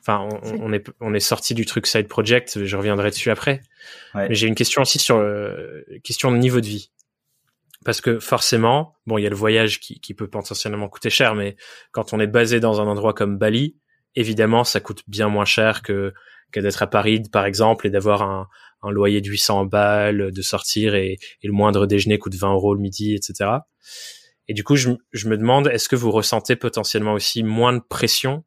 enfin 0.00 0.26
on, 0.44 0.68
on, 0.70 0.72
est 0.72 0.88
on 1.00 1.12
est 1.12 1.20
sorti 1.20 1.52
du 1.52 1.66
truc 1.66 1.86
side 1.86 2.08
project 2.08 2.64
je 2.64 2.76
reviendrai 2.76 3.10
dessus 3.10 3.30
après. 3.30 3.60
Mais 4.14 4.34
j'ai 4.34 4.46
une 4.46 4.54
question 4.54 4.80
aussi 4.80 4.98
sur 4.98 5.22
question 6.04 6.30
de 6.30 6.38
niveau 6.38 6.62
de 6.62 6.66
vie 6.66 6.90
parce 7.84 8.00
que 8.00 8.18
forcément, 8.18 8.96
bon, 9.06 9.18
il 9.18 9.22
y 9.22 9.26
a 9.26 9.30
le 9.30 9.36
voyage 9.36 9.80
qui, 9.80 10.00
qui, 10.00 10.14
peut 10.14 10.28
potentiellement 10.28 10.88
coûter 10.88 11.10
cher, 11.10 11.34
mais 11.34 11.56
quand 11.92 12.12
on 12.12 12.20
est 12.20 12.26
basé 12.26 12.60
dans 12.60 12.80
un 12.80 12.86
endroit 12.86 13.12
comme 13.12 13.38
Bali, 13.38 13.76
évidemment, 14.14 14.64
ça 14.64 14.80
coûte 14.80 15.02
bien 15.06 15.28
moins 15.28 15.44
cher 15.44 15.82
que, 15.82 16.14
que 16.52 16.60
d'être 16.60 16.82
à 16.82 16.86
Paris, 16.86 17.22
par 17.30 17.44
exemple, 17.44 17.86
et 17.86 17.90
d'avoir 17.90 18.22
un, 18.22 18.48
un, 18.82 18.90
loyer 18.90 19.20
de 19.20 19.28
800 19.28 19.66
balles, 19.66 20.32
de 20.32 20.42
sortir 20.42 20.94
et, 20.94 21.18
et, 21.42 21.46
le 21.46 21.52
moindre 21.52 21.86
déjeuner 21.86 22.18
coûte 22.18 22.34
20 22.34 22.52
euros 22.52 22.74
le 22.74 22.80
midi, 22.80 23.14
etc. 23.14 23.50
Et 24.48 24.54
du 24.54 24.64
coup, 24.64 24.76
je, 24.76 24.90
je 25.12 25.28
me 25.28 25.36
demande, 25.36 25.68
est-ce 25.68 25.88
que 25.88 25.96
vous 25.96 26.10
ressentez 26.10 26.56
potentiellement 26.56 27.14
aussi 27.14 27.42
moins 27.42 27.72
de 27.72 27.80
pression 27.80 28.44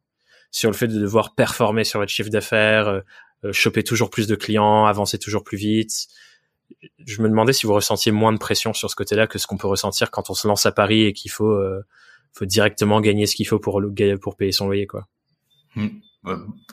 sur 0.50 0.70
le 0.70 0.76
fait 0.76 0.88
de 0.88 0.98
devoir 0.98 1.34
performer 1.34 1.84
sur 1.84 2.00
votre 2.00 2.12
chiffre 2.12 2.30
d'affaires, 2.30 2.88
euh, 2.88 3.00
euh 3.44 3.52
choper 3.52 3.84
toujours 3.84 4.10
plus 4.10 4.26
de 4.26 4.34
clients, 4.34 4.86
avancer 4.86 5.18
toujours 5.18 5.44
plus 5.44 5.58
vite, 5.58 6.08
je 7.06 7.22
me 7.22 7.28
demandais 7.28 7.52
si 7.52 7.66
vous 7.66 7.74
ressentiez 7.74 8.12
moins 8.12 8.32
de 8.32 8.38
pression 8.38 8.72
sur 8.72 8.90
ce 8.90 8.96
côté-là 8.96 9.26
que 9.26 9.38
ce 9.38 9.46
qu'on 9.46 9.56
peut 9.56 9.66
ressentir 9.66 10.10
quand 10.10 10.30
on 10.30 10.34
se 10.34 10.46
lance 10.46 10.66
à 10.66 10.72
Paris 10.72 11.04
et 11.04 11.12
qu'il 11.12 11.30
faut, 11.30 11.50
euh, 11.50 11.84
faut 12.32 12.44
directement 12.44 13.00
gagner 13.00 13.26
ce 13.26 13.34
qu'il 13.34 13.46
faut 13.46 13.58
pour, 13.58 13.80
pour 14.20 14.36
payer 14.36 14.52
son 14.52 14.66
loyer, 14.66 14.86
quoi. 14.86 15.06
Hmm. 15.74 15.88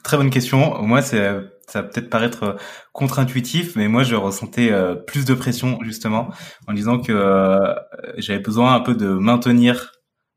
Très 0.04 0.18
bonne 0.18 0.32
question. 0.32 0.82
Moi, 0.82 1.02
c'est, 1.02 1.40
ça 1.68 1.82
va 1.82 1.88
peut-être 1.88 2.10
paraître 2.10 2.44
euh, 2.44 2.54
contre-intuitif, 2.94 3.76
mais 3.76 3.88
moi, 3.88 4.04
je 4.04 4.16
ressentais 4.16 4.72
euh, 4.72 4.96
plus 4.96 5.26
de 5.26 5.34
pression 5.34 5.80
justement 5.84 6.30
en 6.68 6.74
disant 6.74 7.00
que 7.00 7.76
j'avais 8.18 8.40
besoin 8.40 8.76
un 8.76 8.82
peu 8.82 8.96
de 8.96 9.08
maintenir 9.08 9.95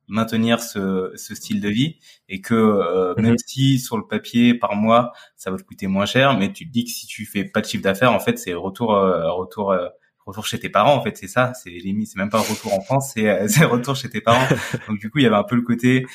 maintenir 0.09 0.61
ce, 0.61 1.13
ce 1.15 1.35
style 1.35 1.61
de 1.61 1.69
vie 1.69 1.99
et 2.29 2.41
que 2.41 2.55
euh, 2.55 3.15
mhm. 3.17 3.23
même 3.23 3.37
si 3.39 3.79
sur 3.79 3.97
le 3.97 4.07
papier 4.07 4.55
par 4.55 4.75
mois 4.75 5.13
ça 5.37 5.51
va 5.51 5.57
te 5.57 5.63
coûter 5.63 5.87
moins 5.87 6.07
cher 6.07 6.37
mais 6.39 6.53
tu 6.53 6.67
te 6.67 6.73
dis 6.73 6.85
que 6.85 6.91
si 6.91 7.07
tu 7.07 7.27
fais 7.27 7.45
pas 7.45 7.61
de 7.61 7.67
chiffre 7.67 7.83
d'affaires 7.83 8.13
en 8.13 8.21
fait 8.21 8.39
c'est 8.39 8.55
retour 8.55 8.95
euh, 8.95 9.31
retour 9.31 9.73
euh, 9.73 9.89
retour 10.25 10.47
chez 10.47 10.59
tes 10.59 10.69
parents 10.69 10.95
en 10.95 11.03
fait 11.03 11.17
c'est 11.17 11.27
ça 11.27 11.53
c'est 11.55 11.71
limite 11.71 12.09
c'est 12.09 12.19
même 12.19 12.31
pas 12.31 12.41
retour 12.41 12.73
en 12.75 12.81
France 12.81 13.13
c'est 13.15 13.49
c'est 13.49 13.65
retour 13.65 13.97
chez 13.97 14.09
tes 14.09 14.21
parents 14.21 14.47
donc 14.89 14.99
du 14.99 15.11
coup 15.11 15.19
il 15.19 15.25
y 15.25 15.27
avait 15.27 15.37
un 15.37 15.45
peu 15.45 15.57
le 15.57 15.63
côté 15.63 16.07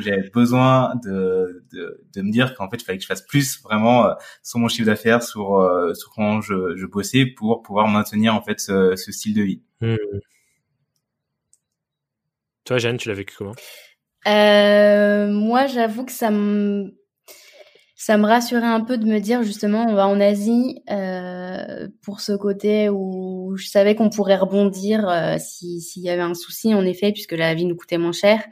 j'avais 0.00 0.28
besoin 0.32 0.94
de, 1.04 1.64
de, 1.72 2.04
de 2.14 2.22
me 2.22 2.30
dire 2.30 2.54
qu'en 2.54 2.68
fait 2.70 2.76
il 2.76 2.84
fallait 2.84 2.98
que 2.98 3.02
je 3.02 3.08
fasse 3.08 3.26
plus 3.26 3.60
vraiment 3.62 4.14
sur 4.42 4.60
mon 4.60 4.68
chiffre 4.68 4.86
d'affaires 4.86 5.22
sur 5.22 5.68
sur 5.94 6.10
comment 6.14 6.40
je, 6.40 6.76
je 6.76 6.86
bossais 6.86 7.26
pour 7.26 7.62
pouvoir 7.62 7.88
maintenir 7.88 8.34
en 8.34 8.42
fait 8.42 8.60
ce, 8.60 8.94
ce 8.96 9.12
style 9.12 9.34
de 9.34 9.42
vie 9.42 9.62
mmh. 9.80 9.96
Toi, 12.64 12.78
Jeanne, 12.78 12.96
tu 12.96 13.08
l'as 13.08 13.14
vécu 13.14 13.34
comment? 13.36 13.54
Euh, 14.26 15.28
Moi, 15.28 15.66
j'avoue 15.66 16.04
que 16.04 16.12
ça 16.12 16.30
me 16.30 16.94
ça 18.02 18.16
me 18.16 18.26
rassurait 18.26 18.66
un 18.66 18.80
peu 18.80 18.98
de 18.98 19.06
me 19.06 19.20
dire 19.20 19.44
justement 19.44 19.86
on 19.88 19.94
va 19.94 20.08
en 20.08 20.20
Asie 20.20 20.82
euh, 20.90 21.86
pour 22.02 22.20
ce 22.20 22.32
côté 22.32 22.88
où 22.88 23.54
je 23.56 23.68
savais 23.68 23.94
qu'on 23.94 24.10
pourrait 24.10 24.38
rebondir 24.38 25.08
euh, 25.08 25.36
s'il 25.38 26.02
y 26.02 26.10
avait 26.10 26.22
un 26.22 26.34
souci 26.34 26.74
en 26.74 26.84
effet 26.84 27.12
puisque 27.12 27.30
la 27.30 27.54
vie 27.54 27.64
nous 27.64 27.76
coûtait 27.76 27.98
moins 27.98 28.10
cher. 28.10 28.42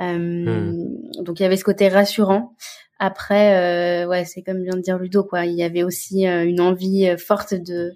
Euh, 0.00 0.16
hmm. 0.16 1.24
Donc 1.24 1.40
il 1.40 1.42
y 1.42 1.46
avait 1.46 1.56
ce 1.56 1.64
côté 1.64 1.88
rassurant. 1.88 2.54
Après, 3.00 4.06
ouais, 4.06 4.24
c'est 4.26 4.42
comme 4.42 4.62
vient 4.62 4.76
de 4.76 4.80
dire 4.80 4.96
Ludo 4.96 5.24
quoi. 5.24 5.44
Il 5.44 5.56
y 5.56 5.64
avait 5.64 5.82
aussi 5.82 6.24
une 6.24 6.60
envie 6.60 7.12
forte 7.18 7.52
de 7.52 7.94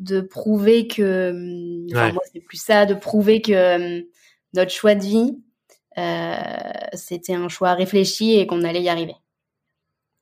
de 0.00 0.20
prouver 0.20 0.88
que, 0.88 1.30
enfin 1.92 2.12
moi 2.12 2.22
c'est 2.32 2.40
plus 2.40 2.60
ça, 2.60 2.84
de 2.84 2.94
prouver 2.94 3.40
que 3.40 4.04
notre 4.54 4.70
choix 4.70 4.94
de 4.94 5.02
vie, 5.02 5.38
euh, 5.98 6.34
c'était 6.94 7.34
un 7.34 7.48
choix 7.48 7.74
réfléchi 7.74 8.38
et 8.38 8.46
qu'on 8.46 8.64
allait 8.64 8.82
y 8.82 8.88
arriver. 8.88 9.14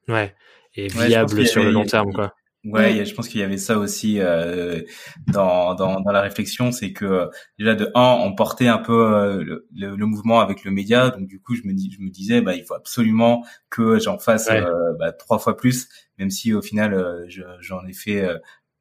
Ouais, 0.09 0.35
et 0.75 0.89
viable 0.89 1.47
sur 1.47 1.63
le 1.63 1.71
long 1.71 1.85
terme, 1.85 2.13
quoi. 2.13 2.35
Ouais, 2.65 3.07
je 3.07 3.15
pense 3.15 3.27
qu'il 3.29 3.41
y 3.41 3.43
avait 3.43 3.57
ça 3.57 3.79
aussi 3.79 4.21
euh, 4.21 4.83
dans, 5.29 5.75
dans, 5.75 6.01
dans 6.03 6.13
la 6.13 6.21
réflexion, 6.21 6.73
c'est 6.73 6.93
que 6.93 7.31
déjà 7.59 7.75
de 7.75 7.91
un, 7.95 8.19
on 8.21 8.35
portait 8.35 8.69
un 8.69 8.77
peu 8.77 8.93
euh, 8.93 9.43
le, 9.43 9.97
le, 9.97 10.07
mouvement 10.07 10.41
avec 10.41 10.65
le 10.65 10.71
média, 10.71 11.09
donc 11.09 11.27
du 11.27 11.41
coup 11.41 11.55
je 11.55 11.63
me 11.65 11.73
dis, 11.73 11.91
je 11.91 12.03
me 12.03 12.11
disais, 12.11 12.43
bah 12.43 12.55
il 12.55 12.65
faut 12.65 12.75
absolument 12.75 13.47
que 13.71 13.99
j'en 13.99 14.19
fasse 14.19 14.51
euh, 14.51 14.93
bah, 14.99 15.11
trois 15.13 15.39
fois 15.39 15.57
plus, 15.57 15.89
même 16.19 16.29
si 16.29 16.53
au 16.53 16.61
final 16.61 16.93
euh, 16.93 17.25
j'en 17.61 17.87
ai 17.87 17.95
fait 17.95 18.29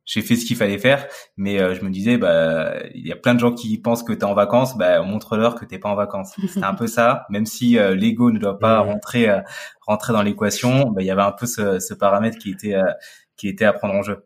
j'ai 0.10 0.24
fait 0.24 0.36
ce 0.36 0.44
qu'il 0.44 0.56
fallait 0.56 0.80
faire, 0.80 1.08
mais 1.38 1.62
euh, 1.62 1.76
je 1.76 1.86
me 1.86 1.92
disais, 1.92 2.18
bah, 2.18 2.74
il 2.96 3.08
y 3.08 3.12
a 3.12 3.16
plein 3.16 3.36
de 3.36 3.40
gens 3.40 3.54
qui 3.54 3.78
pensent 3.78 4.02
que 4.02 4.12
tu 4.12 4.20
es 4.20 4.24
en 4.24 4.34
vacances, 4.34 4.76
bah, 4.76 5.04
montre-leur 5.04 5.54
que 5.54 5.66
t'es 5.66 5.78
pas 5.78 5.90
en 5.90 5.96
vacances. 5.96 6.34
C'est 6.52 6.64
un 6.64 6.74
peu 6.74 6.88
ça, 6.88 7.28
même 7.30 7.46
si 7.46 7.78
euh, 7.78 7.94
l'ego 7.94 8.32
ne 8.32 8.40
doit 8.40 8.58
pas 8.58 8.80
rentrer 8.80 9.30
euh, 9.30 9.40
rentrer 9.82 10.12
dans 10.12 10.24
l'équation, 10.24 10.90
bah, 10.90 11.04
il 11.04 11.06
y 11.06 11.12
avait 11.12 11.22
un 11.22 11.32
peu 11.32 11.46
ce, 11.46 11.80
ce 11.80 11.94
paramètre 11.94 12.40
qui 12.40 12.50
était 12.50 12.76
qui 13.38 13.48
était 13.48 13.66
à 13.66 13.74
prendre 13.74 13.94
en 13.94 14.02
jeu. 14.02 14.26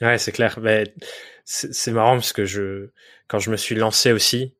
Ouais, 0.00 0.16
c'est 0.16 0.32
clair. 0.32 0.58
Mais 0.62 0.94
c'est 1.44 1.92
marrant 1.92 2.14
parce 2.14 2.32
que 2.32 2.46
je, 2.46 2.88
quand 3.28 3.38
je 3.38 3.50
me 3.50 3.56
suis 3.58 3.74
lancé 3.74 4.12
aussi, 4.12 4.54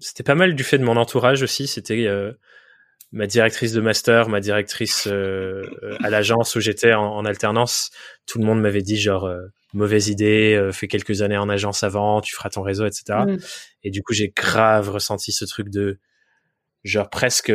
c'était 0.00 0.22
pas 0.22 0.34
mal 0.34 0.54
du 0.54 0.64
fait 0.64 0.78
de 0.78 0.84
mon 0.84 0.96
entourage 0.96 1.42
aussi. 1.42 1.66
C'était 1.66 2.08
ma 3.14 3.28
directrice 3.28 3.72
de 3.72 3.80
master, 3.80 4.28
ma 4.28 4.40
directrice 4.40 5.06
euh, 5.06 5.62
à 6.02 6.10
l'agence 6.10 6.56
où 6.56 6.60
j'étais 6.60 6.92
en, 6.94 7.24
alternance, 7.24 7.90
tout 8.26 8.40
le 8.40 8.44
monde 8.44 8.60
m'avait 8.60 8.82
dit 8.82 8.96
genre 8.96 9.24
euh, 9.24 9.46
mauvaise 9.72 10.08
idée, 10.08 10.54
euh, 10.54 10.72
fais 10.72 10.88
quelques 10.88 11.22
années 11.22 11.36
en 11.36 11.48
agence 11.48 11.84
avant, 11.84 12.20
tu 12.20 12.34
feras 12.34 12.50
ton 12.50 12.62
réseau, 12.62 12.86
etc. 12.86 13.20
Mm. 13.26 13.36
Et 13.84 13.90
du 13.90 14.02
coup, 14.02 14.14
j'ai 14.14 14.32
grave 14.34 14.90
ressenti 14.90 15.30
ce 15.30 15.44
truc 15.44 15.68
de 15.70 16.00
genre 16.82 17.08
presque 17.08 17.52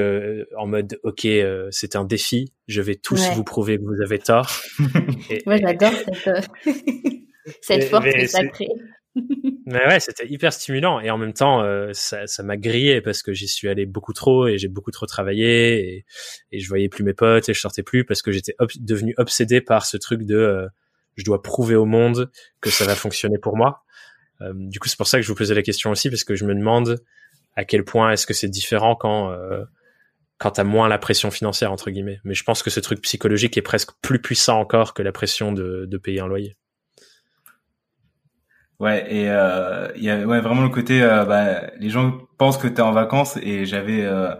en 0.57 0.65
mode 0.65 0.97
ok, 1.03 1.27
c'est 1.71 1.95
un 1.95 2.05
défi, 2.05 2.53
je 2.67 2.81
vais 2.81 2.95
tous 2.95 3.29
vous 3.35 3.43
prouver 3.43 3.77
que 3.77 3.83
vous 3.83 4.01
avez 4.01 4.17
tort. 4.17 4.49
Moi, 5.45 5.57
j'adore 5.57 5.93
cette 5.93 6.49
cette 7.61 7.83
force 7.83 8.05
que 8.05 8.27
ça 8.27 8.45
crée. 8.47 8.69
Mais 9.65 9.85
ouais, 9.87 9.99
c'était 9.99 10.27
hyper 10.27 10.51
stimulant 10.51 10.99
et 10.99 11.09
en 11.11 11.17
même 11.17 11.33
temps, 11.33 11.61
euh, 11.61 11.89
ça, 11.93 12.25
ça 12.27 12.43
m'a 12.43 12.57
grillé 12.57 13.01
parce 13.01 13.21
que 13.21 13.33
j'y 13.33 13.47
suis 13.47 13.69
allé 13.69 13.85
beaucoup 13.85 14.13
trop 14.13 14.47
et 14.47 14.57
j'ai 14.57 14.67
beaucoup 14.67 14.91
trop 14.91 15.05
travaillé 15.05 15.79
et, 15.79 16.05
et, 16.51 16.59
je 16.59 16.67
voyais 16.67 16.89
plus 16.89 17.03
mes 17.03 17.13
potes 17.13 17.49
et 17.49 17.53
je 17.53 17.59
sortais 17.59 17.83
plus 17.83 18.05
parce 18.05 18.21
que 18.21 18.31
j'étais 18.31 18.55
devenu 18.79 19.13
obsédé 19.17 19.61
par 19.61 19.85
ce 19.85 19.97
truc 19.97 20.23
de 20.23 20.35
euh, 20.35 20.67
je 21.15 21.23
dois 21.23 21.41
prouver 21.41 21.75
au 21.75 21.85
monde 21.85 22.31
que 22.61 22.69
ça 22.69 22.85
va 22.85 22.95
fonctionner 22.95 23.37
pour 23.37 23.57
moi. 23.57 23.83
du 24.53 24.79
coup, 24.79 24.87
c'est 24.87 24.97
pour 24.97 25.07
ça 25.07 25.17
que 25.17 25.23
je 25.23 25.27
vous 25.27 25.35
posais 25.35 25.53
la 25.53 25.63
question 25.63 25.91
aussi, 25.91 26.09
parce 26.09 26.23
que 26.23 26.33
je 26.33 26.45
me 26.45 26.55
demande 26.55 27.03
à 27.57 27.65
quel 27.65 27.83
point 27.83 28.11
est-ce 28.11 28.25
que 28.25 28.33
c'est 28.33 28.47
différent 28.47 28.95
quand 28.95 29.35
quand 30.39 30.51
t'as 30.51 30.63
moins 30.63 30.87
la 30.87 30.97
pression 30.97 31.29
financière 31.29 31.71
entre 31.71 31.91
guillemets. 31.91 32.19
Mais 32.23 32.33
je 32.33 32.43
pense 32.43 32.63
que 32.63 32.69
ce 32.69 32.79
truc 32.79 33.01
psychologique 33.01 33.57
est 33.57 33.61
presque 33.61 33.91
plus 34.01 34.21
puissant 34.21 34.59
encore 34.59 34.93
que 34.93 35.03
la 35.03 35.11
pression 35.11 35.51
de, 35.51 35.85
de 35.85 35.97
payer 35.97 36.21
un 36.21 36.27
loyer. 36.27 36.55
Ouais, 38.79 39.05
et 39.13 39.29
euh, 39.29 39.89
il 39.97 40.03
y 40.03 40.09
a 40.09 40.25
ouais, 40.25 40.39
vraiment 40.39 40.61
le 40.63 40.69
côté, 40.69 41.03
euh, 41.03 41.25
bah, 41.25 41.69
les 41.79 41.89
gens 41.89 42.17
pensent 42.37 42.57
que 42.57 42.67
tu 42.69 42.75
es 42.75 42.79
en 42.81 42.93
vacances 42.93 43.35
et 43.41 43.65
j'avais, 43.65 44.05
euh, 44.05 44.33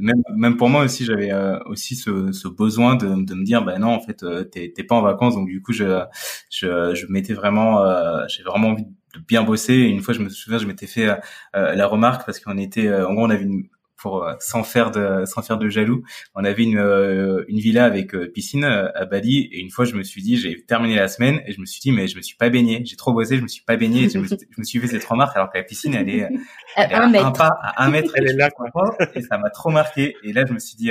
même, 0.00 0.20
même 0.36 0.56
pour 0.56 0.68
moi 0.68 0.82
aussi, 0.82 1.04
j'avais 1.04 1.30
euh, 1.30 1.56
aussi 1.66 1.94
ce, 1.94 2.32
ce 2.32 2.48
besoin 2.48 2.96
de, 2.96 3.06
de 3.24 3.34
me 3.34 3.44
dire, 3.44 3.64
bah 3.64 3.78
non, 3.78 3.90
en 3.90 4.00
fait, 4.00 4.24
euh, 4.24 4.42
t'es 4.42 4.72
pas 4.88 4.96
en 4.96 5.02
vacances, 5.02 5.36
donc 5.36 5.46
du 5.46 5.62
coup, 5.62 5.72
je, 5.72 6.02
je, 6.50 6.94
je 6.96 7.06
m'étais 7.08 7.32
vraiment, 7.32 7.80
j'ai 8.26 8.42
vraiment 8.42 8.70
envie 8.70 8.86
de 8.86 9.20
bien 9.28 9.44
bosser. 9.44 9.74
Et 9.74 9.88
une 9.88 10.02
fois, 10.02 10.14
je 10.14 10.20
me 10.20 10.28
souviens, 10.30 10.58
je 10.58 10.66
m'étais 10.66 10.88
fait 10.88 11.06
la 11.54 11.86
remarque 11.86 12.26
parce 12.26 12.40
qu'on 12.40 12.58
était, 12.58 12.92
en 12.92 13.14
gros, 13.14 13.24
on 13.26 13.30
avait 13.30 13.44
une, 13.44 13.68
pour 13.96 14.24
euh, 14.24 14.34
sans 14.40 14.62
faire 14.62 14.90
de 14.90 15.24
sans 15.24 15.42
faire 15.42 15.58
de 15.58 15.68
jaloux. 15.68 16.02
On 16.34 16.44
avait 16.44 16.64
une 16.64 16.78
euh, 16.78 17.44
une 17.48 17.58
villa 17.58 17.84
avec 17.84 18.14
euh, 18.14 18.30
piscine 18.30 18.64
à 18.64 19.04
Bali. 19.04 19.48
Et 19.52 19.60
une 19.60 19.70
fois 19.70 19.84
je 19.84 19.94
me 19.94 20.02
suis 20.02 20.22
dit 20.22 20.36
j'ai 20.36 20.62
terminé 20.62 20.96
la 20.96 21.08
semaine 21.08 21.40
et 21.46 21.52
je 21.52 21.60
me 21.60 21.66
suis 21.66 21.80
dit 21.80 21.92
mais 21.92 22.06
je 22.08 22.16
me 22.16 22.22
suis 22.22 22.36
pas 22.36 22.50
baigné, 22.50 22.82
j'ai 22.84 22.96
trop 22.96 23.12
bossé, 23.12 23.36
je 23.36 23.42
me 23.42 23.48
suis 23.48 23.64
pas 23.64 23.76
baigné, 23.76 24.04
et 24.04 24.08
je, 24.08 24.18
me, 24.18 24.26
je 24.26 24.34
me 24.58 24.64
suis 24.64 24.78
fait 24.78 24.88
cette 24.88 25.04
remarque 25.04 25.36
alors 25.36 25.50
que 25.50 25.58
la 25.58 25.64
piscine 25.64 25.94
elle 25.94 26.08
est, 26.08 26.28
elle 26.76 26.90
est 26.90 26.94
à, 26.94 27.26
un 27.26 27.32
pas 27.32 27.50
à 27.60 27.84
un 27.84 27.90
mètre, 27.90 28.12
elle 28.16 28.28
est 28.28 28.34
là 28.34 28.50
quoi. 28.50 28.70
Et 29.14 29.22
ça 29.22 29.38
m'a 29.38 29.50
trop 29.50 29.70
marqué. 29.70 30.16
Et 30.22 30.32
là 30.32 30.44
je 30.46 30.52
me 30.52 30.58
suis 30.58 30.76
dit 30.76 30.90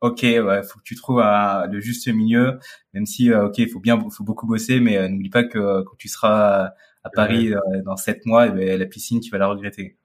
ok 0.00 0.20
ouais 0.22 0.62
faut 0.62 0.78
que 0.78 0.84
tu 0.84 0.96
trouves 0.96 1.22
le 1.22 1.80
juste 1.80 2.08
milieu. 2.08 2.58
Même 2.92 3.06
si 3.06 3.32
ok 3.32 3.58
il 3.58 3.68
faut 3.68 3.80
bien 3.80 3.98
faut 4.10 4.24
beaucoup 4.24 4.46
bosser 4.46 4.80
mais 4.80 5.08
n'oublie 5.08 5.30
pas 5.30 5.44
que 5.44 5.82
quand 5.82 5.96
tu 5.98 6.08
seras 6.08 6.70
à 7.04 7.10
Paris 7.10 7.52
dans 7.84 7.96
sept 7.96 8.26
mois, 8.26 8.46
et 8.46 8.50
eh 8.50 8.52
ben, 8.52 8.78
la 8.80 8.86
piscine 8.86 9.20
tu 9.20 9.30
vas 9.30 9.38
la 9.38 9.46
regretter. 9.46 9.96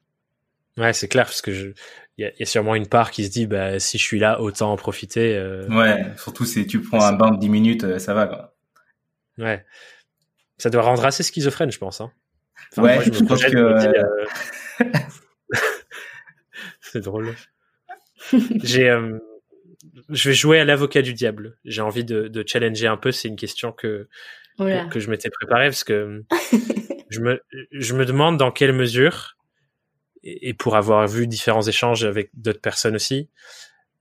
Ouais, 0.77 0.93
c'est 0.93 1.07
clair 1.07 1.25
parce 1.25 1.41
que 1.41 1.51
je, 1.51 1.69
il 2.17 2.25
y, 2.25 2.39
y, 2.39 2.43
a 2.43 2.45
sûrement 2.45 2.75
une 2.75 2.87
part 2.87 3.11
qui 3.11 3.25
se 3.25 3.29
dit 3.29 3.45
bah 3.45 3.79
si 3.79 3.97
je 3.97 4.03
suis 4.03 4.19
là 4.19 4.41
autant 4.41 4.71
en 4.71 4.77
profiter. 4.77 5.35
Euh... 5.35 5.67
Ouais, 5.67 6.05
surtout 6.17 6.45
si 6.45 6.65
tu 6.67 6.81
prends 6.81 7.03
un 7.03 7.13
bain 7.13 7.31
de 7.31 7.39
10 7.39 7.49
minutes, 7.49 7.83
euh, 7.83 7.99
ça 7.99 8.13
va 8.13 8.27
quoi. 8.27 8.55
Ouais. 9.37 9.65
Ça 10.57 10.69
doit 10.69 10.83
rendre 10.83 11.03
assez 11.05 11.23
schizophrène, 11.23 11.71
je 11.71 11.79
pense. 11.79 12.01
Hein. 12.01 12.11
Enfin, 12.71 12.83
ouais, 12.83 12.95
moi, 12.95 13.03
je, 13.03 13.23
pense 13.23 13.43
que. 13.43 13.57
Euh... 13.57 14.15
c'est 16.81 17.01
drôle. 17.01 17.33
J'ai, 18.63 18.89
euh, 18.89 19.17
je 20.09 20.29
vais 20.29 20.35
jouer 20.35 20.59
à 20.59 20.65
l'avocat 20.65 21.01
du 21.01 21.13
diable. 21.13 21.57
J'ai 21.65 21.81
envie 21.81 22.03
de, 22.03 22.27
de, 22.27 22.43
challenger 22.45 22.87
un 22.87 22.97
peu. 22.97 23.11
C'est 23.11 23.27
une 23.27 23.35
question 23.35 23.71
que 23.71 24.07
que, 24.59 24.89
que, 24.89 24.99
je 24.99 25.09
m'étais 25.09 25.31
préparé 25.31 25.67
parce 25.67 25.83
que 25.83 26.23
je 27.09 27.19
me 27.19 27.41
je 27.71 27.95
me 27.95 28.05
demande 28.05 28.37
dans 28.37 28.51
quelle 28.51 28.73
mesure 28.73 29.37
et, 30.23 30.53
pour 30.53 30.75
avoir 30.75 31.07
vu 31.07 31.27
différents 31.27 31.61
échanges 31.61 32.03
avec 32.03 32.29
d'autres 32.33 32.61
personnes 32.61 32.95
aussi. 32.95 33.29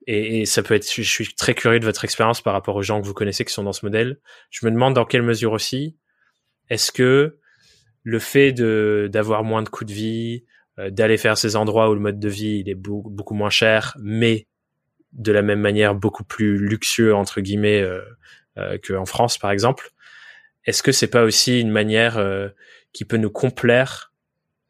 Et, 0.06 0.46
ça 0.46 0.62
peut 0.62 0.74
être, 0.74 0.90
je, 0.92 1.02
suis 1.02 1.34
très 1.34 1.54
curieux 1.54 1.80
de 1.80 1.84
votre 1.84 2.04
expérience 2.04 2.40
par 2.40 2.52
rapport 2.52 2.76
aux 2.76 2.82
gens 2.82 3.00
que 3.00 3.06
vous 3.06 3.14
connaissez 3.14 3.44
qui 3.44 3.52
sont 3.52 3.64
dans 3.64 3.72
ce 3.72 3.84
modèle. 3.84 4.18
Je 4.50 4.64
me 4.66 4.70
demande 4.70 4.94
dans 4.94 5.04
quelle 5.04 5.22
mesure 5.22 5.52
aussi, 5.52 5.96
est-ce 6.68 6.92
que 6.92 7.38
le 8.02 8.18
fait 8.18 8.52
de 8.52 9.10
d'avoir 9.12 9.44
moins 9.44 9.62
de 9.62 9.68
coûts 9.68 9.84
de 9.84 9.92
vie, 9.92 10.44
euh, 10.78 10.90
d'aller 10.90 11.18
faire 11.18 11.36
ces 11.36 11.54
endroits 11.56 11.90
où 11.90 11.94
le 11.94 12.00
mode 12.00 12.18
de 12.18 12.28
vie 12.28 12.62
il 12.64 12.70
est 12.70 12.74
beaucoup, 12.74 13.10
beaucoup 13.10 13.34
moins 13.34 13.50
cher, 13.50 13.94
mais 14.00 14.46
de 15.12 15.32
la 15.32 15.42
même 15.42 15.60
manière 15.60 15.94
beaucoup 15.94 16.24
plus 16.24 16.56
luxueux 16.58 17.14
entre 17.14 17.40
guillemets 17.40 17.80
euh, 17.80 18.00
euh, 18.58 18.78
qu'en 18.86 19.06
France 19.06 19.38
par 19.38 19.50
exemple, 19.50 19.90
est-ce 20.64 20.82
que 20.82 20.92
c'est 20.92 21.08
pas 21.08 21.24
aussi 21.24 21.60
une 21.60 21.70
manière 21.70 22.18
euh, 22.18 22.48
qui 22.92 23.04
peut 23.04 23.16
nous 23.16 23.30
complaire 23.30 24.09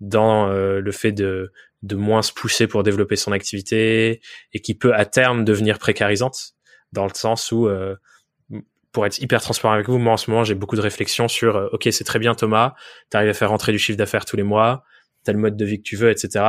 dans 0.01 0.49
euh, 0.49 0.81
le 0.81 0.93
fait 0.93 1.13
de, 1.13 1.53
de 1.83 1.97
moins 1.97 2.23
se 2.23 2.33
pousser 2.33 2.67
pour 2.67 2.83
développer 2.83 3.17
son 3.17 3.33
activité 3.33 4.21
et 4.53 4.61
qui 4.61 4.75
peut 4.75 4.95
à 4.95 5.05
terme 5.05 5.45
devenir 5.45 5.79
précarisante 5.79 6.55
dans 6.93 7.05
le 7.05 7.15
sens 7.15 7.53
où 7.53 7.67
euh, 7.67 7.97
pour 8.93 9.07
être 9.07 9.21
hyper 9.21 9.41
transparent 9.41 9.75
avec 9.75 9.89
vous, 9.89 9.99
moi 9.99 10.15
en 10.15 10.17
ce 10.17 10.31
moment 10.31 10.43
j'ai 10.43 10.55
beaucoup 10.55 10.77
de 10.77 10.81
réflexions 10.81 11.29
sur 11.29 11.57
euh, 11.57 11.69
ok 11.73 11.89
c'est 11.93 12.05
très 12.05 12.19
bien 12.19 12.35
Thomas, 12.35 12.75
tu 13.11 13.17
arrives 13.17 13.31
à 13.31 13.35
faire 13.35 13.51
rentrer 13.51 13.73
du 13.73 13.79
chiffre 13.79 13.99
d'affaires 13.99 14.25
tous 14.25 14.37
les 14.37 14.43
mois, 14.43 14.83
tu 15.25 15.31
as 15.31 15.35
le 15.35 15.39
mode 15.39 15.57
de 15.57 15.65
vie 15.65 15.79
que 15.79 15.89
tu 15.89 15.97
veux, 15.97 16.11
etc. 16.11 16.45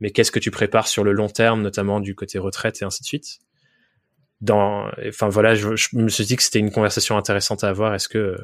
Mais 0.00 0.10
qu'est-ce 0.10 0.30
que 0.30 0.38
tu 0.38 0.50
prépares 0.50 0.86
sur 0.86 1.02
le 1.02 1.12
long 1.12 1.28
terme, 1.28 1.62
notamment 1.62 2.00
du 2.00 2.14
côté 2.14 2.38
retraite 2.38 2.82
et 2.82 2.84
ainsi 2.84 3.02
de 3.02 3.06
suite? 3.06 3.38
Dans, 4.40 4.88
enfin 5.08 5.28
voilà, 5.28 5.56
je, 5.56 5.68
me 5.94 6.08
suis 6.08 6.24
dit 6.24 6.36
que 6.36 6.42
c'était 6.44 6.60
une 6.60 6.70
conversation 6.70 7.16
intéressante 7.16 7.64
à 7.64 7.68
avoir. 7.68 7.94
Est-ce 7.94 8.08
que 8.08 8.36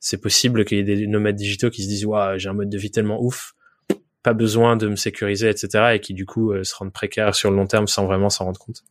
c'est 0.00 0.20
possible 0.20 0.64
qu'il 0.64 0.78
y 0.78 0.80
ait 0.80 0.84
des 0.84 1.06
nomades 1.06 1.36
digitaux 1.36 1.68
qui 1.68 1.82
se 1.82 1.88
disent 1.88 2.06
waouh 2.06 2.38
j'ai 2.38 2.48
un 2.48 2.54
mode 2.54 2.70
de 2.70 2.78
vie 2.78 2.90
tellement 2.90 3.22
ouf 3.22 3.52
pas 4.22 4.34
besoin 4.34 4.76
de 4.76 4.88
me 4.88 4.96
sécuriser, 4.96 5.48
etc. 5.48 5.94
et 5.94 6.00
qui 6.00 6.14
du 6.14 6.26
coup 6.26 6.52
euh, 6.52 6.64
se 6.64 6.74
rendent 6.74 6.92
précaires 6.92 7.34
sur 7.34 7.50
le 7.50 7.56
long 7.56 7.66
terme 7.66 7.86
sans 7.86 8.06
vraiment 8.06 8.30
s'en 8.30 8.44
rendre 8.44 8.60
compte. 8.60 8.82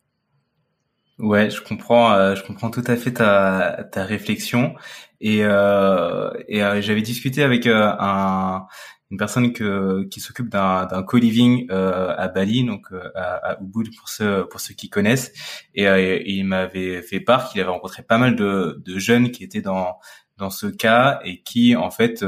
Ouais, 1.22 1.52
je 1.52 1.62
comprends, 1.62 2.14
euh, 2.14 2.34
je 2.34 2.44
comprends 2.44 2.72
tout 2.72 2.84
à 2.88 2.96
fait 2.96 3.14
ta, 3.14 3.88
ta 3.92 4.06
réflexion 4.06 4.74
et, 5.20 5.42
euh, 5.44 6.32
et 6.48 6.64
euh, 6.64 6.82
j'avais 6.82 7.04
discuté 7.04 7.44
avec 7.44 7.68
un, 7.68 8.66
une 9.12 9.18
personne 9.18 9.54
que, 9.54 10.04
qui 10.06 10.20
s'occupe 10.20 10.50
d'un, 10.50 10.88
d'un 10.88 11.04
co-living 11.04 11.70
à 11.70 12.28
Bali, 12.28 12.66
donc 12.66 12.88
à, 13.14 13.52
à, 13.52 13.62
Ubud 13.62 13.96
pour 13.96 14.10
ceux 14.10 14.48
pour 14.48 14.60
ceux 14.60 14.74
qui 14.74 14.90
connaissent, 14.90 15.32
et, 15.76 15.84
et 15.84 16.32
il 16.32 16.46
m'avait 16.46 17.04
fait 17.04 17.20
part 17.20 17.50
qu'il 17.50 17.62
avait 17.62 17.70
rencontré 17.70 18.02
pas 18.02 18.18
mal 18.18 18.36
de, 18.36 18.82
de 18.84 18.98
jeunes 18.98 19.30
qui 19.30 19.44
étaient 19.44 19.62
dans 19.62 20.00
dans 20.38 20.50
ce 20.50 20.66
cas 20.66 21.20
et 21.24 21.44
qui 21.44 21.76
en 21.76 21.92
fait 21.92 22.26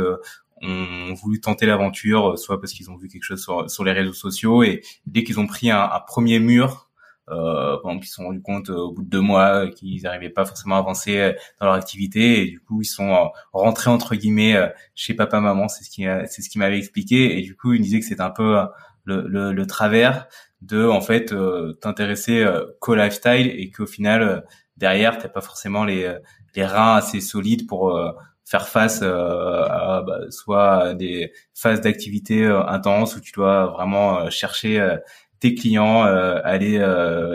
ont 0.64 1.14
voulu 1.14 1.40
tenter 1.40 1.66
l'aventure, 1.66 2.38
soit 2.38 2.60
parce 2.60 2.74
qu'ils 2.74 2.90
ont 2.90 2.98
vu 2.98 3.08
quelque 3.08 3.24
chose 3.24 3.42
sur, 3.42 3.70
sur 3.70 3.84
les 3.84 3.92
réseaux 3.92 4.14
sociaux 4.14 4.64
et 4.64 4.82
dès 5.06 5.24
qu'ils 5.24 5.40
ont 5.40 5.48
pris 5.48 5.72
un, 5.72 5.90
premier 6.08 6.40
mur, 6.40 6.90
euh, 7.30 7.78
ils 8.02 8.06
se 8.06 8.16
sont 8.16 8.26
rendus 8.26 8.42
compte 8.42 8.70
euh, 8.70 8.76
au 8.76 8.92
bout 8.92 9.04
de 9.04 9.10
deux 9.10 9.22
mois 9.22 9.70
qu'ils 9.70 10.02
n'arrivaient 10.04 10.30
pas 10.30 10.46
forcément 10.46 10.76
à 10.76 10.80
avancer 10.80 11.20
euh, 11.20 11.32
dans 11.60 11.68
leur 11.68 11.76
activité 11.76 12.42
et 12.42 12.48
du 12.48 12.60
coup 12.60 12.82
ils 12.82 12.86
sont 12.86 13.12
euh, 13.12 13.26
rentrés 13.54 13.90
entre 13.90 14.16
guillemets 14.16 14.56
chez 14.94 15.14
papa 15.14 15.40
maman, 15.40 15.70
c'est 15.70 15.86
ce 15.86 15.90
qui 15.90 16.06
c'est 16.28 16.42
ce 16.42 16.50
qui 16.50 16.60
m'avait 16.60 16.78
expliqué 16.78 17.38
et 17.38 17.42
du 17.42 17.56
coup 17.56 17.74
ils 17.74 17.82
disaient 17.82 18.00
que 18.00 18.06
c'était 18.06 18.22
un 18.22 18.30
peu 18.30 18.58
le, 19.06 19.26
le, 19.28 19.54
le, 19.54 19.68
travers 19.68 20.28
de 20.62 20.86
en 20.86 21.02
fait 21.02 21.34
t'intéresser 21.82 22.46
qu'au 22.80 22.96
lifestyle 22.96 23.48
et 23.48 23.72
qu'au 23.72 23.86
final 23.86 24.46
derrière 24.78 25.18
t'as 25.18 25.30
pas 25.30 25.42
forcément 25.42 25.86
les 25.86 26.14
les 26.56 26.66
reins 26.66 26.96
assez 26.96 27.22
solides 27.22 27.68
pour 27.68 27.98
faire 28.46 28.68
face 28.68 29.02
euh, 29.02 29.64
à 29.64 30.04
bah, 30.06 30.20
soit 30.30 30.94
des 30.94 31.32
phases 31.54 31.82
d'activité 31.82 32.46
euh, 32.46 32.66
intenses 32.66 33.16
où 33.16 33.22
tu 33.22 33.32
dois 33.32 33.68
vraiment 33.68 34.20
euh, 34.20 34.30
chercher 34.30 34.98
tes 35.40 35.56
clients, 35.56 36.04
aller 36.04 36.80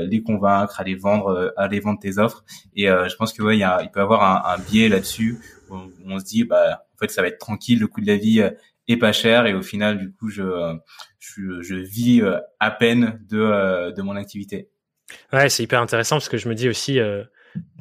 les 0.09 0.23
convaincre, 0.23 0.81
aller 0.81 0.95
vendre, 0.95 1.53
aller 1.59 1.79
vendre 1.79 2.01
tes 2.01 2.17
offres. 2.17 2.43
Et 2.75 2.87
je 2.87 3.15
pense 3.17 3.35
que 3.35 3.43
ouais, 3.43 3.59
y 3.59 3.63
a, 3.63 3.83
il 3.83 3.91
peut 3.91 4.01
y 4.01 4.03
avoir 4.03 4.23
un, 4.23 4.55
un 4.55 4.59
biais 4.59 4.89
là-dessus 4.89 5.39
où 5.69 5.77
on, 6.07 6.19
se 6.19 6.25
dit 6.25 6.45
bah 6.45 6.85
en 6.95 6.99
fait 6.99 7.11
ça 7.11 7.21
va 7.21 7.29
être 7.29 7.39
tranquille, 7.39 7.79
le 7.79 7.87
coût 7.87 8.01
de 8.01 8.07
la 8.07 8.17
vie 8.17 8.43
est 8.89 8.97
pas 8.97 9.13
cher 9.13 9.45
et 9.45 9.53
au 9.53 9.61
final 9.61 9.99
du 9.99 10.11
coup 10.11 10.31
je 10.31 10.43
je, 11.19 11.61
je 11.61 11.75
vis 11.75 12.23
à 12.61 12.71
peine 12.71 13.21
de 13.29 13.91
de 13.91 14.01
mon 14.01 14.17
activité. 14.17 14.71
Ouais, 15.35 15.51
c'est 15.51 15.65
hyper 15.65 15.83
intéressant 15.83 16.17
parce 16.17 16.31
que 16.31 16.39
je 16.39 16.49
me 16.49 16.55
dis 16.55 16.71
aussi 16.71 16.99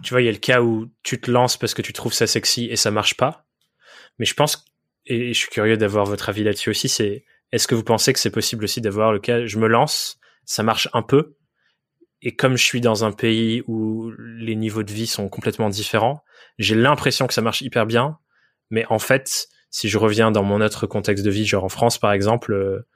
tu 0.03 0.13
vois, 0.13 0.22
il 0.22 0.26
y 0.26 0.30
a 0.30 0.32
le 0.32 0.38
cas 0.38 0.61
où 0.61 0.89
tu 1.03 1.20
te 1.20 1.30
lances 1.30 1.57
parce 1.57 1.74
que 1.74 1.82
tu 1.82 1.93
trouves 1.93 2.13
ça 2.13 2.28
sexy 2.28 2.65
et 2.65 2.76
ça 2.76 2.91
marche 2.91 3.15
pas. 3.15 3.45
Mais 4.20 4.26
je 4.26 4.34
pense, 4.34 4.65
et 5.05 5.34
je 5.34 5.39
suis 5.39 5.49
curieux 5.49 5.78
d'avoir 5.78 6.05
votre 6.05 6.30
avis 6.30 6.43
là-dessus 6.43 6.70
aussi, 6.70 6.89
c'est 6.89 7.26
est-ce 7.51 7.68
que 7.68 7.76
vous 7.76 7.84
pensez 7.84 8.13
que 8.13 8.20
c'est 8.20 8.32
possible 8.32 8.63
aussi 8.63 8.82
d'avoir 8.82 9.11
le 9.11 9.20
cas, 9.20 9.45
je 9.45 9.57
me 9.57 9.68
lance, 9.68 10.20
ça 10.45 10.63
marche 10.63 10.89
un 10.93 11.01
peu, 11.01 11.38
et 12.22 12.36
comme 12.36 12.57
je 12.57 12.63
suis 12.63 12.82
dans 12.82 13.05
un 13.05 13.11
pays 13.11 13.63
où 13.68 14.11
les 14.18 14.55
niveaux 14.55 14.84
de 14.84 14.91
vie 14.91 15.07
sont 15.07 15.30
complètement 15.30 15.70
différents, 15.70 16.24
j'ai 16.57 16.76
l'impression 16.76 17.28
que 17.28 17.34
ça 17.34 17.41
marche 17.41 17.61
hyper 17.61 17.86
bien, 17.86 18.18
mais 18.70 18.86
en 18.89 18.99
fait, 18.99 19.47
si 19.70 19.88
je 19.88 19.97
reviens 19.97 20.32
dans 20.32 20.43
mon 20.43 20.61
autre 20.61 20.88
contexte 20.88 21.24
de 21.24 21.30
vie, 21.30 21.45
genre 21.45 21.63
en 21.63 21.70
France 21.70 21.99
par 21.99 22.11
exemple, 22.11 22.53
euh, 22.53 22.88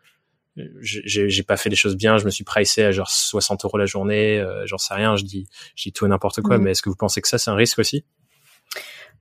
j'ai 0.56 1.44
pas 1.44 1.58
fait 1.58 1.70
les 1.70 1.76
choses 1.76 1.96
bien, 1.96 2.18
je 2.18 2.26
me 2.26 2.30
suis 2.30 2.44
pricé 2.44 2.84
à 2.84 2.92
genre 2.92 3.10
60 3.10 3.64
euros 3.66 3.78
la 3.78 3.86
journée, 3.86 4.40
euh, 4.40 4.66
j'en 4.66 4.78
sais 4.78 4.94
rien, 4.94 5.16
je 5.16 5.24
dis, 5.24 5.48
je 5.76 5.84
dis 5.84 5.94
tout 5.94 6.06
et 6.06 6.10
n'importe 6.10 6.42
quoi, 6.42 6.58
mhm. 6.58 6.66
mais 6.66 6.72
est-ce 6.72 6.82
que 6.82 6.90
vous 6.90 6.96
pensez 6.96 7.22
que 7.22 7.28
ça 7.28 7.38
c'est 7.38 7.52
un 7.52 7.56
risque 7.56 7.80
aussi? 7.80 8.04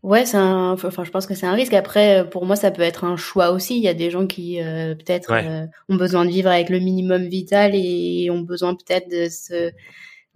Ouais, 0.02 0.24
c'est 0.24 0.38
un, 0.38 0.72
enfin, 0.72 1.04
je 1.04 1.10
pense 1.10 1.26
que 1.26 1.34
c'est 1.34 1.44
un 1.44 1.52
risque. 1.52 1.74
Après, 1.74 2.26
pour 2.30 2.46
moi, 2.46 2.56
ça 2.56 2.70
peut 2.70 2.80
être 2.80 3.04
un 3.04 3.16
choix 3.16 3.50
aussi. 3.50 3.76
Il 3.76 3.82
y 3.82 3.88
a 3.88 3.92
des 3.92 4.10
gens 4.10 4.26
qui 4.26 4.58
euh, 4.58 4.94
peut-être 4.94 5.30
euh, 5.30 5.66
ont 5.90 5.96
besoin 5.96 6.24
de 6.24 6.30
vivre 6.30 6.48
avec 6.48 6.70
le 6.70 6.78
minimum 6.78 7.26
vital 7.26 7.72
et 7.74 8.30
ont 8.30 8.40
besoin 8.40 8.74
peut-être 8.74 9.10
de 9.10 9.28
se 9.28 9.70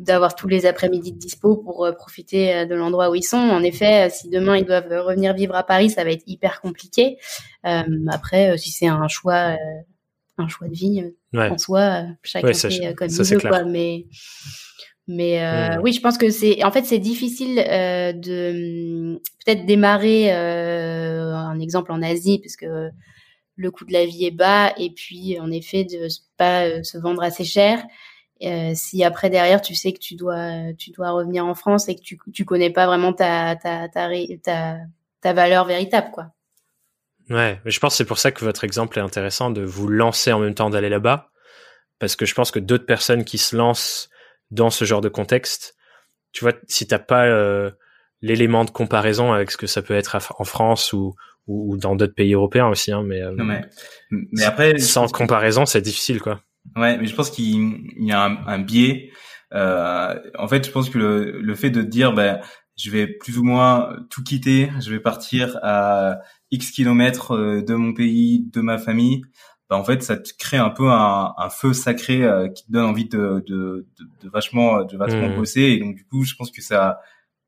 d'avoir 0.00 0.34
tous 0.34 0.48
les 0.48 0.66
après-midi 0.66 1.12
de 1.12 1.18
dispo 1.18 1.56
pour 1.56 1.88
profiter 1.96 2.66
de 2.66 2.74
l'endroit 2.74 3.10
où 3.10 3.14
ils 3.14 3.22
sont. 3.22 3.38
En 3.38 3.62
effet, 3.62 4.10
si 4.10 4.28
demain 4.28 4.56
ils 4.56 4.64
doivent 4.64 4.88
revenir 4.90 5.32
vivre 5.34 5.54
à 5.54 5.62
Paris, 5.62 5.88
ça 5.88 6.02
va 6.02 6.10
être 6.10 6.24
hyper 6.26 6.60
compliqué. 6.60 7.16
après, 7.62 8.58
si 8.58 8.72
c'est 8.72 8.88
un 8.88 9.06
choix 9.06 9.56
un 10.38 10.48
choix 10.48 10.68
de 10.68 10.74
vie 10.74 11.02
euh, 11.34 11.50
en 11.50 11.58
soi. 11.58 11.80
Euh, 11.80 12.06
chacun 12.22 12.52
fait 12.52 12.86
euh, 12.86 12.94
comme 12.94 13.08
il 13.08 13.24
veut, 13.24 13.40
quoi. 13.40 13.64
Mais, 13.64 14.06
mais 15.06 15.76
mmh. 15.76 15.80
oui, 15.82 15.92
je 15.92 16.00
pense 16.00 16.18
que 16.18 16.30
c'est, 16.30 16.64
en 16.64 16.70
fait, 16.70 16.84
c'est 16.84 16.98
difficile 16.98 17.56
de 17.56 19.20
peut-être 19.44 19.66
démarrer 19.66 20.32
un 20.32 21.58
exemple 21.60 21.92
en 21.92 22.02
Asie, 22.02 22.38
parce 22.38 22.56
que 22.56 22.90
le 23.56 23.70
coût 23.70 23.84
de 23.84 23.92
la 23.92 24.04
vie 24.04 24.24
est 24.24 24.32
bas 24.32 24.72
et 24.78 24.90
puis 24.90 25.38
en 25.38 25.48
effet 25.52 25.84
de 25.84 26.08
pas 26.36 26.82
se 26.82 26.98
vendre 26.98 27.22
assez 27.22 27.44
cher. 27.44 27.84
si 28.74 29.04
après 29.04 29.30
derrière 29.30 29.60
tu 29.60 29.76
sais 29.76 29.92
que 29.92 30.00
tu 30.00 30.16
dois 30.16 30.72
tu 30.76 30.90
dois 30.90 31.12
revenir 31.12 31.46
en 31.46 31.54
France 31.54 31.88
et 31.88 31.94
que 31.94 32.00
tu 32.00 32.18
tu 32.32 32.44
connais 32.44 32.70
pas 32.70 32.86
vraiment 32.86 33.12
ta 33.12 33.54
ta 33.54 33.88
ta 33.88 34.08
ta, 34.42 34.78
ta 35.20 35.32
valeur 35.32 35.66
véritable 35.66 36.10
quoi. 36.10 36.33
Ouais, 37.30 37.60
mais 37.64 37.70
je 37.70 37.80
pense 37.80 37.94
que 37.94 37.96
c'est 37.98 38.04
pour 38.04 38.18
ça 38.18 38.32
que 38.32 38.44
votre 38.44 38.64
exemple 38.64 38.98
est 38.98 39.02
intéressant 39.02 39.50
de 39.50 39.62
vous 39.62 39.88
lancer 39.88 40.32
en 40.32 40.40
même 40.40 40.54
temps 40.54 40.70
d'aller 40.70 40.88
là-bas 40.90 41.30
parce 41.98 42.16
que 42.16 42.26
je 42.26 42.34
pense 42.34 42.50
que 42.50 42.58
d'autres 42.58 42.86
personnes 42.86 43.24
qui 43.24 43.38
se 43.38 43.56
lancent 43.56 44.10
dans 44.50 44.70
ce 44.70 44.84
genre 44.84 45.00
de 45.00 45.08
contexte, 45.08 45.74
tu 46.32 46.44
vois, 46.44 46.52
si 46.68 46.86
t'as 46.86 46.98
pas 46.98 47.26
euh, 47.26 47.70
l'élément 48.20 48.64
de 48.64 48.70
comparaison 48.70 49.32
avec 49.32 49.50
ce 49.50 49.56
que 49.56 49.66
ça 49.66 49.80
peut 49.80 49.94
être 49.94 50.18
en 50.38 50.44
France 50.44 50.92
ou, 50.92 51.14
ou 51.46 51.76
dans 51.76 51.96
d'autres 51.96 52.14
pays 52.14 52.34
européens 52.34 52.68
aussi, 52.68 52.92
hein, 52.92 53.02
mais, 53.04 53.22
euh, 53.22 53.32
mais, 53.36 53.62
mais 54.10 54.44
après 54.44 54.78
sans 54.78 55.10
comparaison, 55.10 55.66
c'est 55.66 55.80
difficile, 55.80 56.20
quoi. 56.20 56.42
Ouais, 56.76 56.96
mais 56.98 57.06
je 57.06 57.14
pense 57.14 57.30
qu'il 57.30 57.86
y 57.98 58.12
a 58.12 58.24
un, 58.24 58.46
un 58.46 58.58
biais. 58.58 59.10
Euh, 59.52 60.18
en 60.38 60.48
fait, 60.48 60.66
je 60.66 60.70
pense 60.72 60.90
que 60.90 60.98
le, 60.98 61.40
le 61.40 61.54
fait 61.54 61.70
de 61.70 61.82
dire, 61.82 62.12
ben, 62.12 62.40
je 62.76 62.90
vais 62.90 63.06
plus 63.06 63.38
ou 63.38 63.44
moins 63.44 63.96
tout 64.10 64.22
quitter, 64.24 64.70
je 64.80 64.90
vais 64.90 65.00
partir 65.00 65.58
à 65.62 66.20
X 66.54 66.70
kilomètres 66.70 67.32
euh, 67.32 67.62
de 67.62 67.74
mon 67.74 67.92
pays, 67.92 68.46
de 68.52 68.60
ma 68.60 68.78
famille, 68.78 69.22
bah, 69.70 69.76
en 69.76 69.84
fait 69.84 70.02
ça 70.02 70.16
te 70.16 70.30
crée 70.38 70.58
un 70.58 70.70
peu 70.70 70.90
un, 70.90 71.34
un 71.36 71.48
feu 71.48 71.72
sacré 71.72 72.22
euh, 72.22 72.48
qui 72.48 72.66
te 72.66 72.72
donne 72.72 72.84
envie 72.84 73.08
de, 73.08 73.42
de, 73.46 73.86
de, 73.98 74.04
de 74.22 74.28
vachement 74.28 74.84
de 74.84 74.96
vachement 74.96 75.28
mmh. 75.28 75.36
bosser 75.36 75.62
et 75.62 75.78
donc 75.78 75.96
du 75.96 76.04
coup 76.04 76.24
je 76.24 76.34
pense 76.34 76.50
que 76.50 76.60
ça 76.60 77.00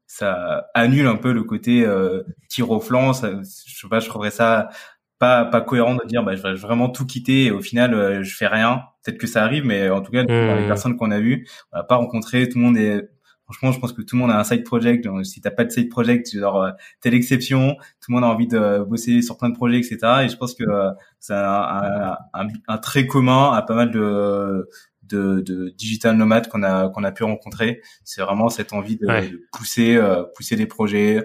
ça 0.07 0.67
annule 0.73 1.07
un 1.09 1.17
peu 1.17 1.33
le 1.33 1.43
côté 1.43 1.85
euh, 1.85 2.23
tir 2.49 2.71
au 2.71 2.81
flanc 2.81 3.13
ça, 3.13 3.33
je 3.43 3.81
sais 3.81 3.89
pas 3.89 4.01
je 4.01 4.09
trouverais 4.09 4.31
ça 4.31 4.71
pas 5.19 5.45
pas 5.45 5.61
cohérent 5.61 5.95
de 5.95 6.07
dire 6.07 6.23
bah 6.23 6.35
je 6.37 6.43
vais 6.43 6.55
vraiment 6.55 6.89
tout 6.89 7.05
quitter 7.05 7.45
et 7.47 7.51
au 7.51 7.61
final 7.61 7.93
euh, 7.93 8.23
je 8.23 8.35
fais 8.35 8.47
rien 8.47 8.85
peut-être 9.05 9.19
que 9.19 9.27
ça 9.27 9.45
arrive 9.45 9.67
mais 9.67 9.91
en 9.91 10.01
tout 10.01 10.13
cas 10.13 10.25
dans 10.25 10.57
les 10.57 10.65
mmh. 10.65 10.69
personnes 10.69 10.97
qu'on 10.97 11.11
a 11.11 11.21
vues 11.21 11.47
on 11.73 11.77
n'a 11.77 11.85
pas 11.85 11.97
rencontré 11.97 12.49
tout 12.49 12.59
le 12.59 12.65
monde 12.65 12.79
est 12.79 13.11
Franchement, 13.47 13.71
je 13.71 13.79
pense 13.79 13.93
que 13.93 14.03
tout 14.03 14.17
le 14.17 14.23
monde 14.23 14.33
a 14.33 14.41
un 14.41 14.45
side 14.45 14.65
project. 14.65 15.07
Si 15.23 15.41
t'as 15.41 15.53
pas 15.53 15.65
de 15.65 15.71
side 15.71 15.89
project, 15.89 16.37
genre 16.37 16.65
euh, 16.65 16.71
t'es 17.01 17.11
l'exception. 17.11 17.77
Tout 18.01 18.11
le 18.11 18.15
monde 18.15 18.25
a 18.25 18.27
envie 18.27 18.49
de 18.49 18.83
bosser 18.83 19.23
sur 19.23 19.37
plein 19.39 19.51
de 19.51 19.55
projets, 19.55 19.79
etc. 19.79 19.99
Et 20.25 20.29
je 20.29 20.37
pense 20.37 20.55
que 20.55 20.65
euh, 20.65 20.91
c'est 21.21 21.33
un, 21.33 22.17
un, 22.35 22.49
un, 22.67 22.79
trait 22.79 23.07
commun 23.07 23.53
à 23.53 23.63
pas 23.63 23.75
mal 23.75 23.93
de 23.93 24.69
de, 25.05 25.41
de 25.43 25.69
digital 25.79 26.17
nomades 26.17 26.49
qu'on 26.49 26.65
a 26.65 26.89
qu'on 26.89 27.05
a 27.05 27.13
pu 27.13 27.23
rencontrer. 27.23 27.83
C'est 28.03 28.21
vraiment 28.21 28.49
cette 28.49 28.73
envie 28.73 28.97
de, 28.97 29.07
pousser 29.53 29.95
euh, 29.95 30.25
pousser 30.35 30.57
des 30.57 30.67
projets, 30.67 31.25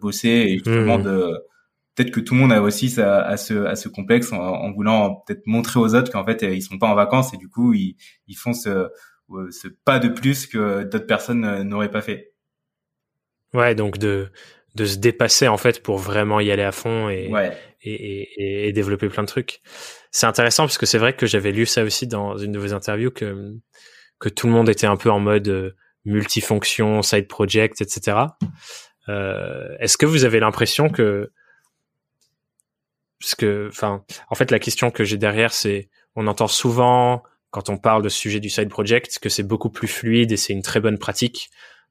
bosser 0.00 0.28
et 0.28 0.54
justement 0.54 0.98
mmh. 0.98 1.04
de 1.04 1.38
peut-être 1.94 2.10
que 2.10 2.18
tout 2.18 2.34
le 2.34 2.40
monde 2.40 2.52
a 2.52 2.62
aussi 2.62 2.90
ça, 2.90 3.22
à 3.22 3.36
ce 3.36 3.66
à 3.66 3.76
ce 3.76 3.88
complexe 3.88 4.32
en, 4.32 4.40
en 4.40 4.72
voulant 4.72 5.22
peut-être 5.24 5.46
montrer 5.46 5.78
aux 5.78 5.94
autres 5.94 6.10
qu'en 6.10 6.24
fait 6.24 6.42
ils 6.42 6.62
sont 6.62 6.78
pas 6.78 6.88
en 6.88 6.96
vacances 6.96 7.32
et 7.32 7.36
du 7.36 7.48
coup 7.48 7.74
ils 7.74 7.94
ils 8.26 8.36
font 8.36 8.54
ce 8.54 8.88
c'est 9.50 9.76
pas 9.84 9.98
de 9.98 10.08
plus 10.08 10.46
que 10.46 10.84
d'autres 10.84 11.06
personnes 11.06 11.44
euh, 11.44 11.64
n'auraient 11.64 11.90
pas 11.90 12.02
fait. 12.02 12.32
Ouais, 13.54 13.74
donc 13.74 13.98
de 13.98 14.30
de 14.76 14.84
se 14.84 14.98
dépasser 14.98 15.48
en 15.48 15.56
fait 15.56 15.82
pour 15.82 15.98
vraiment 15.98 16.38
y 16.38 16.52
aller 16.52 16.62
à 16.62 16.70
fond 16.70 17.08
et 17.08 17.30
et, 17.82 17.90
et, 17.90 18.68
et, 18.68 18.72
développer 18.72 19.08
plein 19.08 19.22
de 19.22 19.28
trucs. 19.28 19.60
C'est 20.12 20.26
intéressant 20.26 20.64
parce 20.64 20.78
que 20.78 20.86
c'est 20.86 20.98
vrai 20.98 21.14
que 21.14 21.26
j'avais 21.26 21.50
lu 21.50 21.66
ça 21.66 21.82
aussi 21.82 22.06
dans 22.06 22.36
une 22.36 22.52
de 22.52 22.58
vos 22.58 22.72
interviews 22.74 23.10
que 23.10 23.54
que 24.20 24.28
tout 24.28 24.46
le 24.46 24.52
monde 24.52 24.68
était 24.68 24.86
un 24.86 24.96
peu 24.96 25.10
en 25.10 25.18
mode 25.18 25.48
euh, 25.48 25.74
multifonction, 26.04 27.02
side 27.02 27.26
project, 27.26 27.80
etc. 27.80 28.18
Euh, 29.08 29.76
Est-ce 29.80 29.96
que 29.96 30.06
vous 30.06 30.24
avez 30.24 30.40
l'impression 30.40 30.88
que 30.88 31.32
parce 33.20 33.34
que, 33.34 33.68
enfin, 33.68 34.02
en 34.30 34.34
fait, 34.34 34.50
la 34.50 34.58
question 34.58 34.90
que 34.90 35.04
j'ai 35.04 35.18
derrière, 35.18 35.52
c'est, 35.52 35.90
on 36.16 36.26
entend 36.26 36.48
souvent 36.48 37.22
quand 37.50 37.68
on 37.68 37.78
parle 37.78 38.02
de 38.02 38.08
sujet 38.08 38.40
du 38.40 38.48
side 38.48 38.68
project, 38.68 39.18
que 39.18 39.28
c'est 39.28 39.42
beaucoup 39.42 39.70
plus 39.70 39.88
fluide 39.88 40.32
et 40.32 40.36
c'est 40.36 40.52
une 40.52 40.62
très 40.62 40.80
bonne 40.80 40.98
pratique 40.98 41.50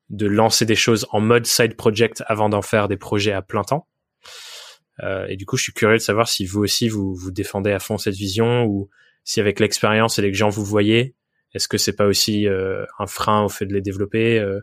de 0.10 0.26
lancer 0.26 0.66
des 0.66 0.76
choses 0.76 1.06
en 1.12 1.20
mode 1.20 1.46
side 1.46 1.76
project 1.76 2.24
avant 2.28 2.50
d'en 2.50 2.62
faire 2.62 2.88
des 2.88 2.98
projets 2.98 3.34
à 3.34 3.42
plein 3.42 3.64
temps. 3.64 3.88
Euh, 5.04 5.28
et 5.28 5.36
du 5.38 5.46
coup, 5.46 5.58
je 5.58 5.64
suis 5.64 5.74
curieux 5.74 5.98
de 5.98 6.02
savoir 6.02 6.28
si 6.28 6.46
vous 6.46 6.62
aussi 6.62 6.90
vous 6.90 7.14
vous 7.14 7.32
défendez 7.32 7.72
à 7.72 7.80
fond 7.80 7.98
cette 7.98 8.16
vision 8.16 8.66
ou 8.66 8.90
si 9.24 9.40
avec 9.40 9.60
l'expérience 9.60 10.18
et 10.18 10.22
les 10.22 10.34
gens 10.34 10.50
vous 10.50 10.66
voyez, 10.66 11.16
est-ce 11.54 11.68
que 11.68 11.78
c'est 11.78 11.96
pas 11.96 12.06
aussi 12.06 12.48
euh, 12.48 12.86
un 12.98 13.08
frein 13.08 13.44
au 13.44 13.50
fait 13.50 13.66
de 13.66 13.74
les 13.74 13.82
développer 13.82 14.40
euh, 14.40 14.62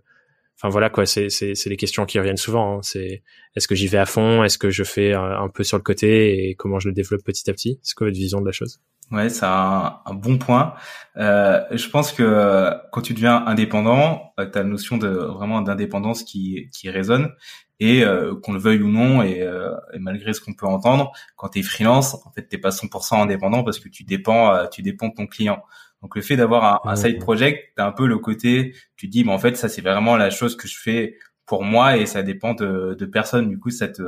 Enfin 0.58 0.70
voilà 0.70 0.88
quoi, 0.88 1.04
c'est 1.04 1.28
c'est 1.28 1.54
c'est 1.54 1.68
les 1.68 1.76
questions 1.76 2.06
qui 2.06 2.18
reviennent 2.18 2.36
souvent. 2.36 2.78
Hein. 2.78 2.80
C'est 2.82 3.22
est-ce 3.54 3.68
que 3.68 3.74
j'y 3.74 3.88
vais 3.88 3.98
à 3.98 4.06
fond, 4.06 4.42
est-ce 4.42 4.58
que 4.58 4.70
je 4.70 4.84
fais 4.84 5.12
un, 5.12 5.42
un, 5.42 5.48
peu 5.48 5.64
sur 5.64 5.76
le 5.76 5.82
côté? 5.82 6.48
Et 6.48 6.54
comment 6.54 6.78
je 6.78 6.88
le 6.88 6.94
développe 6.94 7.22
petit 7.22 7.48
à 7.50 7.52
petit? 7.52 7.78
C'est 7.82 7.94
quoi 7.94 8.06
votre 8.06 8.16
vision 8.16 8.40
de 8.40 8.46
la 8.46 8.52
chose? 8.52 8.80
Ouais, 9.12 9.28
c'est 9.28 9.46
un, 9.46 10.00
bon 10.14 10.36
point. 10.36 10.74
Euh, 11.16 11.60
je 11.70 11.88
pense 11.88 12.10
que 12.10 12.72
quand 12.90 13.02
tu 13.02 13.14
deviens 13.14 13.44
indépendant, 13.46 14.32
euh, 14.40 14.50
tu 14.50 14.58
as 14.58 14.62
la 14.62 14.68
notion 14.68 14.96
de 14.96 15.06
vraiment 15.06 15.62
d'indépendance 15.62 16.24
qui, 16.24 16.68
qui 16.72 16.90
résonne 16.90 17.32
et 17.78 18.04
euh, 18.04 18.34
qu'on 18.34 18.52
le 18.52 18.58
veuille 18.58 18.82
ou 18.82 18.88
non 18.88 19.22
et, 19.22 19.42
euh, 19.42 19.74
et 19.92 19.98
malgré 19.98 20.32
ce 20.32 20.40
qu'on 20.40 20.54
peut 20.54 20.66
entendre, 20.66 21.12
quand 21.36 21.50
tu 21.50 21.60
es 21.60 21.62
freelance, 21.62 22.14
en 22.26 22.32
fait, 22.32 22.42
t'es 22.48 22.58
pas 22.58 22.70
100% 22.70 23.20
indépendant 23.20 23.64
parce 23.64 23.78
que 23.78 23.88
tu 23.88 24.04
dépends 24.04 24.52
euh, 24.54 24.66
tu 24.66 24.82
dépends 24.82 25.08
de 25.08 25.14
ton 25.14 25.26
client. 25.26 25.62
Donc 26.02 26.14
le 26.14 26.22
fait 26.22 26.36
d'avoir 26.36 26.86
un, 26.86 26.90
un, 26.90 26.96
side 26.96 27.18
project, 27.18 27.72
tu 27.76 27.82
un 27.82 27.92
peu 27.92 28.06
le 28.06 28.18
côté 28.18 28.74
tu 28.96 29.06
te 29.06 29.12
dis 29.12 29.24
mais 29.24 29.32
en 29.32 29.38
fait 29.38 29.56
ça 29.56 29.68
c'est 29.68 29.82
vraiment 29.82 30.16
la 30.16 30.30
chose 30.30 30.56
que 30.56 30.68
je 30.68 30.78
fais 30.78 31.16
pour 31.46 31.62
moi 31.62 31.96
et 31.96 32.06
ça 32.06 32.22
dépend 32.22 32.54
de, 32.54 32.94
de 32.98 33.06
personne. 33.06 33.48
Du 33.48 33.58
coup, 33.58 33.70
ça 33.70 33.88
te 33.88 34.02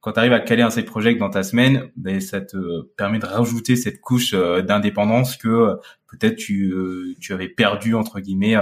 quand 0.00 0.14
tu 0.14 0.18
arrives 0.18 0.32
à 0.32 0.40
caler 0.40 0.62
un 0.62 0.70
side 0.70 0.86
project 0.86 1.20
dans 1.20 1.30
ta 1.30 1.44
semaine, 1.44 1.88
ben, 1.94 2.20
ça 2.20 2.40
te 2.40 2.82
permet 2.96 3.20
de 3.20 3.26
rajouter 3.26 3.76
cette 3.76 4.00
couche 4.00 4.34
euh, 4.34 4.60
d'indépendance 4.60 5.36
que 5.36 5.48
euh, 5.48 5.76
peut-être 6.10 6.34
tu, 6.34 6.72
euh, 6.72 7.14
tu 7.20 7.32
avais 7.32 7.48
perdu 7.48 7.94
entre 7.94 8.18
guillemets 8.18 8.56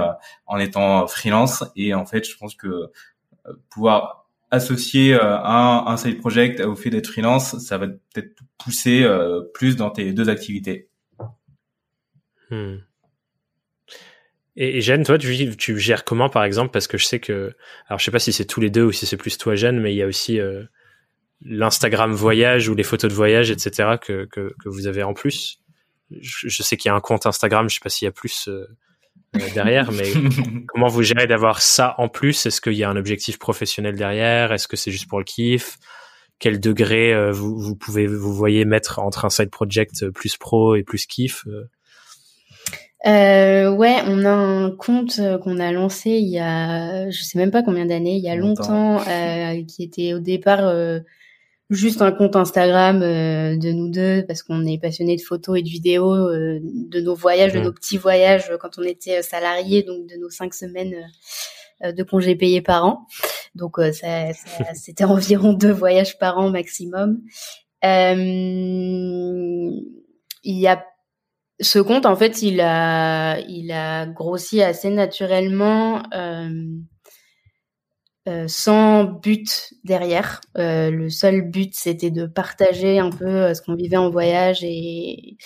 en 0.44 0.58
étant 0.58 1.06
freelance. 1.06 1.64
Et 1.76 1.94
en 1.94 2.04
fait, 2.04 2.28
je 2.28 2.36
pense 2.36 2.54
que 2.54 2.90
pouvoir 3.70 4.28
associer 4.50 5.14
un, 5.14 5.84
un 5.86 5.96
side 5.96 6.18
project 6.18 6.60
au 6.60 6.74
fait 6.74 6.90
d'être 6.90 7.06
freelance, 7.06 7.58
ça 7.58 7.78
va 7.78 7.86
peut-être 7.86 8.38
pousser 8.58 9.08
plus 9.54 9.76
dans 9.76 9.90
tes 9.90 10.12
deux 10.12 10.28
activités. 10.28 10.89
Hmm. 12.50 12.76
Et, 14.56 14.80
Jeanne, 14.80 15.04
toi, 15.04 15.16
tu, 15.16 15.56
tu, 15.56 15.78
gères 15.78 16.04
comment, 16.04 16.28
par 16.28 16.44
exemple? 16.44 16.70
Parce 16.72 16.86
que 16.86 16.98
je 16.98 17.04
sais 17.06 17.20
que, 17.20 17.54
alors 17.86 17.98
je 17.98 18.04
sais 18.04 18.10
pas 18.10 18.18
si 18.18 18.32
c'est 18.32 18.44
tous 18.44 18.60
les 18.60 18.68
deux 18.68 18.84
ou 18.84 18.92
si 18.92 19.06
c'est 19.06 19.16
plus 19.16 19.38
toi, 19.38 19.54
Jeanne, 19.54 19.80
mais 19.80 19.94
il 19.94 19.96
y 19.96 20.02
a 20.02 20.06
aussi 20.06 20.38
l'Instagram 21.42 22.12
voyage 22.12 22.68
ou 22.68 22.74
les 22.74 22.82
photos 22.82 23.10
de 23.10 23.14
voyage, 23.14 23.50
etc. 23.50 23.96
que, 24.00 24.26
que, 24.26 24.54
que 24.62 24.68
vous 24.68 24.86
avez 24.86 25.02
en 25.02 25.14
plus. 25.14 25.60
Je, 26.10 26.48
je 26.48 26.62
sais 26.62 26.76
qu'il 26.76 26.88
y 26.88 26.92
a 26.92 26.94
un 26.94 27.00
compte 27.00 27.26
Instagram, 27.26 27.68
je 27.68 27.76
sais 27.76 27.80
pas 27.82 27.88
s'il 27.88 28.06
y 28.06 28.08
a 28.08 28.12
plus 28.12 28.48
euh, 28.48 28.66
euh, 29.36 29.40
derrière, 29.54 29.92
mais 29.92 30.12
comment 30.66 30.88
vous 30.88 31.02
gérez 31.02 31.26
d'avoir 31.26 31.62
ça 31.62 31.94
en 31.98 32.08
plus? 32.08 32.46
Est-ce 32.46 32.60
qu'il 32.60 32.74
y 32.74 32.84
a 32.84 32.90
un 32.90 32.96
objectif 32.96 33.38
professionnel 33.38 33.96
derrière? 33.96 34.52
Est-ce 34.52 34.68
que 34.68 34.76
c'est 34.76 34.90
juste 34.90 35.08
pour 35.08 35.18
le 35.18 35.24
kiff? 35.24 35.78
Quel 36.38 36.58
degré 36.58 37.14
euh, 37.14 37.32
vous, 37.32 37.58
vous 37.58 37.76
pouvez 37.76 38.06
vous 38.06 38.34
voyez 38.34 38.64
mettre 38.64 38.98
entre 38.98 39.24
un 39.24 39.30
side 39.30 39.50
project 39.50 40.10
plus 40.10 40.36
pro 40.36 40.74
et 40.74 40.82
plus 40.82 41.06
kiff 41.06 41.44
euh, 41.46 41.70
ouais, 43.06 43.96
on 44.06 44.24
a 44.24 44.30
un 44.30 44.70
compte 44.70 45.20
qu'on 45.42 45.58
a 45.58 45.72
lancé 45.72 46.10
il 46.10 46.28
y 46.28 46.38
a, 46.38 47.10
je 47.10 47.22
sais 47.22 47.38
même 47.38 47.50
pas 47.50 47.62
combien 47.62 47.86
d'années, 47.86 48.16
il 48.16 48.22
y 48.22 48.28
a 48.28 48.36
longtemps, 48.36 48.94
longtemps 48.94 49.10
euh, 49.10 49.62
qui 49.66 49.82
était 49.82 50.12
au 50.14 50.18
départ 50.18 50.66
euh, 50.66 51.00
juste 51.70 52.02
un 52.02 52.12
compte 52.12 52.36
Instagram 52.36 53.00
euh, 53.02 53.56
de 53.56 53.70
nous 53.70 53.88
deux 53.88 54.24
parce 54.26 54.42
qu'on 54.42 54.66
est 54.66 54.78
passionné 54.78 55.16
de 55.16 55.22
photos 55.22 55.58
et 55.58 55.62
de 55.62 55.68
vidéos 55.68 56.12
euh, 56.12 56.58
de 56.62 57.00
nos 57.00 57.14
voyages, 57.14 57.52
de 57.52 57.60
nos 57.60 57.72
petits 57.72 57.96
voyages 57.96 58.52
quand 58.60 58.78
on 58.78 58.82
était 58.82 59.20
euh, 59.20 59.22
salariés, 59.22 59.84
donc 59.84 60.06
de 60.06 60.16
nos 60.16 60.30
cinq 60.30 60.52
semaines 60.52 60.96
de 61.82 62.02
congés 62.02 62.36
payés 62.36 62.60
par 62.60 62.84
an. 62.84 63.06
Donc 63.54 63.76
ça, 63.78 64.34
ça 64.34 64.34
c'était 64.74 65.04
environ 65.04 65.54
deux 65.54 65.72
voyages 65.72 66.18
par 66.18 66.38
an 66.38 66.50
maximum. 66.50 67.22
il 67.82 68.10
y 70.44 70.66
a 70.66 70.84
ce 71.60 71.78
compte 71.78 72.06
en 72.06 72.16
fait, 72.16 72.42
il 72.42 72.60
a 72.60 73.38
il 73.48 73.72
a 73.72 74.06
grossi 74.06 74.62
assez 74.62 74.90
naturellement. 74.90 76.02
Euh, 78.28 78.46
sans 78.48 79.04
but 79.04 79.72
derrière. 79.82 80.42
Euh, 80.58 80.90
le 80.90 81.08
seul 81.08 81.40
but, 81.42 81.74
c'était 81.74 82.10
de 82.10 82.26
partager 82.26 82.98
un 82.98 83.10
peu 83.10 83.24
euh, 83.26 83.54
ce 83.54 83.62
qu'on 83.62 83.74
vivait 83.74 83.96
en 83.96 84.10
voyage 84.10 84.62
et, 84.62 85.38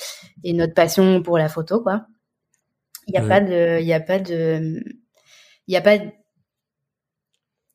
et, 0.42 0.52
notre 0.52 0.74
passion 0.74 1.22
pour 1.22 1.38
la 1.38 1.48
photo, 1.48 1.80
quoi. 1.80 2.06
Il 3.06 3.12
n'y 3.12 3.18
a, 3.18 3.28
pas 3.28 3.40
de, 3.40 3.80
il 3.80 3.86
y 3.86 3.92
a 3.92 4.00
pas 4.00 4.18
de, 4.18 4.82
il 5.68 5.74
y 5.74 5.76
a 5.76 5.80
pas, 5.82 5.94
il 5.96 6.12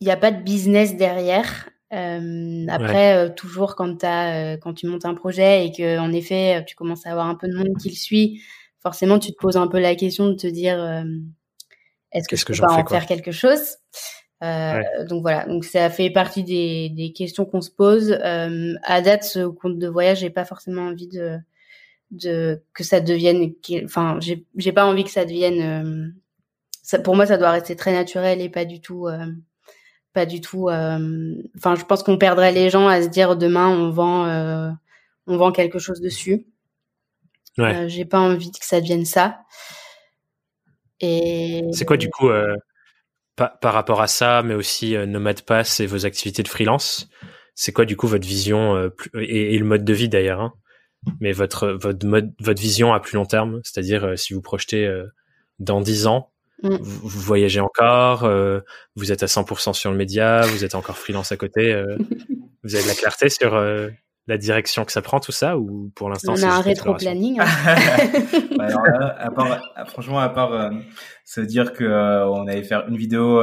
y 0.07 0.11
a 0.11 0.17
pas 0.17 0.31
de 0.31 0.43
business 0.43 0.97
derrière. 0.97 1.69
Euh, 1.91 2.65
après, 2.69 3.33
toujours 3.35 3.75
quand 3.75 4.03
as, 4.03 4.57
quand 4.57 4.73
tu 4.73 4.87
montes 4.87 5.05
un 5.05 5.15
projet 5.15 5.65
et 5.65 5.71
que 5.71 5.97
en 5.97 6.11
effet 6.11 6.63
tu 6.67 6.75
commences 6.75 7.05
à 7.07 7.11
avoir 7.11 7.27
un 7.27 7.35
peu 7.35 7.47
de 7.47 7.55
monde 7.55 7.75
qui 7.81 7.89
le 7.89 7.95
suit, 7.95 8.41
forcément 8.79 9.17
tu 9.17 9.31
te 9.31 9.37
poses 9.37 9.57
un 9.57 9.67
peu 9.67 9.79
la 9.79 9.95
question 9.95 10.27
de 10.27 10.35
te 10.35 10.47
dire 10.47 10.77
est-ce 12.11 12.27
que 12.27 12.35
je 12.35 12.45
peux 12.45 12.67
pas 12.67 12.73
en 12.73 12.85
faire 12.85 13.07
quelque 13.07 13.31
chose? 13.31 13.77
Donc 14.41 15.21
voilà, 15.21 15.45
donc 15.47 15.65
ça 15.65 15.89
fait 15.89 16.11
partie 16.11 16.43
des, 16.43 16.89
des 16.89 17.11
questions 17.11 17.45
qu'on 17.45 17.61
se 17.61 17.71
pose. 17.71 18.11
à 18.21 19.01
date, 19.01 19.23
ce 19.23 19.47
compte 19.47 19.79
de 19.79 19.87
voyage, 19.87 20.19
j'ai 20.19 20.29
pas 20.29 20.45
forcément 20.45 20.83
envie 20.83 21.07
de 21.07 21.37
de 22.11 22.63
que 22.73 22.83
ça 22.83 23.01
devienne 23.01 23.53
enfin 23.83 24.17
j'ai 24.19 24.43
j'ai 24.55 24.71
pas 24.71 24.85
envie 24.85 25.03
que 25.03 25.11
ça 25.11 25.25
devienne 25.25 26.15
ça, 26.81 26.97
pour 26.97 27.15
moi 27.15 27.27
ça 27.27 27.37
doit 27.37 27.51
rester 27.51 27.75
très 27.75 27.93
naturel 27.93 28.41
et 28.41 28.49
pas 28.49 28.65
du 28.65 28.81
tout 28.81 29.07
pas 30.13 30.25
du 30.25 30.41
tout 30.41 30.69
enfin 30.69 31.75
je 31.75 31.85
pense 31.85 32.03
qu'on 32.03 32.17
perdrait 32.17 32.51
les 32.51 32.69
gens 32.69 32.87
à 32.87 33.01
se 33.01 33.07
dire 33.07 33.35
demain 33.35 33.67
on 33.67 33.89
vend 33.91 34.75
on 35.27 35.37
vend 35.37 35.51
quelque 35.51 35.79
chose 35.79 36.01
dessus 36.01 36.47
ouais. 37.57 37.87
j'ai 37.89 38.05
pas 38.05 38.19
envie 38.19 38.51
que 38.51 38.65
ça 38.65 38.81
devienne 38.81 39.05
ça 39.05 39.41
et 40.99 41.63
c'est 41.71 41.85
quoi 41.85 41.97
du 41.97 42.09
coup 42.09 42.29
euh, 42.29 42.55
par, 43.35 43.57
par, 43.59 43.73
rapport 43.73 44.01
à 44.01 44.07
ça 44.07 44.41
mais 44.43 44.55
aussi 44.55 44.95
euh, 44.95 45.05
Nomad 45.05 45.41
Pass 45.43 45.79
et 45.79 45.85
vos 45.85 46.05
activités 46.05 46.43
de 46.43 46.47
freelance 46.47 47.07
c'est 47.55 47.71
quoi 47.71 47.85
du 47.85 47.95
coup 47.95 48.07
votre 48.07 48.27
vision 48.27 48.75
euh, 48.75 48.89
et, 49.15 49.55
et, 49.55 49.59
le 49.59 49.65
mode 49.65 49.85
de 49.85 49.93
vie 49.93 50.09
d'ailleurs 50.09 50.41
hein 50.41 50.53
mais 51.19 51.31
votre 51.31 51.69
votre 51.69 52.05
mode 52.05 52.33
votre 52.39 52.61
vision 52.61 52.93
à 52.93 52.99
plus 52.99 53.15
long 53.15 53.25
terme, 53.25 53.61
c'est-à-dire 53.63 54.03
euh, 54.03 54.15
si 54.15 54.33
vous 54.33 54.41
projetez 54.41 54.85
euh, 54.85 55.05
dans 55.59 55.81
10 55.81 56.07
ans, 56.07 56.31
mm. 56.63 56.77
vous, 56.81 57.19
voyagez 57.19 57.59
encore, 57.59 58.23
euh, 58.23 58.61
vous 58.95 59.11
êtes 59.11 59.23
à 59.23 59.27
100% 59.27 59.73
sur 59.73 59.91
le 59.91 59.97
média, 59.97 60.41
vous 60.41 60.63
êtes 60.63 60.75
encore 60.75 60.97
freelance 60.97 61.31
à 61.31 61.37
côté, 61.37 61.73
vous 62.63 62.75
avez 62.75 62.83
de 62.83 62.89
la 62.89 62.95
clarté 62.95 63.29
sur 63.29 63.59
la 64.27 64.37
direction 64.37 64.85
que 64.85 64.91
ça 64.91 65.01
prend 65.01 65.19
tout 65.19 65.31
ça 65.31 65.57
ou 65.57 65.91
pour 65.95 66.07
l'instant 66.07 66.33
on 66.37 66.43
a 66.43 66.47
un 66.47 66.61
rétro 66.61 66.93
planning 66.93 67.39
hein. 67.39 67.45
bah, 68.57 68.65
alors 68.65 68.83
à 69.17 69.31
part, 69.31 69.87
franchement 69.87 70.19
à 70.19 70.29
part 70.29 70.71
se 71.25 71.41
dire 71.41 71.73
que 71.73 71.83
on 72.27 72.45
allait 72.45 72.61
faire 72.61 72.87
une 72.87 72.97
vidéo 72.97 73.41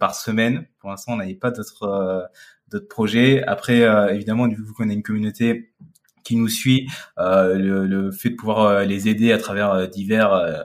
par 0.00 0.14
semaine 0.14 0.66
pour 0.78 0.88
l'instant 0.88 1.12
on 1.12 1.16
n'avait 1.16 1.34
pas 1.34 1.50
d'autres 1.50 2.30
d'autres 2.68 2.88
projets 2.88 3.42
après 3.42 3.82
évidemment 4.14 4.48
vu 4.48 4.72
qu'on 4.74 4.88
a 4.88 4.92
une 4.94 5.02
communauté 5.02 5.74
qui 6.26 6.36
nous 6.36 6.48
suit, 6.48 6.88
euh, 7.18 7.54
le, 7.54 7.86
le, 7.86 8.10
fait 8.10 8.30
de 8.30 8.34
pouvoir 8.34 8.62
euh, 8.62 8.84
les 8.84 9.08
aider 9.08 9.30
à 9.30 9.38
travers 9.38 9.70
euh, 9.70 9.86
divers 9.86 10.64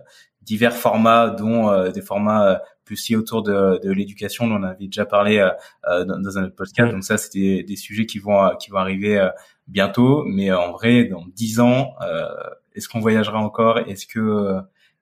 divers 0.51 0.75
formats, 0.75 1.29
dont 1.29 1.89
des 1.91 2.01
formats 2.01 2.61
plus 2.83 3.09
liés 3.09 3.15
autour 3.15 3.41
de, 3.41 3.79
de 3.81 3.91
l'éducation, 3.91 4.47
dont 4.47 4.55
on 4.55 4.63
avait 4.63 4.87
déjà 4.87 5.05
parlé 5.05 5.49
dans, 5.87 6.19
dans, 6.19 6.37
un 6.37 6.43
autre 6.43 6.55
podcast. 6.55 6.91
Donc 6.91 7.05
ça, 7.05 7.17
c'était 7.17 7.63
des 7.63 7.77
sujets 7.77 8.05
qui 8.05 8.19
vont 8.19 8.55
qui 8.57 8.69
vont 8.69 8.79
arriver 8.79 9.29
bientôt. 9.67 10.25
Mais 10.25 10.51
en 10.51 10.73
vrai, 10.73 11.05
dans 11.05 11.23
dix 11.33 11.61
ans, 11.61 11.93
est-ce 12.75 12.89
qu'on 12.89 12.99
voyagera 12.99 13.39
encore? 13.39 13.79
Est-ce 13.79 14.05
que 14.05 14.57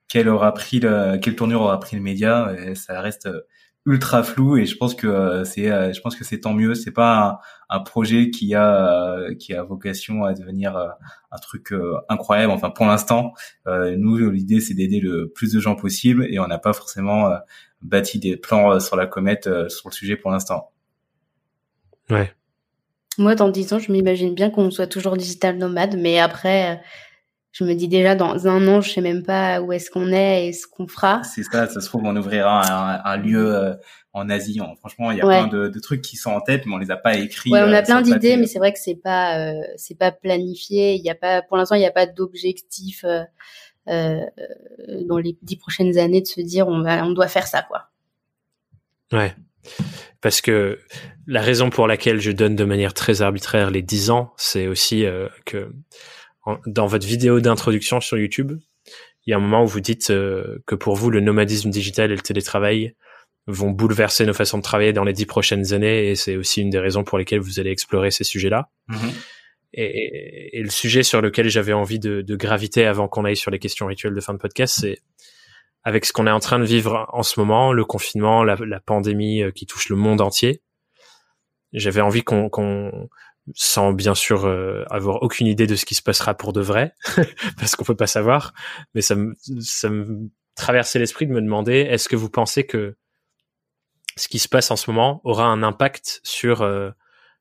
quel 0.06 0.28
aura 0.28 0.54
pris 0.54 0.78
le, 0.78 1.18
quelle 1.18 1.34
tournure 1.34 1.62
aura 1.62 1.80
pris 1.80 1.96
le 1.96 2.02
média? 2.02 2.54
Ça 2.76 3.00
reste 3.00 3.28
ultra 3.90 4.22
flou 4.22 4.56
et 4.56 4.66
je 4.66 4.76
pense 4.76 4.94
que 4.94 5.06
euh, 5.06 5.44
c'est 5.44 5.70
euh, 5.70 5.92
je 5.92 6.00
pense 6.00 6.14
que 6.14 6.24
c'est 6.24 6.40
tant 6.40 6.54
mieux. 6.54 6.74
C'est 6.74 6.92
pas 6.92 7.40
un, 7.68 7.76
un, 7.76 7.80
projet 7.80 8.30
qui 8.30 8.54
a 8.54 9.16
euh, 9.18 9.34
qui 9.34 9.52
a 9.52 9.62
vocation 9.62 10.24
à 10.24 10.32
devenir 10.32 10.76
un 10.76 11.38
truc 11.38 11.74
incroyable. 12.08 12.52
Enfin 12.52 12.70
pour 12.70 12.86
l'instant 12.86 13.32
nous 13.66 14.30
l'idée 14.30 14.60
c'est 14.60 14.74
d'aider 14.74 15.00
le 15.00 15.28
plus 15.28 15.52
de 15.52 15.60
gens 15.60 15.74
possible 15.74 16.26
et 16.30 16.38
on 16.38 16.46
n'a 16.46 16.58
pas 16.58 16.72
forcément 16.72 17.30
bâti 17.82 18.18
des 18.18 18.36
plans 18.36 18.78
sur 18.80 18.96
la 18.96 19.06
comète 19.06 19.48
sur 19.68 19.88
le 19.88 19.94
sujet 19.94 20.16
pour 20.16 20.30
l'instant. 20.30 20.70
Ouais. 22.08 22.32
Moi 23.18 23.34
dans 23.34 23.48
dix 23.48 23.72
ans 23.72 23.78
je 23.78 23.90
m'imagine 23.90 24.34
bien 24.34 24.50
qu'on 24.50 24.70
soit 24.70 24.86
toujours 24.86 25.16
digital 25.16 25.58
nomade 25.58 25.96
mais 25.98 26.18
après 26.18 26.80
je 27.52 27.64
me 27.64 27.74
dis 27.74 27.88
déjà 27.88 28.14
dans 28.14 28.46
un 28.46 28.66
an, 28.68 28.80
je 28.80 28.90
sais 28.90 29.00
même 29.00 29.24
pas 29.24 29.60
où 29.60 29.72
est-ce 29.72 29.90
qu'on 29.90 30.12
est 30.12 30.48
et 30.48 30.52
ce 30.52 30.66
qu'on 30.66 30.86
fera. 30.86 31.22
C'est 31.24 31.42
ça, 31.42 31.66
ça 31.66 31.80
se 31.80 31.86
trouve 31.86 32.02
on 32.04 32.14
ouvrira 32.16 33.08
un, 33.08 33.16
lieu 33.16 33.54
euh, 33.54 33.74
en 34.12 34.28
Asie. 34.28 34.60
franchement, 34.78 35.10
il 35.10 35.18
y 35.18 35.20
a 35.20 35.26
plein 35.26 35.46
de, 35.46 35.68
de, 35.68 35.80
trucs 35.80 36.02
qui 36.02 36.16
sont 36.16 36.30
en 36.30 36.40
tête, 36.40 36.66
mais 36.66 36.74
on 36.74 36.78
les 36.78 36.90
a 36.90 36.96
pas 36.96 37.16
écrits. 37.16 37.50
Ouais, 37.50 37.60
on 37.62 37.72
a 37.72 37.80
euh, 37.80 37.82
plein 37.82 38.02
d'idées, 38.02 38.36
mais 38.36 38.46
c'est 38.46 38.58
vrai 38.58 38.72
que 38.72 38.78
c'est 38.78 38.94
pas 38.94 39.38
euh, 39.38 39.60
c'est 39.76 39.98
pas 39.98 40.12
planifié. 40.12 40.94
Il 40.94 41.02
y 41.02 41.10
a 41.10 41.14
pas 41.14 41.42
pour 41.42 41.56
l'instant, 41.56 41.74
il 41.74 41.80
n'y 41.80 41.86
a 41.86 41.92
pas 41.92 42.06
d'objectif 42.06 43.04
euh, 43.04 44.20
dans 45.02 45.18
les 45.18 45.36
dix 45.42 45.56
prochaines 45.56 45.98
années 45.98 46.20
de 46.20 46.26
se 46.26 46.40
dire 46.40 46.68
on 46.68 46.82
va 46.82 47.04
on 47.04 47.12
doit 47.12 47.28
faire 47.28 47.46
ça 47.46 47.62
quoi. 47.62 47.88
Ouais. 49.12 49.34
Parce 50.20 50.40
que 50.40 50.78
la 51.26 51.40
raison 51.40 51.70
pour 51.70 51.86
laquelle 51.86 52.20
je 52.20 52.30
donne 52.30 52.54
de 52.54 52.64
manière 52.64 52.94
très 52.94 53.22
arbitraire 53.22 53.70
les 53.70 53.82
10 53.82 54.10
ans, 54.10 54.32
c'est 54.36 54.66
aussi 54.66 55.04
que 55.44 55.72
dans 56.66 56.86
votre 56.86 57.06
vidéo 57.06 57.40
d'introduction 57.40 58.00
sur 58.00 58.18
YouTube, 58.18 58.58
il 59.26 59.30
y 59.30 59.32
a 59.32 59.36
un 59.36 59.40
moment 59.40 59.62
où 59.62 59.66
vous 59.66 59.80
dites 59.80 60.10
euh, 60.10 60.58
que 60.66 60.74
pour 60.74 60.96
vous, 60.96 61.10
le 61.10 61.20
nomadisme 61.20 61.70
digital 61.70 62.10
et 62.10 62.16
le 62.16 62.20
télétravail 62.20 62.94
vont 63.46 63.70
bouleverser 63.70 64.26
nos 64.26 64.32
façons 64.32 64.58
de 64.58 64.62
travailler 64.62 64.92
dans 64.92 65.04
les 65.04 65.12
dix 65.12 65.26
prochaines 65.26 65.72
années, 65.72 66.10
et 66.10 66.14
c'est 66.14 66.36
aussi 66.36 66.62
une 66.62 66.70
des 66.70 66.78
raisons 66.78 67.04
pour 67.04 67.18
lesquelles 67.18 67.40
vous 67.40 67.60
allez 67.60 67.70
explorer 67.70 68.10
ces 68.10 68.24
sujets-là. 68.24 68.70
Mm-hmm. 68.88 69.12
Et, 69.72 70.58
et, 70.58 70.62
le 70.62 70.70
sujet 70.70 71.02
sur 71.02 71.20
lequel 71.20 71.48
j'avais 71.48 71.72
envie 71.72 72.00
de, 72.00 72.22
de, 72.22 72.36
graviter 72.36 72.86
avant 72.86 73.06
qu'on 73.06 73.24
aille 73.24 73.36
sur 73.36 73.52
les 73.52 73.60
questions 73.60 73.86
rituelles 73.86 74.14
de 74.14 74.20
fin 74.20 74.32
de 74.32 74.38
podcast, 74.38 74.78
c'est 74.80 74.98
avec 75.84 76.04
ce 76.04 76.12
qu'on 76.12 76.26
est 76.26 76.32
en 76.32 76.40
train 76.40 76.58
de 76.58 76.64
vivre 76.64 77.06
en 77.12 77.22
ce 77.22 77.38
moment, 77.38 77.72
le 77.72 77.84
confinement, 77.84 78.42
la, 78.42 78.56
la 78.56 78.80
pandémie 78.80 79.42
euh, 79.42 79.50
qui 79.50 79.66
touche 79.66 79.88
le 79.88 79.96
monde 79.96 80.20
entier. 80.20 80.60
J'avais 81.72 82.00
envie 82.00 82.22
qu'on 82.22 82.50
sans 83.54 83.92
bien 83.92 84.14
sûr 84.14 84.46
euh, 84.46 84.84
avoir 84.90 85.22
aucune 85.22 85.46
idée 85.46 85.66
de 85.66 85.76
ce 85.76 85.84
qui 85.84 85.94
se 85.94 86.02
passera 86.02 86.34
pour 86.34 86.52
de 86.52 86.60
vrai, 86.60 86.94
parce 87.58 87.76
qu'on 87.76 87.84
peut 87.84 87.96
pas 87.96 88.06
savoir. 88.06 88.52
Mais 88.94 89.00
ça 89.00 89.14
me, 89.14 89.34
ça 89.60 89.88
me 89.88 90.30
traversait 90.54 90.98
l'esprit 90.98 91.26
de 91.26 91.32
me 91.32 91.40
demander 91.40 91.74
est-ce 91.74 92.08
que 92.08 92.16
vous 92.16 92.30
pensez 92.30 92.66
que 92.66 92.96
ce 94.16 94.28
qui 94.28 94.38
se 94.38 94.48
passe 94.48 94.70
en 94.70 94.76
ce 94.76 94.90
moment 94.90 95.20
aura 95.24 95.44
un 95.46 95.62
impact 95.62 96.20
sur 96.24 96.62
euh, 96.62 96.90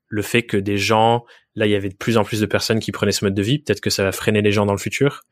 le 0.08 0.22
fait 0.22 0.44
que 0.44 0.58
des 0.58 0.78
gens, 0.78 1.26
là, 1.56 1.66
il 1.66 1.72
y 1.72 1.76
avait 1.76 1.90
de 1.90 1.96
plus 1.96 2.18
en 2.18 2.24
plus 2.24 2.40
de 2.40 2.46
personnes 2.46 2.80
qui 2.80 2.92
prenaient 2.92 3.12
ce 3.12 3.26
mode 3.26 3.34
de 3.34 3.42
vie. 3.42 3.60
Peut-être 3.60 3.82
que 3.82 3.90
ça 3.90 4.04
va 4.04 4.12
freiner 4.12 4.42
les 4.42 4.52
gens 4.52 4.66
dans 4.66 4.74
le 4.74 4.80
futur. 4.80 5.24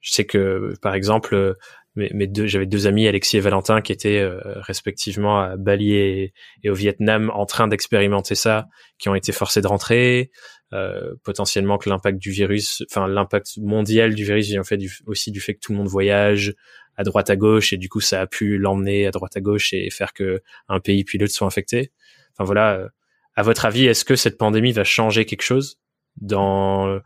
Je 0.00 0.12
sais 0.12 0.24
que, 0.24 0.74
par 0.82 0.94
exemple, 0.94 1.56
mes, 1.96 2.26
deux, 2.26 2.46
j'avais 2.46 2.66
deux 2.66 2.86
amis, 2.86 3.06
Alexis 3.06 3.36
et 3.36 3.40
Valentin, 3.40 3.80
qui 3.80 3.92
étaient 3.92 4.18
euh, 4.18 4.40
respectivement 4.56 5.40
à 5.40 5.56
Bali 5.56 5.94
et, 5.94 6.32
au 6.66 6.74
Vietnam 6.74 7.30
en 7.32 7.46
train 7.46 7.68
d'expérimenter 7.68 8.34
ça, 8.34 8.66
qui 8.98 9.08
ont 9.08 9.14
été 9.14 9.32
forcés 9.32 9.60
de 9.60 9.66
rentrer. 9.66 10.30
Euh, 10.72 11.14
potentiellement 11.22 11.78
que 11.78 11.88
l'impact 11.88 12.18
du 12.18 12.32
virus, 12.32 12.82
enfin 12.90 13.06
l'impact 13.06 13.58
mondial 13.58 14.12
du 14.14 14.24
virus 14.24 14.48
vient 14.48 14.64
fait 14.64 14.76
du, 14.76 14.90
aussi 15.06 15.30
du 15.30 15.40
fait 15.40 15.54
que 15.54 15.60
tout 15.60 15.70
le 15.70 15.78
monde 15.78 15.86
voyage 15.86 16.52
à 16.96 17.04
droite 17.04 17.30
à 17.30 17.36
gauche 17.36 17.72
et 17.72 17.76
du 17.76 17.88
coup 17.88 18.00
ça 18.00 18.22
a 18.22 18.26
pu 18.26 18.58
l'emmener 18.58 19.06
à 19.06 19.12
droite 19.12 19.36
à 19.36 19.40
gauche 19.40 19.72
et 19.72 19.88
faire 19.90 20.12
que 20.12 20.42
un 20.68 20.80
pays 20.80 21.04
puis 21.04 21.18
l'autre 21.18 21.32
soit 21.32 21.46
infecté. 21.46 21.92
Enfin 22.32 22.44
voilà, 22.44 22.74
euh, 22.74 22.88
à 23.36 23.42
votre 23.42 23.66
avis, 23.66 23.86
est-ce 23.86 24.04
que 24.04 24.16
cette 24.16 24.36
pandémie 24.36 24.72
va 24.72 24.82
changer 24.82 25.26
quelque 25.26 25.42
chose 25.42 25.78
dans 26.16 26.98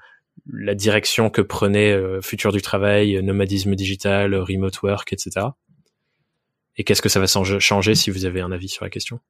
la 0.46 0.74
direction 0.74 1.30
que 1.30 1.40
prenait 1.40 1.92
euh, 1.92 2.20
Futur 2.20 2.52
du 2.52 2.62
travail, 2.62 3.22
nomadisme 3.22 3.74
digital, 3.74 4.34
remote 4.34 4.80
work, 4.82 5.12
etc. 5.12 5.46
Et 6.76 6.84
qu'est-ce 6.84 7.02
que 7.02 7.08
ça 7.08 7.20
va 7.20 7.26
changer 7.26 7.94
si 7.94 8.10
vous 8.10 8.24
avez 8.24 8.40
un 8.40 8.52
avis 8.52 8.68
sur 8.68 8.84
la 8.84 8.90
question? 8.90 9.20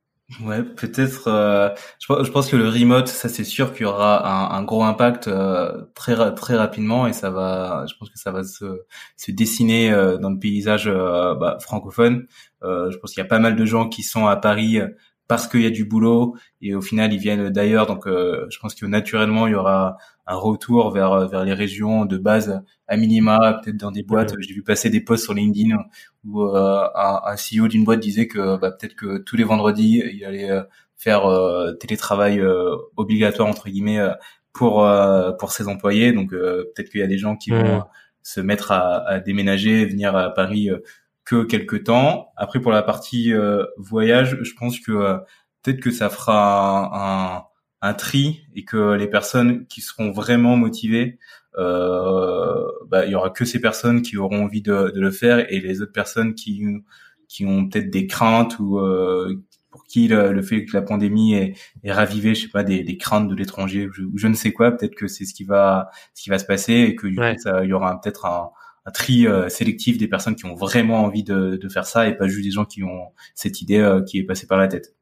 Ouais, 0.43 0.63
peut-être. 0.63 1.29
Euh, 1.29 1.71
je, 1.99 2.31
pense 2.31 2.51
que 2.51 2.57
le 2.57 2.69
remote, 2.69 3.09
ça 3.09 3.31
c'est 3.31 3.45
sûr 3.45 3.73
qu'il 3.73 3.83
y 3.83 3.87
aura 3.87 4.55
un, 4.55 4.63
gros 4.63 4.83
impact 4.83 5.27
euh, 5.27 5.85
très 5.95 6.35
très 6.35 6.55
rapidement 6.55 7.07
et 7.07 7.15
ça 7.15 7.31
va. 7.31 7.87
Je 7.89 7.95
pense 7.99 8.11
que 8.11 8.19
ça 8.19 8.31
va 8.31 8.45
se, 8.45 8.83
se 9.17 9.31
dessiner 9.31 9.91
dans 10.21 10.29
le 10.29 10.39
paysage 10.39 10.87
bah, 10.87 11.57
francophone. 11.61 12.27
je 12.63 12.97
pense 12.99 13.13
qu'il 13.15 13.23
y 13.23 13.27
a 13.27 13.29
pas 13.29 13.39
mal 13.39 13.57
de 13.57 13.65
gens 13.65 13.89
qui 13.89 14.03
sont 14.03 14.27
à 14.27 14.37
Paris 14.37 14.81
parce 15.29 15.47
qu'il 15.47 15.63
y 15.63 15.67
a 15.67 15.71
du 15.71 15.87
boulot 15.87 16.37
et 16.61 16.75
au 16.75 16.83
final 16.83 17.11
ils 17.15 17.19
viennent 17.19 17.49
d'ailleurs. 17.49 17.87
Donc 17.87 18.07
je 18.07 18.59
pense 18.61 18.75
que 18.75 18.85
naturellement 18.85 19.47
il 19.47 19.53
y 19.53 19.57
aura 19.57 19.97
un 20.29 20.37
retour 20.37 20.91
vers 20.91 21.27
vers 21.29 21.43
les 21.45 21.55
régions 21.55 22.05
de 22.05 22.19
base 22.19 22.63
à 22.87 22.97
minima, 22.97 23.61
peut-être 23.63 23.79
dans 23.79 23.91
des 23.91 24.03
boîtes. 24.03 24.35
J'ai 24.41 24.55
vu 24.55 24.63
passer 24.63 24.91
des 24.91 25.01
posts 25.01 25.25
sur 25.25 25.35
LinkedIn 25.35 25.77
où 26.25 26.43
euh, 26.43 26.87
un, 26.95 27.21
un, 27.25 27.35
CEO 27.35 27.67
d'une 27.67 27.85
boîte 27.85 28.01
disait 28.01 28.29
que 28.29 28.59
bah, 28.59 28.71
peut-être 28.71 28.95
que 28.95 29.19
tous 29.19 29.37
les 29.37 29.45
vendredis 29.45 30.03
il 30.13 30.25
allait 30.27 30.51
euh, 30.51 30.63
faire 30.97 31.27
euh, 31.27 31.73
télétravail 31.73 32.43
obligatoire 32.97 33.49
entre 33.49 33.71
guillemets 33.71 34.07
pour 34.53 34.87
pour 35.39 35.53
ses 35.53 35.67
employés. 35.67 36.13
Donc 36.13 36.31
peut-être 36.31 36.91
qu'il 36.91 37.01
y 37.01 37.05
a 37.05 37.09
des 37.09 37.19
gens 37.19 37.37
qui 37.37 37.51
vont 37.51 37.85
se 38.23 38.41
mettre 38.41 38.73
à, 38.73 39.09
à, 39.09 39.21
déménager, 39.21 39.87
venir 39.87 40.15
à 40.15 40.29
Paris 40.35 40.69
que 41.25 41.45
quelques 41.45 41.85
temps. 41.85 42.33
Après 42.37 42.61
pour 42.61 42.73
la 42.73 42.83
partie 42.83 43.33
voyage, 43.79 44.39
je 44.43 44.53
pense 44.55 44.79
que 44.79 45.17
peut-être 45.63 45.81
que 45.81 45.91
ça 45.91 46.11
fera 46.11 46.91
un 46.93 47.43
un 47.43 47.48
tri 47.95 48.43
et 48.55 48.65
que 48.65 48.95
les 48.95 49.09
personnes 49.09 49.67
qui 49.67 49.81
seront 49.81 50.11
vraiment 50.11 50.57
motivées, 50.57 51.19
euh, 51.57 52.65
bah, 52.89 53.07
il 53.07 53.13
y 53.13 53.15
aura 53.15 53.31
que 53.31 53.45
ces 53.45 53.61
personnes 53.61 54.03
qui 54.03 54.17
auront 54.17 54.45
envie 54.45 54.63
de, 54.63 54.93
de, 54.95 55.01
le 55.01 55.11
faire 55.11 55.51
et 55.53 55.61
les 55.61 55.83
autres 55.83 55.93
personnes 55.93 56.35
qui 56.35 56.63
qui 57.29 57.45
ont 57.45 57.69
peut-être 57.69 57.91
des 57.91 58.07
craintes 58.07 58.59
ou 58.59 58.79
euh, 58.79 59.35
pour 59.71 59.85
qui 59.85 60.09
le, 60.09 60.41
fait 60.43 60.65
que 60.65 60.75
la 60.75 60.83
pandémie 60.83 61.35
est, 61.35 61.55
est 61.85 61.93
ravivé, 61.93 62.35
je 62.35 62.43
sais 62.43 62.49
pas, 62.49 62.65
des, 62.65 62.83
des 62.83 62.97
craintes 62.97 63.29
de 63.29 63.35
l'étranger, 63.35 63.89
je, 63.93 64.03
je 64.15 64.27
ne 64.27 64.35
sais 64.35 64.53
quoi, 64.53 64.73
peut-être 64.73 64.95
que 64.95 65.09
c'est 65.09 65.27
ce 65.27 65.35
qui 65.35 65.45
va 65.45 65.91
ce 66.15 66.23
qui 66.23 66.31
va 66.31 66.39
se 66.39 66.47
passer 66.47 66.73
et 66.73 66.97
que 66.97 67.07
du 67.07 67.17
coup, 67.17 67.23
ça, 67.39 67.65
il 67.65 67.71
y 67.71 67.73
aura 67.73 68.01
peut-être 68.01 68.25
un, 68.25 68.51
un 68.89 68.91
tri 68.91 69.27
euh, 69.27 69.49
sélectif 69.51 69.99
des 69.99 70.09
personnes 70.09 70.35
qui 70.35 70.47
ont 70.47 70.55
vraiment 70.55 71.05
envie 71.05 71.23
de, 71.23 71.57
de, 71.57 71.69
faire 71.69 71.87
ça 71.87 72.09
et 72.09 72.17
pas 72.17 72.27
juste 72.27 72.45
des 72.45 72.51
gens 72.51 72.65
qui 72.65 72.83
ont 72.83 73.13
cette 73.35 73.61
idée 73.61 73.79
euh, 73.79 74.03
qui 74.03 74.19
est 74.19 74.25
passée 74.25 74.47
par 74.47 74.57
la 74.57 74.69
tête. 74.69 74.95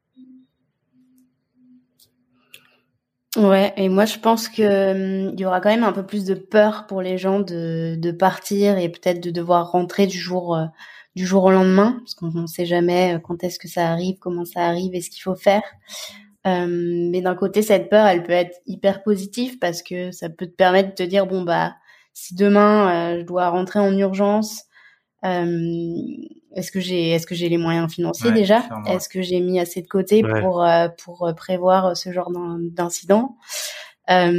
Ouais, 3.37 3.71
et 3.77 3.87
moi 3.89 4.05
je 4.05 4.17
pense 4.17 4.49
que 4.49 5.27
hum, 5.29 5.35
y 5.37 5.45
aura 5.45 5.61
quand 5.61 5.69
même 5.69 5.83
un 5.83 5.93
peu 5.93 6.05
plus 6.05 6.25
de 6.25 6.33
peur 6.33 6.87
pour 6.87 7.01
les 7.03 7.17
gens 7.19 7.39
de, 7.39 7.95
de 7.95 8.11
partir 8.11 8.77
et 8.79 8.89
peut-être 8.89 9.21
de 9.21 9.29
devoir 9.29 9.71
rentrer 9.71 10.07
du 10.07 10.17
jour 10.17 10.55
euh, 10.55 10.65
du 11.15 11.25
jour 11.25 11.43
au 11.45 11.51
lendemain, 11.51 11.97
parce 11.99 12.13
qu'on 12.15 12.31
ne 12.31 12.47
sait 12.47 12.65
jamais 12.65 13.15
euh, 13.15 13.19
quand 13.19 13.43
est-ce 13.43 13.59
que 13.59 13.67
ça 13.67 13.89
arrive, 13.91 14.17
comment 14.19 14.45
ça 14.45 14.61
arrive 14.65 14.93
et 14.95 15.01
ce 15.01 15.09
qu'il 15.11 15.21
faut 15.21 15.35
faire. 15.35 15.61
Hum, 16.45 17.09
mais 17.11 17.21
d'un 17.21 17.35
côté, 17.35 17.61
cette 17.63 17.89
peur, 17.89 18.07
elle 18.07 18.23
peut 18.23 18.33
être 18.33 18.57
hyper 18.67 19.03
positive 19.03 19.59
parce 19.59 19.81
que 19.83 20.11
ça 20.11 20.29
peut 20.29 20.47
te 20.47 20.55
permettre 20.55 20.89
de 20.91 20.95
te 20.95 21.03
dire 21.03 21.27
bon 21.27 21.43
bah 21.43 21.75
si 22.13 22.35
demain 22.35 23.15
euh, 23.17 23.19
je 23.21 23.25
dois 23.25 23.49
rentrer 23.49 23.79
en 23.79 23.95
urgence, 23.97 24.63
est-ce 26.57 26.71
que 26.71 26.79
j'ai 26.79 27.09
est-ce 27.11 27.27
que 27.27 27.35
j'ai 27.35 27.49
les 27.49 27.57
moyens 27.57 27.93
financiers 27.93 28.31
déjà 28.31 28.63
Est-ce 28.87 29.09
que 29.09 29.21
j'ai 29.21 29.39
mis 29.41 29.59
assez 29.59 29.81
de 29.81 29.87
côté 29.87 30.23
pour 30.23 30.63
euh, 30.63 30.87
pour 31.03 31.27
euh, 31.27 31.33
prévoir 31.33 31.95
ce 31.95 32.11
genre 32.11 32.31
d'incident 32.31 33.37
euh, 34.09 34.31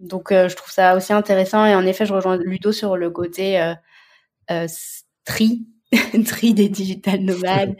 Donc 0.00 0.28
je 0.30 0.54
trouve 0.54 0.70
ça 0.70 0.96
aussi 0.96 1.12
intéressant 1.12 1.66
et 1.66 1.74
en 1.74 1.84
effet 1.84 2.06
je 2.06 2.14
rejoins 2.14 2.36
Ludo 2.36 2.70
sur 2.70 2.96
le 2.96 3.10
côté 3.10 3.74
tri 5.24 5.66
tri 6.26 6.54
des 6.54 6.68
digital 6.68 7.20
nomades, 7.20 7.76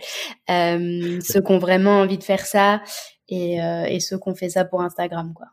ceux 1.23 1.41
qui 1.41 1.53
ont 1.53 1.59
vraiment 1.59 2.01
envie 2.01 2.19
de 2.19 2.25
faire 2.25 2.45
ça 2.45 2.83
et, 3.29 3.59
et 3.59 4.01
ceux 4.01 4.19
qui 4.19 4.29
ont 4.29 4.35
fait 4.35 4.51
ça 4.51 4.65
pour 4.65 4.83
Instagram 4.83 5.33
quoi. 5.33 5.47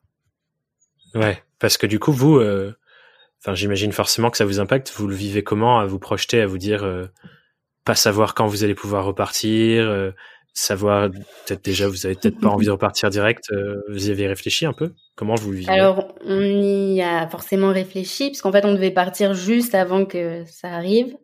Ouais, 1.13 1.41
parce 1.59 1.77
que 1.77 1.85
du 1.85 1.99
coup 1.99 2.11
vous 2.11 2.39
enfin 3.41 3.55
j'imagine 3.55 3.91
forcément 3.91 4.29
que 4.29 4.37
ça 4.37 4.45
vous 4.45 4.59
impacte, 4.59 4.93
vous 4.95 5.07
le 5.07 5.15
vivez 5.15 5.43
comment 5.43 5.79
à 5.79 5.85
vous 5.85 5.99
projeter 5.99 6.41
à 6.41 6.47
vous 6.47 6.57
dire 6.57 6.85
pas 7.89 7.95
savoir 7.95 8.35
quand 8.35 8.45
vous 8.45 8.63
allez 8.63 8.75
pouvoir 8.75 9.03
repartir, 9.03 9.89
euh, 9.89 10.11
savoir 10.53 11.09
peut-être 11.09 11.65
déjà 11.65 11.87
vous 11.87 12.05
avez 12.05 12.13
peut-être 12.13 12.39
pas 12.39 12.49
envie 12.49 12.67
de 12.67 12.71
repartir 12.71 13.09
direct. 13.09 13.45
Euh, 13.51 13.81
vous 13.89 14.09
y 14.09 14.11
avez 14.11 14.27
réfléchi 14.27 14.67
un 14.67 14.73
peu? 14.73 14.93
Comment 15.15 15.33
vous 15.33 15.49
le 15.49 15.57
vivez? 15.57 15.71
Alors 15.71 16.13
on 16.23 16.39
y 16.39 17.01
a 17.01 17.27
forcément 17.29 17.73
réfléchi 17.73 18.29
parce 18.29 18.41
qu'en 18.41 18.51
fait 18.51 18.63
on 18.63 18.73
devait 18.73 18.91
partir 18.91 19.33
juste 19.33 19.73
avant 19.73 20.05
que 20.05 20.43
ça 20.45 20.69
arrive. 20.69 21.15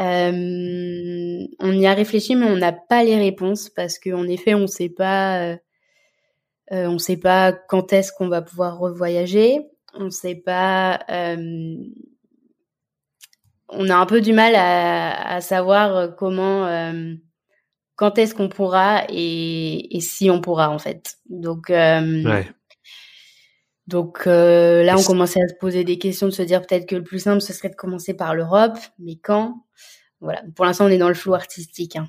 Euh, 0.00 1.46
on 1.60 1.72
y 1.72 1.86
a 1.86 1.92
réfléchi 1.92 2.36
mais 2.36 2.46
on 2.46 2.56
n'a 2.56 2.72
pas 2.72 3.04
les 3.04 3.18
réponses 3.18 3.68
parce 3.68 3.98
qu'en 3.98 4.26
effet 4.26 4.54
on 4.54 4.66
sait 4.66 4.88
pas 4.88 5.58
on 6.70 6.96
sait 6.96 7.18
pas 7.18 7.52
quand 7.52 7.92
est-ce 7.92 8.12
qu'on 8.16 8.28
va 8.28 8.40
pouvoir 8.40 8.78
revoyager. 8.78 9.58
On 9.94 10.10
sait 10.10 10.36
pas 10.36 11.00
on 13.72 13.88
a 13.90 13.96
un 13.96 14.06
peu 14.06 14.20
du 14.20 14.32
mal 14.32 14.54
à, 14.54 15.40
savoir 15.40 15.96
euh, 15.96 16.08
comment, 16.08 16.66
euh, 16.66 17.14
quand 17.96 18.18
est-ce 18.18 18.34
qu'on 18.34 18.48
pourra 18.48 19.04
et, 19.08 19.98
si 20.00 20.30
on 20.30 20.40
pourra 20.40 20.70
en 20.70 20.78
fait. 20.78 21.16
Donc, 21.28 21.70
euh, 21.70 22.42
donc 23.86 24.26
là, 24.26 24.94
on 24.96 25.02
commençait 25.02 25.42
à 25.42 25.48
se 25.48 25.54
poser 25.58 25.84
des 25.84 25.98
questions, 25.98 26.26
de 26.26 26.32
se 26.32 26.42
dire 26.42 26.60
peut-être 26.62 26.86
que 26.86 26.96
le 26.96 27.02
plus 27.02 27.18
simple 27.18 27.40
ce 27.40 27.52
serait 27.52 27.70
de 27.70 27.74
commencer 27.74 28.14
par 28.14 28.34
l'Europe, 28.34 28.78
mais 28.98 29.16
quand? 29.16 29.64
Voilà. 30.20 30.42
Pour 30.54 30.64
l'instant, 30.64 30.84
on 30.84 30.88
est 30.88 30.98
dans 30.98 31.08
le 31.08 31.14
flou 31.14 31.34
artistique. 31.34 31.96
Hein. 31.96 32.08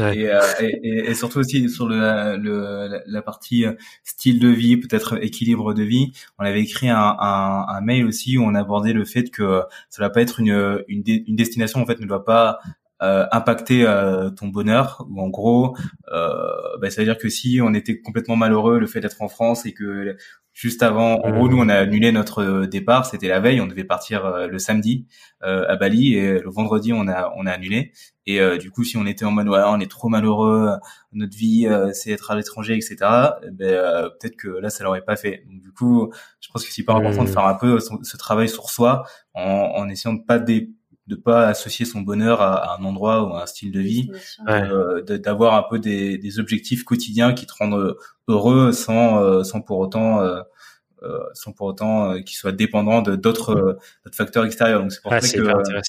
Euh, 0.00 0.42
et, 0.60 1.10
et, 1.10 1.14
surtout 1.14 1.38
aussi 1.38 1.68
sur 1.68 1.86
le, 1.86 2.36
le, 2.36 3.00
la 3.06 3.22
partie 3.22 3.64
euh, 3.64 3.72
style 4.04 4.38
de 4.38 4.48
vie, 4.48 4.76
peut-être 4.76 5.22
équilibre 5.22 5.74
de 5.74 5.82
vie, 5.82 6.12
on 6.38 6.44
avait 6.44 6.60
écrit 6.60 6.88
un, 6.88 7.16
un, 7.18 7.66
un, 7.68 7.80
mail 7.80 8.06
aussi 8.06 8.36
où 8.38 8.42
on 8.42 8.54
abordait 8.54 8.92
le 8.92 9.04
fait 9.04 9.30
que 9.30 9.62
ça 9.88 10.02
va 10.02 10.10
pas 10.10 10.22
être 10.22 10.40
une, 10.40 10.84
une, 10.88 11.02
une 11.06 11.36
destination 11.36 11.80
en 11.80 11.86
fait 11.86 11.98
ne 12.00 12.06
doit 12.06 12.24
pas 12.24 12.58
euh, 13.02 13.26
impacter 13.30 13.84
euh, 13.86 14.30
ton 14.30 14.48
bonheur 14.48 15.06
ou 15.10 15.20
en 15.20 15.28
gros 15.28 15.76
euh, 16.14 16.46
bah, 16.80 16.88
ça 16.88 17.02
veut 17.02 17.04
dire 17.04 17.18
que 17.18 17.28
si 17.28 17.60
on 17.62 17.74
était 17.74 18.00
complètement 18.00 18.36
malheureux 18.36 18.78
le 18.78 18.86
fait 18.86 19.00
d'être 19.00 19.20
en 19.20 19.28
France 19.28 19.66
et 19.66 19.74
que 19.74 20.16
juste 20.54 20.82
avant 20.82 21.16
en 21.22 21.30
gros 21.30 21.50
nous 21.50 21.58
on 21.58 21.68
a 21.68 21.74
annulé 21.74 22.10
notre 22.10 22.64
départ 22.64 23.04
c'était 23.04 23.28
la 23.28 23.38
veille 23.38 23.60
on 23.60 23.66
devait 23.66 23.84
partir 23.84 24.48
le 24.48 24.58
samedi 24.58 25.06
à 25.42 25.76
Bali 25.76 26.14
et 26.14 26.40
le 26.40 26.48
vendredi 26.48 26.94
on 26.94 27.06
a 27.06 27.34
on 27.36 27.44
a 27.44 27.50
annulé. 27.50 27.92
Et 28.24 28.40
du 28.56 28.70
coup 28.70 28.82
si 28.82 28.96
on 28.96 29.04
était 29.04 29.26
en 29.26 29.30
mode 29.30 29.50
ouais 29.50 29.60
on 29.66 29.78
est 29.78 29.90
trop 29.90 30.08
malheureux 30.08 30.70
notre 31.12 31.36
vie 31.36 31.68
c'est 31.92 32.12
être 32.12 32.30
à 32.30 32.34
l'étranger 32.34 32.76
etc 32.76 32.96
ben 33.52 34.08
peut-être 34.18 34.36
que 34.36 34.48
là 34.48 34.70
ça 34.70 34.84
l'aurait 34.84 35.04
pas 35.04 35.16
fait. 35.16 35.44
Donc 35.50 35.60
du 35.60 35.70
coup 35.70 36.10
je 36.40 36.48
pense 36.50 36.64
que 36.64 36.72
c'est 36.72 36.80
hyper 36.80 36.96
important 36.96 37.24
de 37.24 37.28
mmh. 37.28 37.32
faire 37.32 37.46
un 37.46 37.56
peu 37.56 37.78
ce, 37.78 38.16
travail 38.16 38.48
sur 38.48 38.70
soi 38.70 39.04
en, 39.34 39.42
en 39.42 39.86
essayant 39.90 40.14
de 40.14 40.22
pas 40.24 40.38
dé 40.38 40.70
de 41.06 41.14
pas 41.14 41.46
associer 41.46 41.84
son 41.84 42.00
bonheur 42.00 42.40
à, 42.40 42.76
un 42.76 42.84
endroit 42.84 43.22
ou 43.22 43.34
à 43.34 43.42
un 43.42 43.46
style 43.46 43.70
de 43.70 43.80
vie, 43.80 44.10
euh, 44.48 45.02
d'avoir 45.02 45.54
un 45.54 45.64
peu 45.68 45.78
des, 45.78 46.18
des, 46.18 46.38
objectifs 46.40 46.84
quotidiens 46.84 47.32
qui 47.32 47.46
te 47.46 47.54
rendent 47.54 47.96
heureux 48.28 48.72
sans 48.72 49.22
euh, 49.22 49.44
sans 49.44 49.60
pour 49.60 49.78
autant 49.78 50.20
euh, 50.20 50.40
euh 51.02 51.18
sans 51.34 51.52
pour 51.52 51.68
autant 51.68 52.10
euh, 52.10 52.20
qu'ils 52.20 52.36
soient 52.36 52.52
dépendants 52.52 53.02
de 53.02 53.14
d'autres 53.16 53.78
facteurs 54.12 54.44
extérieurs. 54.44 54.80
Donc 54.80 54.92
c'est 54.92 55.02
pour 55.02 55.12
ça 55.12 55.20
que 55.20 55.80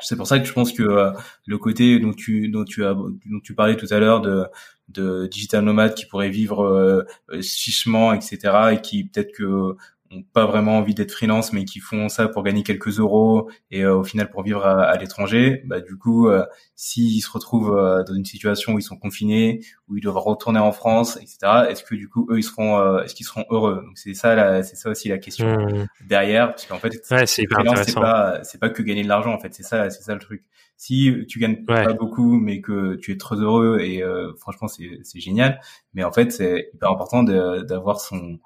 c'est 0.00 0.16
pour 0.16 0.26
ça 0.26 0.38
que 0.38 0.44
je 0.44 0.52
pense 0.52 0.72
que 0.72 1.12
le 1.46 1.58
côté 1.58 1.98
dont 1.98 2.12
tu 2.12 2.48
dont 2.48 2.64
tu 2.64 2.84
as 2.84 2.94
dont 2.94 3.40
tu 3.42 3.54
parlais 3.54 3.76
tout 3.76 3.86
à 3.90 3.98
l'heure 3.98 4.20
de 4.20 4.46
de 4.88 5.26
digital 5.26 5.64
nomade 5.64 5.94
qui 5.94 6.06
pourrait 6.06 6.30
vivre 6.30 6.64
euh, 6.64 7.04
chichement 7.40 8.12
etc 8.12 8.72
et 8.72 8.80
qui 8.80 9.04
peut-être 9.04 9.32
que 9.32 9.76
pas 10.22 10.46
vraiment 10.46 10.78
envie 10.78 10.94
d'être 10.94 11.12
freelance 11.12 11.52
mais 11.52 11.64
qui 11.64 11.80
font 11.80 12.08
ça 12.08 12.28
pour 12.28 12.42
gagner 12.42 12.62
quelques 12.62 12.98
euros 12.98 13.50
et 13.70 13.82
euh, 13.82 13.96
au 13.96 14.04
final 14.04 14.30
pour 14.30 14.42
vivre 14.42 14.64
à, 14.64 14.96
l'étranger 14.96 15.62
bah 15.66 15.80
du 15.80 15.96
coup 15.96 16.28
euh, 16.28 16.44
s'ils 16.74 17.22
se 17.22 17.30
retrouvent 17.30 17.76
euh, 17.76 18.02
dans 18.04 18.14
une 18.14 18.24
situation 18.24 18.74
où 18.74 18.78
ils 18.78 18.82
sont 18.82 18.96
confinés 18.96 19.60
où 19.88 19.96
ils 19.96 20.00
doivent 20.00 20.18
retourner 20.18 20.58
en 20.58 20.72
France 20.72 21.16
etc 21.16 21.66
est-ce 21.68 21.84
que 21.84 21.94
du 21.94 22.08
coup 22.08 22.26
eux 22.30 22.38
ils 22.38 22.42
seront 22.42 23.00
est-ce 23.02 23.14
qu'ils 23.14 23.26
seront 23.26 23.44
heureux? 23.50 23.82
Donc 23.84 23.96
c'est 23.96 24.14
ça 24.14 24.62
c'est 24.62 24.76
ça 24.76 24.90
aussi 24.90 25.08
la 25.08 25.18
question 25.18 25.46
mmh. 25.46 25.86
derrière 26.06 26.48
parce 26.48 26.66
qu'en 26.66 26.78
fait 26.78 26.92
ouais, 27.10 27.26
c'est 27.26 27.46
pas 27.46 28.42
c'est 28.44 28.58
pas 28.58 28.70
que 28.70 28.82
gagner 28.82 29.02
de 29.02 29.08
l'argent 29.08 29.32
en 29.32 29.38
fait 29.38 29.54
c'est 29.54 29.62
ça 29.62 29.90
c'est 29.90 30.02
ça 30.02 30.14
le 30.14 30.20
truc. 30.20 30.44
Si 30.76 31.12
tu 31.28 31.38
gagnes 31.38 31.64
pas 31.64 31.92
beaucoup 31.92 32.38
mais 32.38 32.60
que 32.60 32.96
tu 32.96 33.12
es 33.12 33.16
très 33.16 33.36
heureux 33.36 33.78
et 33.80 34.02
franchement 34.38 34.68
c'est 34.68 34.98
c'est 35.02 35.20
génial 35.20 35.60
mais 35.92 36.04
en 36.04 36.12
fait 36.12 36.32
c'est 36.32 36.70
hyper 36.74 36.90
important 36.90 37.22
d'avoir 37.22 38.00
son 38.00 38.38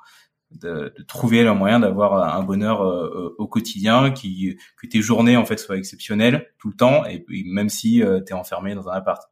de, 0.51 0.93
de, 0.97 1.03
trouver 1.03 1.43
le 1.43 1.53
moyen 1.55 1.81
d'avoir 1.81 2.37
un 2.37 2.43
bonheur 2.43 2.83
euh, 2.83 3.11
euh, 3.15 3.35
au 3.39 3.47
quotidien, 3.47 4.11
qui 4.11 4.59
que 4.81 4.87
tes 4.87 5.01
journées 5.01 5.37
en 5.37 5.45
fait 5.45 5.59
soient 5.59 5.77
exceptionnelles 5.77 6.51
tout 6.59 6.69
le 6.69 6.77
temps, 6.77 7.05
et, 7.07 7.25
même 7.47 7.69
si 7.69 8.03
euh, 8.03 8.21
tu 8.25 8.33
es 8.33 8.37
enfermé 8.37 8.75
dans 8.75 8.89
un 8.89 8.93
appart. 8.93 9.23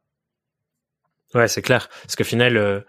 Ouais, 1.33 1.47
c'est 1.47 1.61
clair. 1.61 1.89
Parce 2.03 2.15
qu'au 2.15 2.23
final, 2.23 2.85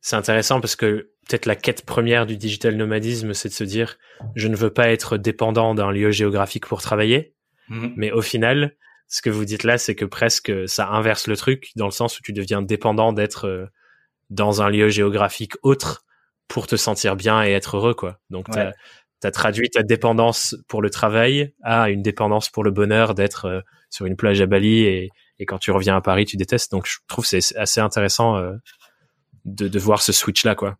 c'est 0.00 0.16
intéressant 0.16 0.60
parce 0.60 0.76
que 0.76 1.10
peut-être 1.28 1.46
la 1.46 1.56
quête 1.56 1.84
première 1.84 2.24
du 2.26 2.36
digital 2.36 2.76
nomadisme, 2.76 3.34
c'est 3.34 3.50
de 3.50 3.54
se 3.54 3.64
dire, 3.64 3.98
je 4.34 4.48
ne 4.48 4.56
veux 4.56 4.72
pas 4.72 4.88
être 4.90 5.18
dépendant 5.18 5.74
d'un 5.74 5.90
lieu 5.90 6.10
géographique 6.10 6.66
pour 6.66 6.80
travailler. 6.80 7.34
Mmh. 7.68 7.88
Mais 7.96 8.10
au 8.10 8.22
final, 8.22 8.76
ce 9.08 9.20
que 9.20 9.28
vous 9.28 9.44
dites 9.44 9.64
là, 9.64 9.76
c'est 9.76 9.94
que 9.94 10.06
presque 10.06 10.52
ça 10.66 10.88
inverse 10.88 11.26
le 11.26 11.36
truc 11.36 11.70
dans 11.76 11.84
le 11.84 11.92
sens 11.92 12.18
où 12.18 12.22
tu 12.22 12.32
deviens 12.32 12.62
dépendant 12.62 13.12
d'être 13.12 13.70
dans 14.30 14.62
un 14.62 14.70
lieu 14.70 14.88
géographique 14.88 15.52
autre 15.62 16.04
pour 16.52 16.66
te 16.66 16.76
sentir 16.76 17.16
bien 17.16 17.42
et 17.42 17.52
être 17.52 17.78
heureux, 17.78 17.94
quoi. 17.94 18.18
Donc, 18.28 18.46
tu 18.50 18.58
as, 18.58 19.30
traduit 19.30 19.70
ta 19.70 19.82
dépendance 19.82 20.54
pour 20.68 20.82
le 20.82 20.90
travail 20.90 21.54
à 21.62 21.88
une 21.88 22.02
dépendance 22.02 22.50
pour 22.50 22.62
le 22.62 22.70
bonheur 22.70 23.14
d'être 23.14 23.46
euh, 23.46 23.60
sur 23.88 24.04
une 24.04 24.16
plage 24.16 24.42
à 24.42 24.46
Bali 24.46 24.84
et, 24.84 25.08
et, 25.38 25.46
quand 25.46 25.56
tu 25.56 25.70
reviens 25.70 25.96
à 25.96 26.02
Paris, 26.02 26.26
tu 26.26 26.36
détestes. 26.36 26.70
Donc, 26.70 26.86
je 26.86 26.98
trouve 27.08 27.24
c'est 27.24 27.56
assez 27.56 27.80
intéressant 27.80 28.36
euh, 28.36 28.52
de, 29.46 29.66
de 29.66 29.78
voir 29.78 30.02
ce 30.02 30.12
switch-là, 30.12 30.54
quoi. 30.54 30.76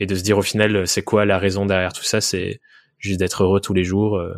Et 0.00 0.06
de 0.06 0.16
se 0.16 0.24
dire 0.24 0.38
au 0.38 0.42
final, 0.42 0.88
c'est 0.88 1.04
quoi 1.04 1.24
la 1.24 1.38
raison 1.38 1.66
derrière 1.66 1.92
tout 1.92 2.02
ça? 2.02 2.20
C'est 2.20 2.60
juste 2.98 3.20
d'être 3.20 3.44
heureux 3.44 3.60
tous 3.60 3.74
les 3.74 3.84
jours. 3.84 4.16
Euh, 4.16 4.34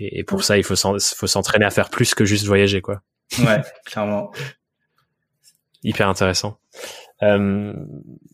et, 0.00 0.18
et, 0.18 0.24
pour 0.24 0.44
ça, 0.44 0.58
il 0.58 0.64
faut 0.64 0.76
s'entraîner 0.76 1.64
à 1.64 1.70
faire 1.70 1.88
plus 1.88 2.14
que 2.14 2.26
juste 2.26 2.44
voyager, 2.44 2.82
quoi. 2.82 3.00
Ouais, 3.38 3.62
clairement. 3.86 4.32
Hyper 5.82 6.10
intéressant. 6.10 6.58
Euh, 7.22 7.74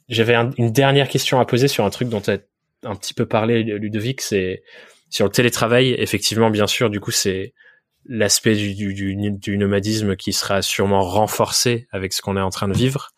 J'avais 0.08 0.34
une 0.58 0.70
dernière 0.70 1.08
question 1.08 1.40
à 1.40 1.44
poser 1.44 1.68
sur 1.68 1.84
un 1.84 1.90
truc 1.90 2.08
dont 2.08 2.20
tu 2.20 2.30
as 2.30 2.38
un 2.84 2.94
petit 2.94 3.14
peu 3.14 3.26
parlé, 3.26 3.62
Ludovic, 3.62 4.20
c'est 4.20 4.62
sur 5.10 5.24
le 5.24 5.30
télétravail. 5.30 5.94
Effectivement, 5.98 6.50
bien 6.50 6.66
sûr, 6.66 6.90
du 6.90 7.00
coup, 7.00 7.10
c'est 7.10 7.54
l'aspect 8.08 8.54
du, 8.54 8.94
du, 8.94 9.58
nomadisme 9.58 10.16
qui 10.16 10.32
sera 10.32 10.62
sûrement 10.62 11.02
renforcé 11.02 11.88
avec 11.90 12.12
ce 12.12 12.22
qu'on 12.22 12.36
est 12.36 12.40
en 12.40 12.50
train 12.50 12.68
de 12.68 12.76
vivre, 12.76 13.10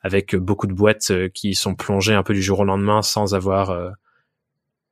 avec 0.00 0.34
beaucoup 0.34 0.66
de 0.66 0.72
boîtes 0.72 1.10
euh, 1.10 1.28
qui 1.28 1.54
sont 1.54 1.74
plongées 1.74 2.14
un 2.14 2.22
peu 2.22 2.32
du 2.32 2.42
jour 2.42 2.60
au 2.60 2.64
lendemain 2.64 3.02
sans 3.02 3.34
avoir, 3.34 3.70
euh, 3.70 3.90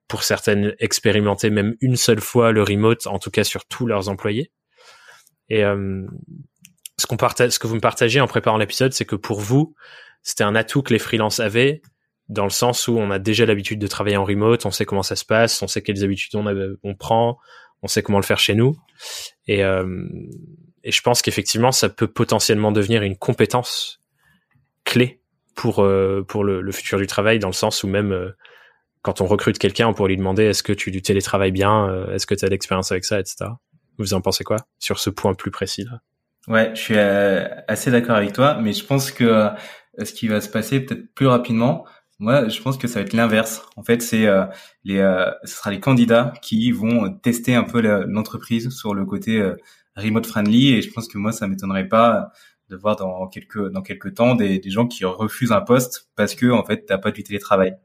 pour 0.06 0.22
certaines, 0.22 0.74
expérimenté 0.78 1.50
même 1.50 1.76
une 1.80 1.96
seule 1.96 2.20
fois 2.20 2.52
le 2.52 2.62
remote, 2.62 3.06
en 3.06 3.18
tout 3.18 3.30
cas 3.30 3.44
sur 3.44 3.64
tous 3.64 3.86
leurs 3.86 4.08
employés. 4.08 4.52
Et 5.48 5.64
euh, 5.64 6.06
ce 6.98 7.06
qu'on 7.06 7.16
partage, 7.16 7.52
ce 7.52 7.58
que 7.58 7.66
vous 7.66 7.76
me 7.76 7.80
partagez 7.80 8.20
en 8.20 8.26
préparant 8.26 8.58
l'épisode, 8.58 8.92
c'est 8.92 9.06
que 9.06 9.16
pour 9.16 9.40
vous, 9.40 9.74
c'était 10.28 10.44
un 10.44 10.54
atout 10.54 10.82
que 10.82 10.92
les 10.92 10.98
freelances 10.98 11.40
avaient 11.40 11.80
dans 12.28 12.44
le 12.44 12.50
sens 12.50 12.86
où 12.86 12.98
on 12.98 13.10
a 13.10 13.18
déjà 13.18 13.46
l'habitude 13.46 13.78
de 13.78 13.86
travailler 13.86 14.18
en 14.18 14.26
remote, 14.26 14.66
on 14.66 14.70
sait 14.70 14.84
comment 14.84 15.02
ça 15.02 15.16
se 15.16 15.24
passe, 15.24 15.62
on 15.62 15.68
sait 15.68 15.80
quelles 15.80 16.04
habitudes 16.04 16.36
on, 16.36 16.44
on 16.82 16.94
prend, 16.94 17.38
on 17.82 17.88
sait 17.88 18.02
comment 18.02 18.18
le 18.18 18.24
faire 18.24 18.38
chez 18.38 18.54
nous. 18.54 18.76
Et, 19.46 19.64
euh, 19.64 20.04
et 20.84 20.92
je 20.92 21.00
pense 21.00 21.22
qu'effectivement, 21.22 21.72
ça 21.72 21.88
peut 21.88 22.08
potentiellement 22.08 22.72
devenir 22.72 23.02
une 23.02 23.16
compétence 23.16 24.02
clé 24.84 25.22
pour 25.54 25.76
pour 26.28 26.44
le, 26.44 26.60
le, 26.60 26.72
futur 26.72 26.98
du 26.98 27.06
travail, 27.06 27.38
dans 27.38 27.48
le 27.48 27.54
sens 27.54 27.82
où 27.82 27.88
même 27.88 28.34
quand 29.00 29.22
on 29.22 29.26
recrute 29.26 29.58
quelqu'un, 29.58 29.88
on 29.88 29.94
pourrait 29.94 30.10
lui 30.10 30.18
demander 30.18 30.44
est-ce 30.44 30.62
que 30.62 30.74
tu 30.74 30.90
du 30.90 31.00
télétravail 31.00 31.52
bien, 31.52 32.06
est-ce 32.12 32.26
que 32.26 32.34
tu 32.34 32.44
as 32.44 32.48
l'expérience 32.48 32.92
avec 32.92 33.06
ça, 33.06 33.18
etc. 33.18 33.46
Vous 33.96 34.12
en 34.12 34.20
pensez 34.20 34.44
quoi 34.44 34.58
sur 34.78 34.98
ce 34.98 35.08
point 35.08 35.32
plus 35.32 35.50
précis 35.50 35.84
là? 35.84 36.00
Ouais, 36.46 36.70
je 36.74 36.80
suis 36.80 36.98
assez 36.98 37.90
d'accord 37.90 38.16
avec 38.16 38.32
toi, 38.32 38.58
mais 38.60 38.72
je 38.72 38.84
pense 38.84 39.10
que 39.10 39.50
ce 40.04 40.12
qui 40.12 40.28
va 40.28 40.40
se 40.40 40.48
passer 40.48 40.80
peut-être 40.80 41.12
plus 41.14 41.26
rapidement, 41.26 41.84
moi, 42.20 42.48
je 42.48 42.60
pense 42.60 42.76
que 42.78 42.88
ça 42.88 42.98
va 42.98 43.06
être 43.06 43.12
l'inverse. 43.12 43.62
En 43.76 43.84
fait, 43.84 44.02
c'est 44.02 44.26
euh, 44.26 44.44
les, 44.84 44.98
euh, 44.98 45.30
ce 45.44 45.56
sera 45.56 45.70
les 45.70 45.78
candidats 45.78 46.32
qui 46.42 46.72
vont 46.72 47.12
tester 47.12 47.54
un 47.54 47.62
peu 47.62 47.80
l'entreprise 47.80 48.70
sur 48.70 48.92
le 48.92 49.04
côté 49.04 49.38
euh, 49.38 49.54
remote 49.96 50.26
friendly. 50.26 50.70
Et 50.74 50.82
je 50.82 50.90
pense 50.90 51.06
que 51.06 51.16
moi, 51.16 51.30
ça 51.30 51.46
m'étonnerait 51.46 51.86
pas 51.86 52.32
de 52.70 52.76
voir 52.76 52.96
dans 52.96 53.28
quelques 53.28 53.70
dans 53.70 53.80
quelques 53.80 54.14
temps 54.14 54.34
des, 54.34 54.58
des 54.58 54.70
gens 54.70 54.86
qui 54.86 55.04
refusent 55.04 55.52
un 55.52 55.62
poste 55.62 56.10
parce 56.16 56.34
que 56.34 56.50
en 56.50 56.64
fait, 56.64 56.84
t'as 56.86 56.98
pas 56.98 57.12
du 57.12 57.22
télétravail. 57.22 57.76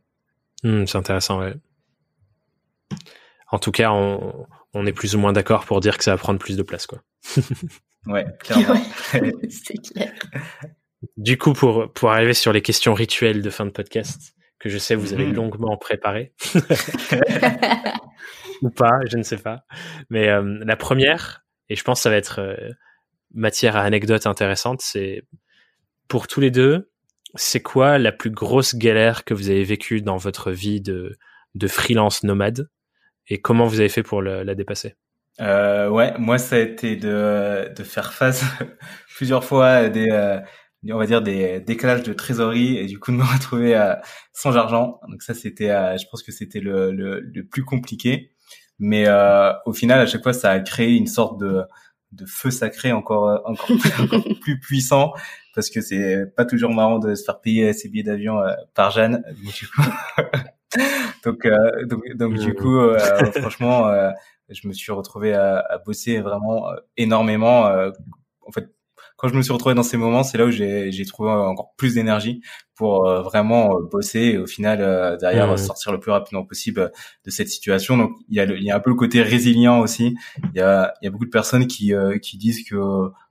Hmm, 0.63 0.85
c'est 0.87 0.97
intéressant. 0.97 1.39
Ouais. 1.39 1.53
En 3.51 3.59
tout 3.59 3.71
cas, 3.71 3.91
on, 3.91 4.47
on 4.73 4.85
est 4.87 4.93
plus 4.93 5.15
ou 5.15 5.19
moins 5.19 5.31
d'accord 5.31 5.65
pour 5.65 5.79
dire 5.79 5.97
que 5.97 6.03
ça 6.03 6.11
va 6.11 6.17
prendre 6.17 6.39
plus 6.39 6.57
de 6.57 6.63
place, 6.63 6.87
quoi. 6.87 7.03
ouais, 8.07 8.25
clairement. 8.39 8.81
c'est 9.49 9.77
clair. 9.77 10.11
Du 11.17 11.37
coup, 11.37 11.53
pour, 11.53 11.91
pour 11.93 12.11
arriver 12.11 12.33
sur 12.33 12.53
les 12.53 12.61
questions 12.61 12.93
rituelles 12.93 13.41
de 13.41 13.49
fin 13.49 13.65
de 13.65 13.71
podcast, 13.71 14.35
que 14.59 14.69
je 14.69 14.77
sais 14.77 14.95
vous 14.95 15.13
avez 15.13 15.25
mhm. 15.25 15.33
longuement 15.33 15.77
préparé. 15.77 16.33
Ou 18.61 18.69
pas, 18.69 18.99
je 19.09 19.17
ne 19.17 19.23
sais 19.23 19.37
pas. 19.37 19.65
Mais 20.09 20.29
euh, 20.29 20.59
la 20.65 20.75
première, 20.75 21.43
et 21.69 21.75
je 21.75 21.83
pense 21.83 21.99
que 21.99 22.03
ça 22.03 22.09
va 22.09 22.15
être 22.15 22.39
euh, 22.39 22.69
matière 23.33 23.75
à 23.75 23.81
anecdote 23.81 24.25
intéressante, 24.25 24.81
c'est 24.81 25.23
pour 26.07 26.27
tous 26.27 26.39
les 26.39 26.51
deux, 26.51 26.89
c'est 27.35 27.61
quoi 27.61 27.97
la 27.97 28.11
plus 28.11 28.29
grosse 28.29 28.75
galère 28.75 29.25
que 29.25 29.33
vous 29.33 29.49
avez 29.49 29.63
vécue 29.63 30.01
dans 30.01 30.17
votre 30.17 30.51
vie 30.51 30.81
de, 30.81 31.17
de 31.55 31.67
freelance 31.67 32.23
nomade? 32.23 32.69
Et 33.27 33.41
comment 33.41 33.65
vous 33.65 33.79
avez 33.79 33.89
fait 33.89 34.03
pour 34.03 34.21
la 34.21 34.55
dépasser? 34.55 34.95
Euh, 35.41 35.89
Ouais, 35.89 36.13
moi 36.17 36.37
ça 36.37 36.57
a 36.57 36.59
été 36.59 36.95
de, 36.95 37.73
de 37.75 37.83
faire 37.83 38.13
face 38.13 38.43
plusieurs 39.15 39.43
fois 39.43 39.69
à 39.69 39.89
des, 39.89 40.09
euh, 40.11 40.39
on 40.91 40.97
va 40.97 41.05
dire 41.05 41.21
des 41.21 41.61
décalages 41.61 42.03
de 42.03 42.13
trésorerie 42.13 42.77
et 42.77 42.87
du 42.87 42.99
coup 42.99 43.11
de 43.11 43.17
me 43.17 43.23
retrouver 43.33 43.75
euh, 43.75 43.95
sans 44.33 44.57
argent. 44.57 44.99
Donc 45.09 45.21
ça 45.21 45.33
c'était, 45.33 45.69
euh, 45.69 45.97
je 45.97 46.05
pense 46.09 46.23
que 46.23 46.31
c'était 46.31 46.59
le, 46.59 46.91
le, 46.91 47.21
le, 47.21 47.45
plus 47.45 47.63
compliqué. 47.63 48.31
Mais 48.79 49.07
euh, 49.07 49.53
au 49.65 49.73
final, 49.73 49.99
à 49.99 50.05
chaque 50.05 50.23
fois, 50.23 50.33
ça 50.33 50.51
a 50.51 50.59
créé 50.59 50.95
une 50.95 51.07
sorte 51.07 51.39
de, 51.39 51.61
de 52.11 52.25
feu 52.25 52.51
sacré 52.51 52.91
encore 52.91 53.29
euh, 53.29 53.37
encore, 53.45 53.67
plus 54.41 54.59
puissant 54.61 55.13
parce 55.55 55.69
que 55.69 55.81
c'est 55.81 56.25
pas 56.35 56.45
toujours 56.45 56.73
marrant 56.73 56.97
de 56.99 57.13
se 57.13 57.23
faire 57.23 57.39
payer 57.39 57.73
ses 57.73 57.87
billets 57.87 58.03
d'avion 58.03 58.39
par 58.73 58.89
Jeanne. 58.89 59.23
donc 61.23 61.47
donc, 61.85 62.01
donc, 62.15 62.33
du 62.39 62.55
coup, 62.55 62.79
franchement, 63.35 63.85
je 64.49 64.67
me 64.67 64.73
suis 64.73 64.91
retrouvé 64.91 65.35
à, 65.35 65.59
à 65.59 65.77
bosser 65.77 66.21
vraiment 66.21 66.65
énormément. 66.97 67.65
en 67.65 68.51
fait, 68.51 68.67
quand 69.17 69.27
je 69.27 69.35
me 69.35 69.41
suis 69.41 69.53
retrouvé 69.53 69.75
dans 69.75 69.83
ces 69.83 69.97
moments, 69.97 70.23
c'est 70.23 70.37
là 70.37 70.45
où 70.45 70.51
j'ai 70.51 71.05
trouvé 71.05 71.29
encore 71.29 71.73
plus 71.77 71.95
d'énergie 71.95 72.41
pour 72.75 73.07
euh, 73.07 73.21
vraiment 73.21 73.77
euh, 73.77 73.83
bosser 73.89 74.19
et 74.19 74.37
au 74.37 74.47
final 74.47 74.81
euh, 74.81 75.15
derrière 75.17 75.51
mmh. 75.51 75.57
sortir 75.57 75.91
le 75.91 75.99
plus 75.99 76.11
rapidement 76.11 76.43
possible 76.43 76.91
de 77.25 77.31
cette 77.31 77.49
situation. 77.49 77.97
Donc 77.97 78.11
il 78.29 78.35
y 78.35 78.39
a, 78.39 78.45
il 78.45 78.63
y 78.63 78.71
a 78.71 78.75
un 78.75 78.79
peu 78.79 78.89
le 78.89 78.95
côté 78.95 79.21
résilient 79.21 79.79
aussi. 79.79 80.15
Il 80.53 80.57
y 80.57 80.61
a, 80.61 80.93
il 81.01 81.05
y 81.05 81.07
a 81.07 81.11
beaucoup 81.11 81.25
de 81.25 81.29
personnes 81.29 81.67
qui, 81.67 81.93
qui 82.21 82.37
disent 82.37 82.63
que 82.67 82.75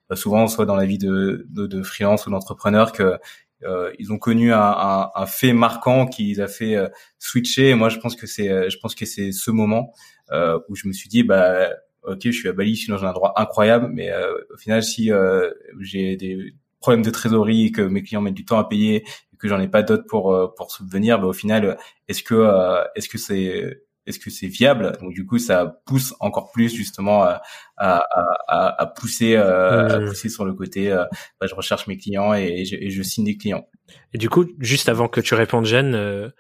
bah, 0.08 0.16
souvent, 0.16 0.46
soit 0.48 0.66
dans 0.66 0.76
la 0.76 0.86
vie 0.86 0.98
de, 0.98 1.46
de, 1.50 1.66
de 1.66 1.82
freelance 1.82 2.26
ou 2.26 2.30
d'entrepreneur, 2.30 2.92
que 2.92 3.18
euh, 3.64 3.92
ils 3.98 4.12
ont 4.12 4.18
connu 4.18 4.52
un, 4.52 4.60
un, 4.60 5.10
un, 5.14 5.26
fait 5.26 5.52
marquant 5.52 6.06
qui 6.06 6.24
les 6.24 6.40
a 6.40 6.48
fait 6.48 6.76
switcher. 7.18 7.70
Et 7.70 7.74
moi, 7.74 7.88
je 7.88 7.98
pense 7.98 8.16
que 8.16 8.26
c'est, 8.26 8.70
je 8.70 8.78
pense 8.78 8.94
que 8.94 9.06
c'est 9.06 9.32
ce 9.32 9.50
moment 9.50 9.92
euh, 10.32 10.58
où 10.68 10.74
je 10.74 10.88
me 10.88 10.92
suis 10.92 11.08
dit, 11.08 11.22
bah 11.22 11.68
ok, 12.04 12.20
je 12.24 12.30
suis 12.30 12.48
à 12.48 12.52
Bali, 12.52 12.74
je 12.74 12.82
suis 12.82 12.92
dans 12.92 13.04
un 13.04 13.10
endroit 13.10 13.40
incroyable, 13.40 13.88
mais 13.92 14.10
euh, 14.10 14.32
au 14.52 14.56
final, 14.56 14.82
si 14.82 15.12
euh, 15.12 15.50
j'ai 15.80 16.16
des 16.16 16.54
problèmes 16.80 17.02
de 17.02 17.10
trésorerie 17.10 17.66
et 17.66 17.72
que 17.72 17.82
mes 17.82 18.02
clients 18.02 18.20
mettent 18.20 18.34
du 18.34 18.44
temps 18.44 18.58
à 18.58 18.68
payer 18.68 19.04
et 19.32 19.36
que 19.38 19.48
j'en 19.48 19.60
ai 19.60 19.68
pas 19.68 19.82
d'autres 19.82 20.06
pour 20.08 20.32
euh, 20.32 20.48
pour 20.56 20.70
subvenir, 20.70 21.20
bah, 21.20 21.26
au 21.26 21.32
final, 21.32 21.76
est-ce 22.08 22.22
que 22.22 22.48
est-ce 22.96 23.08
que 23.08 23.18
c'est 23.18 23.82
est-ce 24.06 24.18
que 24.18 24.30
c'est 24.30 24.48
viable? 24.48 24.96
Donc 25.00 25.12
du 25.12 25.24
coup, 25.24 25.38
ça 25.38 25.80
pousse 25.86 26.14
encore 26.18 26.50
plus 26.50 26.74
justement 26.74 27.22
à, 27.22 27.42
à, 27.76 28.02
à, 28.48 28.82
à 28.82 28.86
pousser 28.86 29.36
à 29.36 30.00
pousser 30.00 30.28
sur 30.28 30.44
le 30.44 30.54
côté. 30.54 30.90
Bah, 31.40 31.46
je 31.48 31.54
recherche 31.54 31.86
mes 31.86 31.96
clients 31.96 32.34
et 32.34 32.64
je, 32.64 32.74
et 32.74 32.90
je, 32.90 33.02
signe 33.02 33.24
des 33.24 33.36
clients. 33.36 33.68
Et 34.12 34.18
du 34.18 34.28
coup, 34.28 34.46
juste 34.58 34.88
avant 34.88 35.06
que 35.06 35.20
tu 35.20 35.34
répondes, 35.34 35.66
Jeanne, 35.66 36.32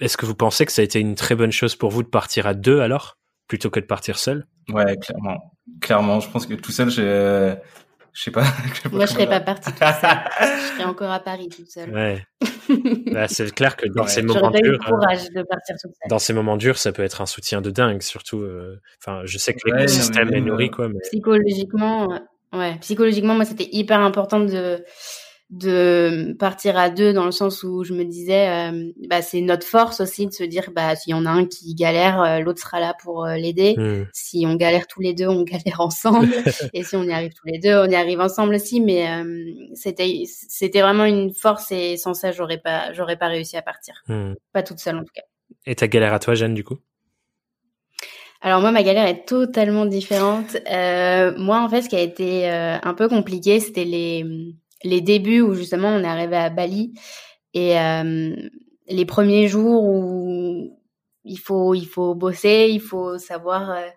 est-ce 0.00 0.16
que 0.16 0.26
vous 0.26 0.36
pensez 0.36 0.66
que 0.66 0.72
ça 0.72 0.82
a 0.82 0.84
été 0.84 1.00
une 1.00 1.16
très 1.16 1.34
bonne 1.34 1.52
chose 1.52 1.74
pour 1.74 1.90
vous 1.90 2.04
de 2.04 2.08
partir 2.08 2.46
à 2.46 2.54
deux 2.54 2.78
alors 2.78 3.18
plutôt 3.48 3.70
que 3.70 3.80
de 3.80 3.86
partir 3.86 4.18
seul? 4.18 4.46
Ouais, 4.70 4.96
clairement. 4.96 5.52
Clairement, 5.80 6.20
je 6.20 6.30
pense 6.30 6.46
que 6.46 6.54
tout 6.54 6.72
seul, 6.72 6.90
je 6.90 7.56
sais 8.14 8.30
pas. 8.30 8.44
Moi, 8.92 9.06
je 9.06 9.12
serais 9.12 9.28
pas 9.28 9.40
partie 9.40 9.70
toute 9.70 9.78
seule. 9.78 10.18
je 10.40 10.74
serais 10.74 10.84
encore 10.84 11.10
à 11.10 11.20
Paris 11.20 11.48
toute 11.48 11.68
seule. 11.68 11.90
Ouais. 11.90 12.26
bah, 13.12 13.28
c'est 13.28 13.52
clair 13.54 13.76
que 13.76 13.88
dans 13.88 14.06
ces 14.06 14.22
moments 14.22 14.50
durs, 14.50 14.72
le 14.72 14.78
courage 14.78 15.30
de 15.30 15.42
partir 15.42 15.76
toute 15.80 15.92
seule. 15.92 16.08
dans 16.08 16.18
ces 16.18 16.32
moments 16.32 16.56
durs, 16.56 16.78
ça 16.78 16.92
peut 16.92 17.02
être 17.02 17.20
un 17.20 17.26
soutien 17.26 17.60
de 17.60 17.70
dingue, 17.70 18.02
surtout. 18.02 18.42
Euh, 18.42 18.80
enfin, 19.00 19.22
je 19.24 19.38
sais 19.38 19.54
que 19.54 19.60
l'écosystème 19.66 20.32
est 20.32 20.40
nourri, 20.40 20.70
quoi. 20.70 20.88
Mais... 20.88 21.00
Psychologiquement, 21.02 22.20
ouais. 22.52 22.76
Psychologiquement, 22.80 23.34
moi, 23.34 23.44
c'était 23.44 23.68
hyper 23.72 24.00
important 24.00 24.40
de 24.40 24.84
de 25.54 26.34
partir 26.36 26.76
à 26.76 26.90
deux 26.90 27.12
dans 27.12 27.26
le 27.26 27.30
sens 27.30 27.62
où 27.62 27.84
je 27.84 27.92
me 27.92 28.04
disais 28.04 28.48
euh, 28.48 28.90
bah 29.08 29.22
c'est 29.22 29.40
notre 29.40 29.64
force 29.64 30.00
aussi 30.00 30.26
de 30.26 30.32
se 30.32 30.42
dire 30.42 30.70
bah 30.74 30.96
s'il 30.96 31.12
y 31.12 31.14
en 31.14 31.26
a 31.26 31.30
un 31.30 31.46
qui 31.46 31.76
galère 31.76 32.20
euh, 32.20 32.40
l'autre 32.40 32.60
sera 32.60 32.80
là 32.80 32.92
pour 33.00 33.24
euh, 33.24 33.36
l'aider 33.36 33.74
hmm. 33.76 34.08
si 34.12 34.46
on 34.48 34.56
galère 34.56 34.88
tous 34.88 35.00
les 35.00 35.14
deux 35.14 35.28
on 35.28 35.42
galère 35.44 35.80
ensemble 35.80 36.28
et 36.72 36.82
si 36.82 36.96
on 36.96 37.04
y 37.04 37.12
arrive 37.12 37.34
tous 37.34 37.46
les 37.46 37.60
deux 37.60 37.74
on 37.76 37.88
y 37.88 37.94
arrive 37.94 38.20
ensemble 38.20 38.56
aussi 38.56 38.80
mais 38.80 39.06
c'était 39.74 40.24
c'était 40.26 40.80
vraiment 40.80 41.04
une 41.04 41.32
force 41.32 41.70
et 41.70 41.96
sans 41.96 42.14
ça 42.14 42.32
j'aurais 42.32 42.58
pas 42.58 42.92
j'aurais 42.92 43.16
pas 43.16 43.28
réussi 43.28 43.56
à 43.56 43.62
partir 43.62 43.94
hmm. 44.08 44.32
pas 44.52 44.64
toute 44.64 44.80
seule 44.80 44.96
en 44.96 45.04
tout 45.04 45.14
cas 45.14 45.22
et 45.66 45.76
ta 45.76 45.86
galère 45.86 46.14
à 46.14 46.18
toi 46.18 46.34
Jeanne 46.34 46.54
du 46.54 46.64
coup? 46.64 46.78
Alors 48.40 48.60
moi, 48.60 48.72
ma 48.72 48.82
galère 48.82 49.06
est 49.06 49.26
totalement 49.26 49.86
différente. 49.86 50.58
moi, 50.68 51.62
en 51.62 51.68
fait, 51.70 51.80
ce 51.80 51.88
qui 51.88 51.96
a 51.96 52.00
été 52.00 52.46
un 52.46 52.92
peu 52.92 53.08
compliqué, 53.08 53.58
c'était 53.58 53.86
les 53.86 54.54
les 54.84 55.00
débuts 55.00 55.40
où 55.40 55.54
justement 55.54 55.88
on 55.88 56.04
est 56.04 56.06
arrivé 56.06 56.36
à 56.36 56.50
Bali. 56.50 56.94
Et 57.54 57.78
euh, 57.78 58.36
les 58.86 59.06
premiers 59.06 59.48
jours 59.48 59.84
où 59.84 60.78
il 61.24 61.38
faut 61.38 61.74
il 61.74 61.86
faut 61.86 62.14
bosser, 62.14 62.68
il 62.70 62.80
faut 62.80 63.18
savoir 63.18 63.70
euh, 63.70 63.88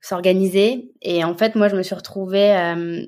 s'organiser. 0.00 0.92
Et 1.00 1.24
en 1.24 1.34
fait 1.34 1.54
moi 1.54 1.68
je 1.68 1.76
me 1.76 1.82
suis 1.82 1.94
retrouvée 1.94 2.54
euh, 2.56 3.06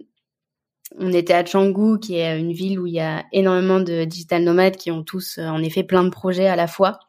on 0.97 1.13
était 1.13 1.35
à 1.35 1.45
Canggu 1.45 1.99
qui 2.01 2.17
est 2.17 2.39
une 2.39 2.53
ville 2.53 2.81
où 2.81 2.87
il 2.87 2.95
y 2.95 3.01
a 3.01 3.25
énormément 3.33 3.81
de 3.81 4.05
digital 4.05 4.43
nomades 4.43 4.77
qui 4.77 4.91
ont 4.91 5.03
tous 5.03 5.39
en 5.39 5.63
effet 5.63 5.83
plein 5.83 6.05
de 6.05 6.11
projets 6.11 6.47
à 6.47 6.57
la 6.57 6.67
fois. 6.67 7.01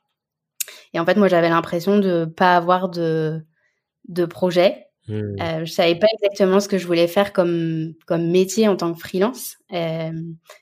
Et 0.94 1.00
en 1.00 1.06
fait 1.06 1.16
moi 1.16 1.28
j'avais 1.28 1.50
l'impression 1.50 2.00
de 2.00 2.26
pas 2.26 2.58
avoir 2.58 2.90
de 2.90 3.42
de 4.08 4.26
projet 4.26 4.89
Hmm. 5.10 5.36
Euh, 5.42 5.66
je 5.66 5.72
savais 5.72 5.96
pas 5.96 6.06
exactement 6.14 6.60
ce 6.60 6.68
que 6.68 6.78
je 6.78 6.86
voulais 6.86 7.08
faire 7.08 7.34
comme 7.34 7.94
comme 8.06 8.30
métier 8.30 8.68
en 8.68 8.76
tant 8.76 8.94
que 8.94 9.00
freelance. 9.00 9.58
Euh, 9.74 10.12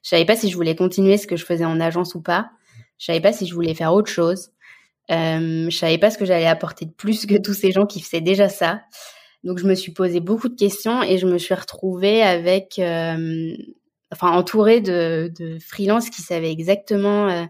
je 0.04 0.10
savais 0.10 0.26
pas 0.26 0.38
si 0.38 0.50
je 0.50 0.56
voulais 0.56 0.76
continuer 0.76 1.18
ce 1.18 1.28
que 1.28 1.36
je 1.36 1.43
faisais 1.45 1.66
en 1.66 1.82
agence 1.82 2.16
ou 2.16 2.22
pas. 2.22 2.50
Je 2.98 3.06
savais 3.06 3.20
pas 3.20 3.34
si 3.34 3.45
je 3.45 3.54
voulais 3.54 3.74
faire 3.74 3.93
autre 3.93 4.10
chose. 4.10 4.52
Euh, 5.12 5.70
je 5.70 5.78
savais 5.78 5.98
pas 5.98 6.10
ce 6.10 6.18
que 6.18 6.26
j'allais 6.26 6.48
apporter 6.48 6.86
de 6.86 6.91
plus 6.91 7.26
que 7.26 7.38
tous 7.38 7.54
ces 7.54 7.72
gens 7.72 7.86
qui 7.86 8.02
faisaient 8.02 8.22
déjà 8.22 8.48
ça. 8.48 8.82
Donc 9.43 9.60
je 9.60 9.66
me 9.66 9.76
suis 9.76 9.91
posé 9.91 10.22
beaucoup 10.22 10.50
de 10.50 10.56
questions 10.56 11.04
et 11.04 11.18
je 11.18 11.28
me 11.28 11.38
suis 11.38 11.54
retrouvée 11.54 12.24
avec, 12.24 12.80
euh, 12.80 13.56
enfin 14.12 14.32
entourée 14.32 14.80
de, 14.80 15.32
de 15.38 15.60
freelance 15.60 16.10
qui 16.10 16.22
savaient 16.22 16.52
exactement 16.52 17.48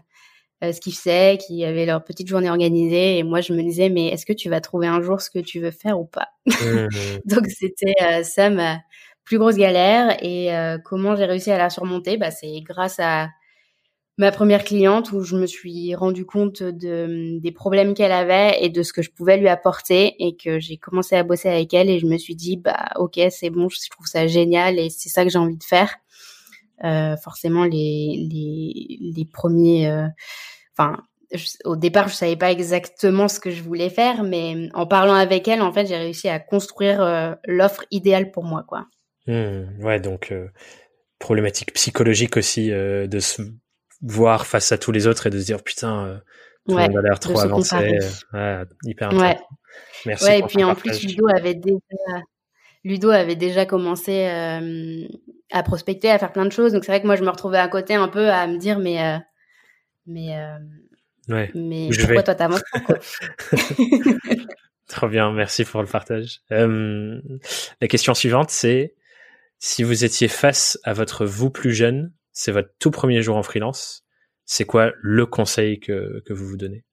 euh, 0.64 0.72
ce 0.72 0.80
qu'ils 0.80 0.94
faisaient, 0.94 1.38
qui 1.38 1.64
avaient 1.64 1.86
leur 1.86 2.02
petite 2.04 2.28
journée 2.28 2.50
organisée. 2.50 3.18
Et 3.18 3.22
moi, 3.22 3.40
je 3.40 3.52
me 3.52 3.62
disais, 3.62 3.88
mais 3.90 4.08
est-ce 4.08 4.26
que 4.26 4.32
tu 4.32 4.48
vas 4.50 4.60
trouver 4.60 4.86
un 4.88 5.02
jour 5.02 5.20
ce 5.20 5.30
que 5.30 5.38
tu 5.38 5.60
veux 5.60 5.70
faire 5.70 6.00
ou 6.00 6.04
pas? 6.04 6.28
Mmh. 6.46 6.88
Donc, 7.26 7.46
c'était 7.48 7.94
euh, 8.02 8.22
ça 8.22 8.50
ma 8.50 8.78
plus 9.24 9.38
grosse 9.38 9.56
galère. 9.56 10.16
Et 10.22 10.54
euh, 10.54 10.78
comment 10.84 11.14
j'ai 11.16 11.26
réussi 11.26 11.50
à 11.50 11.58
la 11.58 11.70
surmonter? 11.70 12.16
Bah, 12.16 12.30
C'est 12.30 12.60
grâce 12.62 12.98
à 12.98 13.28
ma 14.18 14.32
première 14.32 14.64
cliente 14.64 15.12
où 15.12 15.22
je 15.22 15.36
me 15.36 15.46
suis 15.46 15.94
rendu 15.94 16.26
compte 16.26 16.62
de, 16.62 17.38
des 17.38 17.52
problèmes 17.52 17.94
qu'elle 17.94 18.12
avait 18.12 18.58
et 18.60 18.68
de 18.68 18.82
ce 18.82 18.92
que 18.92 19.00
je 19.00 19.10
pouvais 19.12 19.36
lui 19.36 19.48
apporter 19.48 20.16
et 20.18 20.36
que 20.36 20.58
j'ai 20.58 20.76
commencé 20.76 21.14
à 21.14 21.22
bosser 21.22 21.48
avec 21.48 21.72
elle 21.72 21.88
et 21.88 22.00
je 22.00 22.06
me 22.06 22.18
suis 22.18 22.34
dit 22.34 22.56
bah 22.56 22.88
ok 22.96 23.20
c'est 23.30 23.50
bon 23.50 23.68
je 23.68 23.78
trouve 23.90 24.06
ça 24.06 24.26
génial 24.26 24.78
et 24.80 24.90
c'est 24.90 25.08
ça 25.08 25.22
que 25.22 25.30
j'ai 25.30 25.38
envie 25.38 25.56
de 25.56 25.62
faire 25.62 25.94
forcément 27.22 27.64
les, 27.64 28.28
les, 28.30 28.98
les 29.00 29.24
premiers 29.24 29.88
euh, 29.88 30.06
enfin 30.76 30.98
au 31.64 31.76
départ 31.76 32.08
je 32.08 32.14
savais 32.14 32.36
pas 32.36 32.50
exactement 32.50 33.28
ce 33.28 33.38
que 33.40 33.50
je 33.50 33.62
voulais 33.62 33.90
faire 33.90 34.22
mais 34.22 34.70
en 34.74 34.86
parlant 34.86 35.14
avec 35.14 35.46
elle 35.48 35.60
en 35.60 35.72
fait 35.72 35.86
j'ai 35.86 35.96
réussi 35.96 36.28
à 36.28 36.38
construire 36.38 37.02
euh, 37.02 37.34
l'offre 37.46 37.84
idéale 37.90 38.30
pour 38.30 38.44
moi 38.44 38.64
quoi 38.66 38.86
mmh, 39.26 39.84
ouais 39.84 40.00
donc 40.00 40.32
problématique 41.18 41.74
psychologique 41.74 42.36
aussi 42.36 42.70
de 42.70 43.18
se 43.20 43.42
voir 44.00 44.46
face 44.46 44.72
à 44.72 44.78
tous 44.78 44.92
les 44.92 45.06
autres 45.06 45.26
et 45.26 45.30
de 45.30 45.38
se 45.38 45.44
dire 45.44 45.62
putain, 45.62 46.22
tout 46.66 46.76
le 46.76 46.82
monde 46.82 46.96
a 46.98 47.02
l'air 47.02 47.18
trop 47.18 47.40
avancé. 47.40 47.98
hyper 48.84 49.08
intéressant. 49.08 49.44
Merci. 50.06 50.24
Ouais, 50.24 50.38
et 50.38 50.42
puis 50.42 50.64
en 50.64 50.74
plus, 50.74 51.02
Ludo 51.02 51.28
avait 51.28 51.54
déjà, 51.54 52.22
Ludo 52.84 53.10
avait 53.10 53.36
déjà 53.36 53.66
commencé 53.66 54.26
à 55.50 55.62
prospecter, 55.62 56.10
à 56.10 56.18
faire 56.18 56.32
plein 56.32 56.46
de 56.46 56.52
choses. 56.52 56.72
Donc 56.72 56.84
c'est 56.84 56.92
vrai 56.92 57.00
que 57.00 57.06
moi, 57.06 57.16
je 57.16 57.24
me 57.24 57.30
retrouvais 57.30 57.58
à 57.58 57.68
côté 57.68 57.94
un 57.94 58.08
peu 58.08 58.30
à 58.30 58.46
me 58.46 58.58
dire, 58.58 58.78
mais, 58.78 59.18
mais, 60.06 60.36
ouais, 61.28 61.50
mais 61.54 61.88
pourquoi 61.98 62.22
toi 62.22 62.34
t'avances 62.34 62.62
quoi 62.86 62.98
Trop 64.88 65.08
bien, 65.08 65.32
merci 65.32 65.64
pour 65.64 65.82
le 65.82 65.88
partage. 65.88 66.40
la 66.50 67.88
question 67.88 68.14
suivante, 68.14 68.50
c'est 68.50 68.94
si 69.58 69.82
vous 69.82 70.04
étiez 70.04 70.28
face 70.28 70.78
à 70.84 70.92
votre 70.92 71.26
vous 71.26 71.50
plus 71.50 71.72
jeune, 71.72 72.12
c'est 72.32 72.52
votre 72.52 72.70
tout 72.78 72.90
premier 72.90 73.22
jour 73.22 73.36
en 73.36 73.42
freelance, 73.42 74.04
c'est 74.44 74.64
quoi 74.64 74.92
le 75.00 75.26
conseil 75.26 75.80
que, 75.80 76.22
que 76.24 76.32
vous 76.32 76.46
vous 76.46 76.56
donnez? 76.56 76.84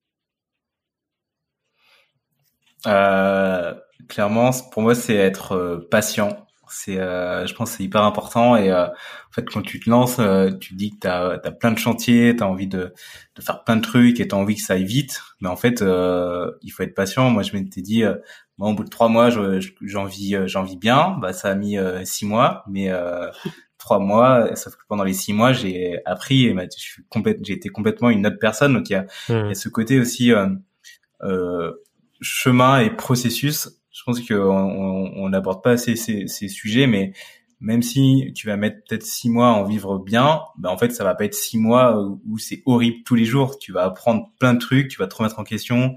Euh, 2.88 3.74
Clairement, 4.08 4.52
pour 4.72 4.82
moi, 4.82 4.96
c'est 4.96 5.16
être 5.16 5.54
euh, 5.54 5.88
patient. 5.90 6.46
C'est, 6.68 6.98
euh, 6.98 7.46
je 7.46 7.54
pense, 7.54 7.72
c'est 7.72 7.84
hyper 7.84 8.04
important. 8.04 8.56
Et 8.56 8.72
euh, 8.72 8.88
en 8.88 9.32
fait, 9.32 9.46
quand 9.46 9.62
tu 9.62 9.80
te 9.80 9.90
lances, 9.90 10.18
euh, 10.20 10.52
tu 10.60 10.74
dis 10.74 10.92
que 10.92 11.00
tu 11.02 11.08
as, 11.08 11.52
plein 11.52 11.72
de 11.72 11.78
chantiers, 11.78 12.36
tu 12.36 12.44
as 12.44 12.48
envie 12.48 12.68
de, 12.68 12.94
de 13.36 13.42
faire 13.42 13.64
plein 13.64 13.78
de 13.78 13.82
trucs 13.82 14.20
et 14.20 14.28
tu 14.28 14.36
as 14.36 14.38
envie 14.38 14.56
que 14.56 14.62
ça 14.62 14.74
aille 14.74 14.86
vite. 14.86 15.22
Mais 15.42 15.50
en 15.50 15.56
fait, 15.56 15.82
il 15.82 16.70
faut 16.72 16.84
être 16.84 16.96
patient. 16.96 17.30
Moi, 17.30 17.44
je 17.44 17.54
m'étais 17.54 17.82
dit, 17.82 18.04
moi, 18.58 18.70
au 18.70 18.74
bout 18.74 18.84
de 18.84 18.90
trois 18.90 19.10
mois, 19.10 19.30
j'en 19.30 20.06
vis, 20.06 20.36
j'en 20.48 20.64
vis 20.64 20.78
bien. 20.78 21.18
Bah, 21.22 21.34
ça 21.34 21.50
a 21.50 21.56
mis 21.56 21.78
six 22.04 22.26
mois, 22.26 22.64
mais 22.68 22.92
trois 23.78 24.00
mois. 24.00 24.56
Sauf 24.56 24.76
que 24.76 24.82
pendant 24.88 25.04
les 25.04 25.14
six 25.14 25.34
mois, 25.34 25.54
j'ai 25.54 26.00
appris 26.06 26.46
et 26.48 26.54
bah, 26.54 26.64
je 26.64 26.82
suis 26.82 27.04
j'ai 27.44 27.54
été 27.54 27.70
complètement 27.70 28.10
une 28.10 28.26
autre 28.26 28.40
personne. 28.40 28.74
Donc 28.74 28.90
il 28.90 28.94
y 28.94 28.96
a, 28.96 29.06
mmh. 29.30 29.54
ce 29.54 29.70
côté 29.70 30.00
aussi 30.00 30.34
euh, 31.26 31.72
chemin 32.22 32.80
et 32.80 32.90
processus. 32.90 33.70
Je 33.96 34.04
pense 34.04 34.20
qu'on 34.22 35.30
n'aborde 35.30 35.64
pas 35.64 35.72
assez 35.72 35.96
ces, 35.96 36.28
ces, 36.28 36.50
sujets, 36.50 36.86
mais 36.86 37.14
même 37.62 37.82
si 37.82 38.34
tu 38.36 38.46
vas 38.48 38.58
mettre 38.58 38.78
peut-être 38.86 39.04
six 39.04 39.30
mois 39.30 39.48
à 39.48 39.52
en 39.52 39.64
vivre 39.64 40.00
bien, 40.00 40.42
bah 40.58 40.70
en 40.70 40.78
fait 40.78 40.92
ça 40.92 41.06
va 41.06 41.16
pas 41.16 41.24
être 41.24 41.34
six 41.34 41.58
mois 41.58 41.98
où, 42.26 42.38
c'est 42.38 42.62
horrible 42.66 42.98
tous 43.06 43.16
les 43.16 43.24
jours. 43.24 43.58
Tu 43.58 43.72
vas 43.72 43.86
apprendre 43.86 44.34
plein 44.38 44.54
de 44.54 44.60
trucs, 44.60 44.90
tu 44.90 45.00
vas 45.00 45.08
te 45.08 45.16
remettre 45.16 45.40
en 45.40 45.46
question, 45.46 45.96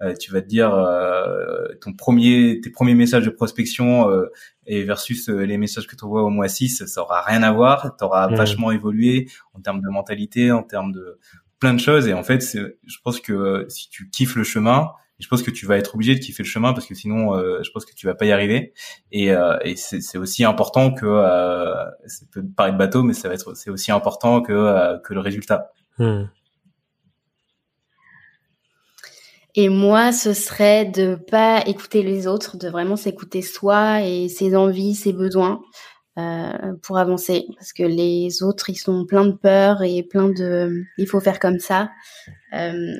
euh, 0.00 0.14
tu 0.14 0.30
vas 0.30 0.42
te 0.42 0.46
dire 0.46 0.72
euh, 0.72 1.66
ton 1.80 1.92
premier, 1.92 2.60
tes 2.62 2.70
premiers 2.70 2.94
messages 2.94 3.24
de 3.24 3.30
prospection 3.30 4.08
euh, 4.08 4.30
et 4.66 4.84
versus 4.84 5.28
euh, 5.28 5.44
les 5.44 5.58
messages 5.58 5.88
que 5.88 5.96
tu 5.96 6.04
envoies 6.04 6.22
au 6.22 6.30
mois 6.30 6.46
6, 6.46 6.86
ça 6.86 7.02
aura 7.02 7.20
rien 7.22 7.42
à 7.42 7.50
voir. 7.50 7.96
Tu 7.98 8.04
auras 8.04 8.28
mmh. 8.28 8.34
vachement 8.36 8.70
évolué 8.70 9.28
en 9.54 9.60
termes 9.60 9.80
de 9.80 9.88
mentalité, 9.88 10.52
en 10.52 10.62
termes 10.62 10.92
de 10.92 11.18
plein 11.58 11.74
de 11.74 11.80
choses. 11.80 12.06
Et 12.06 12.14
en 12.14 12.22
fait, 12.22 12.40
je 12.40 12.96
pense 13.02 13.18
que 13.18 13.66
si 13.68 13.90
tu 13.90 14.08
kiffes 14.08 14.36
le 14.36 14.44
chemin, 14.44 14.92
je 15.20 15.28
pense 15.28 15.42
que 15.42 15.50
tu 15.50 15.66
vas 15.66 15.76
être 15.76 15.94
obligé 15.94 16.14
de 16.14 16.20
kiffer 16.20 16.42
le 16.42 16.48
chemin 16.48 16.72
parce 16.72 16.86
que 16.86 16.94
sinon, 16.94 17.34
euh, 17.34 17.62
je 17.62 17.70
pense 17.70 17.84
que 17.84 17.94
tu 17.94 18.06
vas 18.06 18.14
pas 18.14 18.24
y 18.24 18.32
arriver. 18.32 18.72
Et, 19.12 19.32
euh, 19.32 19.56
et 19.62 19.76
c'est 19.76 20.18
aussi 20.18 20.44
important 20.44 20.92
que, 20.92 21.06
euh, 21.06 21.84
ça 22.06 22.24
peut 22.32 22.42
paraître 22.56 22.78
bateau, 22.78 23.02
mais 23.02 23.14
ça 23.14 23.28
va 23.28 23.34
être, 23.34 23.54
c'est 23.54 23.70
aussi 23.70 23.92
important 23.92 24.40
que 24.42 24.52
euh, 24.52 24.98
que 24.98 25.14
le 25.14 25.20
résultat. 25.20 25.72
Hmm. 25.98 26.24
Et 29.56 29.68
moi, 29.68 30.12
ce 30.12 30.32
serait 30.32 30.84
de 30.84 31.16
pas 31.16 31.62
écouter 31.66 32.02
les 32.02 32.26
autres, 32.26 32.56
de 32.56 32.68
vraiment 32.68 32.96
s'écouter 32.96 33.42
soi 33.42 34.02
et 34.02 34.28
ses 34.28 34.54
envies, 34.54 34.94
ses 34.94 35.12
besoins 35.12 35.60
euh, 36.18 36.74
pour 36.82 36.98
avancer. 36.98 37.46
Parce 37.56 37.72
que 37.72 37.82
les 37.82 38.42
autres, 38.42 38.70
ils 38.70 38.76
sont 38.76 39.04
pleins 39.06 39.26
de 39.26 39.32
peur 39.32 39.82
et 39.82 40.02
plein 40.04 40.28
de, 40.28 40.84
il 40.98 41.06
faut 41.06 41.20
faire 41.20 41.40
comme 41.40 41.58
ça. 41.58 41.90
Euh, 42.52 42.94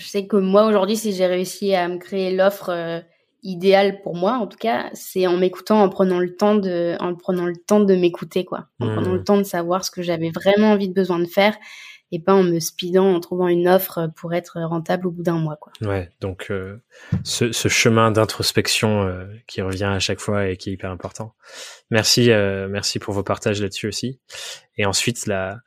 je 0.00 0.06
sais 0.06 0.26
que 0.26 0.36
moi 0.36 0.64
aujourd'hui, 0.64 0.96
si 0.96 1.12
j'ai 1.12 1.26
réussi 1.26 1.74
à 1.74 1.86
me 1.86 1.98
créer 1.98 2.34
l'offre 2.34 2.70
euh, 2.70 3.00
idéale 3.42 4.00
pour 4.02 4.16
moi, 4.16 4.32
en 4.32 4.46
tout 4.46 4.56
cas, 4.56 4.90
c'est 4.94 5.26
en 5.26 5.36
m'écoutant, 5.36 5.82
en 5.82 5.88
prenant 5.90 6.18
le 6.18 6.34
temps 6.34 6.54
de, 6.54 6.96
en 7.00 7.14
prenant 7.14 7.46
le 7.46 7.56
temps 7.56 7.80
de 7.80 7.94
m'écouter, 7.94 8.44
quoi, 8.44 8.66
en 8.80 8.86
mmh. 8.86 8.94
prenant 8.94 9.12
le 9.12 9.22
temps 9.22 9.36
de 9.36 9.42
savoir 9.42 9.84
ce 9.84 9.90
que 9.90 10.02
j'avais 10.02 10.30
vraiment 10.30 10.72
envie 10.72 10.88
de 10.88 10.94
besoin 10.94 11.18
de 11.18 11.26
faire 11.26 11.54
et 12.12 12.18
pas 12.18 12.34
en 12.34 12.42
me 12.42 12.58
speedant, 12.58 13.14
en 13.14 13.20
trouvant 13.20 13.46
une 13.46 13.68
offre 13.68 14.10
pour 14.16 14.34
être 14.34 14.60
rentable 14.60 15.06
au 15.06 15.12
bout 15.12 15.22
d'un 15.22 15.38
mois, 15.38 15.56
quoi. 15.56 15.72
Ouais, 15.82 16.10
donc 16.20 16.48
euh, 16.50 16.82
ce, 17.22 17.52
ce, 17.52 17.68
chemin 17.68 18.10
d'introspection 18.10 19.02
euh, 19.02 19.26
qui 19.46 19.62
revient 19.62 19.84
à 19.84 20.00
chaque 20.00 20.18
fois 20.18 20.48
et 20.48 20.56
qui 20.56 20.70
est 20.70 20.72
hyper 20.72 20.90
important. 20.90 21.34
Merci, 21.90 22.30
merci 22.68 22.98
pour 22.98 23.14
vos 23.14 23.22
partages 23.22 23.62
là-dessus 23.62 23.86
aussi. 23.86 24.18
Et 24.76 24.86
ensuite, 24.86 25.26
la 25.26 25.60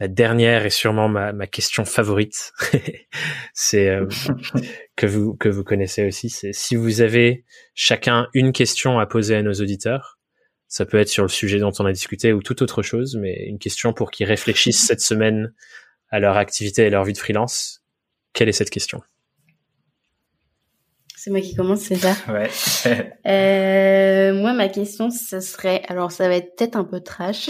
la 0.00 0.08
dernière 0.08 0.66
est 0.66 0.70
sûrement 0.70 1.08
ma, 1.08 1.32
ma 1.32 1.46
question 1.46 1.84
favorite. 1.84 2.52
c'est 3.54 3.88
euh, 3.88 4.06
que 4.96 5.06
vous 5.06 5.34
que 5.36 5.48
vous 5.48 5.64
connaissez 5.64 6.06
aussi. 6.06 6.30
C'est 6.30 6.52
si 6.52 6.76
vous 6.76 7.00
avez 7.00 7.44
chacun 7.74 8.28
une 8.34 8.52
question 8.52 8.98
à 8.98 9.06
poser 9.06 9.36
à 9.36 9.42
nos 9.42 9.54
auditeurs. 9.54 10.18
Ça 10.66 10.84
peut 10.86 10.98
être 10.98 11.08
sur 11.08 11.22
le 11.22 11.28
sujet 11.28 11.60
dont 11.60 11.72
on 11.78 11.86
a 11.86 11.92
discuté 11.92 12.32
ou 12.32 12.42
toute 12.42 12.60
autre 12.60 12.82
chose, 12.82 13.16
mais 13.20 13.44
une 13.46 13.60
question 13.60 13.92
pour 13.92 14.10
qu'ils 14.10 14.26
réfléchissent 14.26 14.84
cette 14.84 15.00
semaine 15.00 15.54
à 16.10 16.18
leur 16.18 16.36
activité 16.36 16.82
et 16.82 16.90
leur 16.90 17.04
vie 17.04 17.12
de 17.12 17.18
freelance. 17.18 17.84
Quelle 18.32 18.48
est 18.48 18.52
cette 18.52 18.70
question? 18.70 19.00
C'est 21.16 21.30
moi 21.30 21.40
qui 21.40 21.54
commence, 21.54 21.80
c'est 21.80 21.94
ça 21.94 22.14
Ouais. 22.28 22.50
euh, 23.26 24.34
moi, 24.34 24.52
ma 24.52 24.68
question, 24.68 25.10
ce 25.10 25.40
serait, 25.40 25.82
alors 25.88 26.12
ça 26.12 26.28
va 26.28 26.36
être 26.36 26.54
peut-être 26.56 26.76
un 26.76 26.84
peu 26.84 27.00
trash. 27.00 27.48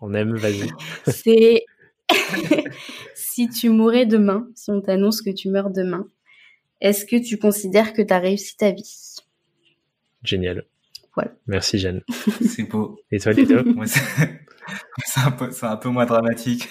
On 0.00 0.14
aime, 0.14 0.36
vas-y. 0.36 0.70
C'est 1.06 1.64
si 3.14 3.48
tu 3.48 3.68
mourais 3.70 4.06
demain, 4.06 4.48
si 4.54 4.70
on 4.70 4.80
t'annonce 4.80 5.22
que 5.22 5.30
tu 5.30 5.48
meurs 5.48 5.70
demain, 5.70 6.08
est-ce 6.80 7.04
que 7.04 7.16
tu 7.16 7.38
considères 7.38 7.92
que 7.92 8.02
tu 8.02 8.12
as 8.12 8.18
réussi 8.18 8.56
ta 8.56 8.70
vie? 8.70 9.16
Génial. 10.22 10.64
Voilà. 11.14 11.32
Merci 11.46 11.78
Jeanne. 11.78 12.02
C'est 12.44 12.64
beau. 12.64 13.00
Et 13.10 13.18
toi 13.18 13.32
Lito 13.32 13.56
C'est 15.04 15.20
un, 15.20 15.30
peu, 15.30 15.50
un 15.62 15.76
peu 15.76 15.88
moins 15.88 16.04
dramatique. 16.04 16.68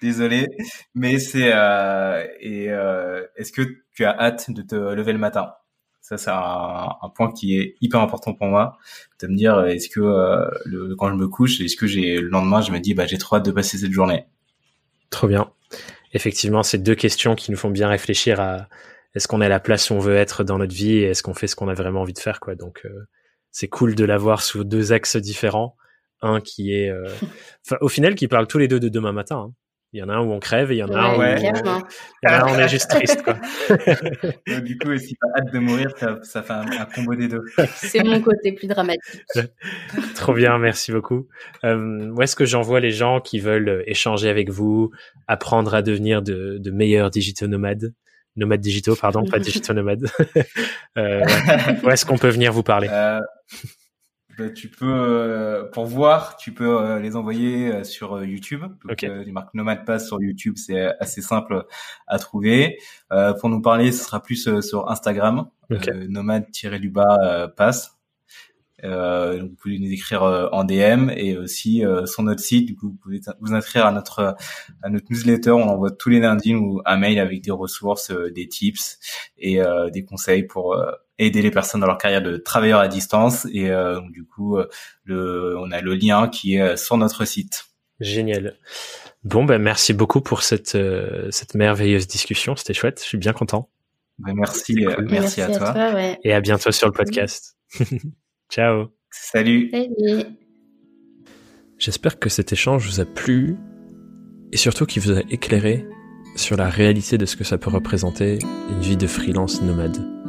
Désolé. 0.00 0.48
Mais 0.94 1.18
c'est... 1.18 1.50
Euh, 1.52 2.26
et 2.40 2.70
euh, 2.70 3.24
Est-ce 3.36 3.52
que 3.52 3.62
tu 3.92 4.04
as 4.04 4.18
hâte 4.18 4.50
de 4.50 4.62
te 4.62 4.74
lever 4.74 5.12
le 5.12 5.18
matin? 5.18 5.52
Ça, 6.02 6.18
c'est 6.18 6.30
un, 6.30 7.08
point 7.14 7.32
qui 7.32 7.56
est 7.56 7.76
hyper 7.80 8.00
important 8.00 8.34
pour 8.34 8.48
moi, 8.48 8.76
de 9.20 9.28
me 9.28 9.36
dire 9.36 9.64
est-ce 9.64 9.88
que 9.88 10.00
euh, 10.00 10.50
le, 10.64 10.96
quand 10.96 11.08
je 11.08 11.14
me 11.14 11.28
couche, 11.28 11.60
est-ce 11.60 11.76
que 11.76 11.86
j'ai 11.86 12.18
le 12.18 12.28
lendemain, 12.28 12.60
je 12.60 12.72
me 12.72 12.80
dis 12.80 12.92
bah 12.92 13.06
j'ai 13.06 13.18
trop 13.18 13.36
hâte 13.36 13.44
de 13.44 13.52
passer 13.52 13.78
cette 13.78 13.92
journée? 13.92 14.26
Trop 15.10 15.28
bien. 15.28 15.52
Effectivement, 16.12 16.64
c'est 16.64 16.78
deux 16.78 16.96
questions 16.96 17.36
qui 17.36 17.52
nous 17.52 17.56
font 17.56 17.70
bien 17.70 17.88
réfléchir 17.88 18.40
à 18.40 18.68
est-ce 19.14 19.28
qu'on 19.28 19.40
est 19.40 19.46
à 19.46 19.48
la 19.48 19.60
place 19.60 19.90
où 19.90 19.94
on 19.94 20.00
veut 20.00 20.16
être 20.16 20.42
dans 20.42 20.58
notre 20.58 20.74
vie 20.74 20.96
et 20.96 21.04
est-ce 21.04 21.22
qu'on 21.22 21.34
fait 21.34 21.46
ce 21.46 21.54
qu'on 21.54 21.68
a 21.68 21.74
vraiment 21.74 22.00
envie 22.00 22.14
de 22.14 22.18
faire 22.18 22.40
quoi. 22.40 22.56
Donc 22.56 22.82
euh, 22.84 23.06
c'est 23.52 23.68
cool 23.68 23.94
de 23.94 24.04
l'avoir 24.04 24.42
sous 24.42 24.64
deux 24.64 24.92
axes 24.92 25.16
différents. 25.16 25.76
Un 26.20 26.40
qui 26.40 26.74
est, 26.74 26.88
euh, 26.88 27.08
au 27.80 27.88
final, 27.88 28.16
qui 28.16 28.26
parle 28.26 28.48
tous 28.48 28.58
les 28.58 28.68
deux 28.68 28.80
de 28.80 28.88
demain 28.88 29.12
matin. 29.12 29.50
Hein. 29.50 29.54
Il 29.94 30.00
y 30.00 30.02
en 30.02 30.08
a 30.08 30.14
un 30.14 30.20
où 30.20 30.32
on 30.32 30.40
crève 30.40 30.72
et 30.72 30.76
il 30.76 30.78
y 30.78 30.82
en 30.82 30.88
a 30.88 30.98
un 30.98 31.14
où 31.16 31.20
on... 31.20 31.36
il 31.36 31.42
y 31.44 31.48
en 31.50 32.30
a 32.30 32.42
un 32.42 32.46
où 32.46 32.54
on 32.54 32.58
est 32.58 32.68
juste 32.68 32.88
triste. 32.88 33.22
Quoi. 33.22 33.34
du 34.60 34.78
coup, 34.78 34.96
si 34.96 35.08
tu 35.08 35.18
as 35.22 35.38
hâte 35.38 35.52
de 35.52 35.58
mourir, 35.58 35.90
ça, 35.98 36.18
ça 36.22 36.42
fait 36.42 36.54
un, 36.54 36.64
un, 36.66 36.86
combo 36.86 37.14
des 37.14 37.28
deux. 37.28 37.42
C'est 37.74 38.02
mon 38.02 38.18
côté 38.22 38.52
plus 38.52 38.66
dramatique. 38.68 39.22
Trop 40.14 40.32
bien, 40.32 40.56
merci 40.58 40.92
beaucoup. 40.92 41.28
Euh, 41.64 42.08
où 42.10 42.22
est-ce 42.22 42.34
que 42.34 42.46
j'envoie 42.46 42.80
les 42.80 42.90
gens 42.90 43.20
qui 43.20 43.38
veulent 43.38 43.84
échanger 43.86 44.30
avec 44.30 44.48
vous, 44.48 44.90
apprendre 45.28 45.74
à 45.74 45.82
devenir 45.82 46.22
de, 46.22 46.56
de 46.58 46.70
meilleurs 46.70 47.10
digitaux 47.10 47.46
nomades? 47.46 47.92
Nomades 48.36 48.60
digitaux, 48.60 48.96
pardon, 48.96 49.24
pas 49.24 49.38
digitaux 49.40 49.74
nomades. 49.74 50.08
euh, 50.96 51.22
où 51.82 51.90
est-ce 51.90 52.06
qu'on 52.06 52.16
peut 52.16 52.30
venir 52.30 52.50
vous 52.50 52.62
parler? 52.62 52.88
Euh, 52.90 53.20
tu 54.54 54.68
peux, 54.68 54.86
euh, 54.86 55.64
pour 55.64 55.86
voir, 55.86 56.36
tu 56.36 56.52
peux 56.52 56.80
euh, 56.80 57.00
les 57.00 57.16
envoyer 57.16 57.72
euh, 57.72 57.84
sur 57.84 58.24
YouTube. 58.24 58.62
Donc, 58.84 59.02
les 59.02 59.32
marques 59.32 59.54
Nomad 59.54 59.84
Pass 59.84 60.06
sur 60.06 60.20
YouTube, 60.20 60.54
c'est 60.56 60.86
assez 61.00 61.22
simple 61.22 61.66
à 62.06 62.18
trouver. 62.18 62.78
pour 63.40 63.48
nous 63.48 63.60
parler, 63.60 63.92
ce 63.92 64.04
sera 64.04 64.22
plus 64.22 64.60
sur 64.60 64.90
Instagram, 64.90 65.48
nomade-du-bas 66.08 67.48
pass. 67.56 67.98
Euh, 68.84 69.42
vous 69.42 69.54
pouvez 69.54 69.78
nous 69.78 69.92
écrire 69.92 70.22
en 70.22 70.64
DM 70.64 71.10
et 71.10 71.36
aussi 71.36 71.84
sur 72.06 72.22
notre 72.22 72.40
site. 72.40 72.66
Du 72.66 72.76
coup, 72.76 72.88
vous 72.88 72.96
pouvez 72.96 73.20
vous 73.40 73.54
inscrire 73.54 73.86
à 73.86 73.92
notre 73.92 74.36
à 74.82 74.88
notre 74.88 75.06
newsletter. 75.10 75.52
On 75.52 75.68
envoie 75.68 75.90
tous 75.90 76.08
les 76.08 76.20
lundis 76.20 76.54
un 76.84 76.96
mail 76.96 77.18
avec 77.18 77.42
des 77.42 77.50
ressources, 77.50 78.10
des 78.10 78.48
tips 78.48 78.98
et 79.38 79.60
des 79.92 80.04
conseils 80.04 80.44
pour 80.44 80.76
aider 81.18 81.42
les 81.42 81.50
personnes 81.50 81.80
dans 81.80 81.86
leur 81.86 81.98
carrière 81.98 82.22
de 82.22 82.36
travailleur 82.36 82.80
à 82.80 82.88
distance. 82.88 83.46
Et 83.52 83.70
euh, 83.70 84.00
du 84.10 84.24
coup, 84.24 84.56
euh, 84.56 84.68
le, 85.04 85.56
on 85.58 85.70
a 85.70 85.80
le 85.80 85.94
lien 85.94 86.28
qui 86.28 86.56
est 86.56 86.60
euh, 86.60 86.76
sur 86.76 86.96
notre 86.96 87.24
site. 87.24 87.66
Génial. 88.00 88.56
Bon, 89.24 89.44
ben 89.44 89.62
merci 89.62 89.92
beaucoup 89.92 90.20
pour 90.20 90.42
cette 90.42 90.76
cette 91.30 91.54
merveilleuse 91.54 92.08
discussion. 92.08 92.56
C'était 92.56 92.74
chouette. 92.74 92.98
Je 93.00 93.06
suis 93.06 93.18
bien 93.18 93.32
content. 93.32 93.70
Ben, 94.18 94.34
merci, 94.34 94.74
merci, 95.08 95.40
à, 95.40 95.56
toi. 95.56 95.74
Et 96.24 96.32
à 96.32 96.40
bientôt 96.40 96.72
sur 96.72 96.88
le 96.88 96.92
podcast. 96.92 97.56
Ciao. 98.50 98.88
Salut. 99.10 99.70
Salut. 99.70 100.24
J'espère 101.78 102.18
que 102.18 102.28
cet 102.28 102.52
échange 102.52 102.86
vous 102.86 103.00
a 103.00 103.04
plu 103.04 103.56
et 104.52 104.56
surtout 104.56 104.86
qu'il 104.86 105.02
vous 105.02 105.12
a 105.12 105.20
éclairé 105.30 105.86
sur 106.36 106.56
la 106.56 106.68
réalité 106.68 107.18
de 107.18 107.26
ce 107.26 107.36
que 107.36 107.44
ça 107.44 107.58
peut 107.58 107.70
représenter 107.70 108.38
une 108.70 108.80
vie 108.80 108.96
de 108.96 109.06
freelance 109.06 109.62
nomade. 109.62 110.21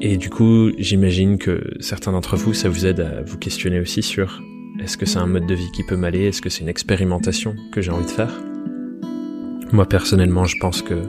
Et 0.00 0.16
du 0.16 0.30
coup, 0.30 0.70
j'imagine 0.78 1.38
que 1.38 1.60
certains 1.80 2.12
d'entre 2.12 2.36
vous, 2.36 2.54
ça 2.54 2.68
vous 2.68 2.86
aide 2.86 3.00
à 3.00 3.22
vous 3.22 3.36
questionner 3.36 3.80
aussi 3.80 4.00
sur 4.00 4.40
est-ce 4.80 4.96
que 4.96 5.06
c'est 5.06 5.18
un 5.18 5.26
mode 5.26 5.46
de 5.46 5.54
vie 5.54 5.72
qui 5.72 5.82
peut 5.82 5.96
m'aller? 5.96 6.26
Est-ce 6.26 6.40
que 6.40 6.48
c'est 6.48 6.60
une 6.60 6.68
expérimentation 6.68 7.56
que 7.72 7.80
j'ai 7.80 7.90
envie 7.90 8.04
de 8.04 8.10
faire? 8.10 8.32
Moi 9.72 9.86
personnellement, 9.86 10.44
je 10.44 10.56
pense 10.60 10.82
que 10.82 11.02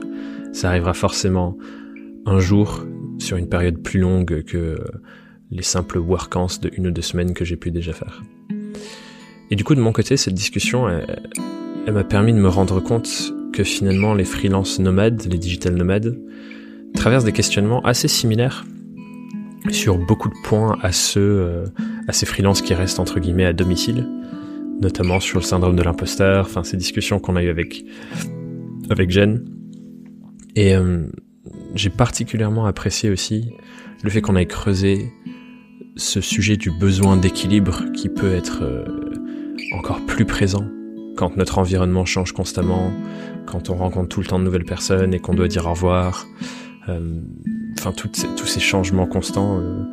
ça 0.53 0.69
arrivera 0.69 0.95
forcément 0.95 1.55
un 2.25 2.39
jour 2.39 2.83
sur 3.19 3.37
une 3.37 3.47
période 3.47 3.77
plus 3.83 3.99
longue 3.99 4.43
que 4.43 4.79
les 5.51 5.61
simples 5.61 5.99
workants 5.99 6.47
de 6.59 6.71
une 6.75 6.87
ou 6.87 6.91
deux 6.91 7.03
semaines 7.03 7.35
que 7.35 7.45
j'ai 7.45 7.57
pu 7.57 7.69
déjà 7.69 7.93
faire. 7.93 8.23
Et 9.51 9.55
du 9.55 9.63
coup, 9.63 9.75
de 9.75 9.81
mon 9.81 9.91
côté, 9.91 10.17
cette 10.17 10.33
discussion, 10.33 10.89
elle, 10.89 11.29
elle 11.85 11.93
m'a 11.93 12.03
permis 12.03 12.33
de 12.33 12.39
me 12.39 12.49
rendre 12.49 12.79
compte 12.79 13.33
que 13.53 13.63
finalement 13.63 14.15
les 14.15 14.25
freelance 14.25 14.79
nomades, 14.79 15.27
les 15.29 15.37
digital 15.37 15.75
nomades, 15.75 16.19
traversent 16.95 17.23
des 17.23 17.33
questionnements 17.33 17.81
assez 17.85 18.07
similaires 18.07 18.65
sur 19.69 19.97
beaucoup 19.97 20.29
de 20.29 20.35
points 20.43 20.77
à 20.81 20.91
ceux, 20.91 21.21
euh, 21.21 21.65
à 22.07 22.13
ces 22.13 22.25
freelances 22.25 22.61
qui 22.61 22.73
restent 22.73 22.99
entre 22.99 23.19
guillemets 23.19 23.45
à 23.45 23.53
domicile, 23.53 24.07
notamment 24.81 25.19
sur 25.19 25.39
le 25.39 25.43
syndrome 25.43 25.75
de 25.75 25.83
l'imposteur, 25.83 26.45
enfin 26.45 26.63
ces 26.63 26.77
discussions 26.77 27.19
qu'on 27.19 27.35
a 27.35 27.43
eues 27.43 27.49
avec 27.49 27.83
avec 28.89 29.11
Jen. 29.11 29.45
Et 30.55 30.75
euh, 30.75 31.03
j'ai 31.75 31.89
particulièrement 31.89 32.65
apprécié 32.65 33.09
aussi 33.09 33.51
le 34.03 34.09
fait 34.09 34.21
qu'on 34.21 34.35
ait 34.35 34.45
creusé 34.45 35.11
ce 35.95 36.21
sujet 36.21 36.57
du 36.57 36.71
besoin 36.71 37.17
d'équilibre 37.17 37.91
qui 37.93 38.09
peut 38.09 38.33
être 38.33 38.63
euh, 38.63 38.85
encore 39.73 39.99
plus 40.05 40.25
présent 40.25 40.65
quand 41.17 41.35
notre 41.35 41.59
environnement 41.59 42.05
change 42.05 42.31
constamment, 42.31 42.93
quand 43.45 43.69
on 43.69 43.75
rencontre 43.75 44.07
tout 44.07 44.21
le 44.21 44.25
temps 44.25 44.39
de 44.39 44.45
nouvelles 44.45 44.63
personnes 44.63 45.13
et 45.13 45.19
qu'on 45.19 45.33
doit 45.33 45.49
dire 45.49 45.65
au 45.65 45.71
revoir, 45.71 46.25
enfin 47.79 47.93
tous 47.93 48.45
ces 48.45 48.59
changements 48.59 49.07
constants, 49.07 49.59
euh, 49.59 49.83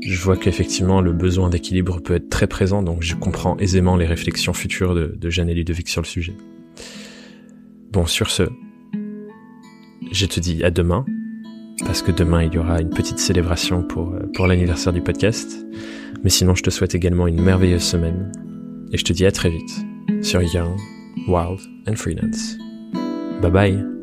je 0.00 0.20
vois 0.20 0.36
qu'effectivement 0.36 1.00
le 1.00 1.12
besoin 1.12 1.50
d'équilibre 1.50 2.00
peut 2.00 2.14
être 2.14 2.30
très 2.30 2.46
présent, 2.46 2.82
donc 2.82 3.02
je 3.02 3.14
comprends 3.14 3.56
aisément 3.58 3.96
les 3.96 4.06
réflexions 4.06 4.52
futures 4.52 4.94
de, 4.94 5.30
Jeanne 5.30 5.50
et 5.50 5.54
Ludovic 5.54 5.88
sur 5.88 6.00
le 6.00 6.06
sujet. 6.06 6.34
Bon, 7.92 8.06
sur 8.06 8.30
ce, 8.30 8.44
je 10.12 10.26
te 10.26 10.40
dis 10.40 10.62
à 10.64 10.70
demain, 10.70 11.04
parce 11.84 12.02
que 12.02 12.12
demain 12.12 12.44
il 12.44 12.54
y 12.54 12.58
aura 12.58 12.80
une 12.80 12.90
petite 12.90 13.18
célébration 13.18 13.82
pour, 13.82 14.12
euh, 14.12 14.30
pour 14.34 14.46
l'anniversaire 14.46 14.92
du 14.92 15.00
podcast. 15.00 15.66
Mais 16.22 16.30
sinon, 16.30 16.54
je 16.54 16.62
te 16.62 16.70
souhaite 16.70 16.94
également 16.94 17.26
une 17.26 17.40
merveilleuse 17.40 17.82
semaine, 17.82 18.30
et 18.92 18.98
je 18.98 19.04
te 19.04 19.12
dis 19.12 19.26
à 19.26 19.32
très 19.32 19.50
vite 19.50 19.80
sur 20.22 20.42
Young, 20.42 20.76
Wild 21.28 21.60
and 21.88 21.96
Freelance. 21.96 22.56
Bye 23.40 23.50
bye 23.50 23.99